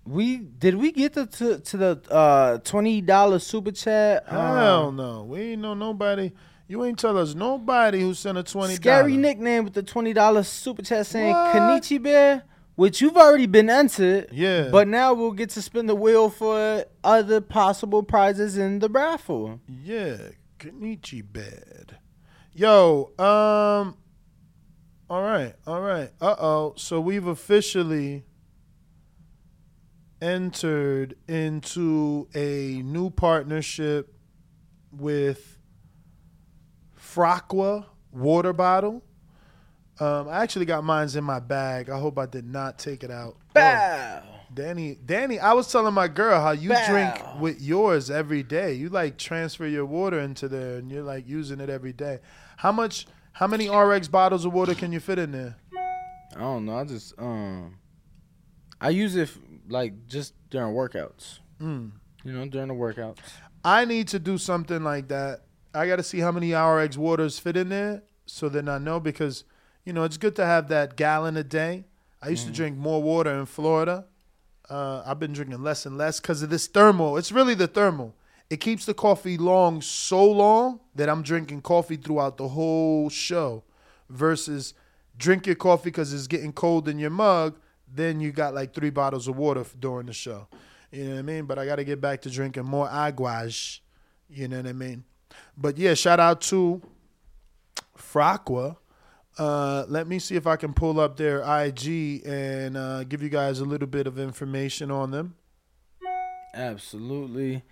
We 0.04 0.38
did 0.38 0.76
we 0.76 0.90
get 0.92 1.12
the 1.12 1.26
to, 1.26 1.58
to 1.58 1.76
the 1.76 2.00
uh 2.10 2.58
twenty 2.58 3.00
dollar 3.00 3.38
super 3.38 3.72
chat? 3.72 4.24
Hell 4.26 4.86
Um, 4.88 4.96
no. 4.96 5.24
We 5.24 5.40
ain't 5.52 5.62
know 5.62 5.74
nobody. 5.74 6.32
You 6.66 6.84
ain't 6.84 6.98
tell 6.98 7.16
us 7.18 7.34
nobody 7.34 8.00
who 8.00 8.14
sent 8.14 8.38
a 8.38 8.42
twenty. 8.42 8.74
Scary 8.74 9.16
nickname 9.16 9.64
with 9.64 9.74
the 9.74 9.82
twenty 9.82 10.12
dollar 10.12 10.42
super 10.42 10.82
chat 10.82 11.06
saying 11.06 11.32
What? 11.32 11.54
Kanichi 11.54 12.02
Bear, 12.02 12.44
which 12.74 13.00
you've 13.02 13.16
already 13.16 13.46
been 13.46 13.68
entered. 13.68 14.28
Yeah. 14.32 14.68
But 14.70 14.88
now 14.88 15.12
we'll 15.12 15.32
get 15.32 15.50
to 15.50 15.62
spin 15.62 15.86
the 15.86 15.94
wheel 15.94 16.30
for 16.30 16.84
other 17.04 17.40
possible 17.42 18.02
prizes 18.02 18.56
in 18.56 18.78
the 18.78 18.88
raffle. 18.88 19.60
Yeah, 19.68 20.16
Kanichi 20.58 21.22
bed. 21.22 21.98
Yo, 22.54 23.12
um 23.18 23.96
all 25.10 25.22
right, 25.22 25.55
all 25.66 25.80
right. 25.80 26.10
Uh-oh. 26.20 26.74
So 26.76 27.01
we've 27.01 27.26
officially 27.26 28.24
entered 30.20 31.16
into 31.28 32.28
a 32.35 32.82
new 32.85 33.10
partnership 33.10 34.12
with 34.93 35.59
Fraqua 36.98 37.86
water 38.12 38.52
bottle. 38.52 39.02
Um, 40.01 40.28
I 40.28 40.43
actually 40.43 40.66
got 40.66 40.85
mine's 40.85 41.16
in 41.16 41.24
my 41.24 41.40
bag. 41.40 41.90
I 41.90 41.98
hope 41.98 42.18
I 42.18 42.26
did 42.26 42.47
not 42.47 42.78
take 42.78 43.02
it 43.02 43.10
out. 43.10 43.36
Bow. 43.55 44.22
Danny, 44.52 44.97
Danny, 45.05 45.39
I 45.39 45.52
was 45.52 45.70
telling 45.70 45.93
my 45.93 46.09
girl 46.09 46.40
how 46.40 46.52
you 46.52 46.70
Bow. 46.70 46.86
drink 46.89 47.40
with 47.40 47.60
yours 47.60 48.10
every 48.10 48.43
day. 48.43 48.74
You 48.74 48.89
like 48.89 49.18
transfer 49.18 49.66
your 49.66 49.85
water 49.85 50.18
into 50.20 50.48
there 50.48 50.76
and 50.76 50.90
you're 50.90 51.02
like 51.02 51.28
using 51.28 51.60
it 51.60 51.68
every 51.68 51.93
day. 51.93 52.20
How 52.56 52.72
much 52.72 53.06
how 53.39 53.47
many 53.47 53.69
RX 53.69 54.09
bottles 54.09 54.44
of 54.44 54.52
water 54.52 54.74
can 54.74 54.93
you 54.93 55.01
fit 55.01 55.19
in 55.19 55.31
there? 55.31 55.56
I 56.35 56.40
don't 56.40 56.66
know. 56.66 56.77
I 56.77 56.85
just 56.85 57.15
um, 57.19 57.78
I 58.81 58.90
use 58.90 59.15
it 59.15 59.31
like 59.69 60.06
just 60.09 60.35
during 60.51 60.74
workouts. 60.74 61.39
Mm. 61.60 61.93
You 62.24 62.32
know, 62.32 62.47
during 62.48 62.69
the 62.69 62.74
workouts. 62.74 63.19
I 63.65 63.85
need 63.85 64.09
to 64.09 64.19
do 64.19 64.39
something 64.39 64.82
like 64.82 65.09
that. 65.09 65.43
I 65.73 65.86
got 65.86 65.97
to 65.97 66.02
see 66.02 66.19
how 66.19 66.32
many 66.32 66.52
RX 66.52 66.97
waters 66.97 67.39
fit 67.39 67.56
in 67.56 67.69
there 67.69 68.02
so 68.27 68.48
then 68.48 68.69
I 68.69 68.78
know 68.78 68.98
because 68.98 69.44
you 69.85 69.93
know, 69.93 70.05
it's 70.05 70.19
good 70.19 70.36
to 70.36 70.44
have 70.44 70.69
that 70.69 70.97
gallon 70.97 71.36
a 71.36 71.44
day. 71.44 71.85
I 72.20 72.28
used 72.28 72.47
to 72.47 72.52
drink 72.52 72.77
more 72.77 73.02
water 73.02 73.31
in 73.31 73.47
Florida. 73.47 74.05
Uh, 74.69 75.02
I've 75.06 75.19
been 75.19 75.32
drinking 75.32 75.62
less 75.62 75.86
and 75.86 75.97
less 75.97 76.20
because 76.20 76.43
of 76.43 76.51
this 76.51 76.66
thermal. 76.66 77.16
It's 77.16 77.32
really 77.32 77.55
the 77.55 77.69
thermal. 77.69 78.15
It 78.50 78.60
keeps 78.60 78.86
the 78.86 78.94
coffee 78.94 79.36
long 79.36 79.82
so 79.82 80.30
long 80.30 80.80
that 80.94 81.08
I'm 81.08 81.22
drinking 81.22 81.62
coffee 81.62 81.96
throughout 81.96 82.38
the 82.38 82.48
whole 82.48 83.10
show 83.10 83.64
versus 84.08 84.72
drink 85.18 85.46
your 85.46 85.56
coffee 85.56 85.90
because 85.90 86.14
it's 86.14 86.26
getting 86.26 86.52
cold 86.52 86.88
in 86.88 86.98
your 86.98 87.10
mug. 87.10 87.58
Then 87.92 88.20
you 88.20 88.32
got 88.32 88.54
like 88.54 88.74
three 88.74 88.90
bottles 88.90 89.28
of 89.28 89.36
water 89.36 89.64
during 89.78 90.06
the 90.06 90.12
show. 90.12 90.48
You 90.90 91.04
know 91.04 91.12
what 91.12 91.18
I 91.18 91.22
mean? 91.22 91.44
But 91.44 91.58
I 91.58 91.66
got 91.66 91.76
to 91.76 91.84
get 91.84 92.00
back 92.00 92.22
to 92.22 92.30
drinking 92.30 92.64
more 92.64 92.88
aguas. 92.88 93.80
You 94.30 94.48
know 94.48 94.58
what 94.58 94.66
I 94.66 94.72
mean? 94.72 95.04
But 95.56 95.76
yeah, 95.76 95.94
shout 95.94 96.20
out 96.20 96.40
to 96.42 96.80
Fraqua. 97.96 98.76
Uh, 99.36 99.84
let 99.88 100.08
me 100.08 100.18
see 100.18 100.34
if 100.36 100.46
I 100.46 100.56
can 100.56 100.72
pull 100.72 100.98
up 100.98 101.16
their 101.16 101.40
IG 101.40 102.26
and 102.26 102.76
uh, 102.76 103.04
give 103.04 103.22
you 103.22 103.28
guys 103.28 103.60
a 103.60 103.64
little 103.64 103.86
bit 103.86 104.06
of 104.06 104.18
information 104.18 104.90
on 104.90 105.10
them. 105.10 105.36
Absolutely. 106.54 107.62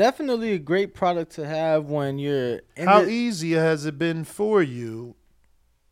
Definitely 0.00 0.52
a 0.54 0.58
great 0.58 0.94
product 0.94 1.32
to 1.32 1.46
have 1.46 1.90
when 1.90 2.18
you're 2.18 2.62
in 2.74 2.88
How 2.88 3.02
the- 3.02 3.10
easy 3.10 3.52
has 3.52 3.84
it 3.84 3.98
been 3.98 4.24
for 4.24 4.62
you? 4.62 5.14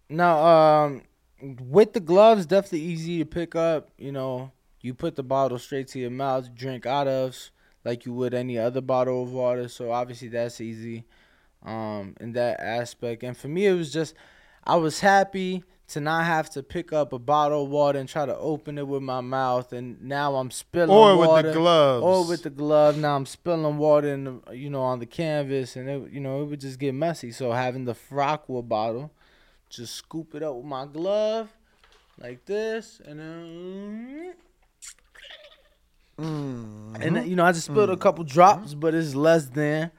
Now, 0.09 0.47
um, 0.47 1.03
with 1.43 1.93
the 1.93 2.01
gloves, 2.01 2.47
definitely 2.47 2.81
easy 2.87 3.19
to 3.19 3.27
pick 3.27 3.55
up. 3.55 3.91
You 3.99 4.13
know, 4.13 4.53
you 4.81 4.95
put 4.95 5.17
the 5.17 5.23
bottle 5.23 5.59
straight 5.59 5.89
to 5.89 5.99
your 5.99 6.09
mouth, 6.09 6.55
drink 6.55 6.87
out 6.87 7.07
of 7.07 7.51
like 7.85 8.07
you 8.07 8.15
would 8.15 8.33
any 8.33 8.57
other 8.57 8.81
bottle 8.81 9.25
of 9.25 9.31
water. 9.31 9.69
So 9.69 9.93
obviously 9.93 10.29
that's 10.29 10.59
easy, 10.59 11.05
um, 11.63 12.15
in 12.19 12.33
that 12.33 12.61
aspect. 12.61 13.23
And 13.23 13.37
for 13.37 13.49
me, 13.49 13.67
it 13.67 13.75
was 13.75 13.93
just 13.93 14.15
I 14.65 14.77
was 14.77 15.01
happy 15.01 15.65
to 15.89 16.01
not 16.01 16.25
have 16.25 16.51
to 16.51 16.63
pick 16.63 16.93
up 16.93 17.13
a 17.13 17.19
bottle 17.19 17.65
of 17.65 17.71
water 17.71 17.99
and 17.99 18.09
try 18.09 18.27
to 18.27 18.37
open 18.37 18.79
it 18.79 18.87
with 18.87 19.03
my 19.03 19.21
mouth. 19.21 19.73
And 19.73 20.03
now 20.03 20.37
I'm 20.37 20.51
spilling 20.51 20.91
Or 20.91 21.17
with 21.17 21.47
the 21.47 21.53
gloves. 21.53 22.05
or 22.05 22.29
with 22.29 22.43
the 22.43 22.51
glove. 22.51 22.99
Now 22.99 23.17
I'm 23.17 23.27
spilling 23.27 23.79
water 23.79 24.13
in 24.13 24.25
the, 24.25 24.55
you 24.55 24.71
know 24.71 24.83
on 24.83 24.99
the 24.99 25.07
canvas, 25.07 25.77
and 25.77 25.89
it, 25.89 26.13
you 26.13 26.21
know 26.21 26.43
it 26.43 26.47
would 26.47 26.61
just 26.61 26.79
get 26.79 26.95
messy. 26.95 27.33
So 27.33 27.53
having 27.53 27.85
the 27.85 27.95
Fraqua 27.95 28.67
bottle 28.67 29.11
just 29.71 29.95
scoop 29.95 30.35
it 30.35 30.43
up 30.43 30.55
with 30.57 30.65
my 30.65 30.87
glove 30.87 31.49
like 32.21 32.45
this 32.47 33.01
and 33.05 33.21
then 33.21 34.35
mm-hmm. 36.19 36.97
and 37.03 37.17
then, 37.17 37.29
you 37.29 37.37
know 37.37 37.45
I 37.45 37.53
just 37.53 37.67
spilled 37.67 37.91
a 37.91 37.97
couple 37.97 38.25
drops 38.25 38.75
but 38.75 38.95
it's 38.95 39.15
less 39.15 39.47
than 39.47 39.91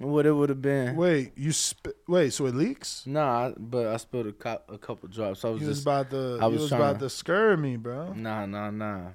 what 0.00 0.26
it 0.26 0.32
would 0.32 0.48
have 0.48 0.62
been 0.62 0.94
Wait, 0.96 1.32
you 1.36 1.50
sp- 1.52 1.96
wait, 2.06 2.32
so 2.32 2.46
it 2.46 2.54
leaks? 2.54 3.02
nah 3.06 3.50
but 3.58 3.86
I 3.88 3.96
spilled 3.96 4.26
a, 4.28 4.32
co- 4.32 4.62
a 4.68 4.78
couple 4.78 5.08
drops 5.08 5.44
I 5.44 5.48
was 5.50 5.60
You 5.62 5.68
was 5.68 5.76
just 5.78 5.84
about 5.86 6.10
to, 6.10 6.38
I 6.40 6.46
was 6.46 6.60
was 6.62 6.68
trying 6.70 6.80
about 6.82 6.92
to- 7.00 7.06
to 7.06 7.10
scare 7.10 7.56
me, 7.56 7.76
bro. 7.76 8.12
nah 8.12 8.46
nah 8.46 8.70
nah 8.70 9.10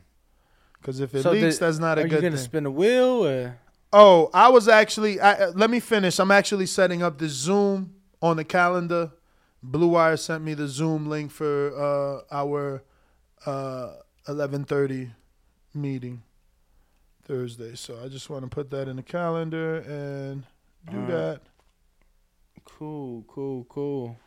Because 0.80 1.00
if 1.00 1.16
it 1.16 1.24
So 1.24 1.32
leaks, 1.32 1.58
that's 1.60 1.80
not 1.80 1.98
a 1.98 2.02
good 2.04 2.10
thing. 2.10 2.14
are 2.14 2.16
you 2.18 2.22
gonna 2.30 2.38
thing. 2.38 2.44
spin 2.46 2.64
the 2.66 2.72
wheel 2.72 3.26
or 3.28 3.58
Oh, 3.96 4.32
I 4.34 4.50
was 4.50 4.68
actually. 4.68 5.20
I, 5.20 5.34
uh, 5.34 5.52
let 5.54 5.70
me 5.70 5.80
finish. 5.80 6.18
I'm 6.20 6.32
actually 6.32 6.66
setting 6.66 7.04
up 7.04 7.20
the 7.20 7.30
Zoom 7.30 7.94
on 8.24 8.38
the 8.38 8.44
calendar. 8.44 9.12
Blue 9.62 9.90
Wire 9.90 10.18
sent 10.18 10.44
me 10.44 10.56
the 10.56 10.68
Zoom 10.68 11.08
link 11.08 11.30
for 11.30 11.72
uh, 11.78 12.22
our 12.36 12.82
uh, 13.46 13.94
11:30 14.28 15.12
meeting 15.76 16.24
Thursday. 17.24 17.76
So 17.76 18.00
I 18.04 18.08
just 18.08 18.32
want 18.32 18.44
to 18.44 18.50
put 18.50 18.72
that 18.72 18.88
in 18.88 18.96
the 18.96 19.04
calendar 19.04 19.78
and 19.78 20.44
do 20.90 20.98
Alright. 20.98 21.08
that. 21.10 21.42
cool 22.66 23.24
cool 23.28 23.66
cool 23.70 24.18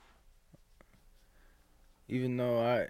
even 2.08 2.36
though 2.36 2.60
I 2.60 2.86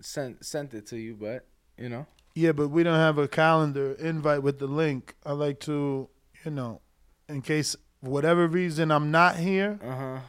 sent 0.00 0.44
sent 0.44 0.74
it 0.74 0.86
to 0.88 0.96
you 0.98 1.14
but 1.14 1.46
you 1.78 1.88
know 1.88 2.06
Yeah, 2.34 2.52
but 2.52 2.68
we 2.68 2.82
don't 2.82 2.98
have 2.98 3.18
a 3.18 3.28
calendar 3.28 3.92
invite 3.92 4.42
with 4.42 4.58
the 4.58 4.66
link. 4.66 5.14
I 5.24 5.32
like 5.32 5.58
to, 5.60 6.08
you 6.44 6.50
know, 6.50 6.80
in 7.28 7.40
case 7.42 7.74
whatever 8.00 8.46
reason 8.46 8.90
I'm 8.90 9.10
not 9.10 9.36
here, 9.36 9.78
uh-huh 9.82 10.20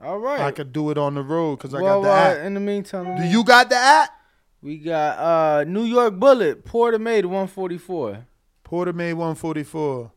all 0.00 0.18
right 0.18 0.40
I 0.40 0.52
could 0.52 0.72
do 0.72 0.90
it 0.90 0.98
on 0.98 1.14
the 1.14 1.22
road 1.22 1.56
because 1.56 1.74
I 1.74 1.80
got 1.80 2.02
the 2.02 2.10
uh, 2.10 2.14
app. 2.14 2.38
in 2.46 2.54
the 2.54 2.60
meantime 2.60 3.16
Do 3.16 3.24
you 3.26 3.42
got 3.42 3.68
the 3.68 3.76
app? 3.76 4.10
We 4.62 4.78
got 4.78 5.18
uh 5.18 5.64
New 5.64 5.84
York 5.84 6.14
Bullet, 6.18 6.64
Porter 6.64 6.98
Made 6.98 7.24
144. 7.24 8.26
Porter 8.64 8.92
made 8.92 9.14
144. 9.14 10.12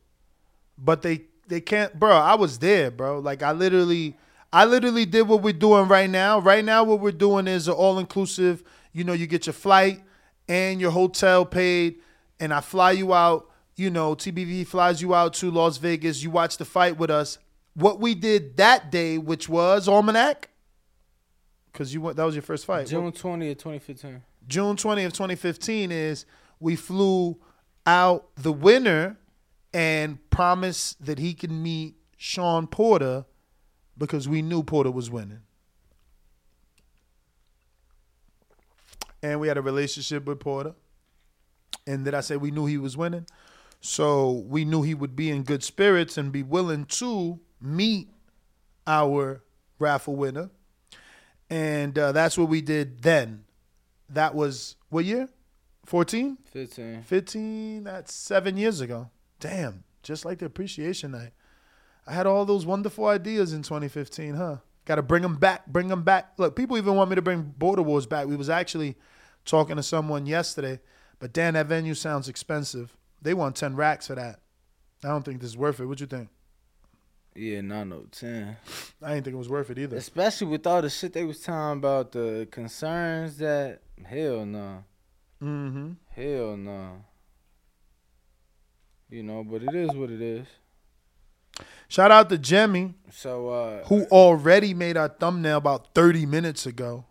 But 0.78 1.02
they 1.04 1.22
they 1.52 1.62
can't 1.62 2.00
bro, 2.00 2.16
I 2.16 2.36
was 2.36 2.60
there, 2.60 2.90
bro. 2.90 3.20
Like 3.20 3.44
I 3.44 3.52
literally 3.52 4.18
I 4.54 4.66
literally 4.66 5.06
did 5.06 5.24
what 5.24 5.42
we're 5.42 5.54
doing 5.54 5.88
right 5.88 6.10
now. 6.10 6.40
Right 6.40 6.64
now 6.64 6.84
what 6.84 7.02
we're 7.02 7.12
doing 7.12 7.46
is 7.48 7.68
an 7.68 7.74
all 7.74 8.00
inclusive, 8.00 8.64
you 8.94 9.04
know, 9.04 9.14
you 9.14 9.28
get 9.28 9.46
your 9.46 9.54
flight 9.54 10.02
and 10.48 10.80
your 10.80 10.92
hotel 10.92 11.46
paid 11.46 12.00
and 12.40 12.54
I 12.54 12.62
fly 12.62 12.92
you 12.92 13.14
out, 13.14 13.50
you 13.76 13.90
know, 13.90 14.16
TBV 14.16 14.66
flies 14.66 15.02
you 15.02 15.14
out 15.14 15.34
to 15.36 15.52
Las 15.52 15.78
Vegas. 15.78 16.24
You 16.24 16.32
watch 16.32 16.58
the 16.58 16.66
fight 16.66 16.98
with 16.98 17.10
us. 17.12 17.38
What 17.74 18.00
we 18.00 18.16
did 18.16 18.58
that 18.58 18.90
day, 18.90 19.18
which 19.18 19.50
was 19.50 19.90
Almanac, 19.90 20.50
because 21.72 21.94
you 21.94 22.00
went 22.00 22.16
that 22.16 22.24
was 22.24 22.36
your 22.36 22.44
first 22.44 22.66
fight. 22.66 22.88
June 22.88 23.12
20th, 23.12 23.58
2015. 23.60 24.22
June 24.48 24.76
20th, 24.78 25.14
2015 25.14 25.92
is 25.92 26.26
we 26.62 26.78
flew 26.78 27.38
out 27.86 28.30
the 28.36 28.54
winner 28.54 29.18
and 29.74 30.30
promised 30.30 31.04
that 31.06 31.20
he 31.20 31.34
can 31.34 31.62
meet 31.62 31.96
Shawn 32.18 32.68
Porter 32.68 33.26
because 33.98 34.28
we 34.28 34.42
knew 34.42 34.64
Porter 34.64 34.92
was 34.92 35.10
winning. 35.10 35.42
And 39.24 39.40
we 39.40 39.48
had 39.48 39.58
a 39.58 39.62
relationship 39.62 40.26
with 40.26 40.40
Porter. 40.40 40.74
And 41.86 42.06
did 42.06 42.14
I 42.14 42.22
say 42.22 42.38
we 42.38 42.52
knew 42.52 42.66
he 42.66 42.78
was 42.78 42.98
winning? 42.98 43.28
So 43.80 44.44
we 44.48 44.66
knew 44.66 44.82
he 44.84 44.94
would 44.94 45.16
be 45.16 45.30
in 45.30 45.44
good 45.44 45.64
spirits 45.64 46.18
and 46.18 46.32
be 46.32 46.44
willing 46.44 46.86
to 46.86 47.40
meet 47.60 48.10
our 48.86 49.44
raffle 49.80 50.16
winner. 50.16 50.50
And 51.50 51.98
uh, 51.98 52.12
that's 52.12 52.38
what 52.38 52.50
we 52.50 52.62
did 52.62 53.02
then. 53.02 53.44
That 54.10 54.36
was 54.36 54.76
what 54.90 55.06
year? 55.06 55.30
14? 55.86 56.38
15. 56.46 57.04
15, 57.04 57.84
that's 57.84 58.14
seven 58.14 58.58
years 58.58 58.82
ago. 58.82 59.10
Damn, 59.42 59.84
just 60.04 60.24
like 60.24 60.40
the 60.40 60.46
appreciation 60.46 61.12
night. 61.12 61.32
I 62.08 62.14
had 62.14 62.26
all 62.26 62.46
those 62.46 62.66
wonderful 62.66 63.08
ideas 63.08 63.52
in 63.52 63.64
2015, 63.64 64.36
huh? 64.36 64.58
Got 64.86 64.96
to 64.96 65.02
bring 65.02 65.22
them 65.24 65.36
back, 65.36 65.68
bring 65.68 65.90
them 65.90 66.04
back. 66.04 66.34
Look, 66.38 66.56
people 66.56 66.78
even 66.78 66.96
want 66.96 67.10
me 67.10 67.16
to 67.16 67.22
bring 67.22 67.54
Border 67.58 67.82
Wars 67.82 68.06
back. 68.06 68.28
We 68.28 68.36
was 68.36 68.50
actually 68.50 68.96
talking 69.46 69.76
to 69.76 69.84
someone 69.84 70.26
yesterday, 70.26 70.80
but 71.20 71.34
Dan, 71.34 71.56
that 71.56 71.68
venue 71.68 71.94
sounds 71.94 72.30
expensive. 72.30 72.96
They 73.22 73.34
want 73.34 73.56
10 73.56 73.76
racks 73.76 74.08
for 74.08 74.16
that. 74.16 74.40
I 75.04 75.10
don't 75.10 75.24
think 75.24 75.42
this 75.42 75.52
is 75.52 75.58
worth 75.58 75.80
it. 75.80 75.86
What 75.86 76.00
you 76.00 76.08
think? 76.08 76.30
Yeah, 77.36 77.62
no, 77.62 77.84
no, 77.84 78.06
10. 78.12 78.58
I 79.02 79.14
didn't 79.14 79.24
think 79.24 79.34
it 79.36 79.38
was 79.38 79.50
worth 79.50 79.70
it 79.70 79.80
either. 79.80 79.98
Especially 79.98 80.48
with 80.48 80.68
all 80.68 80.82
the 80.82 80.90
shit 80.90 81.14
they 81.14 81.24
was 81.24 81.40
talking 81.40 81.80
about, 81.80 82.12
the 82.12 82.48
concerns 82.52 83.38
that, 83.38 83.82
hell 84.06 84.46
no. 84.46 84.84
Mm-hmm. 85.42 85.92
Hell 86.10 86.58
no. 86.58 87.06
You 89.12 89.24
know, 89.24 89.44
but 89.44 89.62
it 89.62 89.76
is 89.76 89.92
what 89.92 90.10
it 90.10 90.22
is. 90.22 90.48
Shout 91.90 92.12
out 92.12 92.30
to 92.30 92.38
Jemmy, 92.38 92.94
So, 93.12 93.50
uh, 93.50 93.84
who 93.86 94.06
already 94.06 94.74
made 94.74 94.96
our 94.96 95.10
thumbnail 95.10 95.58
about 95.58 95.94
30 95.94 96.26
minutes 96.26 96.66
ago. 96.66 97.06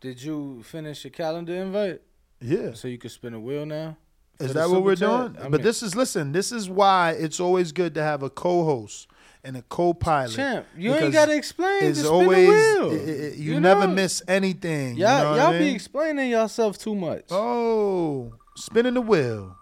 did 0.00 0.20
you 0.22 0.62
finish 0.64 1.04
your 1.04 1.10
calendar 1.12 1.54
invite? 1.54 2.00
Yeah. 2.40 2.72
So 2.74 2.86
you 2.88 2.98
could 2.98 3.10
spin 3.12 3.32
a 3.34 3.40
wheel 3.40 3.64
now? 3.64 3.96
Is 4.38 4.52
that 4.54 4.68
what 4.68 4.82
we're 4.84 4.96
chat? 4.96 5.08
doing? 5.08 5.36
I 5.38 5.42
but 5.48 5.52
mean- 5.52 5.62
this 5.62 5.82
is 5.82 5.94
listen. 5.96 6.32
This 6.32 6.52
is 6.52 6.68
why 6.68 7.12
it's 7.12 7.40
always 7.40 7.72
good 7.72 7.94
to 7.94 8.02
have 8.02 8.22
a 8.22 8.28
co-host 8.28 9.08
and 9.42 9.56
a 9.56 9.62
co-pilot. 9.62 10.34
Champ, 10.34 10.66
you 10.76 10.92
ain't 10.94 11.12
gotta 11.12 11.34
explain. 11.34 11.84
It's 11.84 12.04
always 12.04 12.48
the 12.48 12.84
wheel. 12.84 12.90
i- 12.90 12.94
i- 12.94 13.34
you, 13.36 13.54
You 13.54 13.60
never 13.60 13.86
know? 13.86 13.94
miss 13.94 14.22
anything. 14.28 14.96
Y'all, 14.96 15.18
you 15.18 15.24
know 15.24 15.36
y'all 15.36 15.54
I 15.54 15.58
be 15.58 15.70
explaining 15.70 16.30
yourself 16.30 16.76
too 16.76 16.94
much. 16.94 17.24
oh, 17.30 18.32
spinning 18.56 18.94
the 18.94 19.00
wheel. 19.00 19.56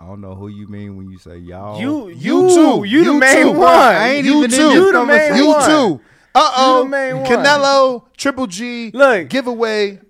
I 0.00 0.06
don't 0.06 0.20
know 0.20 0.34
who 0.34 0.48
you 0.48 0.68
mean 0.68 0.96
when 0.96 1.10
you 1.10 1.18
say 1.18 1.38
y'all. 1.38 1.80
You, 1.80 2.08
You 2.08 2.48
too. 2.48 2.84
You 2.84 3.04
the 3.04 3.14
main 3.14 3.56
one. 3.56 3.68
I 3.68 4.08
ain't 4.10 4.24
You 4.26 4.38
even 4.38 4.50
too. 4.50 4.66
in 4.68 4.72
You 4.72 4.92
the 4.92 5.04
main. 5.04 5.34
You 5.36 5.46
one. 5.48 5.66
too. 5.66 6.00
Uh 6.34 6.50
oh. 6.56 6.78
You 6.78 6.84
the 6.84 6.88
main 6.90 7.16
one. 7.18 7.26
Canelo, 7.26 8.04
Triple 8.16 8.46
G, 8.46 8.90
Look. 8.94 9.28
giveaway. 9.28 10.00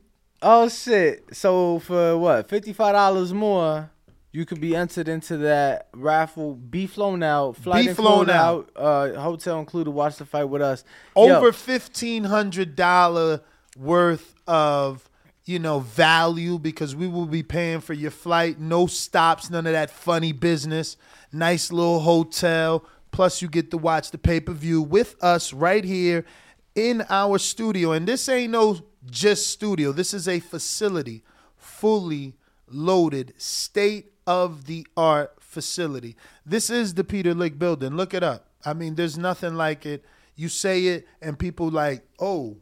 Oh 0.43 0.69
shit! 0.69 1.25
So 1.35 1.79
for 1.81 2.17
what? 2.19 2.49
Fifty 2.49 2.73
five 2.73 2.95
dollars 2.95 3.33
more, 3.33 3.91
you 4.31 4.45
could 4.47 4.61
be 4.61 4.77
entered 4.77 5.09
into 5.09 5.37
that 5.39 5.89
raffle. 5.95 6.55
Be 6.55 6.87
flown 6.87 7.23
out, 7.25 7.57
flight 7.57 7.87
Be 7.89 7.95
flown 7.95 8.29
included 8.29 8.37
out, 8.37 8.71
uh, 8.77 9.21
hotel 9.21 9.59
included. 9.59 9.91
Watch 9.91 10.17
the 10.17 10.27
fight 10.27 10.45
with 10.45 10.63
us. 10.63 10.85
over 11.17 11.51
fifteen 11.51 12.25
hundred 12.25 12.77
dollar 12.77 13.41
worth 13.77 14.35
of 14.47 15.09
you 15.49 15.59
know 15.59 15.81
value 15.81 16.59
because 16.59 16.95
we 16.95 17.09
will 17.09 17.27
be 17.27 17.43
paying 17.43 17.81
for 17.81 17.95
your 17.95 18.11
flight, 18.11 18.61
no 18.61 18.87
stops, 18.87 19.49
none 19.49 19.67
of 19.67 19.73
that 19.73 19.91
funny 19.91 20.33
business. 20.33 20.97
Nice 21.33 21.73
little 21.73 22.01
hotel. 22.01 22.85
Plus, 23.11 23.41
you 23.41 23.49
get 23.49 23.71
to 23.71 23.79
watch 23.79 24.11
the 24.11 24.19
pay 24.19 24.41
per 24.41 24.53
view 24.53 24.83
with 24.83 25.17
us 25.23 25.53
right 25.55 25.85
here 25.85 26.27
in 26.75 27.03
our 27.09 27.39
studio. 27.39 27.93
And 27.93 28.07
this 28.07 28.29
ain't 28.29 28.53
no 28.53 28.79
just 29.11 29.49
studio. 29.49 29.93
This 29.93 30.13
is 30.13 30.29
a 30.29 30.41
facility, 30.41 31.25
fully 31.57 32.37
loaded, 32.69 33.33
state 33.39 34.13
of 34.27 34.67
the 34.67 34.87
art 34.97 35.33
facility. 35.41 36.15
This 36.45 36.69
is 36.69 36.93
the 36.93 37.05
Peter 37.05 37.33
Lick 37.33 37.59
building. 37.59 37.97
Look 37.97 38.13
it 38.13 38.23
up. 38.23 38.49
I 38.67 38.75
mean, 38.75 38.97
there's 38.97 39.17
nothing 39.17 39.55
like 39.55 39.87
it. 39.87 40.05
You 40.37 40.51
say 40.51 40.85
it, 40.87 41.09
and 41.23 41.39
people 41.39 41.71
like, 41.71 42.03
oh, 42.21 42.59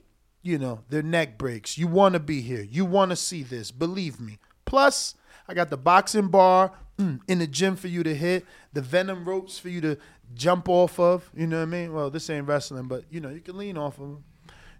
you 0.46 0.58
know, 0.58 0.80
their 0.88 1.02
neck 1.02 1.38
breaks. 1.38 1.76
You 1.76 1.88
want 1.88 2.14
to 2.14 2.20
be 2.20 2.40
here. 2.40 2.62
You 2.62 2.84
want 2.84 3.10
to 3.10 3.16
see 3.16 3.42
this. 3.42 3.70
Believe 3.70 4.20
me. 4.20 4.38
Plus, 4.64 5.14
I 5.48 5.54
got 5.54 5.70
the 5.70 5.76
boxing 5.76 6.28
bar 6.28 6.72
mm, 6.98 7.20
in 7.28 7.38
the 7.40 7.46
gym 7.46 7.76
for 7.76 7.88
you 7.88 8.02
to 8.02 8.14
hit, 8.14 8.46
the 8.72 8.80
venom 8.82 9.24
ropes 9.24 9.58
for 9.58 9.68
you 9.68 9.80
to 9.80 9.98
jump 10.34 10.68
off 10.68 10.98
of. 10.98 11.30
You 11.34 11.46
know 11.46 11.58
what 11.58 11.62
I 11.62 11.66
mean? 11.66 11.92
Well, 11.92 12.10
this 12.10 12.30
ain't 12.30 12.46
wrestling, 12.46 12.86
but 12.88 13.04
you 13.10 13.20
know, 13.20 13.30
you 13.30 13.40
can 13.40 13.56
lean 13.56 13.76
off 13.76 13.94
of 13.98 14.08
them. 14.08 14.24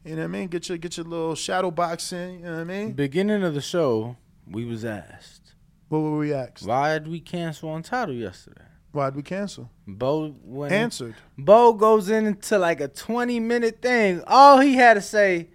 You 0.05 0.13
know 0.13 0.23
what 0.23 0.25
I 0.25 0.29
mean? 0.29 0.49
Get 0.49 0.69
your 0.69 0.79
get 0.79 0.97
your 0.97 1.07
little 1.07 1.35
shadow 1.35 1.71
boxing. 1.71 2.41
You 2.41 2.45
know 2.47 2.53
what 2.53 2.61
I 2.61 2.65
mean? 2.65 2.93
beginning 2.93 3.43
of 3.43 3.55
the 3.55 3.61
show, 3.61 4.17
we 4.49 4.65
was 4.65 4.85
asked 4.85 5.55
What 5.89 5.99
were 5.99 6.19
we 6.19 6.33
asked? 6.33 6.65
why 6.65 6.93
did 6.99 7.09
we 7.09 7.19
cancel 7.21 7.71
on 7.71 7.83
title 7.83 8.15
yesterday. 8.15 8.63
Why'd 8.93 9.15
we 9.15 9.23
cancel? 9.23 9.71
Bo 9.87 10.35
Answered. 10.71 11.17
Bo 11.37 11.75
goes 11.75 12.09
into 12.09 12.57
like 12.59 12.81
a 12.81 12.89
twenty 12.89 13.41
minute 13.41 13.83
thing. 13.83 14.23
All 14.27 14.61
he 14.61 14.75
had 14.75 14.95
to 14.95 15.03
say, 15.03 15.49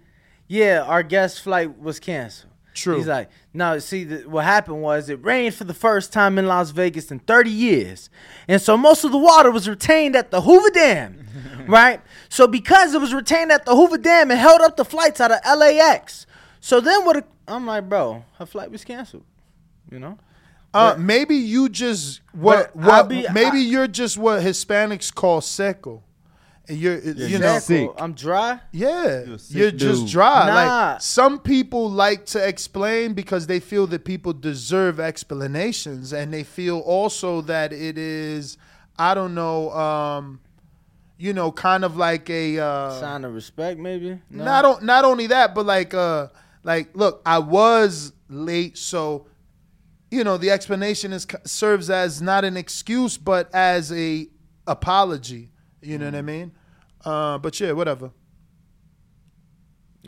yeah, 0.52 0.82
our 0.82 1.02
guest 1.02 1.40
flight 1.40 1.78
was 1.80 1.98
canceled. 1.98 2.52
True. 2.74 2.96
He's 2.96 3.06
like, 3.06 3.30
no, 3.54 3.78
see, 3.78 4.04
the, 4.04 4.28
what 4.28 4.44
happened 4.44 4.82
was 4.82 5.08
it 5.08 5.22
rained 5.24 5.54
for 5.54 5.64
the 5.64 5.74
first 5.74 6.12
time 6.12 6.38
in 6.38 6.46
Las 6.46 6.70
Vegas 6.70 7.10
in 7.10 7.18
30 7.20 7.50
years. 7.50 8.10
And 8.48 8.60
so 8.60 8.76
most 8.76 9.04
of 9.04 9.12
the 9.12 9.18
water 9.18 9.50
was 9.50 9.68
retained 9.68 10.14
at 10.16 10.30
the 10.30 10.40
Hoover 10.42 10.70
Dam, 10.70 11.26
right? 11.68 12.00
So 12.28 12.46
because 12.46 12.94
it 12.94 13.00
was 13.00 13.12
retained 13.14 13.50
at 13.52 13.64
the 13.64 13.74
Hoover 13.76 13.98
Dam, 13.98 14.30
it 14.30 14.38
held 14.38 14.60
up 14.62 14.76
the 14.76 14.84
flights 14.84 15.20
out 15.20 15.30
of 15.32 15.40
LAX. 15.58 16.26
So 16.60 16.80
then 16.80 17.04
what? 17.04 17.26
I'm 17.48 17.66
like, 17.66 17.88
bro, 17.88 18.24
her 18.38 18.46
flight 18.46 18.70
was 18.70 18.84
canceled, 18.84 19.24
you 19.90 19.98
know? 19.98 20.18
Uh, 20.74 20.94
maybe 20.98 21.36
you 21.36 21.68
just 21.68 22.22
what 22.32 22.74
what 22.74 23.08
be- 23.08 23.26
maybe 23.34 23.58
I- 23.58 23.68
you're 23.72 23.88
just 23.88 24.16
what 24.16 24.42
Hispanics 24.42 25.14
call 25.14 25.40
seco. 25.42 26.02
And 26.68 26.78
you're 26.78 26.98
you 27.00 27.38
know 27.38 27.58
sick. 27.58 27.90
I'm 27.98 28.12
dry. 28.12 28.60
Yeah, 28.70 29.24
You're 29.24 29.38
you're 29.48 29.70
just 29.72 30.06
dry. 30.06 30.46
Nah. 30.46 30.54
Like 30.92 31.02
some 31.02 31.40
people 31.40 31.90
like 31.90 32.26
to 32.26 32.46
explain 32.46 33.14
because 33.14 33.48
they 33.48 33.58
feel 33.58 33.86
that 33.88 34.04
people 34.04 34.32
deserve 34.32 35.00
explanations, 35.00 36.12
and 36.12 36.32
they 36.32 36.44
feel 36.44 36.78
also 36.78 37.40
that 37.42 37.72
it 37.72 37.98
is, 37.98 38.58
I 38.96 39.14
don't 39.14 39.34
know, 39.34 39.70
um, 39.72 40.40
you 41.18 41.32
know, 41.32 41.50
kind 41.50 41.84
of 41.84 41.96
like 41.96 42.30
a 42.30 42.58
uh, 42.60 43.00
Sign 43.00 43.24
of 43.24 43.34
respect, 43.34 43.80
maybe? 43.80 44.20
No. 44.30 44.44
not 44.44 44.64
on, 44.64 44.86
not 44.86 45.04
only 45.04 45.26
that, 45.28 45.56
but 45.56 45.66
like 45.66 45.94
uh, 45.94 46.28
like 46.62 46.96
look, 46.96 47.22
I 47.26 47.38
was 47.40 48.12
late, 48.28 48.78
so 48.78 49.26
you 50.12 50.22
know 50.22 50.36
the 50.36 50.50
explanation 50.50 51.12
is 51.12 51.26
serves 51.44 51.90
as 51.90 52.22
not 52.22 52.44
an 52.44 52.56
excuse, 52.56 53.18
but 53.18 53.52
as 53.52 53.92
a 53.92 54.28
apology. 54.66 55.51
You 55.82 55.98
know 55.98 56.06
what 56.06 56.14
I 56.14 56.22
mean? 56.22 56.52
Uh, 57.04 57.38
but 57.38 57.58
yeah, 57.58 57.72
whatever. 57.72 58.12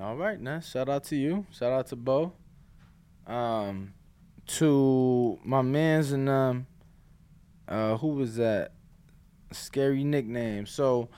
All 0.00 0.16
right, 0.16 0.40
now 0.40 0.60
shout 0.60 0.88
out 0.88 1.04
to 1.04 1.16
you. 1.16 1.46
Shout 1.50 1.72
out 1.72 1.88
to 1.88 1.96
Bo. 1.96 2.32
Um, 3.26 3.94
to 4.46 5.38
my 5.44 5.62
man's 5.62 6.12
and 6.12 6.28
um, 6.28 6.66
uh, 7.66 7.96
who 7.96 8.08
was 8.08 8.36
that? 8.36 8.72
Scary 9.52 10.04
nickname. 10.04 10.66
So, 10.66 11.08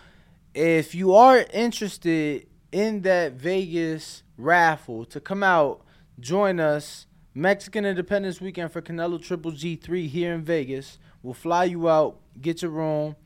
if 0.55 0.95
you 0.95 1.15
are 1.15 1.45
interested 1.53 2.47
in 2.73 3.03
that 3.03 3.33
Vegas 3.33 4.23
raffle 4.37 5.05
to 5.07 5.21
come 5.21 5.43
out, 5.43 5.83
join 6.21 6.61
us. 6.61 7.07
Mexican 7.35 7.85
Independence 7.85 8.41
Weekend 8.41 8.73
for 8.73 8.81
Canelo 8.81 9.23
Triple 9.23 9.53
G3 9.53 10.09
here 10.09 10.33
in 10.33 10.43
Vegas. 10.43 10.99
We'll 11.23 11.35
fly 11.35 11.65
you 11.65 11.89
out, 11.89 12.19
get 12.41 12.63
your 12.63 12.71
room, 12.71 13.17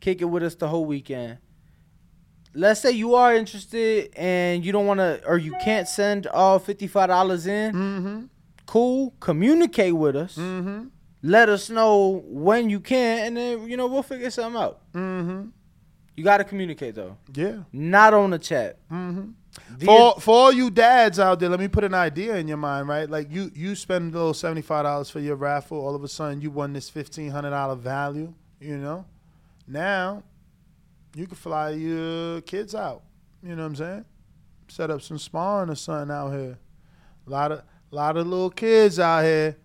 kick 0.00 0.20
it 0.20 0.26
with 0.26 0.42
us 0.42 0.54
the 0.56 0.68
whole 0.68 0.84
weekend 0.84 1.38
let's 2.54 2.80
say 2.80 2.90
you 2.92 3.14
are 3.14 3.34
interested 3.34 4.10
and 4.16 4.64
you 4.64 4.70
don't 4.72 4.86
want 4.86 5.00
to 5.00 5.20
or 5.26 5.38
you 5.38 5.54
can't 5.62 5.88
send 5.88 6.26
all 6.28 6.60
$55 6.60 7.46
in 7.46 7.72
Mm-hmm. 7.74 8.24
cool 8.66 9.14
communicate 9.20 9.94
with 9.96 10.14
us 10.16 10.36
Mm-hmm. 10.36 10.86
let 11.22 11.48
us 11.48 11.68
know 11.70 12.22
when 12.26 12.70
you 12.70 12.80
can 12.80 13.26
and 13.26 13.36
then 13.36 13.68
you 13.68 13.76
know 13.76 13.86
we'll 13.86 14.02
figure 14.02 14.30
something 14.30 14.60
out 14.60 14.80
Mm-hmm. 14.92 15.48
you 16.16 16.24
got 16.24 16.36
to 16.38 16.44
communicate 16.44 16.94
though 16.94 17.16
Yeah. 17.34 17.60
not 17.72 18.14
on 18.14 18.30
the 18.30 18.38
chat 18.38 18.78
Mm-hmm. 18.90 19.30
The- 19.78 19.86
For 19.86 20.20
for 20.20 20.34
all 20.34 20.52
you 20.52 20.68
dads 20.68 21.20
out 21.20 21.38
there, 21.38 21.48
let 21.48 21.60
me 21.60 21.68
put 21.68 21.84
an 21.84 21.94
idea 21.94 22.34
in 22.34 22.48
your 22.48 22.56
mind, 22.56 22.88
right? 22.88 23.08
Like 23.08 23.30
you 23.30 23.52
you 23.54 23.76
spend 23.76 24.12
a 24.12 24.18
little 24.18 24.34
seventy 24.34 24.62
five 24.62 24.82
dollars 24.82 25.10
for 25.10 25.20
your 25.20 25.36
raffle, 25.36 25.78
all 25.78 25.94
of 25.94 26.02
a 26.02 26.08
sudden 26.08 26.40
you 26.40 26.50
won 26.50 26.72
this 26.72 26.90
fifteen 26.90 27.30
hundred 27.30 27.50
dollar 27.50 27.76
value, 27.76 28.34
you 28.58 28.76
know. 28.76 29.04
Now 29.66 30.22
you 31.14 31.26
can 31.26 31.36
fly 31.36 31.70
your 31.70 32.40
kids 32.42 32.74
out. 32.74 33.02
You 33.42 33.56
know 33.56 33.62
what 33.62 33.68
I'm 33.68 33.76
saying? 33.76 34.04
Set 34.68 34.90
up 34.90 35.02
some 35.02 35.18
sparring 35.18 35.70
or 35.70 35.74
something 35.74 36.14
out 36.14 36.30
here. 36.30 36.58
A 37.26 37.30
lot 37.30 37.52
of 37.52 37.58
a 37.60 37.94
lot 37.94 38.16
of 38.16 38.26
little 38.26 38.50
kids 38.50 38.98
out 38.98 39.24
here. 39.24 39.56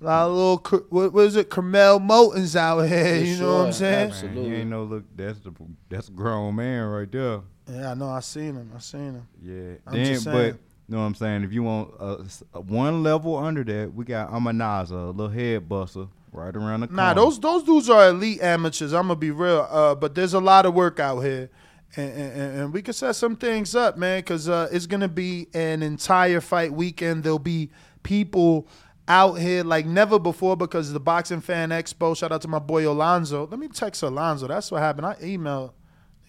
A 0.00 0.04
lot 0.04 0.28
of 0.28 0.32
little 0.32 0.86
what 0.90 1.12
was 1.12 1.36
it? 1.36 1.48
Carmel 1.48 2.00
Motons 2.00 2.56
out 2.56 2.82
here. 2.82 3.16
You 3.24 3.36
know 3.38 3.58
what 3.58 3.66
I'm 3.66 3.72
saying? 3.72 4.10
absolutely. 4.10 4.42
Man, 4.42 4.50
you 4.50 4.56
ain't 4.56 4.70
no 4.70 4.84
look. 4.84 5.04
That's 5.14 5.38
the 5.40 5.52
that's 5.88 6.08
a 6.08 6.12
grown 6.12 6.56
man 6.56 6.84
right 6.86 7.10
there. 7.10 7.40
Yeah, 7.70 7.92
I 7.92 7.94
know. 7.94 8.08
I 8.08 8.20
seen 8.20 8.56
him. 8.56 8.72
I 8.74 8.80
seen 8.80 9.14
him. 9.14 9.28
Yeah. 9.40 9.76
I'm 9.86 9.94
then, 9.94 10.14
just 10.14 10.24
but 10.24 10.46
you 10.46 10.58
know 10.88 10.98
what 10.98 11.04
I'm 11.04 11.14
saying? 11.14 11.44
If 11.44 11.52
you 11.52 11.62
want 11.62 11.94
uh, 11.98 12.16
one 12.60 13.02
level 13.02 13.36
under 13.36 13.62
that, 13.64 13.94
we 13.94 14.04
got 14.04 14.30
Amanaza, 14.30 14.90
a 14.90 15.10
little 15.10 15.28
head 15.28 15.68
buster 15.68 16.08
right 16.32 16.54
around 16.56 16.80
the 16.80 16.88
corner. 16.88 17.02
Nah, 17.02 17.14
those 17.14 17.38
those 17.38 17.62
dudes 17.62 17.88
are 17.88 18.08
elite 18.08 18.42
amateurs. 18.42 18.92
I'm 18.92 19.02
gonna 19.02 19.16
be 19.16 19.30
real. 19.30 19.66
Uh, 19.70 19.94
but 19.94 20.14
there's 20.14 20.34
a 20.34 20.40
lot 20.40 20.66
of 20.66 20.74
work 20.74 20.98
out 20.98 21.20
here, 21.20 21.50
and, 21.96 22.12
and, 22.12 22.58
and 22.58 22.72
we 22.72 22.82
can 22.82 22.94
set 22.94 23.14
some 23.14 23.36
things 23.36 23.74
up, 23.74 23.96
man. 23.96 24.20
Because 24.20 24.48
uh, 24.48 24.68
it's 24.72 24.86
gonna 24.86 25.08
be 25.08 25.48
an 25.54 25.82
entire 25.82 26.40
fight 26.40 26.72
weekend. 26.72 27.22
There'll 27.24 27.38
be 27.38 27.70
people 28.02 28.66
out 29.08 29.34
here 29.34 29.62
like 29.62 29.84
never 29.86 30.18
before 30.18 30.56
because 30.56 30.92
the 30.92 31.00
Boxing 31.00 31.40
Fan 31.40 31.70
Expo. 31.70 32.16
Shout 32.16 32.32
out 32.32 32.42
to 32.42 32.48
my 32.48 32.58
boy 32.58 32.88
Alonzo. 32.88 33.46
Let 33.46 33.60
me 33.60 33.68
text 33.68 34.02
Alonzo. 34.02 34.48
That's 34.48 34.70
what 34.70 34.80
happened. 34.80 35.06
I 35.06 35.14
emailed. 35.16 35.72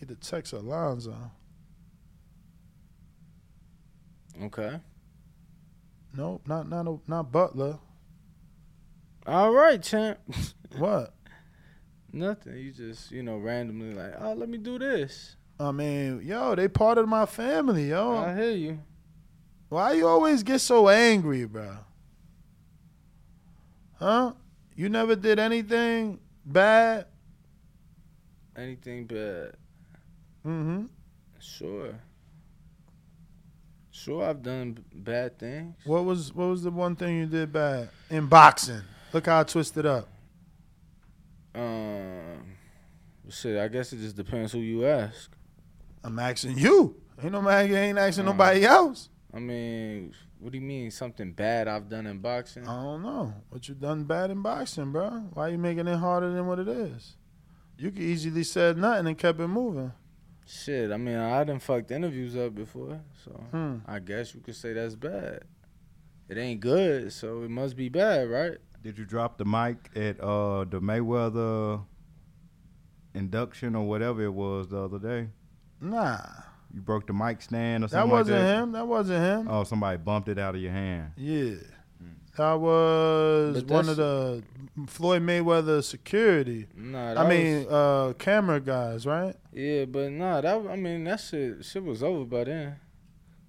Need 0.02 0.10
to 0.10 0.16
text 0.16 0.54
Alonzo. 0.54 1.16
Okay. 4.42 4.80
Nope, 6.16 6.42
not 6.46 6.70
not 6.70 7.08
not 7.08 7.32
Butler. 7.32 7.80
All 9.26 9.52
right, 9.52 9.82
champ. 9.82 10.20
What? 10.78 11.14
Nothing. 12.12 12.58
You 12.58 12.72
just, 12.72 13.12
you 13.12 13.22
know, 13.22 13.38
randomly 13.38 13.94
like, 13.94 14.14
oh, 14.20 14.34
let 14.34 14.50
me 14.50 14.58
do 14.58 14.80
this. 14.80 15.36
I 15.60 15.72
mean, 15.72 16.22
yo, 16.24 16.56
they 16.56 16.68
part 16.68 16.98
of 16.98 17.08
my 17.08 17.28
family, 17.28 17.90
yo. 17.90 18.18
I 18.18 18.36
hear 18.36 18.52
you. 18.52 18.80
Why 19.70 19.94
you 19.94 20.08
always 20.08 20.42
get 20.42 20.60
so 20.62 20.90
angry, 20.90 21.46
bro? 21.46 21.78
Huh? 24.00 24.34
You 24.76 24.90
never 24.90 25.16
did 25.16 25.38
anything 25.38 26.20
bad? 26.44 27.06
Anything 28.58 29.06
bad? 29.06 29.54
Mm-hmm. 30.46 30.86
Sure. 31.40 31.94
Sure, 33.92 34.24
I've 34.24 34.42
done 34.42 34.84
bad 34.94 35.38
things. 35.38 35.76
What 35.86 36.04
was 36.04 36.34
what 36.34 36.46
was 36.46 36.64
the 36.64 36.72
one 36.72 36.96
thing 36.96 37.18
you 37.18 37.26
did 37.28 37.54
bad 37.54 37.90
in 38.10 38.26
boxing? 38.26 38.82
Look 39.14 39.28
how 39.28 39.42
I 39.42 39.44
twisted 39.44 39.86
up. 39.86 40.08
Um, 41.56 42.56
shit. 43.30 43.60
I 43.60 43.68
guess 43.68 43.94
it 43.94 43.98
just 43.98 44.16
depends 44.16 44.52
who 44.52 44.60
you 44.60 44.86
ask. 44.86 45.32
I'm 46.04 46.18
asking 46.20 46.58
you. 46.58 46.96
Ain't 47.22 47.32
no 47.32 47.42
man 47.42 47.70
you 47.70 47.76
ain't 47.78 47.98
asking 47.98 48.28
Uh, 48.28 48.32
nobody 48.32 48.66
else. 48.66 49.10
I 49.34 49.40
mean, 49.40 50.14
what 50.40 50.52
do 50.52 50.58
you 50.58 50.64
mean 50.64 50.92
something 50.92 51.32
bad 51.32 51.68
I've 51.68 51.88
done 51.90 52.08
in 52.08 52.20
boxing? 52.20 52.68
I 52.68 52.84
don't 52.84 53.04
know. 53.04 53.34
What 53.50 53.68
you 53.70 53.76
done 53.76 54.04
bad 54.04 54.32
in 54.32 54.42
boxing, 54.42 54.92
bro? 54.92 55.10
Why 55.34 55.50
you 55.50 55.58
making 55.58 55.88
it 55.88 55.96
harder 55.98 56.32
than 56.34 56.46
what 56.48 56.60
it 56.60 56.68
is? 56.68 57.16
You 57.78 57.92
could 57.92 58.02
easily 58.02 58.44
said 58.44 58.78
nothing 58.78 59.08
and 59.08 59.18
kept 59.18 59.40
it 59.40 59.48
moving. 59.48 59.92
Shit, 60.46 60.92
I 60.92 60.98
mean, 60.98 61.18
I 61.18 61.44
done 61.46 61.60
fucked 61.60 61.90
interviews 61.92 62.36
up 62.36 62.54
before, 62.54 63.00
so 63.24 63.32
Hmm. 63.52 63.78
I 63.88 64.00
guess 64.00 64.36
you 64.36 64.42
could 64.42 64.56
say 64.56 64.74
that's 64.74 64.96
bad. 64.96 65.44
It 66.28 66.38
ain't 66.38 66.60
good, 66.60 67.14
so 67.14 67.44
it 67.44 67.50
must 67.50 67.76
be 67.78 67.90
bad, 67.90 68.30
right? 68.30 68.58
Did 68.84 68.98
you 68.98 69.06
drop 69.06 69.38
the 69.38 69.46
mic 69.46 69.78
at 69.96 70.20
uh 70.20 70.66
the 70.66 70.82
Mayweather 70.82 71.84
induction 73.14 73.76
or 73.76 73.88
whatever 73.88 74.24
it 74.24 74.34
was 74.34 74.68
the 74.68 74.78
other 74.78 75.00
day? 75.00 75.30
Nah. 75.80 76.20
You 76.74 76.82
broke 76.82 77.08
the 77.08 77.14
mic 77.14 77.42
stand 77.42 77.84
or 77.84 77.88
something. 77.88 78.10
That 78.10 78.14
wasn't 78.14 78.38
like 78.38 78.46
that? 78.46 78.64
him. 78.64 78.72
That 78.74 78.88
wasn't 78.88 79.24
him. 79.24 79.48
Oh, 79.48 79.64
somebody 79.64 79.98
bumped 79.98 80.28
it 80.28 80.40
out 80.40 80.56
of 80.56 80.62
your 80.62 80.72
hand. 80.72 81.12
Yeah. 81.16 81.56
That 82.36 82.60
was 82.60 83.64
one 83.66 83.88
of 83.88 83.96
the 83.96 84.44
Floyd 84.88 85.22
Mayweather 85.22 85.84
security. 85.84 86.66
Nah, 86.76 87.12
I 87.12 87.14
that 87.14 87.30
mean, 87.30 87.68
uh, 87.70 88.14
camera 88.18 88.60
guys, 88.60 89.06
right? 89.06 89.36
Yeah, 89.52 89.86
but 89.86 90.12
nah, 90.12 90.42
that 90.42 90.68
I 90.68 90.76
mean 90.76 91.04
that 91.04 91.20
shit 91.20 91.64
shit 91.64 91.84
was 91.84 92.02
over 92.02 92.26
by 92.26 92.46
then. 92.46 92.76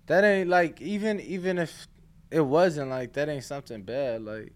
That 0.07 0.23
ain't 0.23 0.51
like 0.51 0.83
even 0.83 1.19
even 1.21 1.57
if 1.59 1.89
it 2.31 2.43
wasn't 2.43 2.91
like 2.91 3.15
that 3.15 3.31
ain't 3.31 3.45
something 3.45 3.83
bad. 3.83 4.23
Like, 4.23 4.53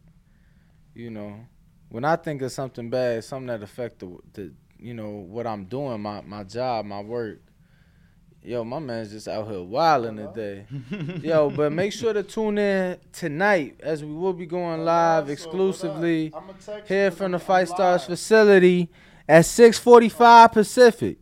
you 0.98 1.10
know, 1.10 1.46
when 1.90 2.04
I 2.04 2.16
think 2.16 2.42
of 2.42 2.50
something 2.50 2.90
bad, 2.90 3.22
something 3.22 3.46
that 3.46 3.62
affect 3.62 4.00
the, 4.00 4.18
the 4.32 4.52
you 4.78 4.94
know 4.94 5.10
what 5.10 5.46
I'm 5.46 5.64
doing, 5.64 6.02
my 6.02 6.20
my 6.22 6.42
job, 6.42 6.86
my 6.86 7.00
work. 7.00 7.40
Yo, 8.42 8.64
my 8.64 8.78
man's 8.78 9.10
just 9.10 9.28
out 9.28 9.48
here 9.48 9.62
wilding 9.62 10.16
today. 10.16 10.64
Yo, 11.22 11.50
but 11.50 11.72
make 11.72 11.92
sure 11.92 12.12
to 12.12 12.22
tune 12.22 12.56
in 12.58 12.96
tonight 13.12 13.80
as 13.80 14.04
we 14.04 14.12
will 14.12 14.32
be 14.32 14.46
going 14.46 14.84
live 14.84 15.28
exclusively 15.28 16.32
here 16.86 17.10
from 17.10 17.32
the 17.32 17.38
Fight 17.38 17.68
Stars 17.68 18.04
facility 18.04 18.90
at 19.28 19.44
6:45 19.44 20.52
Pacific. 20.52 21.18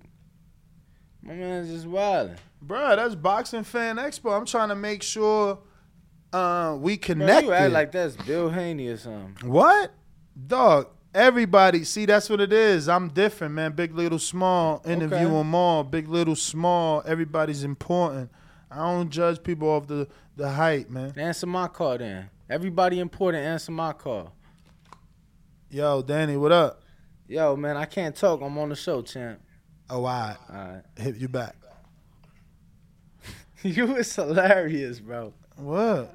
My 1.22 1.34
man's 1.34 1.68
just 1.68 1.86
wilding. 1.86 2.36
Bruh, 2.64 2.96
that's 2.96 3.14
Boxing 3.14 3.64
Fan 3.64 3.96
Expo. 3.96 4.36
I'm 4.36 4.46
trying 4.46 4.68
to 4.70 4.74
make 4.76 5.02
sure 5.02 5.58
uh, 6.36 6.76
we 6.76 6.96
Bro, 6.96 7.04
connect. 7.06 7.46
you 7.46 7.52
act 7.52 7.72
like 7.72 7.92
that's 7.92 8.16
Bill 8.16 8.50
Haney 8.50 8.88
or 8.88 8.96
something. 8.96 9.48
What? 9.50 9.92
Dog, 10.46 10.88
everybody, 11.14 11.84
see, 11.84 12.06
that's 12.06 12.28
what 12.28 12.40
it 12.40 12.52
is. 12.52 12.88
I'm 12.88 13.08
different, 13.08 13.54
man. 13.54 13.72
Big, 13.72 13.94
little, 13.94 14.18
small. 14.18 14.82
Interview 14.84 15.16
Okay. 15.16 15.24
them 15.38 15.54
all. 15.54 15.84
Big, 15.84 16.08
little, 16.08 16.36
small. 16.36 17.02
Everybody's 17.06 17.64
important. 17.64 18.30
I 18.70 18.78
don't 18.78 19.10
judge 19.10 19.42
people 19.42 19.68
off 19.68 19.86
the, 19.86 20.08
the 20.36 20.50
height, 20.50 20.90
man. 20.90 21.12
Answer 21.16 21.46
my 21.46 21.68
call 21.68 21.98
then. 21.98 22.28
Everybody 22.50 23.00
important, 23.00 23.44
answer 23.44 23.72
my 23.72 23.92
call. 23.92 24.32
Yo, 25.70 26.02
Danny, 26.02 26.36
what 26.36 26.52
up? 26.52 26.82
Yo, 27.28 27.56
man, 27.56 27.76
I 27.76 27.86
can't 27.86 28.14
talk. 28.14 28.40
I'm 28.40 28.56
on 28.58 28.68
the 28.68 28.76
show, 28.76 29.02
champ. 29.02 29.40
Oh, 29.90 30.04
right. 30.04 30.36
All 30.48 30.56
right. 30.56 30.82
Hit 30.96 31.16
you 31.16 31.28
back. 31.28 31.56
you 33.62 33.96
is 33.96 34.14
hilarious, 34.14 35.00
bro. 35.00 35.32
What? 35.56 36.14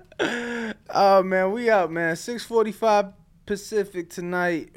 Oh 0.93 1.23
man, 1.23 1.51
we 1.51 1.69
out, 1.69 1.91
man. 1.91 2.15
645 2.15 3.13
Pacific 3.45 4.09
tonight. 4.09 4.69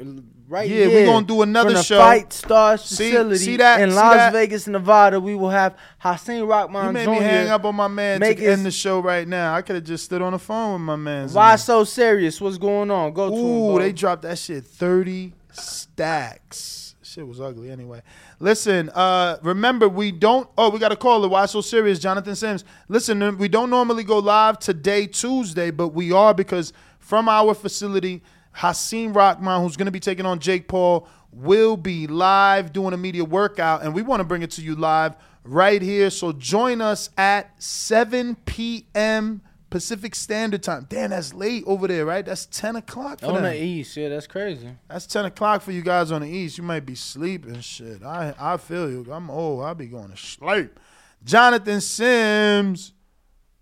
Right 0.47 0.69
Yeah, 0.69 0.87
we 0.87 0.93
here 0.93 1.07
gonna 1.07 1.27
do 1.27 1.43
another 1.43 1.83
show. 1.83 1.99
Fight 1.99 2.33
Stars 2.33 2.83
See- 2.83 3.11
facility 3.11 3.39
see 3.39 3.57
that? 3.57 3.81
in 3.81 3.91
See 3.91 3.97
Las 3.97 4.15
that? 4.15 4.33
Vegas, 4.33 4.67
Nevada. 4.67 5.19
We 5.21 5.35
will 5.35 5.51
have 5.51 5.77
Hasim 6.03 6.47
Rahman 6.47 6.87
You 6.87 6.93
made 6.93 7.09
me 7.09 7.17
hang 7.17 7.49
up 7.49 7.65
on 7.65 7.75
my 7.75 7.89
man 7.89 8.21
make 8.21 8.39
to 8.39 8.47
end 8.47 8.65
the 8.67 8.71
show 8.71 9.01
right 9.01 9.27
now. 9.27 9.55
I 9.55 9.63
could 9.63 9.77
have 9.77 9.85
just 9.85 10.05
stood 10.05 10.21
on 10.23 10.33
the 10.33 10.39
phone 10.39 10.75
with 10.75 10.83
my 10.83 10.97
man. 10.97 11.29
Why 11.31 11.57
so 11.57 11.85
serious? 11.85 12.41
What's 12.41 12.59
going 12.59 12.91
on? 12.91 13.13
Go 13.13 13.31
to 13.31 13.37
him, 13.37 13.43
Ooh, 13.45 13.79
they 13.79 13.93
dropped 13.93 14.23
that 14.23 14.39
shit 14.39 14.65
30 14.67 15.33
stacks. 15.53 16.84
Shit 17.15 17.29
was 17.29 17.41
ugly 17.41 17.71
anyway. 17.71 18.03
Listen, 18.41 18.91
uh, 18.91 19.39
remember 19.41 19.89
we 19.89 20.11
don't 20.11 20.49
oh, 20.59 20.69
we 20.69 20.81
got 20.81 20.91
a 20.91 20.97
caller. 20.97 21.29
Why 21.29 21.47
so 21.47 21.61
serious? 21.61 22.01
Jonathan 22.01 22.35
Sims. 22.35 22.65
Listen, 22.89 23.39
we 23.39 23.47
don't 23.47 23.71
normally 23.71 24.03
go 24.03 24.19
live 24.19 24.59
today, 24.59 25.07
Tuesday, 25.07 25.71
but 25.71 25.91
we 25.91 26.11
are 26.11 26.35
because 26.35 26.73
from 26.99 27.29
our 27.29 27.55
facility, 27.55 28.21
Hasim 28.57 29.15
Rahman, 29.15 29.63
who's 29.63 29.77
gonna 29.77 29.93
be 29.93 30.01
taking 30.01 30.27
on 30.27 30.41
Jake 30.41 30.67
Paul, 30.67 31.07
will 31.31 31.77
be 31.77 32.09
live 32.09 32.73
doing 32.73 32.93
a 32.93 32.97
media 32.97 33.25
workout, 33.25 33.85
and 33.85 33.95
we 33.95 34.03
want 34.03 34.19
to 34.19 34.25
bring 34.25 34.43
it 34.43 34.51
to 34.51 34.63
you 34.63 34.75
live 34.75 35.15
right 35.45 35.81
here. 35.81 36.11
So 36.11 36.33
join 36.33 36.81
us 36.81 37.11
at 37.17 37.63
7 37.63 38.35
p.m. 38.45 39.41
Pacific 39.75 40.15
Standard 40.15 40.63
Time. 40.63 40.87
Damn, 40.89 41.11
that's 41.11 41.35
late 41.35 41.65
over 41.67 41.89
there, 41.89 42.07
right? 42.07 42.25
That's 42.25 42.47
10 42.47 42.77
o'clock 42.77 43.19
for 43.19 43.27
on 43.27 43.35
them. 43.35 43.43
the 43.43 43.61
east. 43.61 43.97
Yeah, 43.97 44.09
that's 44.09 44.29
crazy. 44.29 44.69
That's 44.89 45.05
10 45.05 45.25
o'clock 45.25 45.63
for 45.63 45.73
you 45.73 45.83
guys 45.83 46.13
on 46.13 46.21
the 46.21 46.29
east. 46.29 46.59
You 46.59 46.63
might 46.63 46.87
be 46.87 46.95
sleeping. 46.95 47.59
Shit. 47.59 48.05
I 48.05 48.35
I 48.39 48.57
feel 48.57 48.89
you. 48.89 49.05
I'm 49.11 49.29
old. 49.29 49.65
I'll 49.65 49.75
be 49.75 49.87
going 49.89 50.11
to 50.11 50.17
sleep. 50.17 50.79
Jonathan 51.25 51.81
Sims. 51.81 52.93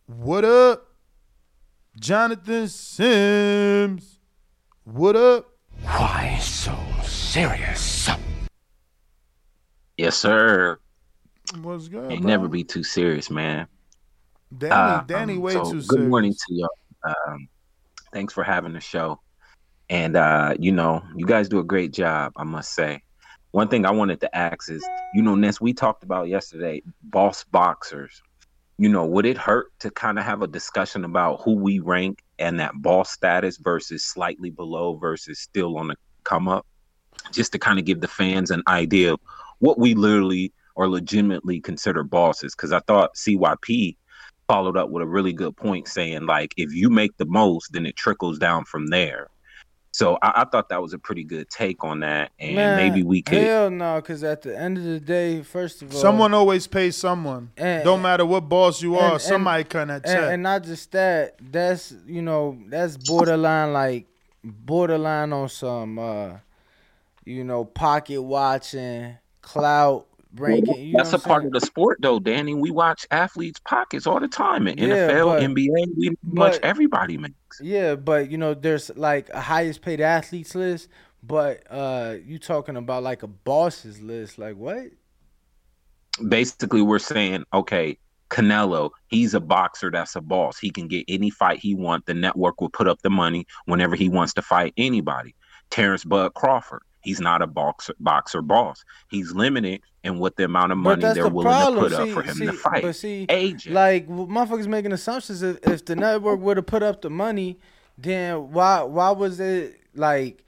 What 0.05 0.45
up? 0.45 0.87
Jonathan 1.99 2.69
Sims. 2.69 4.19
What 4.85 5.17
up? 5.17 5.49
Why 5.83 6.37
so 6.43 6.77
serious? 7.05 8.11
Yes, 9.97 10.19
sir. 10.19 10.79
What's 11.63 11.89
good? 11.89 12.13
Ain't 12.13 12.21
bro? 12.21 12.29
never 12.29 12.49
be 12.49 12.65
too 12.65 12.83
serious, 12.83 13.31
man. 13.31 13.67
Danny, 14.59 14.73
Uh, 14.73 15.01
Danny 15.03 15.35
um, 15.35 15.41
way 15.41 15.53
so 15.53 15.65
too 15.65 15.81
good 15.81 15.89
serious. 15.91 16.11
morning 16.11 16.33
to 16.33 16.55
y'all. 16.55 16.69
Um, 17.05 17.49
thanks 18.13 18.33
for 18.35 18.43
having 18.45 18.73
the 18.73 18.81
show. 18.81 19.21
And 19.91 20.17
uh, 20.17 20.55
you 20.59 20.73
know, 20.73 21.03
you 21.17 21.27
guys 21.27 21.49
do 21.49 21.59
a 21.59 21.65
great 21.65 21.93
job, 21.93 22.33
I 22.37 22.45
must 22.45 22.75
say. 22.75 23.03
One 23.51 23.69
thing 23.69 23.85
I 23.85 23.91
wanted 23.91 24.21
to 24.21 24.35
ask 24.35 24.71
is, 24.71 24.83
you 25.15 25.21
know, 25.21 25.35
Ness, 25.35 25.61
we 25.61 25.75
talked 25.75 26.05
about 26.05 26.29
yesterday, 26.29 26.83
boss 27.03 27.45
boxers. 27.45 28.23
You 28.79 28.89
know, 28.89 29.05
would 29.05 29.27
it 29.27 29.37
hurt 29.37 29.67
to 29.81 29.91
kind 29.91 30.19
of 30.19 30.25
have 30.25 30.41
a 30.41 30.47
discussion 30.47 31.05
about 31.05 31.43
who 31.43 31.55
we 31.55 31.79
rank 31.79 32.23
and 32.39 32.59
that 32.59 32.73
boss 32.81 33.11
status 33.13 33.59
versus 33.59 34.03
slightly 34.05 34.49
below 34.51 34.95
versus 34.95 35.39
still 35.39 35.77
on 35.77 35.89
the 35.89 35.97
come 36.25 36.49
up? 36.49 36.67
Just 37.31 37.53
to 37.53 37.59
kind 37.59 37.79
of 37.79 37.85
give 37.85 38.01
the 38.01 38.09
fans 38.09 38.51
an 38.51 38.63
idea 38.69 39.13
of 39.13 39.21
what 39.59 39.79
we 39.79 39.95
literally 39.95 40.53
or 40.75 40.89
legitimately 40.89 41.61
consider 41.61 42.03
bosses. 42.03 42.55
Because 42.55 42.73
I 42.73 42.81
thought 42.81 43.15
CYP 43.15 43.97
followed 44.53 44.77
up 44.77 44.91
with 44.91 45.03
a 45.03 45.07
really 45.07 45.33
good 45.33 45.57
point 45.57 45.89
saying, 45.89 46.27
like, 46.27 46.53
if 46.59 46.75
you 46.75 46.91
make 46.91 47.17
the 47.17 47.25
most, 47.25 47.73
then 47.73 47.87
it 47.87 47.97
trickles 47.97 48.39
down 48.39 48.65
from 48.67 48.89
there. 48.89 49.29
So 49.95 50.19
I, 50.23 50.43
I 50.43 50.45
thought 50.45 50.69
that 50.69 50.83
was 50.83 50.93
a 50.93 50.99
pretty 50.99 51.25
good 51.25 51.49
take 51.49 51.83
on 51.85 52.01
that. 52.01 52.33
And 52.39 52.57
Man, 52.57 52.77
maybe 52.77 53.03
we 53.03 53.23
could. 53.23 53.39
Hell 53.43 53.71
no, 53.71 53.97
because 53.97 54.23
at 54.25 54.43
the 54.43 54.59
end 54.59 54.77
of 54.77 54.85
the 54.85 55.01
day, 55.01 55.43
first 55.43 55.81
of 55.81 55.95
all, 55.95 56.01
Someone 56.01 56.35
always 56.35 56.67
pays 56.67 56.97
someone. 56.97 57.51
And- 57.57 57.83
Don't 57.85 58.03
matter 58.03 58.27
what 58.27 58.41
boss 58.49 58.83
you 58.83 58.97
are, 58.97 59.13
and- 59.13 59.21
somebody 59.23 59.65
cut 59.65 59.89
that 59.89 60.05
check. 60.05 60.33
and 60.33 60.43
not 60.43 60.65
just 60.65 60.93
that, 60.93 61.37
that's 61.41 61.95
you 62.07 62.21
know 62.23 62.59
that's 62.69 62.97
borderline 62.99 63.73
like 63.73 64.07
borderline 64.45 65.33
on 65.33 65.49
some 65.49 65.99
uh 65.99 66.31
you 67.25 67.45
know 67.45 67.65
pocket 67.65 68.21
watching, 68.23 69.17
clout 69.43 70.07
ranking. 70.37 70.89
You 70.89 70.95
That's 70.97 71.13
a 71.13 71.19
part 71.19 71.43
saying? 71.43 71.55
of 71.55 71.61
the 71.61 71.67
sport, 71.67 71.99
though, 72.01 72.19
Danny. 72.19 72.55
We 72.55 72.71
watch 72.71 73.07
athletes' 73.11 73.61
pockets 73.65 74.07
all 74.07 74.21
the 74.21 74.29
time 74.29 74.67
in 74.69 74.79
Yeah, 74.79 75.09
NFL, 75.09 75.27
but- 75.27 75.43
NBA. 75.43 75.87
We 75.97 76.17
much 76.23 76.59
everybody 76.63 77.19
makes. 77.19 77.61
Yeah, 77.61 77.95
but 77.97 78.31
you 78.31 78.39
know, 78.39 78.55
there's 78.55 78.91
like 78.97 79.29
a 79.31 79.41
highest 79.41 79.83
paid 79.83 80.01
athletes 80.01 80.55
list, 80.55 80.89
but 81.23 81.63
uh, 81.71 82.17
you 82.25 82.39
talking 82.39 82.77
about 82.77 83.03
like 83.03 83.23
a 83.23 83.27
bosses 83.29 84.01
list? 84.01 84.39
Like 84.39 84.57
what? 84.57 84.87
Basically, 86.29 86.83
we're 86.83 86.99
saying, 86.99 87.45
okay, 87.55 87.97
Canelo, 88.29 88.91
he's 89.09 89.35
a 89.35 89.41
boxer 89.41 89.91
that's 89.91 90.15
a 90.17 90.21
boss. 90.21 90.59
He 90.59 90.71
can 90.71 90.89
get 90.89 91.05
any 91.09 91.31
fight 91.31 91.59
he 91.59 91.75
wants. 91.75 92.07
The 92.07 92.15
network 92.15 92.61
will 92.61 92.69
put 92.71 92.87
up 92.89 93.01
the 93.03 93.11
money 93.11 93.47
whenever 93.67 93.97
he 93.97 94.09
wants 94.09 94.33
to 94.35 94.43
fight 94.43 94.75
anybody. 94.77 95.35
Terence 95.71 96.05
Bud 96.05 96.35
Crawford, 96.35 96.83
he's 97.03 97.21
not 97.21 97.41
a 97.41 97.47
boxer 97.47 97.95
boxer 98.01 98.43
boss. 98.43 98.85
He's 99.11 99.33
limited 99.33 99.81
in 100.05 100.19
what 100.19 100.37
the 100.37 100.45
amount 100.45 100.73
of 100.73 100.79
money 100.79 101.01
they're 101.03 101.15
the 101.15 101.29
willing 101.29 101.47
problem. 101.47 101.91
to 101.91 101.97
put 101.97 102.09
up 102.09 102.09
for 102.11 102.23
him 102.23 102.35
see, 102.35 102.47
to 102.47 102.53
fight. 102.53 102.83
But 102.83 102.97
see, 102.97 103.27
Agent. 103.29 103.75
like 103.75 104.09
motherfuckers 104.09 104.67
making 104.67 104.93
assumptions. 104.93 105.43
If, 105.43 105.59
if 105.67 105.85
the 105.85 105.97
network 105.97 106.41
would 106.41 106.57
have 106.57 106.67
put 106.67 106.83
up 106.83 107.03
the 107.03 107.11
money, 107.11 107.59
then 107.97 108.53
why 108.53 108.83
why 108.83 109.11
was 109.11 109.41
it 109.41 109.81
like? 109.95 110.45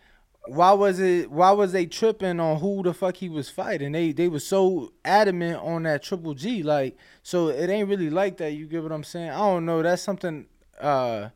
Why 0.46 0.72
was 0.72 1.00
it? 1.00 1.30
Why 1.30 1.52
was 1.52 1.72
they 1.72 1.86
tripping 1.86 2.38
on 2.38 2.58
who 2.58 2.82
the 2.82 2.92
fuck 2.92 3.16
he 3.16 3.30
was 3.30 3.48
fighting? 3.48 3.92
They 3.92 4.12
they 4.12 4.28
were 4.28 4.40
so 4.40 4.92
adamant 5.04 5.62
on 5.62 5.84
that 5.84 6.02
Triple 6.02 6.34
G. 6.34 6.62
Like, 6.62 6.98
so 7.22 7.48
it 7.48 7.70
ain't 7.70 7.88
really 7.88 8.10
like 8.10 8.36
that. 8.38 8.50
You 8.52 8.66
get 8.66 8.82
what 8.82 8.92
I'm 8.92 9.04
saying? 9.04 9.30
I 9.30 9.38
don't 9.38 9.64
know. 9.64 9.82
That's 9.82 10.02
something. 10.02 10.46
uh 10.78 11.30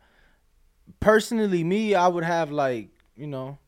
Personally, 1.01 1.65
me, 1.65 1.95
I 1.95 2.09
would 2.09 2.25
have 2.25 2.51
like 2.51 2.91
you 3.17 3.27
know 3.27 3.59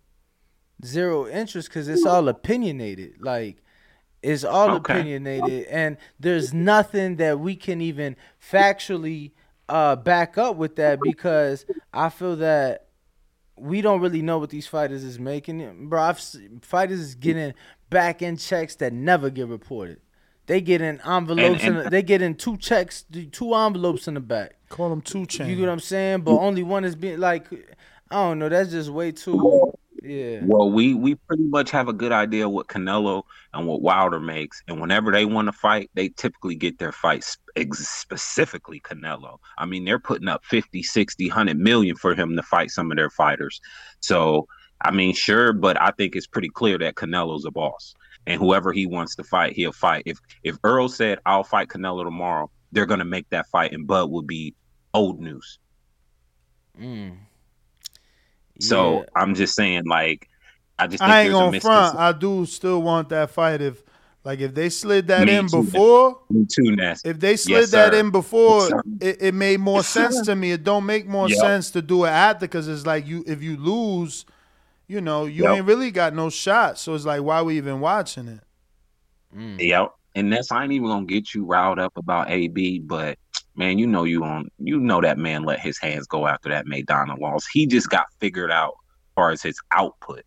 zero 0.85 1.27
interest 1.27 1.68
because 1.68 1.89
it's 1.89 2.05
all 2.05 2.28
opinionated. 2.28 3.20
Like 3.20 3.62
it's 4.22 4.44
all 4.44 4.70
Okay. 4.76 4.94
opinionated, 5.01 5.66
and 5.68 5.97
there's 6.18 6.52
nothing 6.52 7.16
that 7.16 7.40
we 7.40 7.56
can 7.56 7.80
even 7.80 8.16
factually 8.40 9.32
uh, 9.68 9.97
back 9.97 10.36
up 10.36 10.56
with 10.56 10.76
that 10.76 10.98
because 11.02 11.64
I 11.92 12.09
feel 12.10 12.36
that 12.36 12.86
we 13.56 13.80
don't 13.82 14.01
really 14.01 14.22
know 14.22 14.38
what 14.38 14.51
these 14.51 14.66
fighters 14.66 15.05
is 15.05 15.18
making. 15.18 15.88
Bro, 15.88 16.01
I've, 16.02 16.20
fighters 16.62 17.01
is 17.01 17.14
getting 17.14 17.55
back 17.88 18.22
end 18.22 18.40
checks 18.40 18.74
that 18.76 18.92
never 18.92 19.30
get 19.30 19.47
reported. 19.48 20.01
They 20.47 20.60
get 20.60 20.80
in 20.80 21.01
envelopes 21.02 21.62
And- 21.62 21.76
and, 21.78 21.90
they 21.92 22.02
get 22.02 22.20
in 22.22 22.34
two 22.34 22.56
checks, 22.56 23.05
two 23.30 23.55
envelopes 23.55 24.09
in 24.09 24.14
the 24.14 24.20
back. 24.20 24.56
Call 24.68 24.90
them 24.90 25.01
two 25.02 25.24
chain. 25.26 25.48
You 25.48 25.55
get 25.56 25.62
what 25.62 25.72
I'm 25.72 25.80
saying? 25.80 26.22
But 26.22 26.32
only 26.38 26.62
one 26.64 26.84
is 26.84 26.97
being 26.97 27.20
like, 27.20 27.47
I 28.10 28.14
don't 28.16 28.38
know. 28.40 28.48
That's 28.48 28.70
just 28.70 28.90
way 28.90 29.12
too. 29.12 29.69
Yeah. 30.02 30.40
Well, 30.44 30.70
we 30.70 30.94
we 30.94 31.14
pretty 31.14 31.44
much 31.44 31.70
have 31.70 31.89
a 31.89 31.93
good 31.93 32.12
idea 32.12 32.48
what 32.48 32.68
Canelo 32.68 33.22
and 33.52 33.66
what 33.66 33.82
Wilder 33.82 34.20
makes, 34.20 34.62
and 34.66 34.81
whenever 34.81 35.12
they 35.12 35.24
want 35.24 35.47
to 35.47 35.52
fight, 35.52 35.90
they 35.94 36.09
typically 36.09 36.55
get 36.55 36.78
their 36.78 36.93
fights 36.93 37.36
ex- 37.56 37.86
specifically 37.86 38.81
Canelo. 38.81 39.39
I 39.59 39.66
mean, 39.66 39.85
they're 39.85 39.98
putting 39.98 40.28
up 40.28 40.44
50, 40.44 40.82
60, 40.82 41.28
100 41.28 41.59
million 41.59 41.97
for 41.97 42.14
him 42.14 42.36
to 42.36 42.43
fight 42.43 42.70
some 42.70 42.90
of 42.90 42.97
their 42.97 43.10
fighters. 43.10 43.60
So, 44.01 44.47
I 44.82 44.90
mean, 44.90 45.12
sure, 45.14 45.52
but 45.52 45.81
I 45.81 45.90
think 45.90 46.16
it's 46.16 46.27
pretty 46.27 46.48
clear 46.48 46.78
that 46.78 46.94
Canelo's 46.94 47.44
a 47.44 47.51
boss, 47.51 47.94
and 48.27 48.40
whoever 48.40 48.72
he 48.72 48.86
wants 48.86 49.14
to 49.16 49.24
fight, 49.24 49.52
he'll 49.52 49.72
fight. 49.72 50.05
If 50.06 50.18
if 50.44 50.56
Errol 50.64 50.89
said, 50.89 51.18
"I'll 51.27 51.44
fight 51.44 51.68
Canelo 51.68 52.05
tomorrow," 52.05 52.51
they're 52.72 52.86
gonna 52.86 53.05
make 53.05 53.28
that 53.31 53.48
fight, 53.48 53.72
and 53.72 53.86
Bud 53.86 54.10
will 54.10 54.22
be 54.22 54.55
old 54.94 55.20
news. 55.20 55.59
Mm. 56.78 57.18
So 58.60 59.00
Yeah. 59.00 59.04
I'm 59.16 59.34
just 59.34 59.54
saying, 59.54 59.84
like, 59.86 60.28
I 60.78 60.86
just 60.86 61.02
think 61.04 61.10
I 61.10 61.20
ain't 61.22 61.32
gonna 61.32 61.60
front. 61.60 61.98
I 61.98 62.12
do 62.12 62.46
still 62.46 62.82
want 62.82 63.08
that 63.10 63.30
fight. 63.30 63.60
If 63.60 63.82
like 64.24 64.40
if 64.40 64.54
they 64.54 64.68
slid 64.68 65.08
that 65.08 65.28
Me 65.28 65.38
in 65.38 65.48
too. 65.48 65.62
before, 65.62 66.18
Me 66.30 66.46
too, 66.46 66.76
Ness. 66.76 67.02
if 67.04 67.18
they 67.20 67.36
slid 67.36 67.54
Yes, 67.54 67.70
that 67.70 67.92
sir. 67.92 68.00
in 68.00 68.10
before, 68.10 68.68
Yes, 68.68 68.82
it, 69.00 69.22
it 69.22 69.34
made 69.34 69.60
more 69.60 69.78
Yes, 69.78 69.86
sense 69.88 70.16
sir. 70.16 70.24
to 70.26 70.36
me. 70.36 70.52
It 70.52 70.64
don't 70.64 70.86
make 70.86 71.06
more 71.06 71.28
Yep. 71.28 71.38
sense 71.38 71.70
to 71.72 71.82
do 71.82 72.04
it 72.04 72.08
after 72.10 72.40
because 72.46 72.68
it's 72.68 72.86
like 72.86 73.06
you 73.06 73.24
if 73.26 73.42
you 73.42 73.56
lose, 73.56 74.24
you 74.88 75.00
know, 75.00 75.24
you 75.26 75.44
Yep. 75.44 75.56
ain't 75.56 75.66
really 75.66 75.90
got 75.90 76.14
no 76.14 76.30
shot. 76.30 76.78
So 76.78 76.94
it's 76.94 77.04
like 77.04 77.22
why 77.22 77.42
we 77.42 77.56
even 77.56 77.80
watching 77.80 78.28
it? 78.28 78.40
Mm. 79.36 79.56
Yep. 79.60 79.90
And 80.16 80.32
that's 80.32 80.50
I 80.50 80.64
ain't 80.64 80.72
even 80.72 80.88
gonna 80.88 81.06
get 81.06 81.34
you 81.34 81.44
riled 81.44 81.78
up 81.78 81.96
about 81.96 82.30
AB, 82.30 82.80
but 82.80 83.16
man, 83.55 83.78
you 83.78 83.86
know 83.86 84.05
you 84.05 84.24
on 84.24 84.48
you 84.59 84.78
know 84.78 85.01
that 85.01 85.18
man 85.18 85.44
let 85.44 85.60
his 85.60 85.78
hands 85.78 86.06
go 86.06 86.27
after 86.27 86.48
that 86.48 86.66
Maidana 86.66 87.18
loss. 87.18 87.47
He 87.47 87.66
just 87.66 87.90
got 87.90 88.06
figured 88.18 88.51
out 88.51 88.74
as 88.74 89.14
far 89.14 89.31
as 89.31 89.43
his 89.43 89.59
output. 89.70 90.22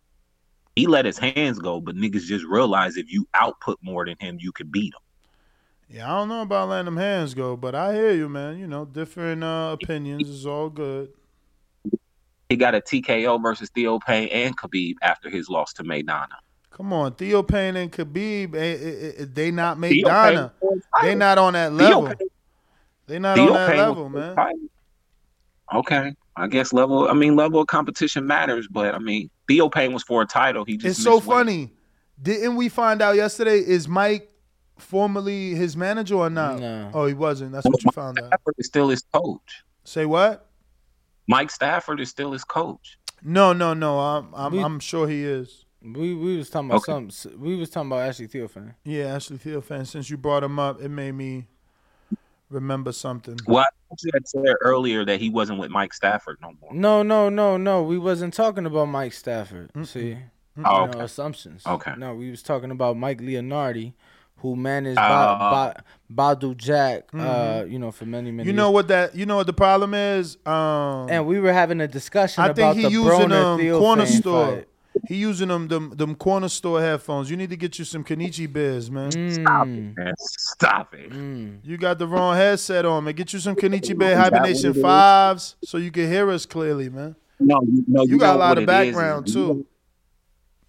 He 0.76 0.86
let 0.86 1.04
his 1.04 1.18
hands 1.18 1.58
go, 1.58 1.80
but 1.80 1.94
niggas 1.94 2.24
just 2.24 2.44
realize 2.44 2.96
if 2.96 3.12
you 3.12 3.26
output 3.34 3.78
more 3.82 4.04
than 4.04 4.16
him, 4.18 4.38
you 4.40 4.50
could 4.52 4.72
beat 4.72 4.92
him. 4.92 5.00
Yeah, 5.88 6.12
I 6.12 6.18
don't 6.18 6.28
know 6.28 6.42
about 6.42 6.70
letting 6.70 6.86
them 6.86 6.96
hands 6.96 7.34
go, 7.34 7.56
but 7.56 7.74
I 7.74 7.94
hear 7.94 8.12
you, 8.12 8.28
man. 8.28 8.58
You 8.58 8.66
know, 8.66 8.84
different 8.84 9.44
uh, 9.44 9.76
opinions 9.80 10.28
is 10.28 10.46
all 10.46 10.70
good. 10.70 11.10
He 12.48 12.56
got 12.56 12.74
a 12.74 12.80
TKO 12.80 13.40
versus 13.42 13.70
Theophane 13.70 14.28
and 14.32 14.56
Khabib 14.56 14.94
after 15.02 15.30
his 15.30 15.48
loss 15.48 15.72
to 15.74 15.84
Maidana. 15.84 16.36
Come 16.70 16.92
on, 16.92 17.12
Theophane 17.12 17.76
and 17.76 17.92
Khabib, 17.92 18.56
eh, 18.56 18.58
eh, 18.58 19.12
eh, 19.18 19.26
they 19.32 19.52
not 19.52 19.78
Maidana. 19.78 20.50
They 21.02 21.14
not 21.14 21.38
on 21.38 21.52
that 21.52 21.72
level. 21.72 22.12
Payne- 23.06 23.14
They 23.14 23.18
not 23.18 23.36
Theo 23.36 23.48
on 23.48 23.52
that 23.54 23.70
Payne 23.70 23.78
level, 23.78 24.08
man. 24.08 24.34
fight. 24.36 24.54
Okay, 25.72 26.14
I 26.36 26.46
guess 26.46 26.72
level. 26.72 27.08
I 27.08 27.14
mean, 27.14 27.36
level 27.36 27.60
of 27.60 27.66
competition 27.66 28.26
matters, 28.26 28.68
but 28.70 28.94
I 28.94 28.98
mean, 28.98 29.30
Theophane 29.48 29.92
was 29.92 30.02
for 30.02 30.22
a 30.22 30.26
title. 30.26 30.64
He 30.64 30.76
just 30.76 30.98
It's 30.98 31.02
so 31.04 31.14
weight. 31.16 31.24
funny. 31.24 31.72
Didn't 32.20 32.56
we 32.56 32.68
find 32.68 33.02
out 33.02 33.16
yesterday? 33.16 33.58
Is 33.58 33.88
Mike 33.88 34.30
formerly 34.78 35.54
his 35.54 35.76
manager 35.76 36.16
or 36.16 36.30
not? 36.30 36.60
No. 36.60 36.90
Oh, 36.94 37.06
he 37.06 37.14
wasn't. 37.14 37.52
That's 37.52 37.66
what 37.66 37.82
you 37.82 37.90
found 37.92 38.18
out. 38.20 38.26
Stafford 38.28 38.54
is 38.58 38.66
still 38.66 38.88
his 38.88 39.02
coach. 39.12 39.64
Say 39.84 40.06
what? 40.06 40.48
Mike 41.26 41.50
Stafford 41.50 42.00
is 42.00 42.10
still 42.10 42.32
his 42.32 42.44
coach. 42.44 42.98
No, 43.22 43.52
no, 43.52 43.72
no. 43.74 43.98
I'm, 43.98 44.28
I'm, 44.34 44.52
We- 44.52 44.62
I'm 44.62 44.78
sure 44.80 45.08
he 45.08 45.24
is. 45.24 45.64
We 45.82 46.14
we 46.14 46.36
was 46.38 46.48
talking 46.48 46.70
about 46.70 46.88
Okay. 46.88 47.10
some. 47.10 47.40
We 47.40 47.56
was 47.56 47.68
talking 47.68 47.90
about 47.90 48.08
Ashley 48.08 48.26
Theophane. 48.26 48.74
Yeah, 48.84 49.14
Ashley 49.14 49.36
Theophane. 49.36 49.86
Since 49.86 50.08
you 50.08 50.16
brought 50.16 50.42
him 50.42 50.58
up, 50.58 50.80
it 50.80 50.88
made 50.88 51.12
me 51.12 51.46
remember 52.50 52.92
something. 52.92 53.36
Well, 53.46 53.60
I 53.64 53.66
thought 53.88 53.98
you 54.02 54.10
had 54.14 54.28
said 54.28 54.44
earlier 54.60 55.04
that 55.04 55.20
he 55.20 55.30
wasn't 55.30 55.58
with 55.58 55.70
Mike 55.70 55.92
Stafford 55.94 56.38
no 56.42 56.52
more. 56.60 56.72
No, 56.74 57.02
no, 57.02 57.28
no, 57.28 57.56
no. 57.56 57.82
We 57.82 57.98
wasn't 57.98 58.34
talking 58.34 58.66
about 58.66 58.86
Mike 58.86 59.12
Stafford. 59.12 59.70
See, 59.86 60.18
Oh, 60.56 60.56
you 60.56 60.62
know, 60.62 60.82
okay. 60.90 61.00
assumptions. 61.00 61.66
Okay. 61.66 61.94
No, 61.98 62.14
we 62.14 62.30
was 62.30 62.42
talking 62.42 62.70
about 62.70 62.96
Mike 62.96 63.20
Leonardi, 63.20 63.92
who 64.38 64.54
managed 64.54 64.98
Oh. 64.98 65.02
ba- 65.02 65.82
ba- 66.08 66.36
Badou 66.36 66.56
Jack. 66.56 67.08
Uh, 67.12 67.16
Mhm. 67.64 67.70
you 67.72 67.78
know, 67.78 67.90
for 67.90 68.04
many 68.06 68.30
many. 68.30 68.46
You 68.48 68.52
know 68.52 68.66
years. 68.68 68.74
what 68.74 68.88
that? 68.88 69.14
You 69.16 69.26
know 69.26 69.36
what 69.36 69.46
the 69.46 69.52
problem 69.52 69.94
is? 69.94 70.36
Um, 70.46 71.08
And 71.10 71.26
we 71.26 71.40
were 71.40 71.52
having 71.52 71.80
a 71.80 71.88
discussion 71.88 72.44
I 72.44 72.48
about 72.48 72.56
think 72.56 72.76
he 72.76 72.82
the 72.84 72.90
using 72.90 73.30
Broner 73.30 73.74
um 73.74 73.80
corner 73.80 74.06
store. 74.06 74.46
fight. 74.56 74.68
He 75.06 75.16
using 75.16 75.48
them 75.48 75.68
them 75.68 75.90
them 75.96 76.14
corner 76.14 76.48
store 76.48 76.80
headphones. 76.80 77.30
You 77.30 77.36
need 77.36 77.50
to 77.50 77.56
get 77.56 77.78
you 77.78 77.84
some 77.84 78.02
Kenichi 78.04 78.50
Bears, 78.50 78.90
man. 78.90 79.10
Stop 79.30 79.66
Mm, 79.66 79.90
it, 79.92 79.96
man. 79.98 80.14
Stop 80.18 80.94
it. 80.94 81.10
mm. 81.10 81.58
You 81.62 81.76
got 81.76 81.98
the 81.98 82.06
wrong 82.06 82.34
headset 82.36 82.86
on, 82.86 83.04
man. 83.04 83.14
Get 83.14 83.32
you 83.32 83.38
some 83.38 83.54
Kenichi 83.54 83.96
Bear 83.98 84.12
Is 84.12 84.16
that 84.18 84.32
what 84.32 84.34
Hibernation 84.34 84.74
fives 84.74 85.56
so 85.60 85.76
you 85.78 85.90
can 85.90 86.08
hear 86.08 86.30
us 86.30 86.46
clearly, 86.46 86.88
man. 86.88 87.16
No, 87.40 87.60
you, 87.62 87.84
no, 87.86 88.04
You 88.04 88.18
got 88.18 88.36
a 88.36 88.38
lot 88.38 88.56
of 88.56 88.62
it 88.64 88.70
is, 88.70 88.88
is 88.88 88.94
background 88.94 89.26
too. 89.26 89.66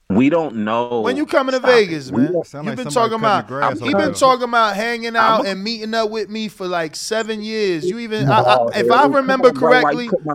We 0.10 0.30
don't 0.30 0.58
know 0.58 1.02
When 1.02 1.18
you 1.18 1.26
coming 1.26 1.54
to 1.54 1.58
Stop. 1.60 1.72
Vegas, 1.72 2.12
We 2.12 2.22
man, 2.22 2.34
you've 2.34 2.44
like 2.54 2.76
been 2.76 2.90
talking 2.90 3.18
about. 3.18 3.48
the 3.48 3.54
grass 3.54 3.82
You've 3.82 3.98
been 3.98 4.14
talking 4.14 4.44
about 4.44 4.76
hanging 4.76 5.16
out 5.16 5.46
a- 5.46 5.50
and 5.50 5.64
meeting 5.64 5.94
up 5.96 6.12
with 6.12 6.30
me 6.30 6.48
for 6.48 6.68
like 6.68 6.96
seven 6.96 7.42
years. 7.42 7.90
You 7.90 8.00
even, 8.00 8.26
No, 8.26 8.34
I, 8.34 8.80
if 8.80 8.92
I 8.92 9.08
remember 9.08 9.48
on, 9.48 9.54
bro. 9.56 9.70
Why 9.82 9.92
you 9.92 10.10
correctly, 10.10 10.10
my- 10.24 10.34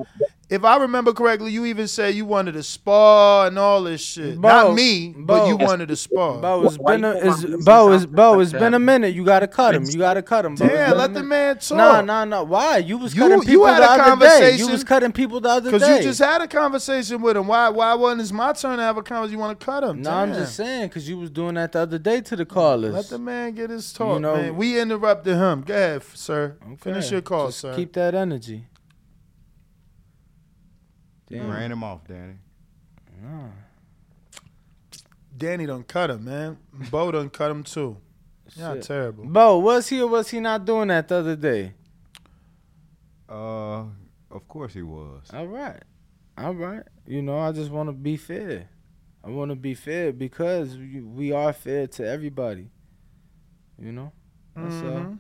if 0.50 0.64
I 0.64 0.78
remember 0.78 1.12
correctly, 1.12 1.52
you 1.52 1.64
even 1.66 1.86
said 1.86 2.14
you 2.16 2.24
wanted 2.24 2.52
to 2.52 2.64
spar 2.64 3.46
and 3.46 3.56
all 3.56 3.84
this 3.84 4.00
shit. 4.00 4.40
Bo, 4.40 4.48
Not 4.48 4.74
me, 4.74 5.14
but 5.16 5.46
you 5.46 5.56
wanted 5.56 5.86
to 5.88 5.96
spar. 5.96 6.40
Bo, 6.40 6.64
it's 6.64 6.76
Why 6.76 6.96
been 6.96 7.04
a, 7.04 7.12
put 7.12 7.24
my 7.24 7.30
it's, 7.30 7.64
Bo, 7.64 7.92
it's, 7.92 8.06
Bo, 8.06 8.32
like 8.32 8.42
it's 8.42 8.52
been 8.52 8.74
a 8.74 8.78
minute. 8.80 9.14
You 9.14 9.24
gotta 9.24 9.46
cut 9.46 9.76
him. 9.76 9.84
You 9.84 9.98
gotta 9.98 10.22
cut 10.22 10.44
him. 10.44 10.56
Bo. 10.56 10.64
It's 10.64 10.74
Damn, 10.74 10.98
let 10.98 11.14
the 11.14 11.22
man 11.22 11.58
talk. 11.58 11.78
Nah, 11.78 12.00
nah, 12.00 12.24
nah. 12.24 12.42
Why? 12.42 12.78
You 12.78 12.98
was 12.98 13.14
cutting 13.14 13.38
you 13.38 13.44
people 13.44 13.66
had 13.66 13.78
the 13.78 14.02
a 14.02 14.12
other 14.12 14.26
day. 14.26 14.56
You 14.56 14.68
was 14.68 14.82
cutting 14.82 15.12
people 15.12 15.40
the 15.40 15.50
other 15.50 15.70
day. 15.70 15.76
Because 15.76 15.88
day. 15.88 15.96
you 15.98 16.02
just 16.02 16.18
had 16.18 16.42
a 16.42 16.48
conversation 16.48 17.22
with 17.22 17.36
him. 17.36 17.46
Why? 17.46 17.68
Why 17.68 17.94
wasn't 17.94 18.28
it 18.28 18.34
my 18.34 18.52
turn 18.52 18.78
to 18.78 18.82
have 18.82 18.96
a 18.96 19.02
conversation? 19.02 19.38
You 19.38 19.38
want 19.38 19.60
to 19.60 19.64
cut 19.64 19.84
him? 19.84 20.02
No, 20.02 20.10
I'm 20.10 20.34
just 20.34 20.56
saying 20.56 20.88
because 20.88 21.08
you 21.08 21.16
was 21.16 21.30
doing 21.30 21.54
that 21.54 21.70
the 21.70 21.78
other 21.78 21.98
day 21.98 22.22
to 22.22 22.34
the 22.34 22.44
callers. 22.44 22.92
Let 22.92 23.08
the 23.08 23.18
man 23.20 23.54
get 23.54 23.70
his 23.70 23.92
talk, 23.92 24.14
You 24.14 24.20
know- 24.20 24.34
man. 24.34 24.56
We 24.56 24.80
interrupted 24.80 25.36
him. 25.36 25.62
Go 25.62 25.74
ahead, 25.74 25.96
f- 25.98 26.16
sir. 26.16 26.56
Finish 26.78 27.12
your 27.12 27.22
call, 27.22 27.46
Just 27.46 27.60
sir. 27.60 27.74
Keep 27.76 27.92
that 27.92 28.16
energy. 28.16 28.64
You 31.30 31.38
Damn. 31.38 31.50
ran 31.50 31.72
him 31.72 31.82
off, 31.84 32.06
Danny. 32.06 32.34
Nah. 33.22 33.46
Danny 35.36 35.64
done 35.64 35.84
cut 35.84 36.10
him, 36.10 36.24
man. 36.24 36.58
Bo 36.90 37.10
done 37.12 37.30
cut 37.30 37.50
him 37.50 37.62
too. 37.62 37.96
Yeah, 38.56 38.74
terrible. 38.80 39.24
Bo, 39.24 39.58
was 39.58 39.88
he 39.88 40.02
or 40.02 40.08
was 40.08 40.28
he 40.28 40.40
not 40.40 40.64
doing 40.64 40.88
that 40.88 41.08
the 41.08 41.14
other 41.16 41.36
day? 41.36 41.72
Uh, 43.28 43.84
of 44.30 44.48
course 44.48 44.74
he 44.74 44.82
was. 44.82 45.22
All 45.32 45.46
right. 45.46 45.80
All 46.36 46.54
right. 46.54 46.82
You 47.06 47.22
know, 47.22 47.38
I 47.38 47.52
just 47.52 47.70
want 47.70 47.88
to 47.88 47.92
be 47.92 48.16
fair. 48.16 48.68
I 49.22 49.30
want 49.30 49.50
to 49.50 49.54
be 49.54 49.74
fair 49.74 50.12
because 50.12 50.76
we, 50.76 51.00
we 51.00 51.32
are 51.32 51.52
fair 51.52 51.86
to 51.86 52.06
everybody. 52.06 52.68
You 53.78 53.92
know. 53.92 54.12
That's 54.56 54.74
uh, 54.74 54.84
Mhm. 54.84 55.18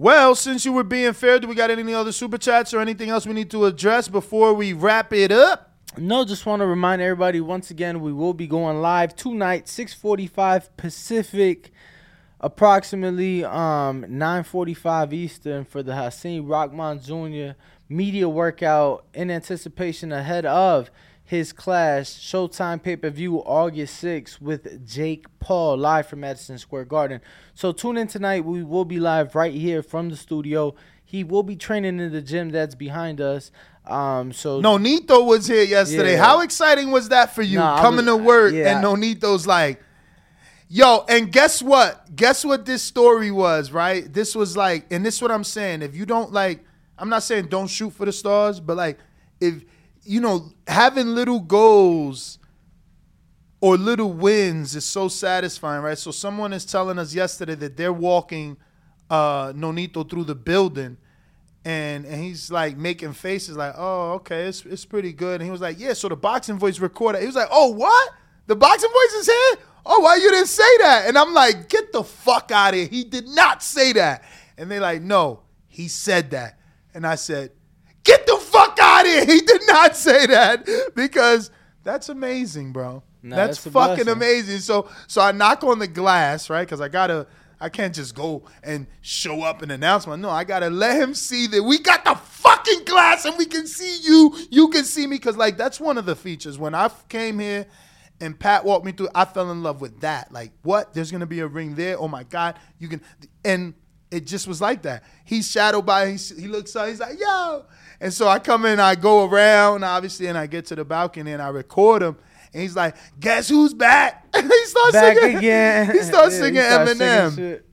Well, 0.00 0.34
since 0.34 0.64
you 0.64 0.72
were 0.72 0.82
being 0.82 1.12
fair, 1.12 1.38
do 1.38 1.46
we 1.46 1.54
got 1.54 1.70
any 1.70 1.92
other 1.92 2.10
super 2.10 2.38
chats 2.38 2.72
or 2.72 2.80
anything 2.80 3.10
else 3.10 3.26
we 3.26 3.34
need 3.34 3.50
to 3.50 3.66
address 3.66 4.08
before 4.08 4.54
we 4.54 4.72
wrap 4.72 5.12
it 5.12 5.30
up? 5.30 5.74
No, 5.98 6.24
just 6.24 6.46
want 6.46 6.60
to 6.60 6.66
remind 6.66 7.02
everybody 7.02 7.38
once 7.42 7.70
again 7.70 8.00
we 8.00 8.10
will 8.10 8.32
be 8.32 8.46
going 8.46 8.80
live 8.80 9.14
tonight, 9.14 9.66
6:45 9.66 10.70
Pacific, 10.78 11.70
approximately 12.40 13.44
um 13.44 14.06
9:45 14.08 15.12
Eastern 15.12 15.66
for 15.66 15.82
the 15.82 15.92
Hasim 15.92 16.48
Rahman 16.48 17.02
Jr. 17.02 17.60
media 17.86 18.26
workout 18.26 19.04
in 19.12 19.30
anticipation 19.30 20.12
ahead 20.12 20.46
of 20.46 20.90
his 21.30 21.52
clash 21.52 22.06
Showtime 22.06 22.82
pay-per-view 22.82 23.36
August 23.44 24.02
6th 24.02 24.40
with 24.40 24.84
Jake 24.84 25.26
Paul 25.38 25.76
live 25.78 26.08
from 26.08 26.20
Madison 26.20 26.58
Square 26.58 26.86
Garden. 26.86 27.20
So 27.54 27.70
tune 27.70 27.98
in 27.98 28.08
tonight. 28.08 28.44
We 28.44 28.64
will 28.64 28.84
be 28.84 28.98
live 28.98 29.36
right 29.36 29.54
here 29.54 29.80
from 29.80 30.08
the 30.08 30.16
studio. 30.16 30.74
He 31.04 31.22
will 31.22 31.44
be 31.44 31.54
training 31.54 32.00
in 32.00 32.10
the 32.10 32.20
gym 32.20 32.50
that's 32.50 32.74
behind 32.74 33.20
us. 33.20 33.52
Um 33.86 34.32
so 34.32 34.60
Nonito 34.60 35.24
was 35.24 35.46
here 35.46 35.62
yesterday. 35.62 36.14
Yeah. 36.14 36.24
How 36.24 36.40
exciting 36.40 36.90
was 36.90 37.10
that 37.10 37.32
for 37.32 37.42
you? 37.42 37.58
Nah, 37.58 37.80
Coming 37.80 38.06
was- 38.06 38.16
to 38.16 38.22
work 38.24 38.52
yeah. 38.52 38.74
and 38.74 38.84
Nonito's 38.84 39.46
like, 39.46 39.80
yo, 40.68 41.04
and 41.08 41.30
guess 41.30 41.62
what? 41.62 42.16
Guess 42.16 42.44
what 42.44 42.66
this 42.66 42.82
story 42.82 43.30
was, 43.30 43.70
right? 43.70 44.12
This 44.12 44.34
was 44.34 44.56
like, 44.56 44.86
and 44.90 45.06
this 45.06 45.14
is 45.14 45.22
what 45.22 45.30
I'm 45.30 45.44
saying. 45.44 45.82
If 45.82 45.94
you 45.94 46.06
don't 46.06 46.32
like, 46.32 46.64
I'm 46.98 47.08
not 47.08 47.22
saying 47.22 47.46
don't 47.46 47.68
shoot 47.68 47.90
for 47.92 48.04
the 48.04 48.12
stars, 48.12 48.58
but 48.58 48.76
like, 48.76 48.98
if, 49.40 49.62
you 50.04 50.20
know, 50.20 50.52
having 50.66 51.08
little 51.08 51.40
goals 51.40 52.38
or 53.60 53.76
little 53.76 54.12
wins 54.12 54.74
is 54.74 54.84
so 54.84 55.08
satisfying, 55.08 55.82
right? 55.82 55.98
So 55.98 56.10
someone 56.10 56.52
is 56.52 56.64
telling 56.64 56.98
us 56.98 57.14
yesterday 57.14 57.54
that 57.56 57.76
they're 57.76 57.92
walking 57.92 58.56
uh 59.10 59.52
Nonito 59.52 60.08
through 60.08 60.24
the 60.24 60.36
building 60.36 60.96
and 61.64 62.06
and 62.06 62.22
he's 62.22 62.50
like 62.50 62.76
making 62.76 63.12
faces 63.12 63.56
like, 63.56 63.74
"Oh, 63.76 64.12
okay, 64.14 64.44
it's 64.46 64.64
it's 64.64 64.84
pretty 64.84 65.12
good." 65.12 65.40
And 65.40 65.44
he 65.44 65.50
was 65.50 65.60
like, 65.60 65.78
"Yeah." 65.78 65.92
So 65.92 66.08
the 66.08 66.16
boxing 66.16 66.58
voice 66.58 66.78
recorded. 66.78 67.20
He 67.20 67.26
was 67.26 67.36
like, 67.36 67.48
"Oh, 67.50 67.70
what? 67.70 68.10
The 68.46 68.56
boxing 68.56 68.90
voice 68.90 69.20
is 69.20 69.26
here? 69.26 69.64
Oh, 69.84 70.00
why 70.00 70.16
you 70.16 70.30
didn't 70.30 70.48
say 70.48 70.78
that?" 70.78 71.06
And 71.06 71.18
I'm 71.18 71.34
like, 71.34 71.68
"Get 71.68 71.92
the 71.92 72.02
fuck 72.02 72.50
out 72.50 72.74
of 72.74 72.80
here! 72.80 72.88
He 72.88 73.04
did 73.04 73.28
not 73.28 73.62
say 73.62 73.92
that." 73.92 74.24
And 74.56 74.70
they're 74.70 74.80
like, 74.80 75.02
"No, 75.02 75.42
he 75.68 75.88
said 75.88 76.30
that." 76.30 76.58
And 76.94 77.06
I 77.06 77.16
said, 77.16 77.52
"Get 78.04 78.26
the 78.26 78.36
fuck 78.36 78.69
He 79.06 79.40
did 79.40 79.62
not 79.66 79.96
say 79.96 80.26
that 80.26 80.68
because 80.94 81.50
that's 81.84 82.08
amazing, 82.08 82.72
bro. 82.72 83.02
Nah, 83.22 83.36
that's, 83.36 83.62
that's 83.62 83.72
fucking 83.72 84.04
blessing. 84.04 84.12
amazing." 84.12 84.58
So 84.60 84.88
so 85.06 85.20
I 85.20 85.32
knock 85.32 85.64
on 85.64 85.78
the 85.78 85.88
glass, 85.88 86.50
right? 86.50 86.66
Because 86.66 86.80
I 86.80 86.88
gotta. 86.88 87.26
I 87.62 87.68
can't 87.68 87.94
just 87.94 88.14
go 88.14 88.44
and 88.62 88.86
show 89.02 89.42
up 89.42 89.60
and 89.60 89.70
announce 89.70 90.06
my. 90.06 90.16
No, 90.16 90.30
I 90.30 90.44
gotta 90.44 90.70
let 90.70 90.98
him 90.98 91.14
see 91.14 91.46
that 91.48 91.62
we 91.62 91.78
got 91.78 92.04
the 92.04 92.14
fucking 92.14 92.84
glass 92.84 93.26
and 93.26 93.36
we 93.36 93.44
can 93.44 93.66
see 93.66 93.98
you. 94.02 94.34
You 94.50 94.68
can 94.68 94.84
see 94.84 95.06
me 95.06 95.16
because 95.16 95.36
like 95.36 95.58
that's 95.58 95.78
one 95.78 95.98
of 95.98 96.06
the 96.06 96.16
features. 96.16 96.58
When 96.58 96.74
I 96.74 96.90
came 97.10 97.38
here 97.38 97.66
and 98.18 98.38
Pat 98.38 98.64
walked 98.64 98.86
me 98.86 98.92
through, 98.92 99.10
I 99.14 99.26
fell 99.26 99.50
in 99.50 99.62
love 99.62 99.82
with 99.82 100.00
that. 100.00 100.32
Like 100.32 100.52
what? 100.62 100.94
There's 100.94 101.10
gonna 101.12 101.26
be 101.26 101.40
a 101.40 101.46
ring 101.46 101.74
there. 101.74 101.98
Oh 101.98 102.08
my 102.08 102.22
god, 102.22 102.58
you 102.78 102.88
can. 102.88 103.02
And 103.44 103.74
it 104.10 104.26
just 104.26 104.46
was 104.48 104.60
like 104.60 104.82
that. 104.82 105.04
He's 105.24 105.50
shadowed 105.50 105.86
by. 105.86 106.10
He, 106.12 106.16
he 106.40 106.48
looks 106.48 106.74
up. 106.76 106.88
He's 106.88 107.00
like 107.00 107.18
yo. 107.20 107.64
And 108.00 108.12
so 108.12 108.26
I 108.28 108.38
come 108.38 108.64
in, 108.64 108.80
I 108.80 108.94
go 108.94 109.26
around, 109.28 109.84
obviously, 109.84 110.26
and 110.26 110.38
I 110.38 110.46
get 110.46 110.66
to 110.66 110.74
the 110.74 110.84
balcony 110.84 111.32
and 111.32 111.42
I 111.42 111.48
record 111.48 112.02
him. 112.02 112.16
And 112.52 112.62
he's 112.62 112.74
like, 112.74 112.96
"Guess 113.20 113.48
who's 113.50 113.74
back?" 113.74 114.26
And 114.34 114.46
he 114.50 114.64
starts 114.66 114.92
back 114.92 115.18
singing. 115.18 115.36
again. 115.38 115.90
He 115.92 116.02
starts 116.02 116.34
Yeah, 116.38 116.40
singing 116.40 116.62
starts 116.62 116.92
Eminem. 116.94 117.36
shit. 117.36 117.66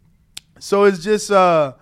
So 0.59 0.83
it's 0.85 1.03
just 1.03 1.31
uh 1.31 1.73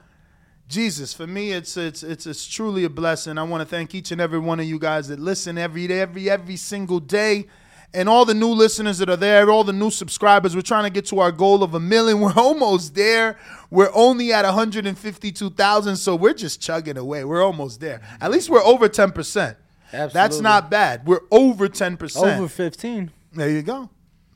Jesus, 0.67 1.13
for 1.13 1.27
me 1.27 1.51
it's 1.51 1.75
it's 1.77 2.01
it's 2.03 2.25
it's 2.25 2.47
truly 2.47 2.85
a 2.85 2.89
blessing. 2.89 3.37
I 3.37 3.43
want 3.43 3.61
to 3.61 3.65
thank 3.65 3.93
each 3.93 4.11
and 4.11 4.19
every 4.21 4.39
one 4.39 4.59
of 4.59 4.65
you 4.65 4.79
guys 4.79 5.07
that 5.09 5.19
listen 5.19 5.57
every 5.57 5.87
day, 5.87 5.99
every 6.01 6.29
every 6.29 6.55
single 6.55 6.99
day. 6.99 7.47
And 7.93 8.09
all 8.09 8.25
the 8.25 8.33
new 8.33 8.49
listeners 8.49 8.97
that 8.97 9.09
are 9.09 9.15
there, 9.15 9.49
all 9.49 9.63
the 9.63 9.73
new 9.73 9.89
subscribers, 9.89 10.55
we're 10.55 10.61
trying 10.61 10.83
to 10.83 10.89
get 10.89 11.05
to 11.07 11.19
our 11.19 11.31
goal 11.31 11.63
of 11.63 11.73
a 11.73 11.79
million. 11.79 12.19
We're 12.25 12.33
almost 12.33 12.95
there. 12.95 13.37
We're 13.69 13.91
only 13.93 14.33
at 14.33 14.43
152,000, 14.43 15.95
so 15.95 16.15
we're 16.15 16.33
just 16.33 16.61
chugging 16.61 16.97
away. 16.97 17.23
We're 17.23 17.43
almost 17.43 17.79
there. 17.79 18.01
At 18.21 18.31
least 18.31 18.49
we're 18.49 18.63
over 18.63 18.87
10%. 18.87 19.55
Absolutely. 19.87 20.13
That's 20.13 20.39
not 20.39 20.69
bad. 20.69 21.05
We're 21.07 21.21
over 21.31 21.67
10%. 21.67 22.37
Over 22.37 22.47
15. 22.47 23.11
There 23.33 23.49
you 23.49 23.61
go. 23.61 23.89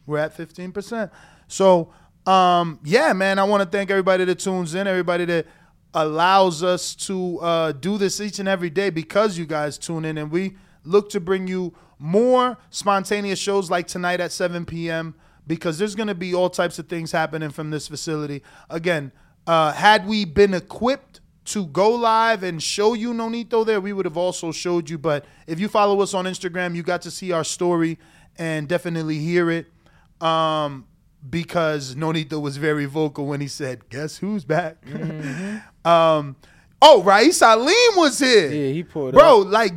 We're 0.05 0.19
at 0.19 0.35
15%. 0.37 1.11
So, 1.47 1.93
um, 2.25 2.79
yeah, 2.83 3.13
man, 3.13 3.39
I 3.39 3.43
want 3.43 3.63
to 3.63 3.69
thank 3.69 3.89
everybody 3.89 4.25
that 4.25 4.39
tunes 4.39 4.73
in, 4.75 4.87
everybody 4.87 5.25
that 5.25 5.47
allows 5.93 6.63
us 6.63 6.95
to 6.95 7.39
uh, 7.39 7.71
do 7.71 7.97
this 7.97 8.21
each 8.21 8.39
and 8.39 8.47
every 8.47 8.69
day 8.69 8.89
because 8.89 9.37
you 9.37 9.45
guys 9.45 9.77
tune 9.77 10.05
in. 10.05 10.17
And 10.17 10.31
we 10.31 10.55
look 10.83 11.09
to 11.11 11.19
bring 11.19 11.47
you 11.47 11.73
more 11.99 12.57
spontaneous 12.69 13.37
shows 13.37 13.69
like 13.69 13.87
tonight 13.87 14.21
at 14.21 14.31
7 14.31 14.65
p.m. 14.65 15.13
because 15.45 15.77
there's 15.77 15.95
going 15.95 16.07
to 16.07 16.15
be 16.15 16.33
all 16.33 16.49
types 16.49 16.79
of 16.79 16.87
things 16.87 17.11
happening 17.11 17.49
from 17.49 17.69
this 17.69 17.87
facility. 17.87 18.41
Again, 18.69 19.11
uh, 19.45 19.73
had 19.73 20.07
we 20.07 20.25
been 20.25 20.53
equipped 20.53 21.19
to 21.45 21.65
go 21.65 21.89
live 21.89 22.43
and 22.43 22.61
show 22.61 22.93
you 22.93 23.13
Nonito 23.13 23.65
there, 23.65 23.81
we 23.81 23.91
would 23.91 24.05
have 24.05 24.17
also 24.17 24.51
showed 24.51 24.89
you. 24.89 24.97
But 24.97 25.25
if 25.47 25.59
you 25.59 25.67
follow 25.67 25.99
us 26.01 26.13
on 26.13 26.25
Instagram, 26.25 26.75
you 26.75 26.83
got 26.83 27.01
to 27.03 27.11
see 27.11 27.31
our 27.31 27.43
story 27.43 27.99
and 28.37 28.67
definitely 28.67 29.17
hear 29.17 29.49
it. 29.51 29.67
Um, 30.21 30.85
because 31.27 31.95
Nonito 31.95 32.41
was 32.41 32.57
very 32.57 32.85
vocal 32.85 33.25
when 33.25 33.41
he 33.41 33.47
said, 33.47 33.89
"Guess 33.89 34.17
who's 34.17 34.45
back?" 34.45 34.77
um, 35.85 36.35
oh, 36.81 37.03
Raeese 37.03 37.41
Aleem 37.41 37.97
was 37.97 38.19
here. 38.19 38.51
Yeah, 38.51 38.71
he 38.71 38.83
pulled 38.83 39.15
up. 39.15 39.19
Bro, 39.19 39.41
up. 39.41 39.47
like 39.47 39.73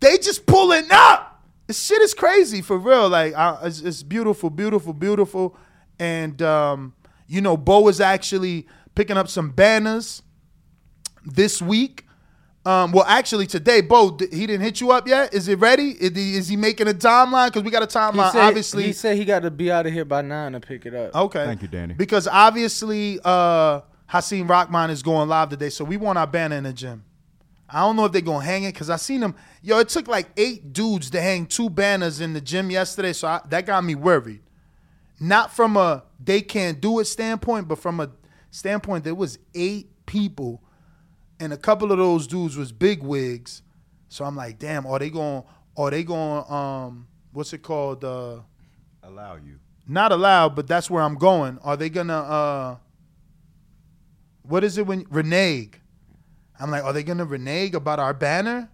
they 0.00 0.18
just 0.18 0.44
pulling 0.44 0.88
up. 0.90 1.31
This 1.66 1.82
shit 1.84 2.02
is 2.02 2.12
crazy 2.14 2.60
for 2.60 2.78
real. 2.78 3.08
Like 3.08 3.34
I, 3.34 3.58
it's, 3.64 3.80
it's 3.80 4.02
beautiful, 4.02 4.50
beautiful, 4.50 4.92
beautiful. 4.92 5.56
And 5.98 6.40
um, 6.42 6.94
you 7.26 7.40
know, 7.40 7.56
Bo 7.56 7.88
is 7.88 8.00
actually 8.00 8.66
picking 8.94 9.16
up 9.16 9.28
some 9.28 9.50
banners 9.50 10.22
this 11.24 11.62
week. 11.62 12.06
Um, 12.64 12.92
well, 12.92 13.04
actually 13.08 13.46
today, 13.48 13.80
Bo, 13.80 14.10
th- 14.16 14.32
he 14.32 14.46
didn't 14.46 14.62
hit 14.62 14.80
you 14.80 14.92
up 14.92 15.08
yet. 15.08 15.34
Is 15.34 15.48
it 15.48 15.58
ready? 15.58 15.90
Is 15.90 16.14
he, 16.14 16.36
is 16.36 16.48
he 16.48 16.56
making 16.56 16.86
a 16.86 16.92
timeline? 16.92 17.48
Because 17.48 17.64
we 17.64 17.72
got 17.72 17.82
a 17.82 17.86
He 17.86 17.90
timeline. 18.16 18.30
said, 18.30 18.40
obviously, 18.42 18.84
he 18.84 18.92
said 18.92 19.16
he 19.16 19.24
got 19.24 19.40
to 19.42 19.50
be 19.50 19.72
out 19.72 19.84
of 19.84 19.92
here 19.92 20.04
by 20.04 20.22
nine 20.22 20.52
to 20.52 20.60
pick 20.60 20.86
it 20.86 20.94
up. 20.94 21.12
Okay. 21.12 21.44
Thank 21.44 21.62
you, 21.62 21.68
Danny. 21.68 21.94
Because 21.94 22.28
obviously, 22.28 23.18
uh, 23.24 23.80
Hasim 24.08 24.48
Rahman 24.48 24.90
is 24.90 25.02
going 25.02 25.28
live 25.28 25.48
today, 25.48 25.70
so 25.70 25.84
we 25.84 25.96
want 25.96 26.18
our 26.18 26.26
banner 26.26 26.54
in 26.54 26.62
the 26.62 26.72
gym. 26.72 27.04
I 27.72 27.80
don't 27.80 27.96
know 27.96 28.04
if 28.04 28.12
they're 28.12 28.20
gonna 28.20 28.44
hang 28.44 28.64
it 28.64 28.72
because 28.74 28.90
I 28.90 28.96
seen 28.96 29.20
them. 29.20 29.34
Yo, 29.62 29.78
it 29.78 29.88
took 29.88 30.06
like 30.08 30.28
eight 30.36 30.72
dudes 30.72 31.10
to 31.10 31.20
hang 31.20 31.46
two 31.46 31.70
banners 31.70 32.20
in 32.20 32.32
the 32.34 32.40
gym 32.40 32.70
yesterday, 32.70 33.12
so 33.12 33.28
I, 33.28 33.40
that 33.48 33.64
got 33.66 33.82
me 33.84 33.94
worried. 33.94 34.42
Not 35.18 35.52
from 35.54 35.76
a 35.76 36.04
they 36.22 36.40
can't 36.42 36.80
do 36.80 36.98
it 36.98 37.04
standpoint, 37.06 37.68
but 37.68 37.78
from 37.78 38.00
a 38.00 38.10
standpoint 38.50 39.04
there 39.04 39.14
was 39.14 39.38
eight 39.54 39.88
people, 40.06 40.62
and 41.40 41.52
a 41.52 41.56
couple 41.56 41.92
of 41.92 41.98
those 41.98 42.26
dudes 42.26 42.56
was 42.56 42.72
big 42.72 43.02
wigs. 43.02 43.62
So 44.08 44.24
I'm 44.24 44.36
like, 44.36 44.58
damn, 44.58 44.86
are 44.86 44.98
they 44.98 45.08
going? 45.10 45.44
Are 45.76 45.90
they 45.90 46.02
going? 46.04 46.44
Um, 46.50 47.06
what's 47.32 47.52
it 47.52 47.62
called? 47.62 48.04
Uh, 48.04 48.40
Allow 49.02 49.36
you. 49.36 49.58
not 49.88 50.12
allowed, 50.12 50.54
but 50.54 50.66
that's 50.66 50.90
where 50.90 51.02
I'm 51.02 51.14
going. 51.16 51.58
Are 51.62 51.76
they 51.76 51.88
gonna 51.88 52.18
uh 52.18 52.76
what 54.42 54.64
is 54.64 54.76
it 54.78 54.86
when 54.86 55.06
renege? 55.08 55.80
I'm 56.62 56.70
like, 56.70 56.84
are 56.84 56.92
they 56.92 57.02
gonna 57.02 57.24
renege 57.24 57.74
about 57.74 57.98
our 57.98 58.14
banner? 58.14 58.70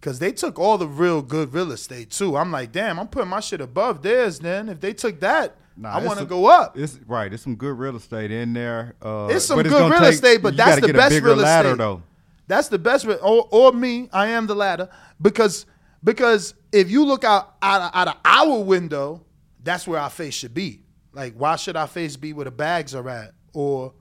Cause 0.00 0.20
they 0.20 0.30
took 0.30 0.58
all 0.60 0.78
the 0.78 0.86
real 0.86 1.20
good 1.22 1.52
real 1.52 1.72
estate 1.72 2.10
too. 2.12 2.36
I'm 2.36 2.52
like, 2.52 2.70
damn, 2.70 3.00
I'm 3.00 3.08
putting 3.08 3.28
my 3.30 3.40
shit 3.40 3.60
above 3.60 4.02
theirs. 4.02 4.38
Then 4.38 4.68
if 4.68 4.80
they 4.80 4.92
took 4.94 5.18
that, 5.20 5.56
Nah, 5.76 5.90
I 5.98 6.04
want 6.04 6.18
to 6.20 6.24
go 6.24 6.46
up. 6.46 6.78
It's 6.78 6.98
right. 7.06 7.28
There's 7.28 7.42
some 7.42 7.56
good 7.56 7.76
real 7.78 7.96
estate 7.96 8.30
in 8.30 8.52
there. 8.52 8.94
Uh, 9.02 9.26
It's 9.30 9.44
some 9.44 9.60
good 9.62 9.72
real 9.72 9.90
take- 9.98 10.14
estate, 10.14 10.42
but 10.42 10.56
that's 10.56 10.80
the 10.80 10.92
best 10.92 11.20
real 11.20 11.34
ladder, 11.36 11.68
estate. 11.70 11.78
though. 11.78 12.02
That's 12.46 12.68
the 12.68 12.78
best, 12.78 13.04
re- 13.06 13.14
or, 13.22 13.48
or 13.50 13.72
me. 13.72 14.08
I 14.12 14.28
am 14.28 14.46
the 14.46 14.54
ladder 14.54 14.88
because 15.20 15.66
because 16.02 16.54
if 16.72 16.90
you 16.90 17.04
look 17.04 17.24
out 17.24 17.56
out 17.60 17.82
of, 17.82 17.90
out 17.94 18.08
of 18.08 18.14
our 18.24 18.60
window, 18.62 19.24
that's 19.62 19.86
where 19.86 20.00
our 20.00 20.10
face 20.10 20.34
should 20.34 20.54
be. 20.54 20.82
Like, 21.12 21.34
why 21.34 21.56
should 21.56 21.76
our 21.76 21.88
face 21.88 22.16
be 22.16 22.32
where 22.32 22.44
the 22.44 22.50
bags 22.52 22.94
are 22.94 23.08
at, 23.08 23.32
or 23.52 23.92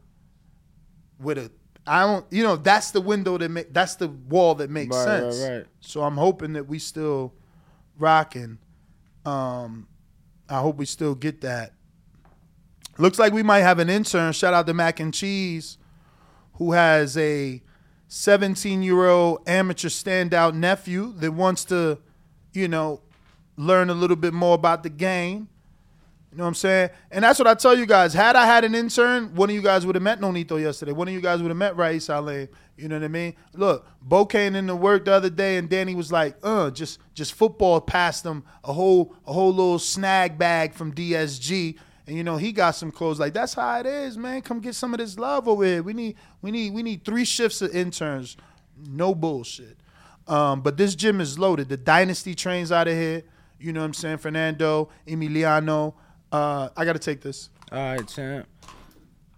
with 1.19 1.38
a 1.39 1.52
I 1.88 2.01
don't, 2.01 2.26
you 2.31 2.43
know, 2.43 2.55
that's 2.57 2.91
the 2.91 3.01
window 3.01 3.38
that 3.38 3.49
make 3.49 3.73
that's 3.73 3.95
the 3.95 4.07
wall 4.09 4.55
that 4.55 4.69
makes 4.69 4.95
Right, 4.95 5.23
right, 5.23 5.34
sense. 5.34 5.49
right. 5.49 5.65
So 5.80 6.03
I'm 6.03 6.18
hoping 6.18 6.53
that 6.53 6.68
we 6.68 6.80
still 6.80 7.34
rocking. 7.97 8.57
Um, 9.26 9.88
I 10.49 10.59
hope 10.59 10.77
we 10.77 10.85
still 10.85 11.15
get 11.15 11.41
that. 11.41 11.73
Looks 12.97 13.19
like 13.19 13.34
we 13.34 13.43
might 13.43 13.59
have 13.61 13.80
an 13.80 13.89
intern. 13.89 14.34
Shout 14.34 14.53
out 14.53 14.65
to 14.68 14.73
Mac 14.73 14.99
and 14.99 15.14
Cheese, 15.14 15.77
who 16.53 16.72
has 16.72 17.15
a 17.18 17.61
17 18.07 18.81
year 18.84 19.05
old 19.07 19.47
amateur 19.47 19.89
standout 19.89 20.55
nephew 20.55 21.14
that 21.18 21.31
wants 21.31 21.65
to, 21.65 21.99
you 22.53 22.68
know, 22.68 23.01
learn 23.55 23.89
a 23.89 23.93
little 23.93 24.15
bit 24.15 24.34
more 24.34 24.55
about 24.55 24.84
the 24.84 24.89
game. 24.89 25.47
You 26.32 26.38
know 26.38 26.44
what 26.44 26.49
I'm 26.49 26.56
saying? 26.56 26.90
And 27.10 27.24
that's 27.24 27.40
what 27.40 27.48
I 27.48 27.54
tell 27.54 27.78
you 27.78 27.86
guys. 27.86 28.14
Had 28.14 28.36
I 28.36 28.45
had 28.45 28.64
an 28.64 28.76
intern, 28.76 29.34
one 29.34 29.49
of 29.49 29.56
you 29.56 29.62
guys 29.62 29.86
would 29.86 29.95
have 29.95 30.04
met 30.04 30.20
Nonito 30.20 30.62
yesterday. 30.62 30.91
One 30.91 31.08
of 31.08 31.14
you 31.14 31.22
guys 31.22 31.41
would 31.41 31.49
have 31.49 31.58
met 31.58 31.78
Rais 31.78 32.06
Saleh. 32.06 32.49
You 32.76 32.88
know 32.88 32.95
what 32.95 33.06
I 33.06 33.08
mean? 33.08 33.34
Look, 33.54 33.88
Bo 34.02 34.26
came 34.26 34.56
into 34.56 34.76
work 34.76 35.06
the 35.06 35.14
other 35.14 35.30
day, 35.30 35.58
and 35.58 35.68
Danny 35.68 35.95
was 35.95 36.12
like, 36.12 36.38
"Uh, 36.44 36.70
just 36.70 36.99
just 37.14 37.34
football 37.34 37.82
passed 37.82 38.26
him 38.26 38.44
a 38.64 38.74
whole 38.74 39.16
a 39.26 39.34
whole 39.34 39.49
little 39.52 39.80
snag 39.80 40.38
bag 40.38 40.74
from 40.74 40.94
DSG." 40.94 41.78
And 42.06 42.16
you 42.16 42.24
know 42.24 42.38
he 42.38 42.52
got 42.52 42.72
some 42.72 42.91
clothes. 42.91 43.20
Like 43.20 43.34
that's 43.34 43.54
how 43.54 43.80
it 43.80 43.86
is, 43.86 44.18
man. 44.18 44.41
Come 44.41 44.60
get 44.60 44.76
some 44.76 44.94
of 44.94 44.99
this 44.99 45.18
love 45.18 45.48
over 45.48 45.64
here. 45.64 45.82
We 45.82 45.94
need 45.94 46.18
we 46.41 46.52
need 46.52 46.74
we 46.74 46.84
need 46.84 47.04
three 47.04 47.26
shifts 47.26 47.62
of 47.62 47.74
interns. 47.76 48.38
No 48.78 49.16
bullshit. 49.16 49.78
Um, 50.28 50.62
but 50.62 50.78
this 50.78 50.94
gym 50.94 51.22
is 51.22 51.40
loaded. 51.40 51.70
The 51.70 51.78
dynasty 51.78 52.36
trains 52.36 52.72
out 52.72 52.88
of 52.88 52.94
here. 52.94 53.24
You 53.60 53.74
know 53.74 53.80
what 53.80 53.88
I'm 53.88 53.94
saying? 53.94 54.18
Fernando, 54.18 54.90
Emiliano. 55.08 55.95
Uh, 56.32 56.70
I 56.76 56.86
got 56.86 56.94
to 56.94 56.99
take 56.99 57.22
this. 57.22 57.49
All 57.72 57.78
right, 57.78 58.08
champ. 58.08 58.48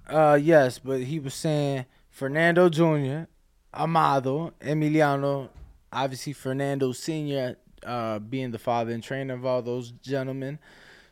Uh, 0.07 0.40
yes, 0.41 0.80
but 0.80 1.02
he 1.02 1.20
was 1.20 1.34
saying 1.34 1.86
Fernando 2.10 2.70
Jr., 2.70 3.30
Amado, 3.74 4.53
Emiliano, 4.60 5.49
obviously 5.94 6.34
Fernando 6.34 6.91
Sr., 6.91 7.57
uh, 7.86 8.20
being 8.20 8.52
the 8.52 8.60
father 8.60 8.91
and 8.91 9.03
trainer 9.03 9.36
of 9.36 9.45
all 9.45 9.61
those 9.61 9.91
gentlemen. 9.91 10.60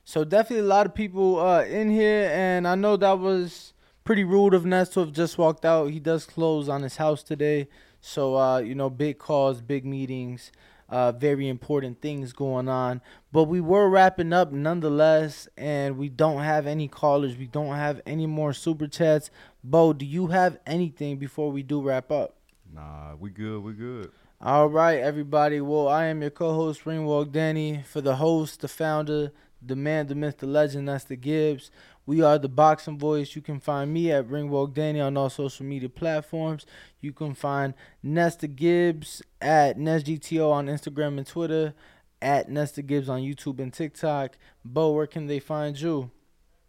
So 0.04 0.24
definitely 0.24 0.66
a 0.66 0.70
lot 0.70 0.86
of 0.86 0.96
people 0.96 1.40
uh, 1.40 1.64
in 1.64 1.90
here, 1.92 2.30
and 2.34 2.68
I 2.68 2.76
know 2.76 2.98
that 2.98 3.20
was 3.20 3.74
pretty 4.04 4.24
rude 4.24 4.54
of 4.54 4.66
Ness 4.66 4.90
to 4.90 5.02
have 5.02 5.12
just 5.12 5.38
walked 5.38 5.66
out. 5.66 5.92
He 5.92 6.00
does 6.00 6.26
close 6.26 6.70
on 6.70 6.82
his 6.82 6.98
house 6.98 7.24
today, 7.24 7.68
so 8.02 8.36
uh, 8.38 8.60
you 8.60 8.74
know, 8.74 8.90
big 8.90 9.20
calls, 9.20 9.62
big 9.62 9.86
meetings, 9.86 10.52
uh, 10.90 11.12
very 11.12 11.48
important 11.48 12.02
things 12.02 12.34
going 12.34 12.68
on. 12.68 13.02
But 13.32 13.46
we 13.46 13.60
were 13.62 13.90
wrapping 13.90 14.34
up 14.34 14.52
nonetheless, 14.52 15.48
and 15.58 15.98
we 15.98 16.10
don't 16.10 16.42
have 16.42 16.66
any 16.68 16.88
callers. 16.88 17.38
We 17.38 17.48
don't 17.48 17.76
have 17.76 18.02
any 18.06 18.26
more 18.26 18.54
super 18.54 18.88
chats. 18.88 19.30
Bo, 19.64 19.94
do 19.94 20.06
you 20.06 20.28
have 20.28 20.60
anything 20.66 21.18
before 21.18 21.52
we 21.52 21.64
do 21.64 21.82
wrap 21.82 22.12
up? 22.12 22.36
Nah, 22.74 23.16
we 23.16 23.30
good. 23.30 23.64
We 23.64 23.74
good. 23.74 24.12
All 24.40 24.68
right, 24.68 25.00
everybody. 25.00 25.60
Well, 25.62 25.88
I 25.88 26.06
am 26.06 26.22
your 26.22 26.30
co-host 26.30 26.86
Ringwalk 26.86 27.32
Danny. 27.32 27.84
For 27.86 28.02
the 28.02 28.18
host, 28.18 28.62
the 28.62 28.68
founder, 28.68 29.32
the 29.66 29.76
man, 29.76 30.08
the 30.08 30.16
myth, 30.16 30.38
the 30.38 30.48
legend, 30.48 30.88
that's 30.88 31.06
the 31.06 31.16
Gibbs. 31.16 31.72
We 32.08 32.22
are 32.22 32.40
the 32.40 32.48
Boxing 32.48 32.98
Voice. 32.98 33.36
You 33.36 33.42
can 33.42 33.60
find 33.60 33.94
me 33.94 34.14
at 34.14 34.30
Ringwalk 34.30 34.74
Danny 34.74 35.02
on 35.02 35.18
all 35.18 35.30
social 35.30 35.66
media 35.66 35.90
platforms. 35.90 36.66
You 37.02 37.12
can 37.12 37.34
find 37.34 37.74
Nesta 38.02 38.48
Gibbs 38.48 39.22
at 39.42 39.78
NestGTO 39.78 40.50
on 40.50 40.68
Instagram 40.68 41.18
and 41.18 41.28
Twitter, 41.28 41.74
at 42.22 42.50
Nesta 42.50 42.82
Gibbs 42.82 43.10
on 43.10 43.20
YouTube 43.20 43.60
and 43.60 43.74
TikTok. 43.74 44.38
Bo, 44.64 44.94
where 44.94 45.06
can 45.06 45.28
they 45.28 45.40
find 45.40 45.78
you? 45.80 46.10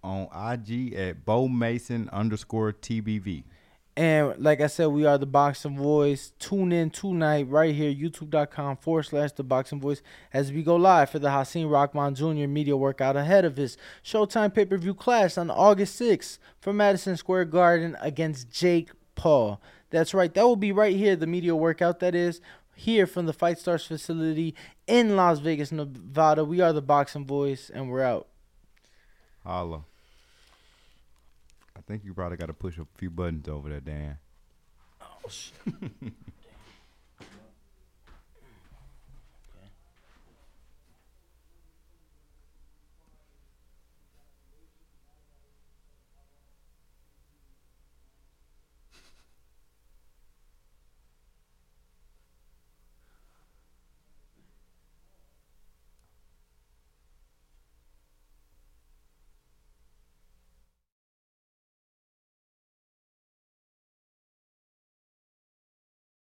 On 0.03 0.27
IG 0.35 0.95
at 0.95 1.25
Bo 1.25 1.47
Mason 1.47 2.09
underscore 2.13 2.73
TBV. 2.73 3.45
And 3.99 4.35
like 4.39 4.61
I 4.61 4.69
said, 4.69 4.87
we 4.87 5.07
are 5.07 5.19
the 5.19 5.27
Boxing 5.27 5.77
Voice. 5.77 6.31
Tune 6.39 6.71
in 6.71 6.89
tonight 6.91 7.49
right 7.49 7.75
here, 7.75 7.93
youtube.com 7.93 8.77
forward 8.77 9.03
slash 9.03 9.33
the 9.33 9.43
Boxing 9.43 9.81
Voice, 9.81 10.03
as 10.33 10.53
we 10.53 10.63
go 10.63 10.77
live 10.77 11.11
for 11.11 11.19
the 11.19 11.31
Hasim 11.31 11.69
Rahman 11.69 12.15
Jr. 12.15 12.47
media 12.47 12.77
workout 12.77 13.17
ahead 13.17 13.45
of 13.45 13.57
his 13.57 13.77
Showtime 14.05 14.55
pay 14.55 14.67
per 14.67 14.79
view 14.79 14.95
clash 14.95 15.37
on 15.37 15.51
August 15.51 16.01
6th 16.01 16.39
from 16.61 16.77
Madison 16.77 17.17
Square 17.17 17.47
Garden 17.47 17.97
against 18.01 18.53
Jake 18.53 18.91
Paul. 19.17 19.61
That's 19.91 20.15
right, 20.15 20.33
that 20.33 20.45
will 20.45 20.55
be 20.55 20.71
right 20.71 20.95
here, 20.95 21.17
the 21.17 21.27
media 21.27 21.57
workout 21.57 21.99
that 21.99 22.15
is 22.15 22.41
here 22.77 23.05
from 23.05 23.27
the 23.27 23.33
Fight 23.33 23.59
Stars 23.59 23.85
facility 23.85 24.55
in 24.87 25.17
Las 25.17 25.41
Vegas, 25.41 25.73
Nevada. 25.73 26.45
We 26.45 26.61
are 26.61 26.73
the 26.73 26.81
Boxing 26.81 27.27
Voice, 27.27 27.69
and 27.69 27.91
we're 27.91 28.05
out. 28.05 28.29
Holla. 29.43 29.88
Think 31.89 32.05
you 32.05 32.13
probably 32.13 32.37
got 32.37 32.47
to 32.47 32.53
push 32.53 32.77
a 32.77 32.87
few 32.99 33.09
buttons 33.09 33.49
over 33.49 33.71
there, 33.71 33.81
Dan. 33.81 34.19
Oh, 35.01 35.29
shit. 35.31 35.55